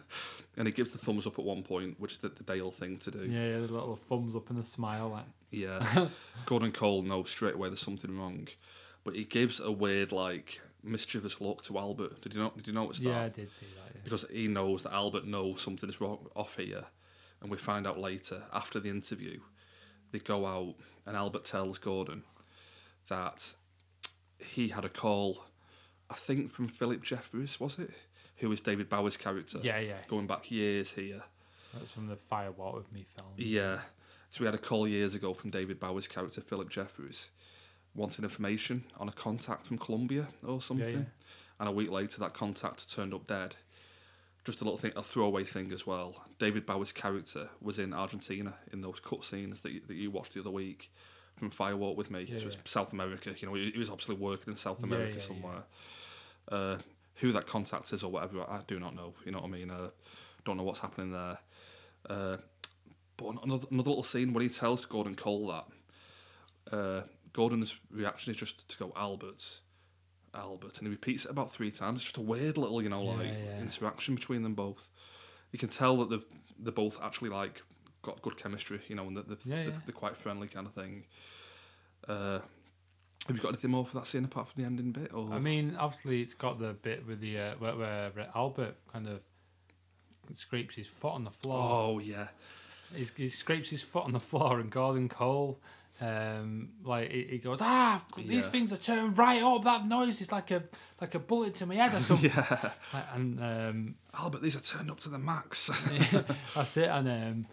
and 0.56 0.66
he 0.66 0.72
gives 0.72 0.90
the 0.90 0.98
thumbs 0.98 1.26
up 1.26 1.38
at 1.38 1.44
one 1.44 1.62
point, 1.62 2.00
which 2.00 2.12
is 2.12 2.18
the, 2.18 2.28
the 2.30 2.42
Dale 2.44 2.70
thing 2.70 2.96
to 2.98 3.10
do. 3.10 3.26
Yeah, 3.28 3.44
yeah, 3.48 3.54
the 3.54 3.72
little 3.72 3.96
thumbs 4.08 4.34
up 4.34 4.48
and 4.50 4.58
a 4.58 4.62
smile. 4.62 5.10
Like, 5.10 5.24
Yeah. 5.50 6.08
Gordon 6.46 6.72
Cole 6.72 7.02
knows 7.02 7.28
straight 7.30 7.54
away 7.54 7.68
there's 7.68 7.80
something 7.80 8.16
wrong, 8.18 8.48
but 9.04 9.14
he 9.14 9.24
gives 9.24 9.60
a 9.60 9.70
weird, 9.72 10.12
like, 10.12 10.60
mischievous 10.82 11.40
look 11.40 11.62
to 11.64 11.78
Albert. 11.78 12.20
Did 12.22 12.34
you 12.34 12.40
know? 12.40 12.52
Did 12.56 12.66
you 12.66 12.72
notice 12.72 12.98
that? 13.00 13.08
yeah, 13.08 13.22
I 13.22 13.28
did 13.28 13.50
see 13.52 13.66
that. 13.76 13.94
Yeah. 13.94 14.00
Because 14.04 14.26
he 14.30 14.48
knows 14.48 14.82
that 14.82 14.92
Albert 14.92 15.26
knows 15.26 15.60
something 15.60 15.88
is 15.88 16.00
wrong 16.00 16.26
off 16.34 16.56
here, 16.56 16.84
and 17.40 17.50
we 17.50 17.56
find 17.56 17.86
out 17.86 17.98
later 17.98 18.42
after 18.52 18.80
the 18.80 18.90
interview. 18.90 19.40
They 20.10 20.18
go 20.18 20.44
out, 20.44 20.74
and 21.06 21.16
Albert 21.16 21.44
tells 21.44 21.78
Gordon 21.78 22.22
that 23.08 23.54
he 24.38 24.68
had 24.68 24.84
a 24.84 24.88
call, 24.88 25.44
I 26.10 26.14
think 26.14 26.50
from 26.50 26.68
Philip 26.68 27.02
Jeffries, 27.02 27.58
was 27.58 27.78
it? 27.78 27.90
Who 28.36 28.48
was 28.48 28.60
David 28.60 28.88
Bowie's 28.88 29.16
character? 29.16 29.58
Yeah, 29.62 29.78
yeah. 29.78 29.98
Going 30.08 30.26
back 30.26 30.50
years 30.50 30.92
here. 30.92 31.22
That's 31.72 31.92
from 31.92 32.08
the 32.08 32.16
Fire 32.16 32.50
Walk 32.50 32.74
with 32.74 32.92
Me 32.92 33.06
film. 33.16 33.30
Yeah. 33.36 33.78
So 34.28 34.40
we 34.40 34.46
had 34.46 34.54
a 34.54 34.58
call 34.58 34.88
years 34.88 35.14
ago 35.14 35.32
from 35.32 35.50
David 35.50 35.78
Bowie's 35.78 36.08
character, 36.08 36.40
Philip 36.40 36.68
Jeffries, 36.70 37.30
wanting 37.94 38.24
information 38.24 38.84
on 38.98 39.08
a 39.08 39.12
contact 39.12 39.66
from 39.66 39.78
Colombia 39.78 40.28
or 40.46 40.60
something. 40.60 40.94
yeah. 40.94 41.04
And 41.60 41.68
a 41.68 41.72
week 41.72 41.90
later, 41.90 42.20
that 42.20 42.32
contact 42.34 42.92
turned 42.94 43.14
up 43.14 43.26
dead. 43.26 43.56
Just 44.44 44.60
a 44.60 44.64
little 44.64 44.78
thing, 44.78 44.92
a 44.96 45.02
throwaway 45.02 45.44
thing 45.44 45.70
as 45.72 45.86
well. 45.86 46.24
David 46.38 46.66
Bowie's 46.66 46.90
character 46.90 47.48
was 47.60 47.78
in 47.78 47.92
Argentina 47.92 48.54
in 48.72 48.80
those 48.80 49.00
cutscenes 49.00 49.62
that 49.62 49.72
you, 49.72 49.80
that 49.86 49.94
you 49.94 50.10
watched 50.10 50.34
the 50.34 50.40
other 50.40 50.50
week 50.50 50.90
from 51.36 51.50
Fire 51.50 51.76
Walk 51.76 51.96
with 51.96 52.10
Me. 52.10 52.22
Yeah, 52.22 52.38
so 52.38 52.46
it's 52.46 52.56
yeah. 52.56 52.62
South 52.64 52.92
America. 52.92 53.32
You 53.38 53.48
know, 53.48 53.54
he, 53.54 53.70
he 53.70 53.78
was 53.78 53.90
obviously 53.90 54.16
working 54.16 54.52
in 54.52 54.56
South 54.56 54.82
America 54.82 55.10
yeah, 55.10 55.14
yeah. 55.14 55.20
somewhere. 55.20 55.62
Uh, 56.50 56.78
who 57.16 57.30
that 57.32 57.46
contact 57.46 57.92
is 57.92 58.02
or 58.02 58.10
whatever, 58.10 58.42
I 58.48 58.62
do 58.66 58.80
not 58.80 58.96
know. 58.96 59.14
You 59.24 59.32
know 59.32 59.40
what 59.40 59.48
I 59.48 59.50
mean? 59.50 59.70
Uh, 59.70 59.90
don't 60.44 60.56
know 60.56 60.64
what's 60.64 60.80
happening 60.80 61.12
there. 61.12 61.38
Uh, 62.08 62.36
but 63.16 63.44
another, 63.44 63.66
another 63.70 63.90
little 63.90 64.02
scene 64.02 64.32
when 64.32 64.42
he 64.42 64.48
tells 64.48 64.84
Gordon 64.84 65.14
Cole 65.14 65.46
that, 65.48 66.76
uh, 66.76 67.02
Gordon's 67.32 67.78
reaction 67.90 68.32
is 68.32 68.38
just 68.38 68.68
to 68.68 68.78
go 68.78 68.92
Albert, 68.96 69.60
Albert, 70.34 70.78
and 70.78 70.86
he 70.86 70.90
repeats 70.90 71.24
it 71.24 71.30
about 71.30 71.52
three 71.52 71.70
times. 71.70 71.96
It's 71.96 72.04
just 72.04 72.16
a 72.18 72.20
weird 72.20 72.58
little, 72.58 72.82
you 72.82 72.88
know, 72.88 73.02
Yeah, 73.04 73.10
like 73.12 73.26
yeah. 73.28 73.60
interaction 73.60 74.14
between 74.14 74.42
them 74.42 74.54
both. 74.54 74.90
You 75.52 75.58
can 75.58 75.68
tell 75.68 75.96
that 75.98 76.10
they've 76.10 76.24
they're 76.58 76.72
both 76.72 77.02
actually 77.02 77.30
like 77.30 77.62
got 78.02 78.20
good 78.22 78.36
chemistry, 78.36 78.80
you 78.88 78.96
know, 78.96 79.06
and 79.06 79.16
that 79.16 79.28
they're, 79.28 79.38
Yeah, 79.44 79.62
they're, 79.64 79.82
they're 79.86 79.92
quite 79.94 80.16
friendly 80.16 80.48
kind 80.48 80.66
of 80.66 80.72
thing. 80.72 81.04
Uh, 82.08 82.40
have 83.28 83.36
you 83.36 83.42
got 83.42 83.50
anything 83.50 83.70
more 83.70 83.86
for 83.86 83.96
that 83.98 84.06
scene 84.06 84.24
apart 84.24 84.48
from 84.48 84.62
the 84.62 84.66
ending 84.66 84.90
bit? 84.90 85.14
Or 85.14 85.30
I 85.32 85.38
mean, 85.38 85.76
obviously, 85.78 86.20
it's 86.22 86.34
got 86.34 86.58
the 86.58 86.72
bit 86.72 87.06
with 87.06 87.20
the 87.20 87.38
uh, 87.38 87.54
where, 87.58 87.76
where 87.76 88.10
Albert 88.34 88.76
kind 88.92 89.06
of 89.06 89.20
scrapes 90.34 90.74
his 90.74 90.88
foot 90.88 91.12
on 91.12 91.24
the 91.24 91.30
floor. 91.30 91.58
oh 91.60 91.98
yeah, 92.00 92.28
He, 92.94 93.06
he 93.16 93.28
scrapes 93.28 93.68
his 93.70 93.82
foot 93.82 94.04
on 94.04 94.12
the 94.12 94.20
floor, 94.20 94.58
and 94.58 94.70
Gordon 94.70 95.08
Cole, 95.08 95.60
um, 96.02 96.70
like 96.84 97.10
he, 97.10 97.22
he 97.30 97.38
goes, 97.38 97.58
ah, 97.60 98.02
these 98.16 98.26
Yeah. 98.26 98.40
things 98.50 98.72
are 98.72 98.76
turned 98.76 99.16
right 99.16 99.42
up. 99.42 99.62
That 99.64 99.86
noise 99.86 100.20
is 100.20 100.32
like 100.32 100.50
a 100.50 100.62
like 101.00 101.14
a 101.14 101.18
bullet 101.18 101.54
to 101.56 101.66
my 101.66 101.76
head 101.76 101.94
or 101.94 102.00
something. 102.04 102.30
yeah. 102.34 102.70
Like, 102.92 103.04
and 103.14 103.40
um, 103.40 103.94
Albert, 104.18 104.42
these 104.42 104.56
are 104.56 104.60
turned 104.60 104.90
up 104.90 105.00
to 105.00 105.08
the 105.08 105.18
max. 105.18 105.68
that's 106.54 106.76
it. 106.76 106.88
And 106.88 107.08
um, 107.08 107.46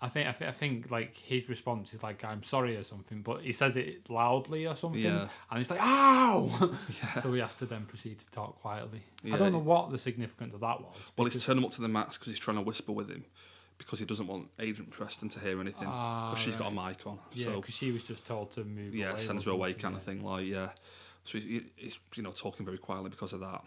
I 0.00 0.08
think 0.08 0.28
I 0.28 0.32
think 0.32 0.48
I 0.48 0.52
think 0.52 0.90
like 0.90 1.16
his 1.16 1.48
response 1.48 1.94
is 1.94 2.02
like 2.02 2.24
I'm 2.24 2.42
sorry 2.42 2.76
or 2.76 2.84
something, 2.84 3.22
but 3.22 3.42
he 3.42 3.52
says 3.52 3.76
it 3.76 4.10
loudly 4.10 4.66
or 4.66 4.74
something, 4.76 5.00
Yeah. 5.00 5.28
and 5.50 5.58
he's 5.58 5.70
like 5.70 5.80
ow. 5.82 6.50
yeah. 6.88 7.22
so 7.22 7.30
we 7.30 7.38
have 7.38 7.56
to 7.58 7.66
then 7.66 7.84
proceed 7.86 8.18
to 8.18 8.26
talk 8.30 8.58
quietly. 8.60 9.02
Yeah. 9.22 9.34
I 9.34 9.38
don't 9.38 9.52
know 9.52 9.58
what 9.58 9.90
the 9.92 9.98
significance 9.98 10.54
of 10.54 10.60
that 10.60 10.80
was. 10.80 10.96
Well, 11.16 11.26
he's 11.28 11.44
turned 11.44 11.58
him 11.58 11.64
up 11.64 11.70
to 11.72 11.82
the 11.82 11.88
max 11.88 12.18
because 12.18 12.32
he's 12.32 12.40
trying 12.40 12.56
to 12.58 12.62
whisper 12.62 12.92
with 12.92 13.08
him 13.10 13.24
because 13.78 13.98
he 14.00 14.06
doesn't 14.06 14.26
want 14.26 14.48
Agent 14.58 14.90
Preston 14.90 15.28
to 15.30 15.40
hear 15.40 15.60
anything 15.60 15.80
because 15.80 16.32
Ah, 16.32 16.34
she's 16.36 16.56
got 16.56 16.72
a 16.72 16.74
mic 16.74 17.06
on. 17.06 17.18
yeah, 17.32 17.44
so 17.46 17.60
because 17.60 17.74
she 17.74 17.92
was 17.92 18.04
just 18.04 18.26
told 18.26 18.50
to 18.52 18.64
move. 18.64 18.94
yeah, 18.94 19.10
away 19.10 19.16
sends 19.16 19.44
her 19.44 19.50
away 19.50 19.74
kind 19.74 19.94
yeah. 19.94 19.98
of 19.98 20.04
thing. 20.04 20.22
Like 20.24 20.46
yeah, 20.46 20.70
so 21.24 21.38
he's, 21.38 21.62
he's 21.76 21.98
you 22.14 22.22
know 22.22 22.30
talking 22.32 22.64
very 22.66 22.78
quietly 22.78 23.10
because 23.10 23.32
of 23.32 23.40
that, 23.40 23.62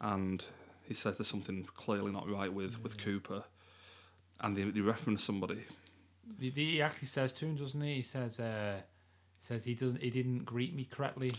and 0.00 0.44
he 0.86 0.94
says 0.94 1.16
there's 1.16 1.28
something 1.28 1.64
clearly 1.76 2.12
not 2.12 2.30
right 2.30 2.52
with 2.52 2.82
with 2.82 2.98
Cooper, 2.98 3.44
and 4.40 4.56
they, 4.56 4.64
they 4.64 4.80
reference 4.80 5.22
somebody. 5.22 5.64
He, 6.38 6.50
he 6.50 6.82
actually 6.82 7.08
says 7.08 7.32
to 7.34 7.44
him, 7.46 7.56
doesn't 7.56 7.80
he? 7.80 7.94
He 7.96 8.02
says, 8.02 8.38
uh, 8.38 8.80
says 9.40 9.64
he 9.64 9.74
doesn't, 9.74 10.00
he 10.00 10.10
didn't 10.10 10.44
greet 10.44 10.74
me 10.74 10.84
correctly. 10.84 11.32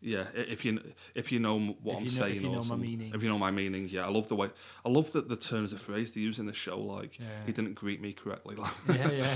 Yeah, 0.00 0.26
if 0.34 0.64
you 0.64 0.80
if 1.14 1.32
you 1.32 1.40
know 1.40 1.58
what 1.58 1.76
If 1.76 1.84
I'm 1.86 1.92
you 1.92 1.98
know- 1.98 2.04
if 2.04 2.10
saying, 2.12 2.40
you 2.42 2.48
or 2.48 2.54
know 2.56 2.62
my 2.62 2.76
meaning. 2.76 3.12
if 3.14 3.22
you 3.22 3.28
know 3.28 3.38
my 3.38 3.50
meaning, 3.50 3.88
yeah, 3.88 4.06
I 4.06 4.10
love 4.10 4.28
the 4.28 4.36
way 4.36 4.48
I 4.84 4.88
love 4.88 5.10
the 5.12 5.22
the 5.22 5.36
turns 5.36 5.72
of 5.72 5.80
phrase 5.80 6.12
they 6.12 6.20
use 6.20 6.38
in 6.38 6.46
the 6.46 6.52
show. 6.52 6.78
Like 6.80 7.18
Yeah. 7.18 7.26
he 7.46 7.52
didn't 7.52 7.74
greet 7.74 8.00
me 8.00 8.12
correctly. 8.12 8.54
Like 8.56 8.72
yeah, 8.94 9.10
yeah. 9.10 9.34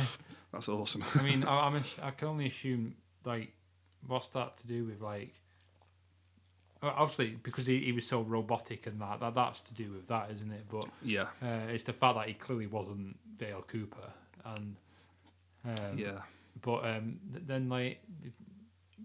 that's 0.53 0.69
awesome. 0.69 1.03
I 1.17 1.23
mean, 1.23 1.43
I, 1.49 1.67
I'm, 1.67 1.83
I 2.03 2.11
can 2.13 2.29
only 2.29 2.47
assume 2.47 2.95
like, 3.25 3.53
what's 4.07 4.29
that 4.29 4.57
to 4.59 4.67
do 4.67 4.85
with 4.85 5.01
like? 5.01 5.35
Obviously, 6.85 7.39
because 7.43 7.67
he, 7.67 7.79
he 7.81 7.93
was 7.93 8.05
so 8.07 8.23
robotic 8.23 8.89
and 8.89 9.01
that, 9.01 9.21
that 9.21 9.37
that's 9.37 9.61
to 9.61 9.75
do 9.75 9.93
with 9.93 10.09
that, 10.09 10.33
isn't 10.35 10.51
it? 10.51 10.65
But 10.69 10.85
yeah, 11.03 11.27
uh, 11.41 11.69
it's 11.71 11.85
the 11.85 11.93
fact 11.93 12.17
that 12.17 12.27
he 12.27 12.35
clearly 12.35 12.67
wasn't 12.67 13.17
Dale 13.37 13.63
Cooper, 13.63 14.11
and 14.45 14.77
um, 15.65 15.97
yeah. 15.97 16.23
But 16.61 16.85
um, 16.85 17.21
th- 17.33 17.45
then 17.47 17.69
like, 17.69 18.01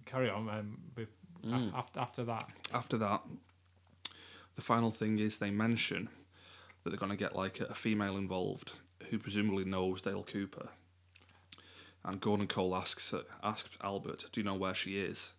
carry 0.06 0.28
on 0.28 0.50
um, 0.50 0.80
with 0.96 1.10
Mm. 1.46 1.74
after 1.74 2.00
after 2.00 2.24
that. 2.26 2.50
After 2.74 2.98
that, 2.98 3.22
the 4.56 4.62
final 4.62 4.92
thing 4.92 5.20
is 5.20 5.38
they 5.38 5.52
mention 5.52 6.10
that 6.84 6.90
they're 6.90 7.00
going 7.00 7.12
to 7.12 7.18
get 7.18 7.36
like 7.36 7.60
a, 7.60 7.66
a 7.66 7.76
female 7.76 8.18
involved 8.18 8.74
who 9.10 9.18
presumably 9.18 9.66
knows 9.66 10.02
Dale 10.02 10.24
Cooper. 10.24 10.70
And 12.04 12.22
Gordon 12.22 12.48
Cole 12.48 12.76
asks 12.76 13.14
asks 13.44 13.70
Albert, 13.82 14.26
"Do 14.32 14.42
you 14.42 14.46
know 14.46 14.56
where 14.56 14.76
she 14.76 14.98
is?" 14.98 15.34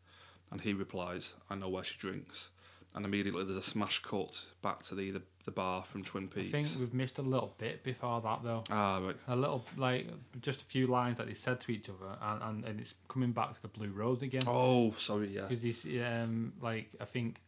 And 0.50 0.60
he 0.60 0.72
replies, 0.72 1.34
"I 1.50 1.54
know 1.54 1.68
where 1.68 1.84
she 1.84 1.98
drinks." 1.98 2.50
And 2.94 3.04
immediately 3.04 3.44
there's 3.44 3.56
a 3.56 3.62
smash 3.62 4.00
cut 4.02 4.46
back 4.62 4.82
to 4.84 4.94
the 4.94 5.10
the, 5.10 5.22
the 5.44 5.50
bar 5.50 5.84
from 5.84 6.02
Twin 6.02 6.26
Peaks. 6.28 6.48
I 6.48 6.62
think 6.62 6.80
we've 6.80 6.94
missed 6.94 7.18
a 7.18 7.22
little 7.22 7.54
bit 7.58 7.84
before 7.84 8.20
that 8.22 8.42
though. 8.42 8.64
ah, 8.70 9.00
right. 9.04 9.16
A 9.28 9.36
little 9.36 9.64
like 9.76 10.06
just 10.40 10.62
a 10.62 10.64
few 10.64 10.86
lines 10.86 11.18
that 11.18 11.26
they 11.26 11.34
said 11.34 11.60
to 11.60 11.70
each 11.72 11.88
other, 11.88 12.16
and, 12.20 12.42
and, 12.42 12.64
and 12.64 12.80
it's 12.80 12.94
coming 13.08 13.32
back 13.32 13.54
to 13.54 13.62
the 13.62 13.68
Blue 13.68 13.90
Rose 13.90 14.22
again. 14.22 14.42
Oh, 14.46 14.92
sorry, 14.92 15.28
yeah. 15.28 15.42
because 15.48 15.62
he's 15.62 15.84
um 16.02 16.52
like 16.60 16.88
I 17.00 17.04
think 17.04 17.40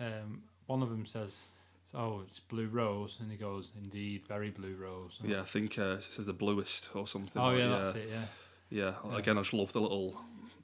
um 0.00 0.42
one 0.66 0.82
of 0.82 0.88
them 0.88 1.06
says, 1.06 1.36
"Oh, 1.94 2.22
it's 2.26 2.40
blue 2.40 2.66
rose," 2.66 3.18
and 3.20 3.30
he 3.30 3.36
goes, 3.36 3.72
"Indeed, 3.80 4.22
very 4.26 4.50
blue 4.50 4.74
rose." 4.74 5.18
Yeah, 5.22 5.42
I 5.42 5.44
think 5.44 5.78
uh, 5.78 5.96
it 5.98 6.04
says 6.04 6.26
the 6.26 6.32
bluest 6.32 6.88
or 6.94 7.06
something. 7.06 7.40
Oh 7.40 7.50
like, 7.50 7.58
yeah, 7.58 7.68
that's 7.68 7.96
it. 7.96 8.08
Yeah. 8.10 8.24
Yeah, 8.68 8.94
Yeah. 9.10 9.18
again, 9.18 9.38
I 9.38 9.42
just 9.42 9.52
love 9.54 9.72
the 9.72 9.80
little, 9.80 10.20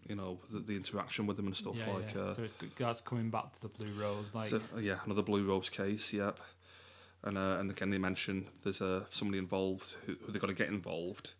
you 0.09 0.17
know, 0.17 0.39
the, 0.51 0.59
the 0.61 0.77
interaction 0.77 1.27
with 1.27 1.37
them 1.37 1.47
and 1.47 1.57
stuff 1.57 1.77
yeah, 1.77 1.93
like. 1.93 2.15
yeah. 2.15 2.21
Uh, 2.21 2.35
so 2.35 2.43
it's, 2.43 2.55
that's 2.77 3.01
coming 3.01 3.31
back 3.31 3.53
to 3.55 3.61
the 3.61 3.69
blue 3.69 3.93
rose. 4.01 4.27
Like, 4.35 4.49
so, 4.49 4.61
uh, 4.75 4.81
yeah, 4.81 4.99
another 5.05 5.23
Blue 5.23 5.47
Rose 5.47 5.69
case. 5.69 6.13
Yep. 6.13 6.39
And 7.25 7.39
uh, 7.39 7.57
and 7.61 7.71
again, 7.71 7.91
they 7.91 7.99
mention 7.99 8.47
there's 8.65 8.83
uh, 8.83 9.05
somebody 9.11 9.39
involved 9.39 9.95
who, 10.07 10.15
who 10.25 10.33
they're 10.33 10.41
going 10.41 10.53
to 10.55 10.59
get 10.59 10.69
involved, 10.73 11.35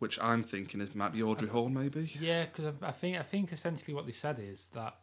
which 0.00 0.18
I'm 0.20 0.42
thinking 0.42 0.80
it 0.80 0.96
might 0.96 1.12
be 1.12 1.22
Audrey 1.22 1.46
Horne, 1.48 1.72
maybe. 1.74 2.10
yeah, 2.18 2.46
because 2.46 2.74
I, 2.82 2.88
I 2.88 2.92
think 2.92 3.16
I 3.18 3.22
think 3.22 3.52
essentially 3.52 3.94
what 3.94 4.06
they 4.06 4.12
said 4.12 4.40
is 4.40 4.70
that 4.74 4.96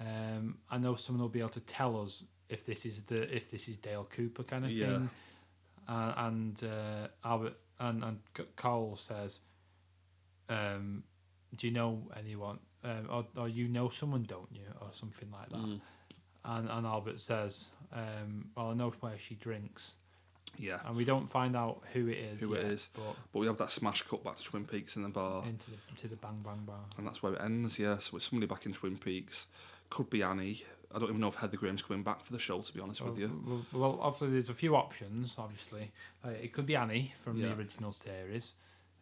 um 0.00 0.58
I 0.70 0.78
know 0.78 0.94
someone 0.94 1.22
will 1.22 1.28
be 1.28 1.40
able 1.40 1.48
to 1.50 1.60
tell 1.60 2.00
us 2.00 2.22
if 2.48 2.64
this 2.64 2.86
is 2.86 3.02
the 3.02 3.34
if 3.34 3.50
this 3.50 3.66
is 3.66 3.76
Dale 3.78 4.06
Cooper 4.08 4.44
kind 4.44 4.64
of 4.64 4.70
Yeah. 4.70 4.86
thing, 4.86 5.10
uh, 5.88 6.12
and 6.18 6.62
uh, 6.62 7.08
Albert 7.24 7.54
and 7.80 8.04
and 8.04 8.20
C- 8.36 8.44
Cole 8.54 8.96
says, 8.96 9.40
um, 10.48 11.02
"Do 11.56 11.66
you 11.66 11.72
know 11.72 12.10
anyone?" 12.16 12.58
Um, 12.84 13.08
or, 13.10 13.26
or 13.36 13.48
you 13.48 13.66
know 13.68 13.88
someone, 13.88 14.22
don't 14.22 14.48
you, 14.52 14.62
or 14.80 14.88
something 14.92 15.30
like 15.32 15.48
that. 15.50 15.58
Mm. 15.58 15.80
And 16.44 16.70
and 16.70 16.86
Albert 16.86 17.20
says, 17.20 17.66
um, 17.92 18.50
"Well, 18.56 18.70
I 18.70 18.74
know 18.74 18.90
where 19.00 19.18
she 19.18 19.34
drinks," 19.34 19.94
Yeah. 20.56 20.80
and 20.86 20.94
we 20.96 21.04
don't 21.04 21.28
find 21.30 21.56
out 21.56 21.82
who 21.92 22.06
it 22.06 22.18
is. 22.18 22.40
Who 22.40 22.54
it 22.54 22.62
yet, 22.62 22.72
is. 22.72 22.88
but 22.94 23.16
But 23.32 23.38
we 23.40 23.46
have 23.46 23.58
that 23.58 23.70
smash 23.70 24.02
cut 24.02 24.22
back 24.22 24.36
to 24.36 24.44
Twin 24.44 24.64
Peaks 24.64 24.96
in 24.96 25.02
the 25.02 25.08
bar, 25.08 25.44
into 25.44 25.70
the 25.72 25.76
to 25.96 26.08
the 26.08 26.16
bang 26.16 26.38
bang 26.44 26.64
bar. 26.64 26.84
and 26.96 27.06
that's 27.06 27.22
where 27.22 27.34
it 27.34 27.42
ends. 27.42 27.78
Yeah. 27.78 27.98
So 27.98 28.16
it's 28.16 28.28
somebody 28.30 28.46
back 28.46 28.64
in 28.66 28.72
Twin 28.72 28.96
Peaks. 28.96 29.46
Could 29.90 30.08
be 30.10 30.22
Annie. 30.22 30.62
I 30.94 30.98
don't 30.98 31.08
even 31.08 31.20
know 31.20 31.28
if 31.28 31.34
Heather 31.34 31.56
Graham's 31.58 31.82
coming 31.82 32.02
back 32.02 32.24
for 32.24 32.32
the 32.32 32.38
show. 32.38 32.60
To 32.60 32.72
be 32.72 32.80
honest 32.80 33.02
with 33.02 33.18
you. 33.18 33.42
Well, 33.46 33.66
well, 33.72 33.80
well, 33.92 33.98
obviously, 34.00 34.30
there's 34.30 34.48
a 34.48 34.54
few 34.54 34.76
options. 34.76 35.34
Obviously, 35.36 35.90
uh, 36.24 36.28
it 36.30 36.52
could 36.52 36.64
be 36.66 36.76
Annie 36.76 37.14
from 37.22 37.36
Yeah. 37.36 37.48
the 37.48 37.54
original 37.56 37.92
series, 37.92 38.54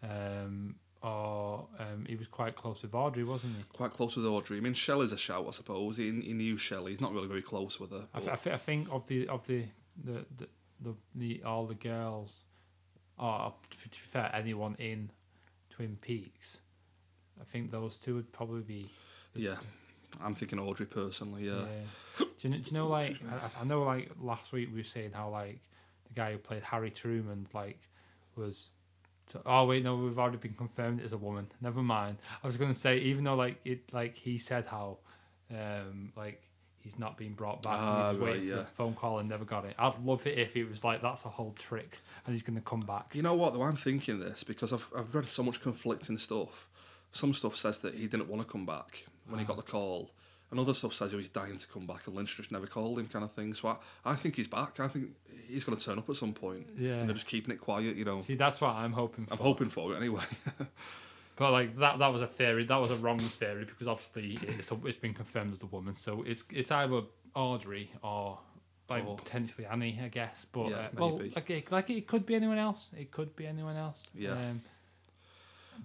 um, 0.03 0.77
or 1.07 1.69
um, 1.79 2.05
he 2.09 2.17
was 2.17 2.27
quite 2.27 2.57
close 2.57 2.83
with 2.83 2.93
Audrey, 2.93 3.23
wasn't 3.23 3.57
he? 3.57 3.63
Quite 3.73 3.93
close 3.93 4.17
with 4.17 4.27
Audrey. 4.27 4.57
I 4.57 4.61
mean, 4.61 4.75
Shelley's 4.75 5.13
a 5.13 5.17
shout, 5.17 5.45
I 5.47 5.53
suppose. 5.53 5.97
He, 5.97 6.11
he 6.21 6.33
knew 6.33 6.57
Shelley. 6.57 6.91
He's 6.93 7.01
not 7.01 7.13
really 7.13 7.29
very 7.29 7.43
close 7.43 7.79
with 7.79 7.93
her. 7.93 8.09
I, 8.13 8.19
th- 8.19 8.33
I, 8.33 8.35
th- 8.35 8.55
I 8.55 8.57
think 8.57 8.89
of 8.91 9.07
the 9.07 9.29
of 9.29 9.47
the 9.47 9.65
the 10.05 10.27
the, 10.37 10.49
the, 10.81 10.95
the 11.15 11.43
all 11.45 11.67
the 11.67 11.75
girls, 11.77 12.39
or 13.19 13.55
to 13.71 13.77
be 13.89 13.97
fair, 14.11 14.33
anyone 14.35 14.75
in 14.81 15.11
Twin 15.71 15.97
Peaks, 16.01 16.59
I 17.41 17.45
think 17.45 17.71
those 17.71 17.99
two 17.99 18.17
would 18.17 18.33
probably 18.33 18.63
be. 18.63 18.91
Yeah. 19.35 19.55
I'm 20.21 20.35
thinking 20.35 20.59
Audrey 20.59 20.87
personally. 20.87 21.45
Yeah. 21.45 21.61
Yeah. 21.61 21.67
Do 22.19 22.27
you, 22.41 22.51
know, 22.51 22.57
do 22.57 22.63
you 22.71 22.79
know 22.79 22.89
like 22.89 23.17
I, 23.31 23.61
I 23.61 23.65
know 23.65 23.83
like 23.83 24.11
last 24.21 24.51
week 24.51 24.71
we 24.73 24.81
were 24.81 24.85
saying 24.85 25.13
how 25.13 25.29
like 25.29 25.61
the 26.09 26.15
guy 26.15 26.33
who 26.33 26.39
played 26.39 26.63
Harry 26.65 26.91
Truman 26.91 27.47
like 27.55 27.79
was. 28.35 28.71
Oh 29.45 29.67
wait, 29.67 29.83
no, 29.83 29.97
we've 29.97 30.19
already 30.19 30.39
been 30.39 30.55
confirmed 30.55 31.03
as 31.05 31.13
a 31.13 31.19
woman. 31.19 31.49
Never 31.61 31.83
mind. 31.83 32.19
I 32.43 32.47
was 32.47 32.57
going 32.57 32.73
to 32.73 32.79
say 32.79 32.99
even 32.99 33.25
though 33.25 33.35
like 33.35 33.59
it 33.65 33.93
like 33.93 34.17
he 34.17 34.39
said 34.39 34.67
how, 34.67 34.99
um 35.51 36.13
like 36.17 36.43
he's 36.79 36.99
not 36.99 37.17
being 37.17 37.33
brought 37.33 37.63
back. 37.63 37.77
Ah, 37.77 38.11
and 38.11 38.17
he 38.17 38.21
was 38.21 38.31
waiting 38.31 38.49
right, 38.49 38.55
for 38.55 38.59
yeah. 38.59 38.65
the 38.65 38.71
phone 38.77 38.95
call 38.95 39.19
and 39.19 39.29
never 39.29 39.45
got 39.45 39.65
it. 39.65 39.75
I'd 39.79 39.99
love 40.05 40.27
it 40.27 40.39
if 40.39 40.57
it 40.57 40.65
was 40.65 40.85
like 40.85 41.03
that's 41.03 41.25
a 41.25 41.29
whole 41.29 41.55
trick 41.59 41.99
and 42.25 42.35
he's 42.35 42.43
going 42.43 42.57
to 42.57 42.63
come 42.65 42.81
back. 42.81 43.11
You 43.15 43.23
know 43.23 43.35
what 43.35 43.55
though? 43.55 43.63
I'm 43.63 43.77
thinking 43.77 44.21
this 44.21 44.45
because 44.45 44.73
I've 44.73 44.89
I've 44.97 45.15
read 45.15 45.27
so 45.27 45.43
much 45.43 45.61
conflicting 45.61 46.19
stuff. 46.19 46.69
Some 47.11 47.33
stuff 47.33 47.57
says 47.57 47.79
that 47.81 47.95
he 47.95 48.07
didn't 48.07 48.29
want 48.29 48.43
to 48.43 48.49
come 48.49 48.67
back 48.67 49.07
when 49.29 49.39
he 49.41 49.45
got 49.45 49.57
the 49.57 49.63
call. 49.63 50.11
And 50.51 50.61
other 50.61 50.75
stuff 50.75 50.95
says 50.95 51.11
he 51.11 51.17
was 51.17 51.29
dying 51.29 51.59
to 51.59 51.67
come 51.67 51.87
back 51.87 52.07
and 52.07 52.15
Lynch 52.15 52.37
just 52.37 52.53
never 52.53 52.67
called 52.67 53.01
him 53.01 53.09
kind 53.09 53.25
of 53.25 53.33
thing. 53.33 53.53
So 53.53 53.69
I, 53.69 53.77
I 54.05 54.15
think 54.15 54.37
he's 54.37 54.47
back. 54.47 54.79
I 54.79 54.87
think 54.87 55.11
he's 55.49 55.65
going 55.65 55.77
to 55.79 55.85
turn 55.85 55.99
up 55.99 56.09
at 56.09 56.17
some 56.17 56.33
point. 56.33 56.67
Yeah. 56.79 56.95
And 56.95 57.09
they're 57.09 57.15
just 57.15 57.27
keeping 57.27 57.55
it 57.55 57.61
quiet, 57.61 57.97
you 57.97 58.05
know. 58.05 58.21
See, 58.23 58.35
that's 58.35 58.61
what 58.61 58.75
I'm 58.75 58.93
hoping 58.93 59.27
for. 59.27 59.33
I'm 59.33 59.39
hoping 59.39 59.69
for 59.69 59.93
it 59.93 59.97
anyway. 59.97 60.23
But 61.37 61.53
like 61.53 61.79
that, 61.79 61.99
that 61.99 62.09
was 62.09 62.23
a 62.23 62.27
theory. 62.27 62.65
That 62.65 62.79
was 62.79 62.91
a 62.91 62.97
wrong 62.97 63.19
theory 63.19 63.67
because 63.67 63.87
obviously 63.87 64.39
it's, 64.57 64.73
it's 64.73 64.97
been 64.99 65.13
confirmed 65.13 65.53
as 65.53 65.63
a 65.63 65.67
woman. 65.67 65.95
So 65.95 66.25
it's 66.27 66.43
it's 66.51 66.71
either 66.71 67.03
Audrey 67.35 67.91
or 68.03 68.39
like 68.89 69.07
Or- 69.07 69.17
potentially 69.17 69.67
Annie, 69.67 70.01
I 70.03 70.09
guess. 70.09 70.47
But 70.51 70.71
Yeah, 70.71 70.77
uh, 70.77 70.89
well, 70.97 71.21
like 71.35 71.51
it, 71.51 71.71
like 71.71 71.91
it 71.91 72.07
could 72.07 72.25
be 72.25 72.35
anyone 72.35 72.57
else. 72.57 72.91
It 72.99 73.11
could 73.11 73.37
be 73.37 73.47
anyone 73.47 73.77
else. 73.77 74.03
Yeah. 74.15 74.33
Um, 74.33 74.63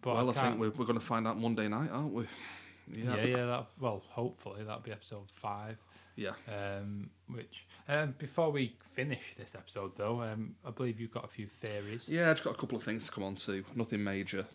but 0.01 0.14
well, 0.16 0.30
I, 0.30 0.34
can't- 0.34 0.47
think 0.47 0.59
we're, 0.62 0.70
we're 0.70 0.86
going 0.86 0.99
to 0.99 1.05
find 1.05 1.28
out 1.28 1.38
Monday 1.38 1.68
night, 1.68 1.89
aren't 1.91 2.14
we? 2.14 2.28
yeah, 2.93 3.18
yeah. 3.18 3.45
That, 3.45 3.66
well, 3.80 4.03
hopefully 4.09 4.64
that'll 4.64 4.80
be 4.82 4.91
episode 4.93 5.30
five. 5.34 5.78
Yeah. 6.22 6.34
Um, 6.47 7.09
which 7.28 7.65
um, 7.88 8.13
before 8.17 8.51
we 8.51 8.76
finish 8.93 9.34
this 9.38 9.55
episode, 9.55 9.91
though, 9.97 10.22
um, 10.22 10.55
I 10.65 10.72
believe 10.72 10.99
you've 10.99 11.13
got 11.13 11.26
a 11.26 11.28
few 11.28 11.47
theories. 11.47 12.09
Yeah, 12.09 12.30
I've 12.30 12.36
just 12.38 12.43
got 12.43 12.55
a 12.55 12.57
couple 12.59 12.78
of 12.78 12.84
things 12.84 13.05
to 13.07 13.11
come 13.11 13.24
on 13.24 13.36
to. 13.36 13.63
Nothing 13.76 14.03
major. 14.03 14.45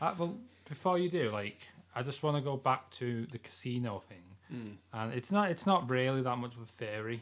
Uh, 0.00 0.14
well, 0.18 0.36
before 0.68 0.98
you 0.98 1.08
do, 1.10 1.30
like, 1.30 1.58
I 1.94 2.02
just 2.02 2.22
want 2.22 2.36
to 2.36 2.42
go 2.42 2.56
back 2.56 2.90
to 2.92 3.26
the 3.26 3.38
casino 3.38 3.98
thing, 4.08 4.22
Hmm. 4.50 4.72
and 4.92 5.12
it's 5.12 5.30
not 5.32 5.50
it's 5.50 5.66
not 5.66 5.90
really 5.90 6.22
that 6.22 6.36
much 6.38 6.54
of 6.54 6.62
a 6.62 6.66
theory. 6.66 7.20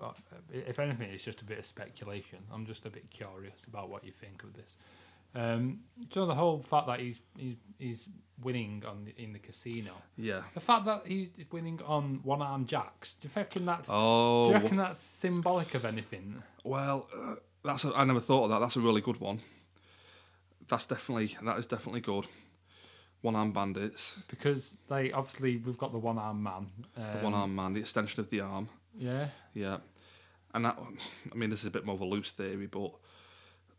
Uh, 0.00 0.12
If 0.52 0.78
anything, 0.78 1.10
it's 1.10 1.22
just 1.24 1.42
a 1.42 1.44
bit 1.44 1.58
of 1.58 1.66
speculation. 1.66 2.38
I'm 2.50 2.64
just 2.64 2.86
a 2.86 2.90
bit 2.90 3.10
curious 3.10 3.58
about 3.68 3.90
what 3.90 4.04
you 4.04 4.12
think 4.12 4.42
of 4.42 4.54
this. 4.54 4.74
Um, 5.36 5.80
so 6.12 6.24
the 6.26 6.34
whole 6.34 6.60
fact 6.62 6.86
that 6.86 6.98
he's 7.00 7.18
he's 7.36 7.56
he's 7.78 8.06
winning 8.42 8.82
on 8.88 9.04
the, 9.04 9.22
in 9.22 9.32
the 9.32 9.38
casino, 9.38 9.92
Yeah. 10.16 10.42
the 10.54 10.60
fact 10.60 10.84
that 10.86 11.06
he's 11.06 11.28
winning 11.50 11.80
on 11.84 12.20
one 12.22 12.40
arm 12.42 12.66
jacks, 12.66 13.14
do 13.20 13.28
you 13.28 13.32
reckon 13.36 13.64
that's 13.66 13.88
Oh, 13.92 14.46
do 14.48 14.54
you 14.56 14.62
reckon 14.62 14.76
that's 14.78 15.02
symbolic 15.02 15.74
of 15.74 15.84
anything? 15.84 16.42
well, 16.64 17.08
uh, 17.14 17.34
that's 17.64 17.84
a, 17.84 17.92
I 17.94 18.04
never 18.04 18.20
thought 18.20 18.44
of 18.44 18.50
that. 18.50 18.60
That's 18.60 18.76
a 18.76 18.80
really 18.80 19.00
good 19.02 19.20
one. 19.20 19.40
That's 20.68 20.86
definitely 20.86 21.36
that 21.44 21.58
is 21.58 21.66
definitely 21.66 22.00
good. 22.00 22.26
One 23.22 23.34
arm 23.36 23.52
bandits, 23.52 24.20
Because 24.28 24.76
they 24.88 25.10
obviously 25.12 25.56
we've 25.56 25.78
got 25.78 25.92
the 25.92 25.98
one 25.98 26.18
arm 26.18 26.42
man, 26.42 26.66
um, 26.96 27.04
the 27.18 27.24
one 27.24 27.34
arm 27.34 27.54
man, 27.54 27.72
the 27.72 27.80
extension 27.80 28.20
of 28.20 28.30
the 28.30 28.40
arm. 28.40 28.68
yeah. 28.96 29.28
Yeah, 29.54 29.78
and 30.54 30.64
that. 30.64 30.78
I 31.32 31.34
mean, 31.34 31.50
this 31.50 31.60
is 31.60 31.66
a 31.66 31.70
bit 31.70 31.84
more 31.86 31.94
of 31.94 32.00
a 32.02 32.04
loose 32.04 32.30
theory, 32.32 32.66
but 32.66 32.92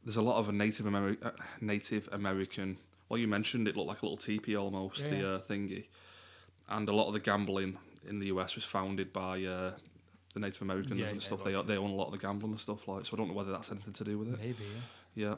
there's 0.08 0.16
a 0.16 0.22
lot 0.22 0.38
of 0.38 0.48
a 0.48 0.54
Native 0.54 0.86
Ameri- 0.86 1.22
uh, 1.22 1.32
Native 1.60 2.08
American. 2.14 2.78
Well, 3.10 3.18
you 3.20 3.28
mentioned 3.28 3.68
it 3.68 3.76
looked 3.76 3.90
like 3.90 4.02
a 4.02 4.06
little 4.06 4.16
teepee 4.16 4.56
almost, 4.56 5.04
Yeah, 5.04 5.10
the 5.10 5.30
uh, 5.34 5.40
thingy, 5.40 5.88
and 6.70 6.88
a 6.88 6.94
lot 6.94 7.08
of 7.08 7.14
the 7.14 7.20
gambling 7.20 7.78
in 8.08 8.20
the 8.20 8.28
US 8.28 8.56
was 8.56 8.64
founded 8.64 9.12
by 9.12 9.44
uh, 9.44 9.74
the 10.34 10.40
Native 10.40 10.62
Americans 10.62 11.02
Yeah, 11.02 11.10
and 11.10 11.22
stuff. 11.22 11.44
They 11.44 11.62
they 11.64 11.78
own 11.78 11.90
a 11.90 11.96
lot 11.96 12.06
of 12.06 12.14
the 12.14 12.20
gambling 12.20 12.54
and 12.54 12.60
stuff 12.60 12.88
like. 12.88 13.06
So 13.06 13.18
I 13.18 13.20
don't 13.20 13.28
know 13.28 13.34
whether 13.34 13.52
that's 13.52 13.70
anything 13.70 13.92
to 13.92 14.06
do 14.06 14.18
with 14.18 14.34
it. 14.34 14.40
Maybe. 14.40 14.64
Yeah. 15.14 15.26
Yeah, 15.28 15.36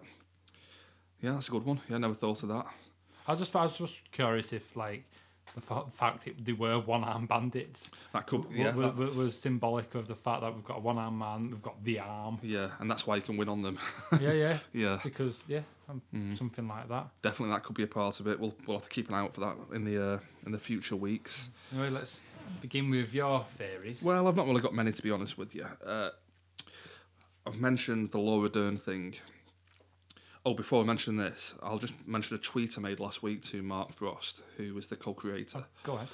yeah, 1.22 1.32
that's 1.32 1.48
a 1.48 1.52
good 1.52 1.66
one. 1.66 1.80
Yeah, 1.90 1.96
I 1.96 2.00
never 2.00 2.14
thought 2.14 2.44
of 2.44 2.50
that. 2.50 2.68
I 3.28 3.34
just 3.34 3.56
I 3.56 3.64
was 3.64 3.76
just 3.76 4.12
curious 4.12 4.54
if 4.54 4.76
like 4.76 5.04
the 5.56 5.62
fa- 5.62 5.84
fact 5.94 6.28
it, 6.28 6.44
they 6.46 6.54
were 6.54 6.80
one 6.80 7.04
arm 7.04 7.26
bandits 7.26 7.90
That 8.14 8.28
could, 8.28 8.46
yeah, 8.52 8.72
w- 8.72 8.92
that- 8.92 9.16
was 9.16 9.38
symbolic 9.38 9.96
of 9.96 10.08
the 10.08 10.16
fact 10.16 10.42
that 10.42 10.54
we've 10.54 10.64
got 10.66 10.78
a 10.78 10.82
one 10.82 10.98
arm 10.98 11.18
man, 11.18 11.50
we've 11.50 11.62
got 11.62 11.84
the 11.84 12.00
arm. 12.00 12.40
yeah, 12.44 12.70
and 12.80 12.90
that's 12.90 13.06
why 13.08 13.16
you 13.16 13.22
can 13.22 13.38
win 13.38 13.50
on 13.50 13.62
them. 13.62 13.78
yeah, 14.22 14.32
yeah. 14.34 14.58
yeah, 14.74 15.00
Because 15.04 15.40
yeah, 15.48 15.62
Mm-hmm. 15.90 16.36
something 16.36 16.68
like 16.68 16.88
that. 16.90 17.08
definitely 17.24 17.52
that 17.56 17.64
could 17.64 17.76
be 17.76 17.82
a 17.82 17.88
part 17.88 18.20
of 18.20 18.28
it. 18.28 18.40
We'll 18.40 18.54
we'll 18.68 18.78
have 18.78 18.84
to 18.84 18.92
keep 18.92 19.08
an 19.10 19.16
eye 19.16 19.22
out 19.22 19.34
for 19.34 19.40
that 19.42 19.56
in 19.74 19.86
the 19.86 19.98
uh, 20.14 20.20
in 20.46 20.52
the 20.52 20.60
future 20.60 20.96
weeks. 20.96 21.50
Anyway, 21.74 21.90
let's 21.90 22.22
begin 22.62 22.92
with 22.92 23.12
your 23.12 23.44
theories. 23.58 24.04
Well, 24.04 24.28
I've 24.28 24.36
not 24.36 24.46
really 24.46 24.62
got 24.62 24.76
many 24.76 24.92
to 24.92 25.02
be 25.02 25.10
honest 25.10 25.36
with 25.40 25.56
you. 25.56 25.66
Uh, 25.84 26.10
I've 27.48 27.60
mentioned 27.60 28.12
the 28.12 28.20
Laura 28.20 28.50
Dern 28.50 28.78
thing. 28.78 29.16
Oh, 30.46 30.54
before 30.54 30.82
I 30.82 30.86
mention 30.86 31.18
this, 31.18 31.56
I'll 31.62 31.80
just 31.80 31.94
mention 32.08 32.36
a 32.36 32.40
tweet 32.40 32.78
I 32.78 32.82
made 32.82 33.00
last 33.00 33.22
week 33.22 33.42
to 33.44 33.62
Mark 33.62 33.92
Frost, 33.92 34.42
who 34.58 34.74
was 34.74 34.88
the 34.88 34.96
co-creator. 34.96 35.66
Go 35.84 35.94
ahead. 35.96 36.08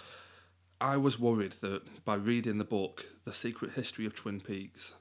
I 0.81 0.97
was 0.97 1.19
worried 1.19 1.53
that 1.61 2.03
by 2.03 2.15
reading 2.15 2.57
the 2.57 2.65
book, 2.65 3.05
The 3.23 3.33
Secret 3.33 3.71
History 3.71 4.05
of 4.05 4.15
Twin 4.15 4.41
Peaks, 4.41 4.95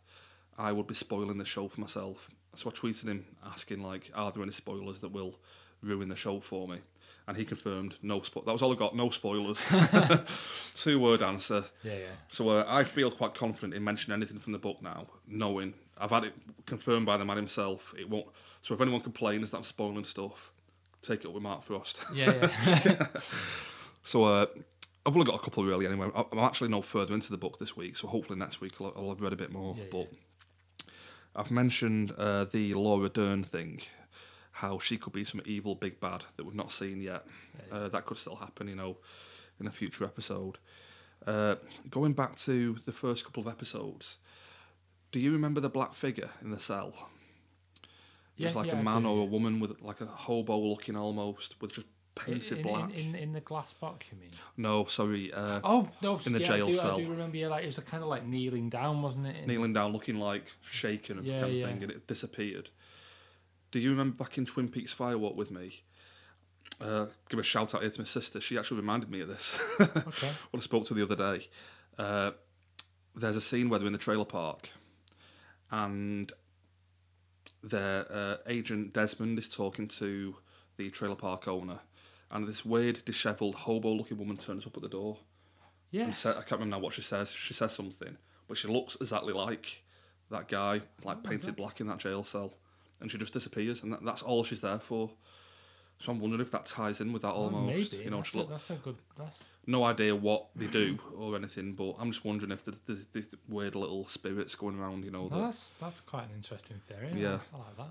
I 0.58 0.72
would 0.72 0.86
be 0.86 0.94
spoiling 0.94 1.38
the 1.38 1.44
show 1.44 1.68
for 1.68 1.80
myself. 1.80 2.30
So 2.54 2.70
I 2.70 2.72
tweeted 2.72 3.06
him 3.06 3.24
asking, 3.44 3.82
like, 3.82 4.10
are 4.14 4.30
there 4.30 4.42
any 4.42 4.52
spoilers 4.52 5.00
that 5.00 5.10
will 5.10 5.34
ruin 5.82 6.08
the 6.10 6.16
show 6.16 6.38
for 6.38 6.68
me? 6.68 6.78
And 7.26 7.36
he 7.36 7.44
confirmed, 7.44 7.96
no 8.02 8.20
spo- 8.20 8.44
That 8.44 8.52
was 8.52 8.62
all 8.62 8.72
I 8.72 8.76
got, 8.76 8.94
no 8.94 9.08
spoilers. 9.08 9.66
Two 10.74 11.00
word 11.00 11.22
answer. 11.22 11.64
Yeah, 11.82 11.92
yeah. 11.94 12.14
So 12.28 12.48
uh, 12.50 12.64
I 12.68 12.84
feel 12.84 13.10
quite 13.10 13.32
confident 13.34 13.72
in 13.74 13.82
mentioning 13.82 14.16
anything 14.16 14.38
from 14.38 14.52
the 14.52 14.58
book 14.58 14.82
now, 14.82 15.06
knowing 15.26 15.72
I've 15.98 16.10
had 16.10 16.24
it 16.24 16.34
confirmed 16.66 17.06
by 17.06 17.16
the 17.16 17.24
man 17.24 17.36
himself. 17.36 17.94
It 17.98 18.08
won't. 18.08 18.26
So 18.62 18.74
if 18.74 18.80
anyone 18.80 19.00
complains 19.00 19.50
that 19.50 19.58
I'm 19.58 19.62
spoiling 19.62 20.04
stuff, 20.04 20.52
take 21.02 21.20
it 21.20 21.28
up 21.28 21.34
with 21.34 21.42
Mark 21.42 21.62
Frost. 21.62 22.04
Yeah, 22.14 22.32
yeah. 22.66 23.06
So 24.06 24.24
uh, 24.24 24.44
I've 25.06 25.14
only 25.14 25.24
got 25.24 25.36
a 25.36 25.38
couple 25.38 25.64
really 25.64 25.86
anyway. 25.86 26.10
I'm 26.14 26.38
actually 26.38 26.68
no 26.68 26.82
further 26.82 27.14
into 27.14 27.30
the 27.30 27.38
book 27.38 27.58
this 27.58 27.74
week, 27.74 27.96
so 27.96 28.06
hopefully 28.06 28.38
next 28.38 28.60
week 28.60 28.74
I'll, 28.80 28.92
I'll 28.94 29.08
have 29.08 29.20
read 29.22 29.32
a 29.32 29.36
bit 29.36 29.50
more. 29.50 29.74
Yeah, 29.78 29.84
but 29.90 30.08
I've 31.34 31.50
mentioned 31.50 32.12
uh, 32.18 32.44
the 32.44 32.74
Laura 32.74 33.08
Dern 33.08 33.42
thing, 33.42 33.80
how 34.52 34.78
she 34.78 34.98
could 34.98 35.14
be 35.14 35.24
some 35.24 35.40
evil 35.46 35.74
big 35.74 36.00
bad 36.00 36.24
that 36.36 36.44
we've 36.44 36.54
not 36.54 36.70
seen 36.70 37.00
yet. 37.00 37.22
Uh, 37.72 37.88
that 37.88 38.04
could 38.04 38.18
still 38.18 38.36
happen, 38.36 38.68
you 38.68 38.76
know, 38.76 38.98
in 39.58 39.66
a 39.66 39.70
future 39.70 40.04
episode. 40.04 40.58
Uh, 41.26 41.56
going 41.90 42.12
back 42.12 42.36
to 42.36 42.74
the 42.84 42.92
first 42.92 43.24
couple 43.24 43.42
of 43.42 43.48
episodes, 43.48 44.18
do 45.14 45.20
you 45.20 45.30
remember 45.30 45.60
the 45.60 45.68
black 45.68 45.94
figure 45.94 46.28
in 46.42 46.50
the 46.50 46.58
cell? 46.58 46.92
It 46.96 47.88
yeah 48.36 48.46
was 48.48 48.56
like 48.56 48.66
yeah, 48.66 48.80
a 48.80 48.82
man 48.82 49.06
or 49.06 49.20
a 49.20 49.24
woman 49.24 49.60
with 49.60 49.80
like 49.80 50.00
a 50.00 50.06
hobo 50.06 50.58
looking 50.58 50.96
almost 50.96 51.54
with 51.62 51.72
just 51.72 51.86
painted 52.16 52.58
in, 52.58 52.62
black. 52.64 52.90
In, 52.90 53.10
in, 53.10 53.14
in 53.14 53.32
the 53.32 53.40
glass 53.40 53.72
box, 53.74 54.06
you 54.10 54.18
mean? 54.18 54.30
No, 54.56 54.86
sorry. 54.86 55.32
Uh, 55.32 55.60
Oh 55.62 55.88
no! 56.02 56.18
In 56.26 56.32
the 56.32 56.40
yeah, 56.40 56.46
jail 56.48 56.64
I 56.66 56.70
do, 56.70 56.74
cell. 56.74 56.98
I 56.98 57.04
do 57.04 57.10
remember. 57.12 57.36
Yeah, 57.36 57.46
like 57.46 57.62
it 57.62 57.68
was 57.68 57.78
kind 57.78 58.02
of 58.02 58.08
like 58.08 58.26
kneeling 58.26 58.70
down, 58.70 59.02
wasn't 59.02 59.28
it? 59.28 59.46
Kneeling 59.46 59.72
down, 59.72 59.92
looking 59.92 60.18
like 60.18 60.52
shaken 60.68 61.18
and 61.18 61.26
Yeah, 61.28 61.38
kind 61.38 61.52
of 61.52 61.58
yeah. 61.60 61.66
thing, 61.68 61.82
and 61.84 61.92
it 61.92 62.08
disappeared. 62.08 62.70
Do 63.70 63.78
you 63.78 63.90
remember 63.90 64.16
back 64.16 64.36
in 64.36 64.46
Twin 64.46 64.68
Peaks 64.68 64.92
Fire 64.92 65.16
Walk 65.16 65.36
with 65.36 65.52
me? 65.52 65.82
Uh, 66.80 67.06
give 67.28 67.38
a 67.38 67.44
shout 67.44 67.72
out 67.72 67.82
here 67.82 67.90
to 67.90 68.00
my 68.00 68.04
sister. 68.04 68.40
She 68.40 68.58
actually 68.58 68.80
reminded 68.80 69.10
me 69.10 69.20
of 69.20 69.28
this 69.28 69.60
Okay. 69.80 70.28
when 70.50 70.58
I 70.58 70.60
spoke 70.60 70.86
to 70.86 70.94
the 70.94 71.04
other 71.04 71.14
day. 71.14 71.46
Uh, 71.96 72.32
there's 73.14 73.36
a 73.36 73.40
scene 73.40 73.68
where 73.68 73.78
they're 73.78 73.86
in 73.86 73.92
the 73.92 73.98
trailer 73.98 74.24
park, 74.24 74.70
and 75.74 76.32
their 77.62 78.06
uh, 78.10 78.36
agent 78.46 78.92
Desmond 78.92 79.38
is 79.38 79.48
talking 79.48 79.88
to 79.88 80.36
the 80.76 80.90
trailer 80.90 81.14
park 81.16 81.48
owner, 81.48 81.80
and 82.30 82.46
this 82.46 82.64
weird, 82.64 83.04
dishevelled, 83.04 83.54
hobo-looking 83.54 84.18
woman 84.18 84.36
turns 84.36 84.66
up 84.66 84.76
at 84.76 84.82
the 84.82 84.88
door. 84.88 85.18
and 85.92 86.08
Yes. 86.08 86.18
sa- 86.20 86.30
I 86.30 86.42
can't 86.42 86.52
remember 86.52 86.76
now 86.76 86.80
what 86.82 86.94
she 86.94 87.02
says. 87.02 87.32
She 87.32 87.54
says 87.54 87.72
something, 87.72 88.16
but 88.48 88.56
she 88.56 88.68
looks 88.68 88.96
exactly 89.00 89.32
like 89.32 89.82
that 90.30 90.48
guy, 90.48 90.80
like 91.04 91.22
painted 91.22 91.56
black 91.56 91.80
in 91.80 91.86
that 91.86 91.98
jail 91.98 92.24
cell, 92.24 92.54
and 93.00 93.10
she 93.10 93.18
just 93.18 93.32
disappears, 93.32 93.82
and 93.82 93.92
that, 93.92 94.04
that's 94.04 94.22
all 94.22 94.44
she's 94.44 94.60
there 94.60 94.78
for. 94.78 95.10
So 96.04 96.12
I'm 96.12 96.20
wondering 96.20 96.42
if 96.42 96.50
that 96.50 96.66
ties 96.66 97.00
in 97.00 97.12
with 97.14 97.22
that 97.22 97.30
Oh, 97.32 97.44
almost. 97.44 97.92
maybe. 97.92 98.04
You 98.04 98.10
know, 98.10 98.18
that's, 98.18 98.34
a, 98.34 98.44
that's 98.44 98.70
a 98.70 98.74
good. 98.74 98.96
That's 99.16 99.42
no 99.66 99.84
idea 99.84 100.14
what 100.14 100.48
they 100.54 100.66
do 100.66 100.98
or 101.16 101.34
anything, 101.34 101.72
but 101.72 101.94
I'm 101.98 102.10
just 102.12 102.24
wondering 102.26 102.52
if 102.52 102.62
there's, 102.64 103.06
there's 103.06 103.34
weird 103.48 103.74
little 103.74 104.06
spirits 104.06 104.54
going 104.54 104.78
around. 104.78 105.04
You 105.04 105.10
know, 105.10 105.22
well, 105.30 105.40
that, 105.40 105.46
that's 105.46 105.72
that's 105.80 106.00
quite 106.02 106.24
an 106.24 106.32
interesting 106.36 106.80
theory. 106.86 107.10
Yeah. 107.16 107.38
I 107.54 107.56
like 107.58 107.76
that. 107.78 107.88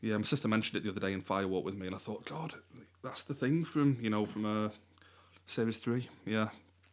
yeah. 0.00 0.16
My 0.16 0.24
sister 0.24 0.48
mentioned 0.48 0.78
it 0.78 0.82
the 0.84 0.90
other 0.90 1.00
day 1.00 1.12
in 1.12 1.20
Fire 1.20 1.46
Walk 1.46 1.64
with 1.64 1.76
me, 1.76 1.86
and 1.86 1.94
I 1.94 1.98
thought, 1.98 2.24
God, 2.24 2.54
that's 3.04 3.22
the 3.22 3.34
thing 3.34 3.64
from 3.64 3.96
you 4.00 4.10
know 4.10 4.26
from 4.26 4.44
uh, 4.44 4.70
series 5.46 5.76
three. 5.78 6.08
Yeah. 6.26 6.48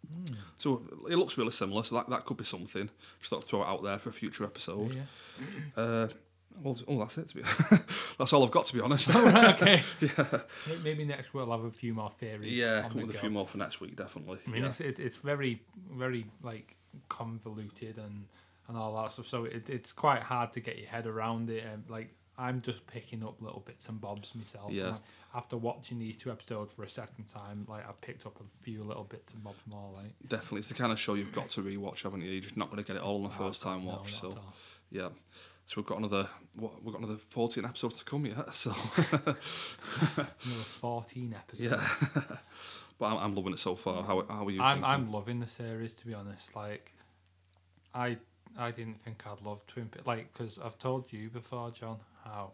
Hmm. 0.07 0.35
So 0.59 0.83
it 1.09 1.15
looks 1.17 1.37
really 1.37 1.51
similar, 1.51 1.81
so 1.83 1.95
that, 1.95 2.09
that 2.09 2.25
could 2.25 2.37
be 2.37 2.43
something. 2.43 2.89
Just 3.19 3.31
thought 3.31 3.43
I'd 3.43 3.49
throw 3.49 3.61
it 3.63 3.67
out 3.67 3.83
there 3.83 3.97
for 3.97 4.09
a 4.09 4.13
future 4.13 4.43
episode. 4.43 4.93
Yeah. 4.95 5.01
Uh, 5.75 6.07
Well, 6.61 6.77
oh, 6.87 6.99
that's 6.99 7.17
it. 7.17 7.29
To 7.29 7.35
be, 7.35 7.41
that's 8.17 8.33
all 8.33 8.43
I've 8.43 8.51
got 8.51 8.65
to 8.67 8.73
be 8.73 8.81
honest. 8.81 9.11
Oh, 9.13 9.49
okay. 9.53 9.81
May- 10.67 10.77
Maybe 10.83 11.05
next 11.05 11.33
we'll 11.33 11.49
have 11.51 11.63
a 11.63 11.71
few 11.71 11.93
more 11.93 12.11
theories. 12.19 12.53
yeah, 12.53 12.81
come 12.81 12.99
the 12.99 13.05
with 13.05 13.15
a 13.15 13.19
few 13.19 13.29
more 13.29 13.47
for 13.47 13.57
next 13.57 13.79
week, 13.79 13.95
definitely. 13.95 14.39
I 14.45 14.49
mean, 14.49 14.63
yeah. 14.63 14.73
it's, 14.79 14.99
it's 14.99 15.15
very 15.15 15.61
very 15.91 16.25
like 16.43 16.75
convoluted 17.07 17.97
and 17.97 18.25
and 18.67 18.77
all 18.77 19.01
that 19.01 19.11
stuff. 19.11 19.27
So 19.27 19.45
it, 19.45 19.69
it's 19.69 19.91
quite 19.91 20.21
hard 20.21 20.53
to 20.53 20.59
get 20.59 20.77
your 20.77 20.87
head 20.87 21.07
around 21.07 21.49
it. 21.49 21.63
And 21.63 21.83
like 21.89 22.13
I'm 22.37 22.61
just 22.61 22.85
picking 22.87 23.23
up 23.23 23.41
little 23.41 23.63
bits 23.65 23.89
and 23.89 23.99
bobs 23.99 24.33
myself. 24.35 24.71
Yeah. 24.71 24.91
Like, 24.91 25.01
after 25.35 25.57
watching 25.57 25.99
these 25.99 26.17
two 26.17 26.31
episodes 26.31 26.73
for 26.73 26.83
a 26.83 26.89
second 26.89 27.25
time, 27.25 27.65
like 27.67 27.87
I 27.87 27.91
picked 28.01 28.25
up 28.25 28.39
a 28.39 28.63
few 28.63 28.83
little 28.83 29.03
bits 29.03 29.33
and 29.33 29.43
bobs 29.43 29.59
more. 29.67 29.91
Like 29.93 30.13
Definitely, 30.27 30.59
it's 30.59 30.69
the 30.69 30.75
kind 30.75 30.91
of 30.91 30.99
show 30.99 31.15
you've 31.15 31.31
got 31.31 31.49
to 31.49 31.61
rewatch, 31.61 32.03
haven't 32.03 32.21
you? 32.21 32.31
You're 32.31 32.41
just 32.41 32.57
not 32.57 32.71
going 32.71 32.83
to 32.83 32.87
get 32.87 32.95
it 32.95 33.03
all 33.03 33.17
on 33.17 33.23
the 33.23 33.29
first 33.29 33.61
time 33.61 33.85
no, 33.85 33.91
watch. 33.91 34.23
not 34.23 34.33
So 34.33 34.39
yeah, 34.89 35.09
so 35.69 35.75
we've 35.77 35.85
got 35.85 35.99
another 35.99 36.27
what 36.55 36.83
we've 36.83 36.91
got 36.93 37.03
another 37.03 37.19
14 37.19 37.63
episodes 37.63 37.99
to 37.99 38.05
come 38.05 38.25
yet. 38.25 38.55
So 38.55 38.73
Another 39.27 39.37
14 40.81 41.35
episodes. 41.37 41.71
yeah, 41.71 42.35
but 42.97 43.05
I'm, 43.05 43.17
I'm 43.19 43.35
loving 43.35 43.53
it 43.53 43.59
so 43.59 43.75
far. 43.75 44.01
How 44.01 44.25
how 44.27 44.45
are 44.47 44.49
you? 44.49 44.59
I'm 44.63 44.77
thinking? 44.77 44.91
I'm 44.91 45.11
loving 45.11 45.39
the 45.39 45.47
series 45.47 45.93
to 45.93 46.07
be 46.07 46.15
honest. 46.15 46.55
Like, 46.55 46.91
I 47.93 48.17
I 48.57 48.71
didn't 48.71 49.03
think 49.03 49.21
I'd 49.27 49.45
love 49.45 49.63
Twin 49.67 49.89
Peaks. 49.89 50.07
Like, 50.07 50.33
because 50.33 50.57
I've 50.57 50.79
told 50.79 51.13
you 51.13 51.29
before, 51.29 51.69
John, 51.69 51.99
how 52.25 52.53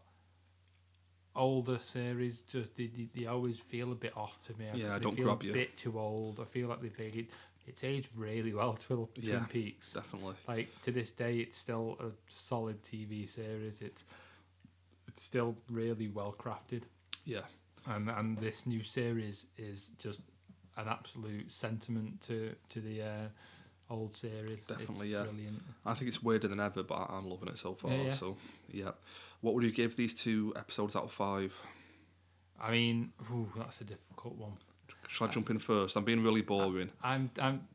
older 1.37 1.79
series 1.79 2.39
just 2.51 2.75
they, 2.75 2.87
they, 2.87 3.07
they 3.15 3.27
always 3.27 3.57
feel 3.59 3.93
a 3.93 3.95
bit 3.95 4.11
off 4.17 4.41
to 4.47 4.59
me. 4.59 4.65
Yeah, 4.73 4.97
they 4.97 5.03
don't 5.05 5.15
feel 5.15 5.23
grab 5.23 5.41
a 5.41 5.45
you. 5.45 5.53
bit 5.53 5.77
too 5.77 5.97
old. 5.97 6.41
I 6.41 6.43
feel 6.43 6.67
like 6.67 6.81
they've 6.81 6.99
aged. 6.99 7.27
It's 7.67 7.83
aged 7.83 8.15
really 8.15 8.53
well. 8.53 8.73
Twin, 8.73 9.07
Twin 9.15 9.25
Yeah. 9.27 9.45
Peaks. 9.49 9.93
definitely. 9.93 10.35
Like 10.47 10.81
to 10.83 10.91
this 10.91 11.11
day, 11.11 11.37
it's 11.39 11.57
still 11.57 11.97
a 11.99 12.11
solid 12.29 12.81
TV 12.83 13.27
series. 13.27 13.81
It's 13.81 14.03
it's 15.07 15.21
still 15.23 15.55
really 15.69 16.07
well 16.07 16.35
crafted 16.37 16.83
Yeah, 17.23 17.41
and 17.87 18.09
and 18.09 18.37
this 18.37 18.65
new 18.65 18.83
series 18.83 19.45
is 19.57 19.89
just 19.97 20.21
an 20.77 20.87
absolute 20.87 21.51
sentiment 21.51 22.21
to 22.27 22.55
to 22.69 22.79
the 22.81 23.01
uh, 23.01 23.27
old 23.89 24.13
series. 24.15 24.61
Definitely, 24.65 25.07
it's 25.07 25.13
yeah. 25.13 25.23
Brilliant. 25.23 25.61
I 25.85 25.93
think 25.93 26.07
it's 26.09 26.21
weirder 26.21 26.47
than 26.47 26.59
ever, 26.59 26.83
but 26.83 27.07
I'm 27.09 27.27
loving 27.29 27.47
it 27.49 27.57
so 27.57 27.73
far. 27.73 27.91
Yeah, 27.91 28.03
yeah. 28.03 28.11
So 28.11 28.37
yeah, 28.71 28.91
what 29.41 29.53
would 29.55 29.63
you 29.63 29.71
give 29.71 29.95
these 29.95 30.13
two 30.13 30.53
episodes 30.55 30.95
out 30.95 31.03
of 31.05 31.11
five? 31.11 31.57
I 32.59 32.71
mean, 32.71 33.11
ooh, 33.31 33.51
that's 33.57 33.81
a 33.81 33.83
difficult 33.83 34.35
one. 34.37 34.53
Shall 35.07 35.27
I 35.27 35.31
jump 35.31 35.49
in 35.49 35.59
first? 35.59 35.95
I'm 35.95 36.03
being 36.03 36.23
really 36.23 36.41
boring. 36.41 36.89
I'm 37.03 37.29
I'm. 37.39 37.67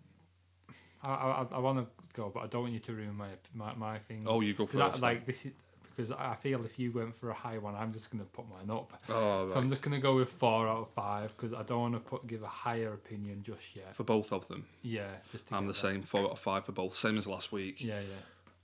I, 1.03 1.11
I, 1.11 1.47
I 1.53 1.59
want 1.59 1.79
to 1.79 1.87
go, 2.15 2.31
but 2.33 2.41
I 2.41 2.47
don't 2.47 2.63
want 2.63 2.75
you 2.75 2.81
to 2.81 2.93
ruin 2.93 3.15
my 3.17 3.29
my, 3.55 3.75
my 3.75 3.99
thing. 3.99 4.25
Oh, 4.27 4.41
you 4.41 4.53
go 4.55 4.67
first. 4.67 5.01
like 5.03 5.25
this 5.27 5.47
is 5.47 5.53
because 5.97 6.13
I 6.13 6.35
feel 6.37 6.65
if 6.65 6.79
you 6.79 6.93
went 6.93 7.15
for 7.17 7.31
a 7.31 7.35
high 7.35 7.59
one, 7.59 7.75
I'm 7.75 7.93
just 7.93 8.11
gonna 8.11 8.25
put 8.25 8.47
mine 8.49 8.71
up. 8.71 8.93
Oh, 9.09 9.49
So. 9.51 9.57
I'm 9.59 9.69
just 9.69 9.81
gonna 9.83 10.01
go 10.01 10.17
with 10.17 10.29
four 10.29 10.69
out 10.69 10.79
of 10.83 10.91
five 10.91 11.35
because 11.37 11.53
I 11.53 11.63
don't 11.63 11.81
want 11.81 11.95
to 11.95 12.01
put 12.01 12.27
give 12.27 12.43
a 12.43 12.47
higher 12.49 12.93
opinion 12.93 13.43
just 13.43 13.75
yet. 13.75 13.95
for 13.95 14.05
both 14.05 14.33
of 14.33 14.47
them, 14.49 14.67
Yeah, 14.83 15.07
just 15.33 15.53
I'm 15.53 15.67
the 15.67 15.73
that- 15.73 15.79
same. 15.79 16.03
Four 16.03 16.23
out 16.25 16.31
of 16.33 16.39
five 16.39 16.65
for 16.67 16.73
both. 16.73 16.95
Same 16.95 17.17
as 17.19 17.27
last 17.27 17.51
week. 17.53 17.83
Yeah, 17.83 18.01
yeah, 18.01 18.17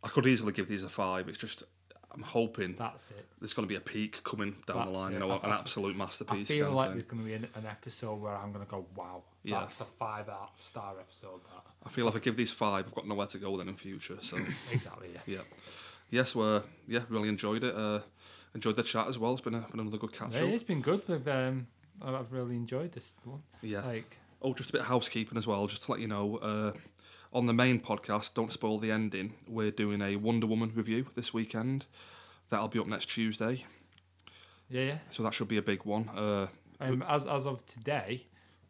I 0.04 0.08
could 0.08 0.26
easily 0.26 0.52
give 0.52 0.68
these 0.68 0.84
a 0.84 0.88
five. 0.88 1.28
It's 1.28 1.38
just 1.38 1.62
I'm 2.16 2.22
hoping 2.22 2.74
that's 2.78 3.10
it. 3.10 3.26
there's 3.40 3.52
going 3.52 3.68
to 3.68 3.72
be 3.72 3.76
a 3.76 3.80
peak 3.80 4.22
coming 4.24 4.56
down 4.66 4.78
That's 4.78 4.90
the 4.90 4.96
line. 4.98 5.10
it. 5.12 5.14
You 5.14 5.20
know, 5.20 5.32
an 5.32 5.50
absolute 5.50 5.96
masterpiece. 5.96 6.50
I 6.50 6.54
feel 6.54 6.72
like 6.72 6.92
there's 6.92 7.02
going 7.04 7.22
to 7.22 7.28
be 7.28 7.34
an, 7.34 7.46
an 7.54 7.66
episode 7.66 8.16
where 8.20 8.34
I'm 8.34 8.52
going 8.52 8.64
to 8.64 8.70
go, 8.70 8.86
wow, 8.96 9.22
Yeah. 9.42 9.60
that's 9.60 9.80
a 9.80 9.84
five 9.84 10.28
out 10.28 10.50
star 10.60 10.94
episode. 10.98 11.40
That 11.44 11.62
I 11.84 11.88
feel 11.90 12.08
if 12.08 12.16
I 12.16 12.18
give 12.20 12.36
these 12.36 12.50
five, 12.52 12.86
I've 12.86 12.94
got 12.94 13.06
nowhere 13.06 13.26
to 13.26 13.38
go 13.38 13.56
then 13.56 13.68
in 13.68 13.74
future. 13.74 14.16
So 14.20 14.38
exactly, 14.72 15.10
yeah. 15.14 15.20
yeah, 15.26 15.40
yes, 16.10 16.34
we're 16.34 16.62
yeah, 16.88 17.00
really 17.08 17.28
enjoyed 17.28 17.62
it. 17.64 17.74
Uh, 17.76 18.00
enjoyed 18.54 18.76
the 18.76 18.82
chat 18.82 19.06
as 19.08 19.18
well. 19.18 19.32
It's 19.32 19.42
been 19.42 19.54
a, 19.54 19.66
been 19.70 19.80
another 19.80 19.98
good 19.98 20.12
catch 20.14 20.32
Yeah, 20.34 20.42
up. 20.44 20.48
it's 20.48 20.62
been 20.64 20.80
good. 20.80 21.02
We've, 21.06 21.28
um, 21.28 21.66
I've 22.02 22.32
really 22.32 22.56
enjoyed 22.56 22.92
this 22.92 23.12
one. 23.24 23.42
Yeah. 23.62 23.82
Like, 23.82 24.16
Oh, 24.42 24.52
just 24.52 24.68
a 24.68 24.72
bit 24.72 24.82
of 24.82 24.86
housekeeping 24.88 25.36
as 25.38 25.46
well, 25.46 25.66
just 25.66 25.84
to 25.84 25.90
let 25.92 26.00
you 26.00 26.08
know. 26.08 26.36
Uh, 26.36 26.72
on 27.36 27.44
the 27.44 27.52
main 27.52 27.78
podcast, 27.78 28.32
don't 28.32 28.50
spoil 28.50 28.78
the 28.78 28.90
ending. 28.90 29.34
We're 29.46 29.70
doing 29.70 30.00
a 30.00 30.16
Wonder 30.16 30.46
Woman 30.46 30.72
review 30.74 31.04
this 31.14 31.34
weekend. 31.34 31.84
That'll 32.48 32.68
be 32.68 32.78
up 32.78 32.86
next 32.86 33.06
Tuesday, 33.10 33.64
yeah, 34.70 34.82
yeah. 34.82 34.98
so 35.10 35.22
that 35.22 35.34
should 35.34 35.48
be 35.48 35.58
a 35.58 35.62
big 35.62 35.84
one. 35.84 36.08
Uh, 36.08 36.46
Um, 36.80 37.02
as 37.06 37.26
as 37.26 37.46
of 37.46 37.66
today, 37.66 38.26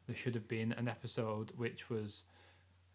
there 0.08 0.16
should 0.16 0.34
have 0.34 0.48
been 0.48 0.72
an 0.72 0.88
episode 0.88 1.52
which 1.56 1.88
was 1.88 2.24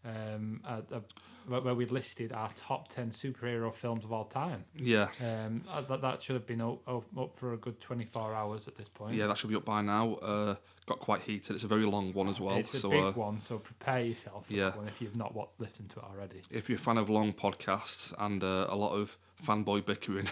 um, 0.05 0.61
a, 0.65 0.81
a, 0.95 1.61
where 1.61 1.75
we 1.75 1.85
listed 1.85 2.31
our 2.31 2.49
top 2.55 2.87
ten 2.87 3.11
superhero 3.11 3.73
films 3.73 4.03
of 4.03 4.11
all 4.11 4.25
time. 4.25 4.65
yeah, 4.75 5.09
Um, 5.19 5.63
uh, 5.71 5.81
that 5.81 6.01
that 6.01 6.21
should 6.21 6.35
have 6.35 6.47
been 6.47 6.61
up, 6.61 6.87
up, 6.87 7.35
for 7.35 7.53
a 7.53 7.57
good 7.57 7.79
twenty 7.79 8.05
four 8.05 8.33
hours 8.33 8.67
at 8.67 8.75
this 8.75 8.89
point. 8.89 9.15
yeah, 9.15 9.27
that 9.27 9.37
should 9.37 9.49
be 9.49 9.55
up 9.55 9.65
by 9.65 9.81
now. 9.81 10.13
Uh, 10.15 10.55
got 10.85 10.99
quite 10.99 11.21
heated. 11.21 11.55
It's 11.55 11.63
a 11.63 11.67
very 11.67 11.85
long 11.85 12.13
one 12.13 12.27
as 12.27 12.39
well. 12.39 12.57
it's 12.57 12.73
a 12.73 12.77
so 12.77 12.89
big 12.89 13.03
uh, 13.03 13.11
one, 13.11 13.41
so 13.41 13.59
prepare 13.59 14.01
yourself 14.01 14.47
for 14.47 14.53
yeah. 14.53 14.65
that 14.65 14.77
one 14.77 14.87
if 14.87 15.01
you've 15.01 15.15
not 15.15 15.35
listened 15.59 15.89
to 15.91 15.99
it 15.99 16.05
already. 16.05 16.41
if 16.49 16.69
you're 16.69 16.77
a 16.77 16.81
fan 16.81 16.97
of 16.97 17.09
long 17.09 17.33
podcasts 17.33 18.13
and 18.19 18.43
uh, 18.43 18.67
a 18.69 18.75
lot 18.75 18.93
of 18.93 19.17
fanboy 19.45 19.85
bickering, 19.85 20.27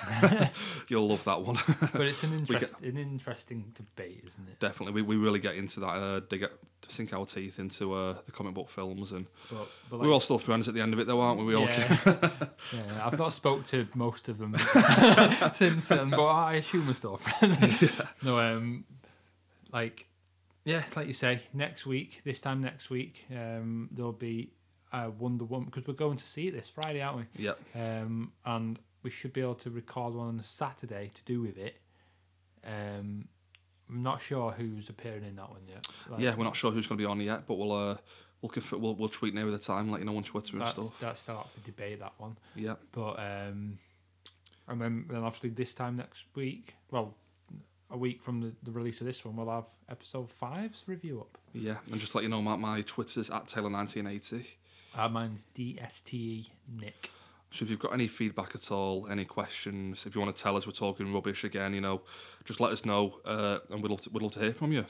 you'll 0.88 1.07
love 1.07 1.23
that 1.26 1.41
one. 1.41 1.57
But 1.94 2.02
it's 2.02 2.23
an 2.23 2.34
interest, 2.40 2.73
an 2.81 2.98
interesting 2.98 3.73
debate, 3.76 4.23
isn't 4.27 4.48
it? 4.48 4.60
Definitely, 4.60 5.02
we, 5.02 5.15
we 5.15 5.23
really 5.23 5.40
get 5.40 5.56
into 5.56 5.80
that. 5.81 5.88
Uh, 5.88 6.19
dig 6.22 6.44
it, 6.44 6.52
sink 6.88 7.14
our 7.14 7.26
teeth 7.26 7.60
into 7.60 7.94
uh, 7.94 8.15
the 8.26 8.31
comic 8.31 8.53
book 8.53 8.69
films, 8.69 9.11
and 9.11 9.26
But, 9.49 9.68
but 9.90 9.99
we're 9.99 10.11
all 10.11 10.19
still 10.19 10.40
friends 10.40 10.68
at 10.68 10.73
the 10.73 10.81
end 10.81 10.94
of 10.94 10.99
it, 10.99 11.07
though, 11.07 11.22
aren't 11.22 11.40
we? 11.40 11.45
We 11.45 11.56
all 11.56 11.65
yeah, 11.65 11.98
yeah, 12.73 13.06
I've 13.06 13.18
not 13.18 13.34
spoke 13.34 13.65
to 13.68 13.88
most 13.95 14.30
of 14.30 14.38
them 14.38 14.56
since 15.53 15.88
then, 15.88 16.10
but 16.11 16.26
I 16.26 16.56
assume 16.56 16.88
we're 16.88 16.94
still 16.94 17.18
friends. 17.18 17.91
No, 18.23 18.40
um, 18.40 18.86
like, 19.72 20.07
yeah, 20.65 20.84
like 20.95 21.07
you 21.07 21.14
say, 21.14 21.41
next 21.53 21.86
week, 21.86 22.22
this 22.23 22.41
time 22.41 22.61
next 22.61 22.90
week, 22.90 23.26
um, 23.31 23.90
there'll 23.91 24.11
be 24.11 24.52
uh, 24.91 25.10
Wonder 25.18 25.45
Woman 25.45 25.65
because 25.65 25.88
we're 25.88 25.94
going 25.94 26.18
to 26.18 26.26
see 26.26 26.48
it 26.48 26.53
this 26.53 26.68
Friday, 26.69 27.02
aren't 27.02 27.18
we? 27.18 27.23
yeah, 27.45 27.53
Um, 27.76 28.31
and 28.45 28.80
we 29.03 29.09
should 29.09 29.34
be 29.34 29.41
able 29.41 29.55
to 29.55 29.69
record 29.69 30.13
one 30.13 30.27
on 30.27 30.39
a 30.39 30.43
Saturday 30.43 31.11
to 31.13 31.23
do 31.23 31.41
with 31.41 31.57
it. 31.57 31.80
Um, 32.65 33.27
I'm 33.89 34.03
not 34.03 34.21
sure 34.21 34.51
who's 34.51 34.89
appearing 34.89 35.23
in 35.23 35.35
that 35.38 35.49
one 35.49 35.61
yet. 35.67 35.85
Like, 36.09 36.19
yeah. 36.21 36.35
We're 36.35 36.43
not 36.43 36.55
sure 36.55 36.71
who's 36.71 36.88
going 36.88 36.97
to 36.97 37.03
be 37.03 37.09
on 37.09 37.19
yet, 37.21 37.43
but 37.47 37.57
we'll 37.57 37.71
uh, 37.71 37.97
we'll, 38.41 38.49
conf- 38.49 38.73
we'll 38.73 38.95
we'll 38.95 39.09
tweet 39.09 39.34
near 39.34 39.45
the 39.45 39.57
time, 39.57 39.89
let 39.89 39.99
you 39.99 40.05
know 40.05 40.15
on 40.17 40.23
Twitter 40.23 40.53
and 40.53 40.61
that's, 40.61 40.71
stuff. 40.71 40.99
that's 40.99 41.21
still 41.21 41.38
up 41.38 41.49
for 41.51 41.59
debate. 41.65 41.99
That 41.99 42.13
one. 42.17 42.38
Yeah, 42.55 42.76
But 42.91 43.19
um, 43.19 43.80
and 44.67 44.81
then 44.81 45.05
then 45.09 45.23
obviously 45.23 45.49
this 45.49 45.73
time 45.73 45.97
next 45.97 46.26
week, 46.35 46.76
well, 46.91 47.15
a 47.89 47.97
week 47.97 48.21
from 48.21 48.41
the, 48.41 48.51
the 48.63 48.71
release 48.71 49.01
of 49.01 49.07
this 49.07 49.26
one, 49.26 49.35
we'll 49.35 49.49
have 49.49 49.65
episode 49.89 50.30
five's 50.30 50.84
review 50.85 51.21
up. 51.21 51.38
yeah. 51.53 51.77
And 51.91 51.99
just 51.99 52.13
let 52.13 52.23
you 52.23 52.30
know, 52.30 52.41
my, 52.41 52.55
my 52.55 52.81
Twitter's 52.81 53.31
at 53.31 53.47
Taylor1980. 53.47 54.45
Uh, 54.95 55.09
mine's 55.09 55.45
DSTE 55.57 56.13
E 56.13 56.51
Nick. 56.80 57.09
So 57.51 57.63
if 57.65 57.71
you've 57.71 57.80
got 57.80 57.93
any 57.93 58.07
feedback 58.07 58.53
at 58.53 58.71
all, 58.71 59.07
any 59.07 59.26
questions, 59.26 60.05
if 60.05 60.13
you 60.13 60.21
want 60.21 60.35
to 60.35 60.41
tell 60.41 60.55
us 60.55 60.67
we're 60.67 60.73
talking 60.73 61.11
rubbish 61.11 61.43
again, 61.43 61.73
you 61.73 61.81
know, 61.81 62.01
just 62.45 62.59
let 62.59 62.71
us 62.71 62.85
know, 62.85 63.19
uh, 63.26 63.59
and 63.71 63.81
we'd 63.81 63.89
love 63.89 64.01
to, 64.01 64.09
we'd 64.11 64.21
love 64.21 64.34
to 64.34 64.39
hear 64.39 64.53
from 64.53 64.71
you. 64.71 64.85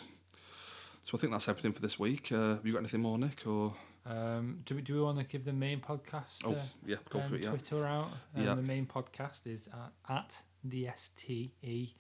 So 1.06 1.18
I 1.18 1.22
think 1.22 1.32
that's 1.32 1.48
everything 1.48 1.72
for 1.72 1.82
this 1.82 1.98
week. 1.98 2.32
Uh, 2.32 2.56
have 2.56 2.66
you 2.66 2.74
got 2.74 2.80
anything 2.80 3.02
more, 3.02 3.18
Nick? 3.18 3.48
Or 3.48 3.74
Um, 4.06 4.60
do 4.66 4.76
we 4.76 4.82
do 4.82 4.96
we 4.96 5.02
want 5.02 5.20
to 5.20 5.24
give 5.24 5.46
the 5.46 5.54
main 5.54 5.80
podcast? 5.80 6.44
oh, 6.46 6.52
uh, 6.52 6.62
yeah, 6.86 6.98
go 7.10 7.20
um, 7.20 7.30
for 7.30 7.36
it. 7.36 7.44
Yeah, 7.44 7.50
Twitter 7.50 7.86
out. 7.86 8.10
Um, 8.36 8.44
Yeah. 8.44 8.56
The 8.56 8.62
main 8.62 8.86
podcast 8.86 9.46
is 9.46 9.68
at, 9.68 10.14
at 10.18 10.38
DSTE 10.68 11.94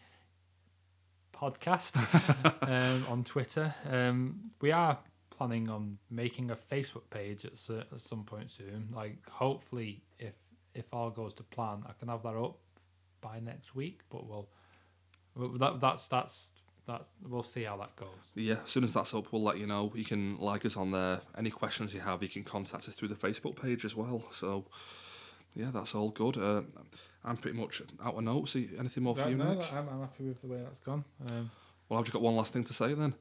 podcast 1.33 1.95
um, 2.67 3.05
on 3.09 3.23
Twitter. 3.23 3.73
Um, 3.89 4.51
we 4.59 4.71
are 4.71 4.99
planning 5.29 5.69
on 5.69 5.97
making 6.11 6.51
a 6.51 6.55
Facebook 6.55 7.09
page 7.09 7.45
at, 7.45 7.53
at 7.93 8.01
some 8.01 8.25
point 8.25 8.51
soon. 8.51 8.89
Like, 8.93 9.27
hopefully, 9.29 10.03
if 10.19 10.33
if 10.75 10.85
all 10.93 11.09
goes 11.09 11.33
to 11.35 11.43
plan, 11.43 11.83
I 11.87 11.93
can 11.99 12.07
have 12.09 12.23
that 12.23 12.35
up 12.35 12.57
by 13.21 13.39
next 13.39 13.75
week. 13.75 14.01
But 14.09 14.27
we'll, 14.27 14.47
well, 15.35 15.49
that 15.57 15.79
that's 15.79 16.07
that's 16.07 16.47
that. 16.87 17.05
We'll 17.27 17.43
see 17.43 17.63
how 17.63 17.77
that 17.77 17.95
goes. 17.95 18.07
yeah. 18.35 18.55
As 18.63 18.69
soon 18.69 18.83
as 18.83 18.93
that's 18.93 19.13
up, 19.13 19.31
we'll 19.31 19.43
let 19.43 19.57
you 19.57 19.67
know. 19.67 19.91
You 19.95 20.03
can 20.05 20.37
like 20.39 20.65
us 20.65 20.77
on 20.77 20.91
there. 20.91 21.21
Any 21.37 21.49
questions 21.51 21.93
you 21.93 22.01
have, 22.01 22.21
you 22.23 22.29
can 22.29 22.43
contact 22.43 22.87
us 22.87 22.93
through 22.95 23.09
the 23.09 23.15
Facebook 23.15 23.61
page 23.61 23.85
as 23.85 23.95
well. 23.95 24.23
So 24.31 24.65
yeah, 25.55 25.71
that's 25.73 25.95
all 25.95 26.09
good. 26.09 26.37
Uh, 26.37 26.61
I'm 27.25 27.37
pretty 27.37 27.57
much 27.57 27.81
out 28.03 28.15
of 28.15 28.23
notes. 28.23 28.55
Anything 28.55 29.03
more 29.03 29.15
for 29.15 29.27
you, 29.29 29.35
no, 29.35 29.53
Nick? 29.53 29.73
I'm, 29.73 29.87
I'm 29.89 29.99
happy 30.01 30.23
with 30.25 30.41
the 30.41 30.47
way 30.47 30.59
that's 30.63 30.79
gone. 30.79 31.03
Um, 31.29 31.51
Well, 31.89 31.99
I've 31.99 32.05
just 32.05 32.13
got 32.13 32.21
one 32.21 32.35
last 32.35 32.53
thing 32.53 32.63
to 32.63 32.73
say 32.73 32.93
then. 32.93 33.13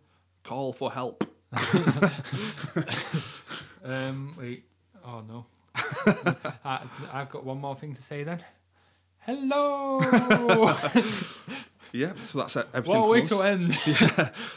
Call 0.44 0.72
for 0.72 0.90
help. 0.92 1.24
Um, 3.84 4.34
wait. 4.38 4.64
Oh 5.04 5.22
no. 5.26 5.46
I, 6.64 6.80
I've 7.12 7.30
got 7.30 7.44
one 7.44 7.60
more 7.60 7.74
thing 7.76 7.94
to 7.94 8.02
say 8.02 8.24
then. 8.24 8.42
Hello. 9.20 10.00
Yeah, 11.90 12.12
so 12.20 12.38
that's 12.40 12.54
it. 12.54 12.66
Everything 12.74 13.00
what 13.00 13.06
a 13.06 13.10
way 13.10 13.22
to 13.22 13.40
end. 13.40 13.70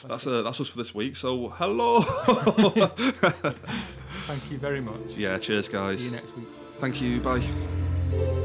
That's 0.05 0.27
uh, 0.27 0.41
that's 0.41 0.59
us 0.59 0.67
for 0.67 0.77
this 0.77 0.93
week. 0.93 1.15
So 1.15 1.47
hello. 1.47 2.01
Thank 4.27 4.51
you 4.51 4.57
very 4.57 4.81
much. 4.81 4.99
yeah, 5.15 5.37
cheers, 5.37 5.69
guys. 5.69 6.01
See 6.01 6.09
you 6.09 6.15
next 6.17 6.35
week. 6.35 6.47
Thank 6.79 7.01
you. 7.01 7.21
Bye. 7.21 8.37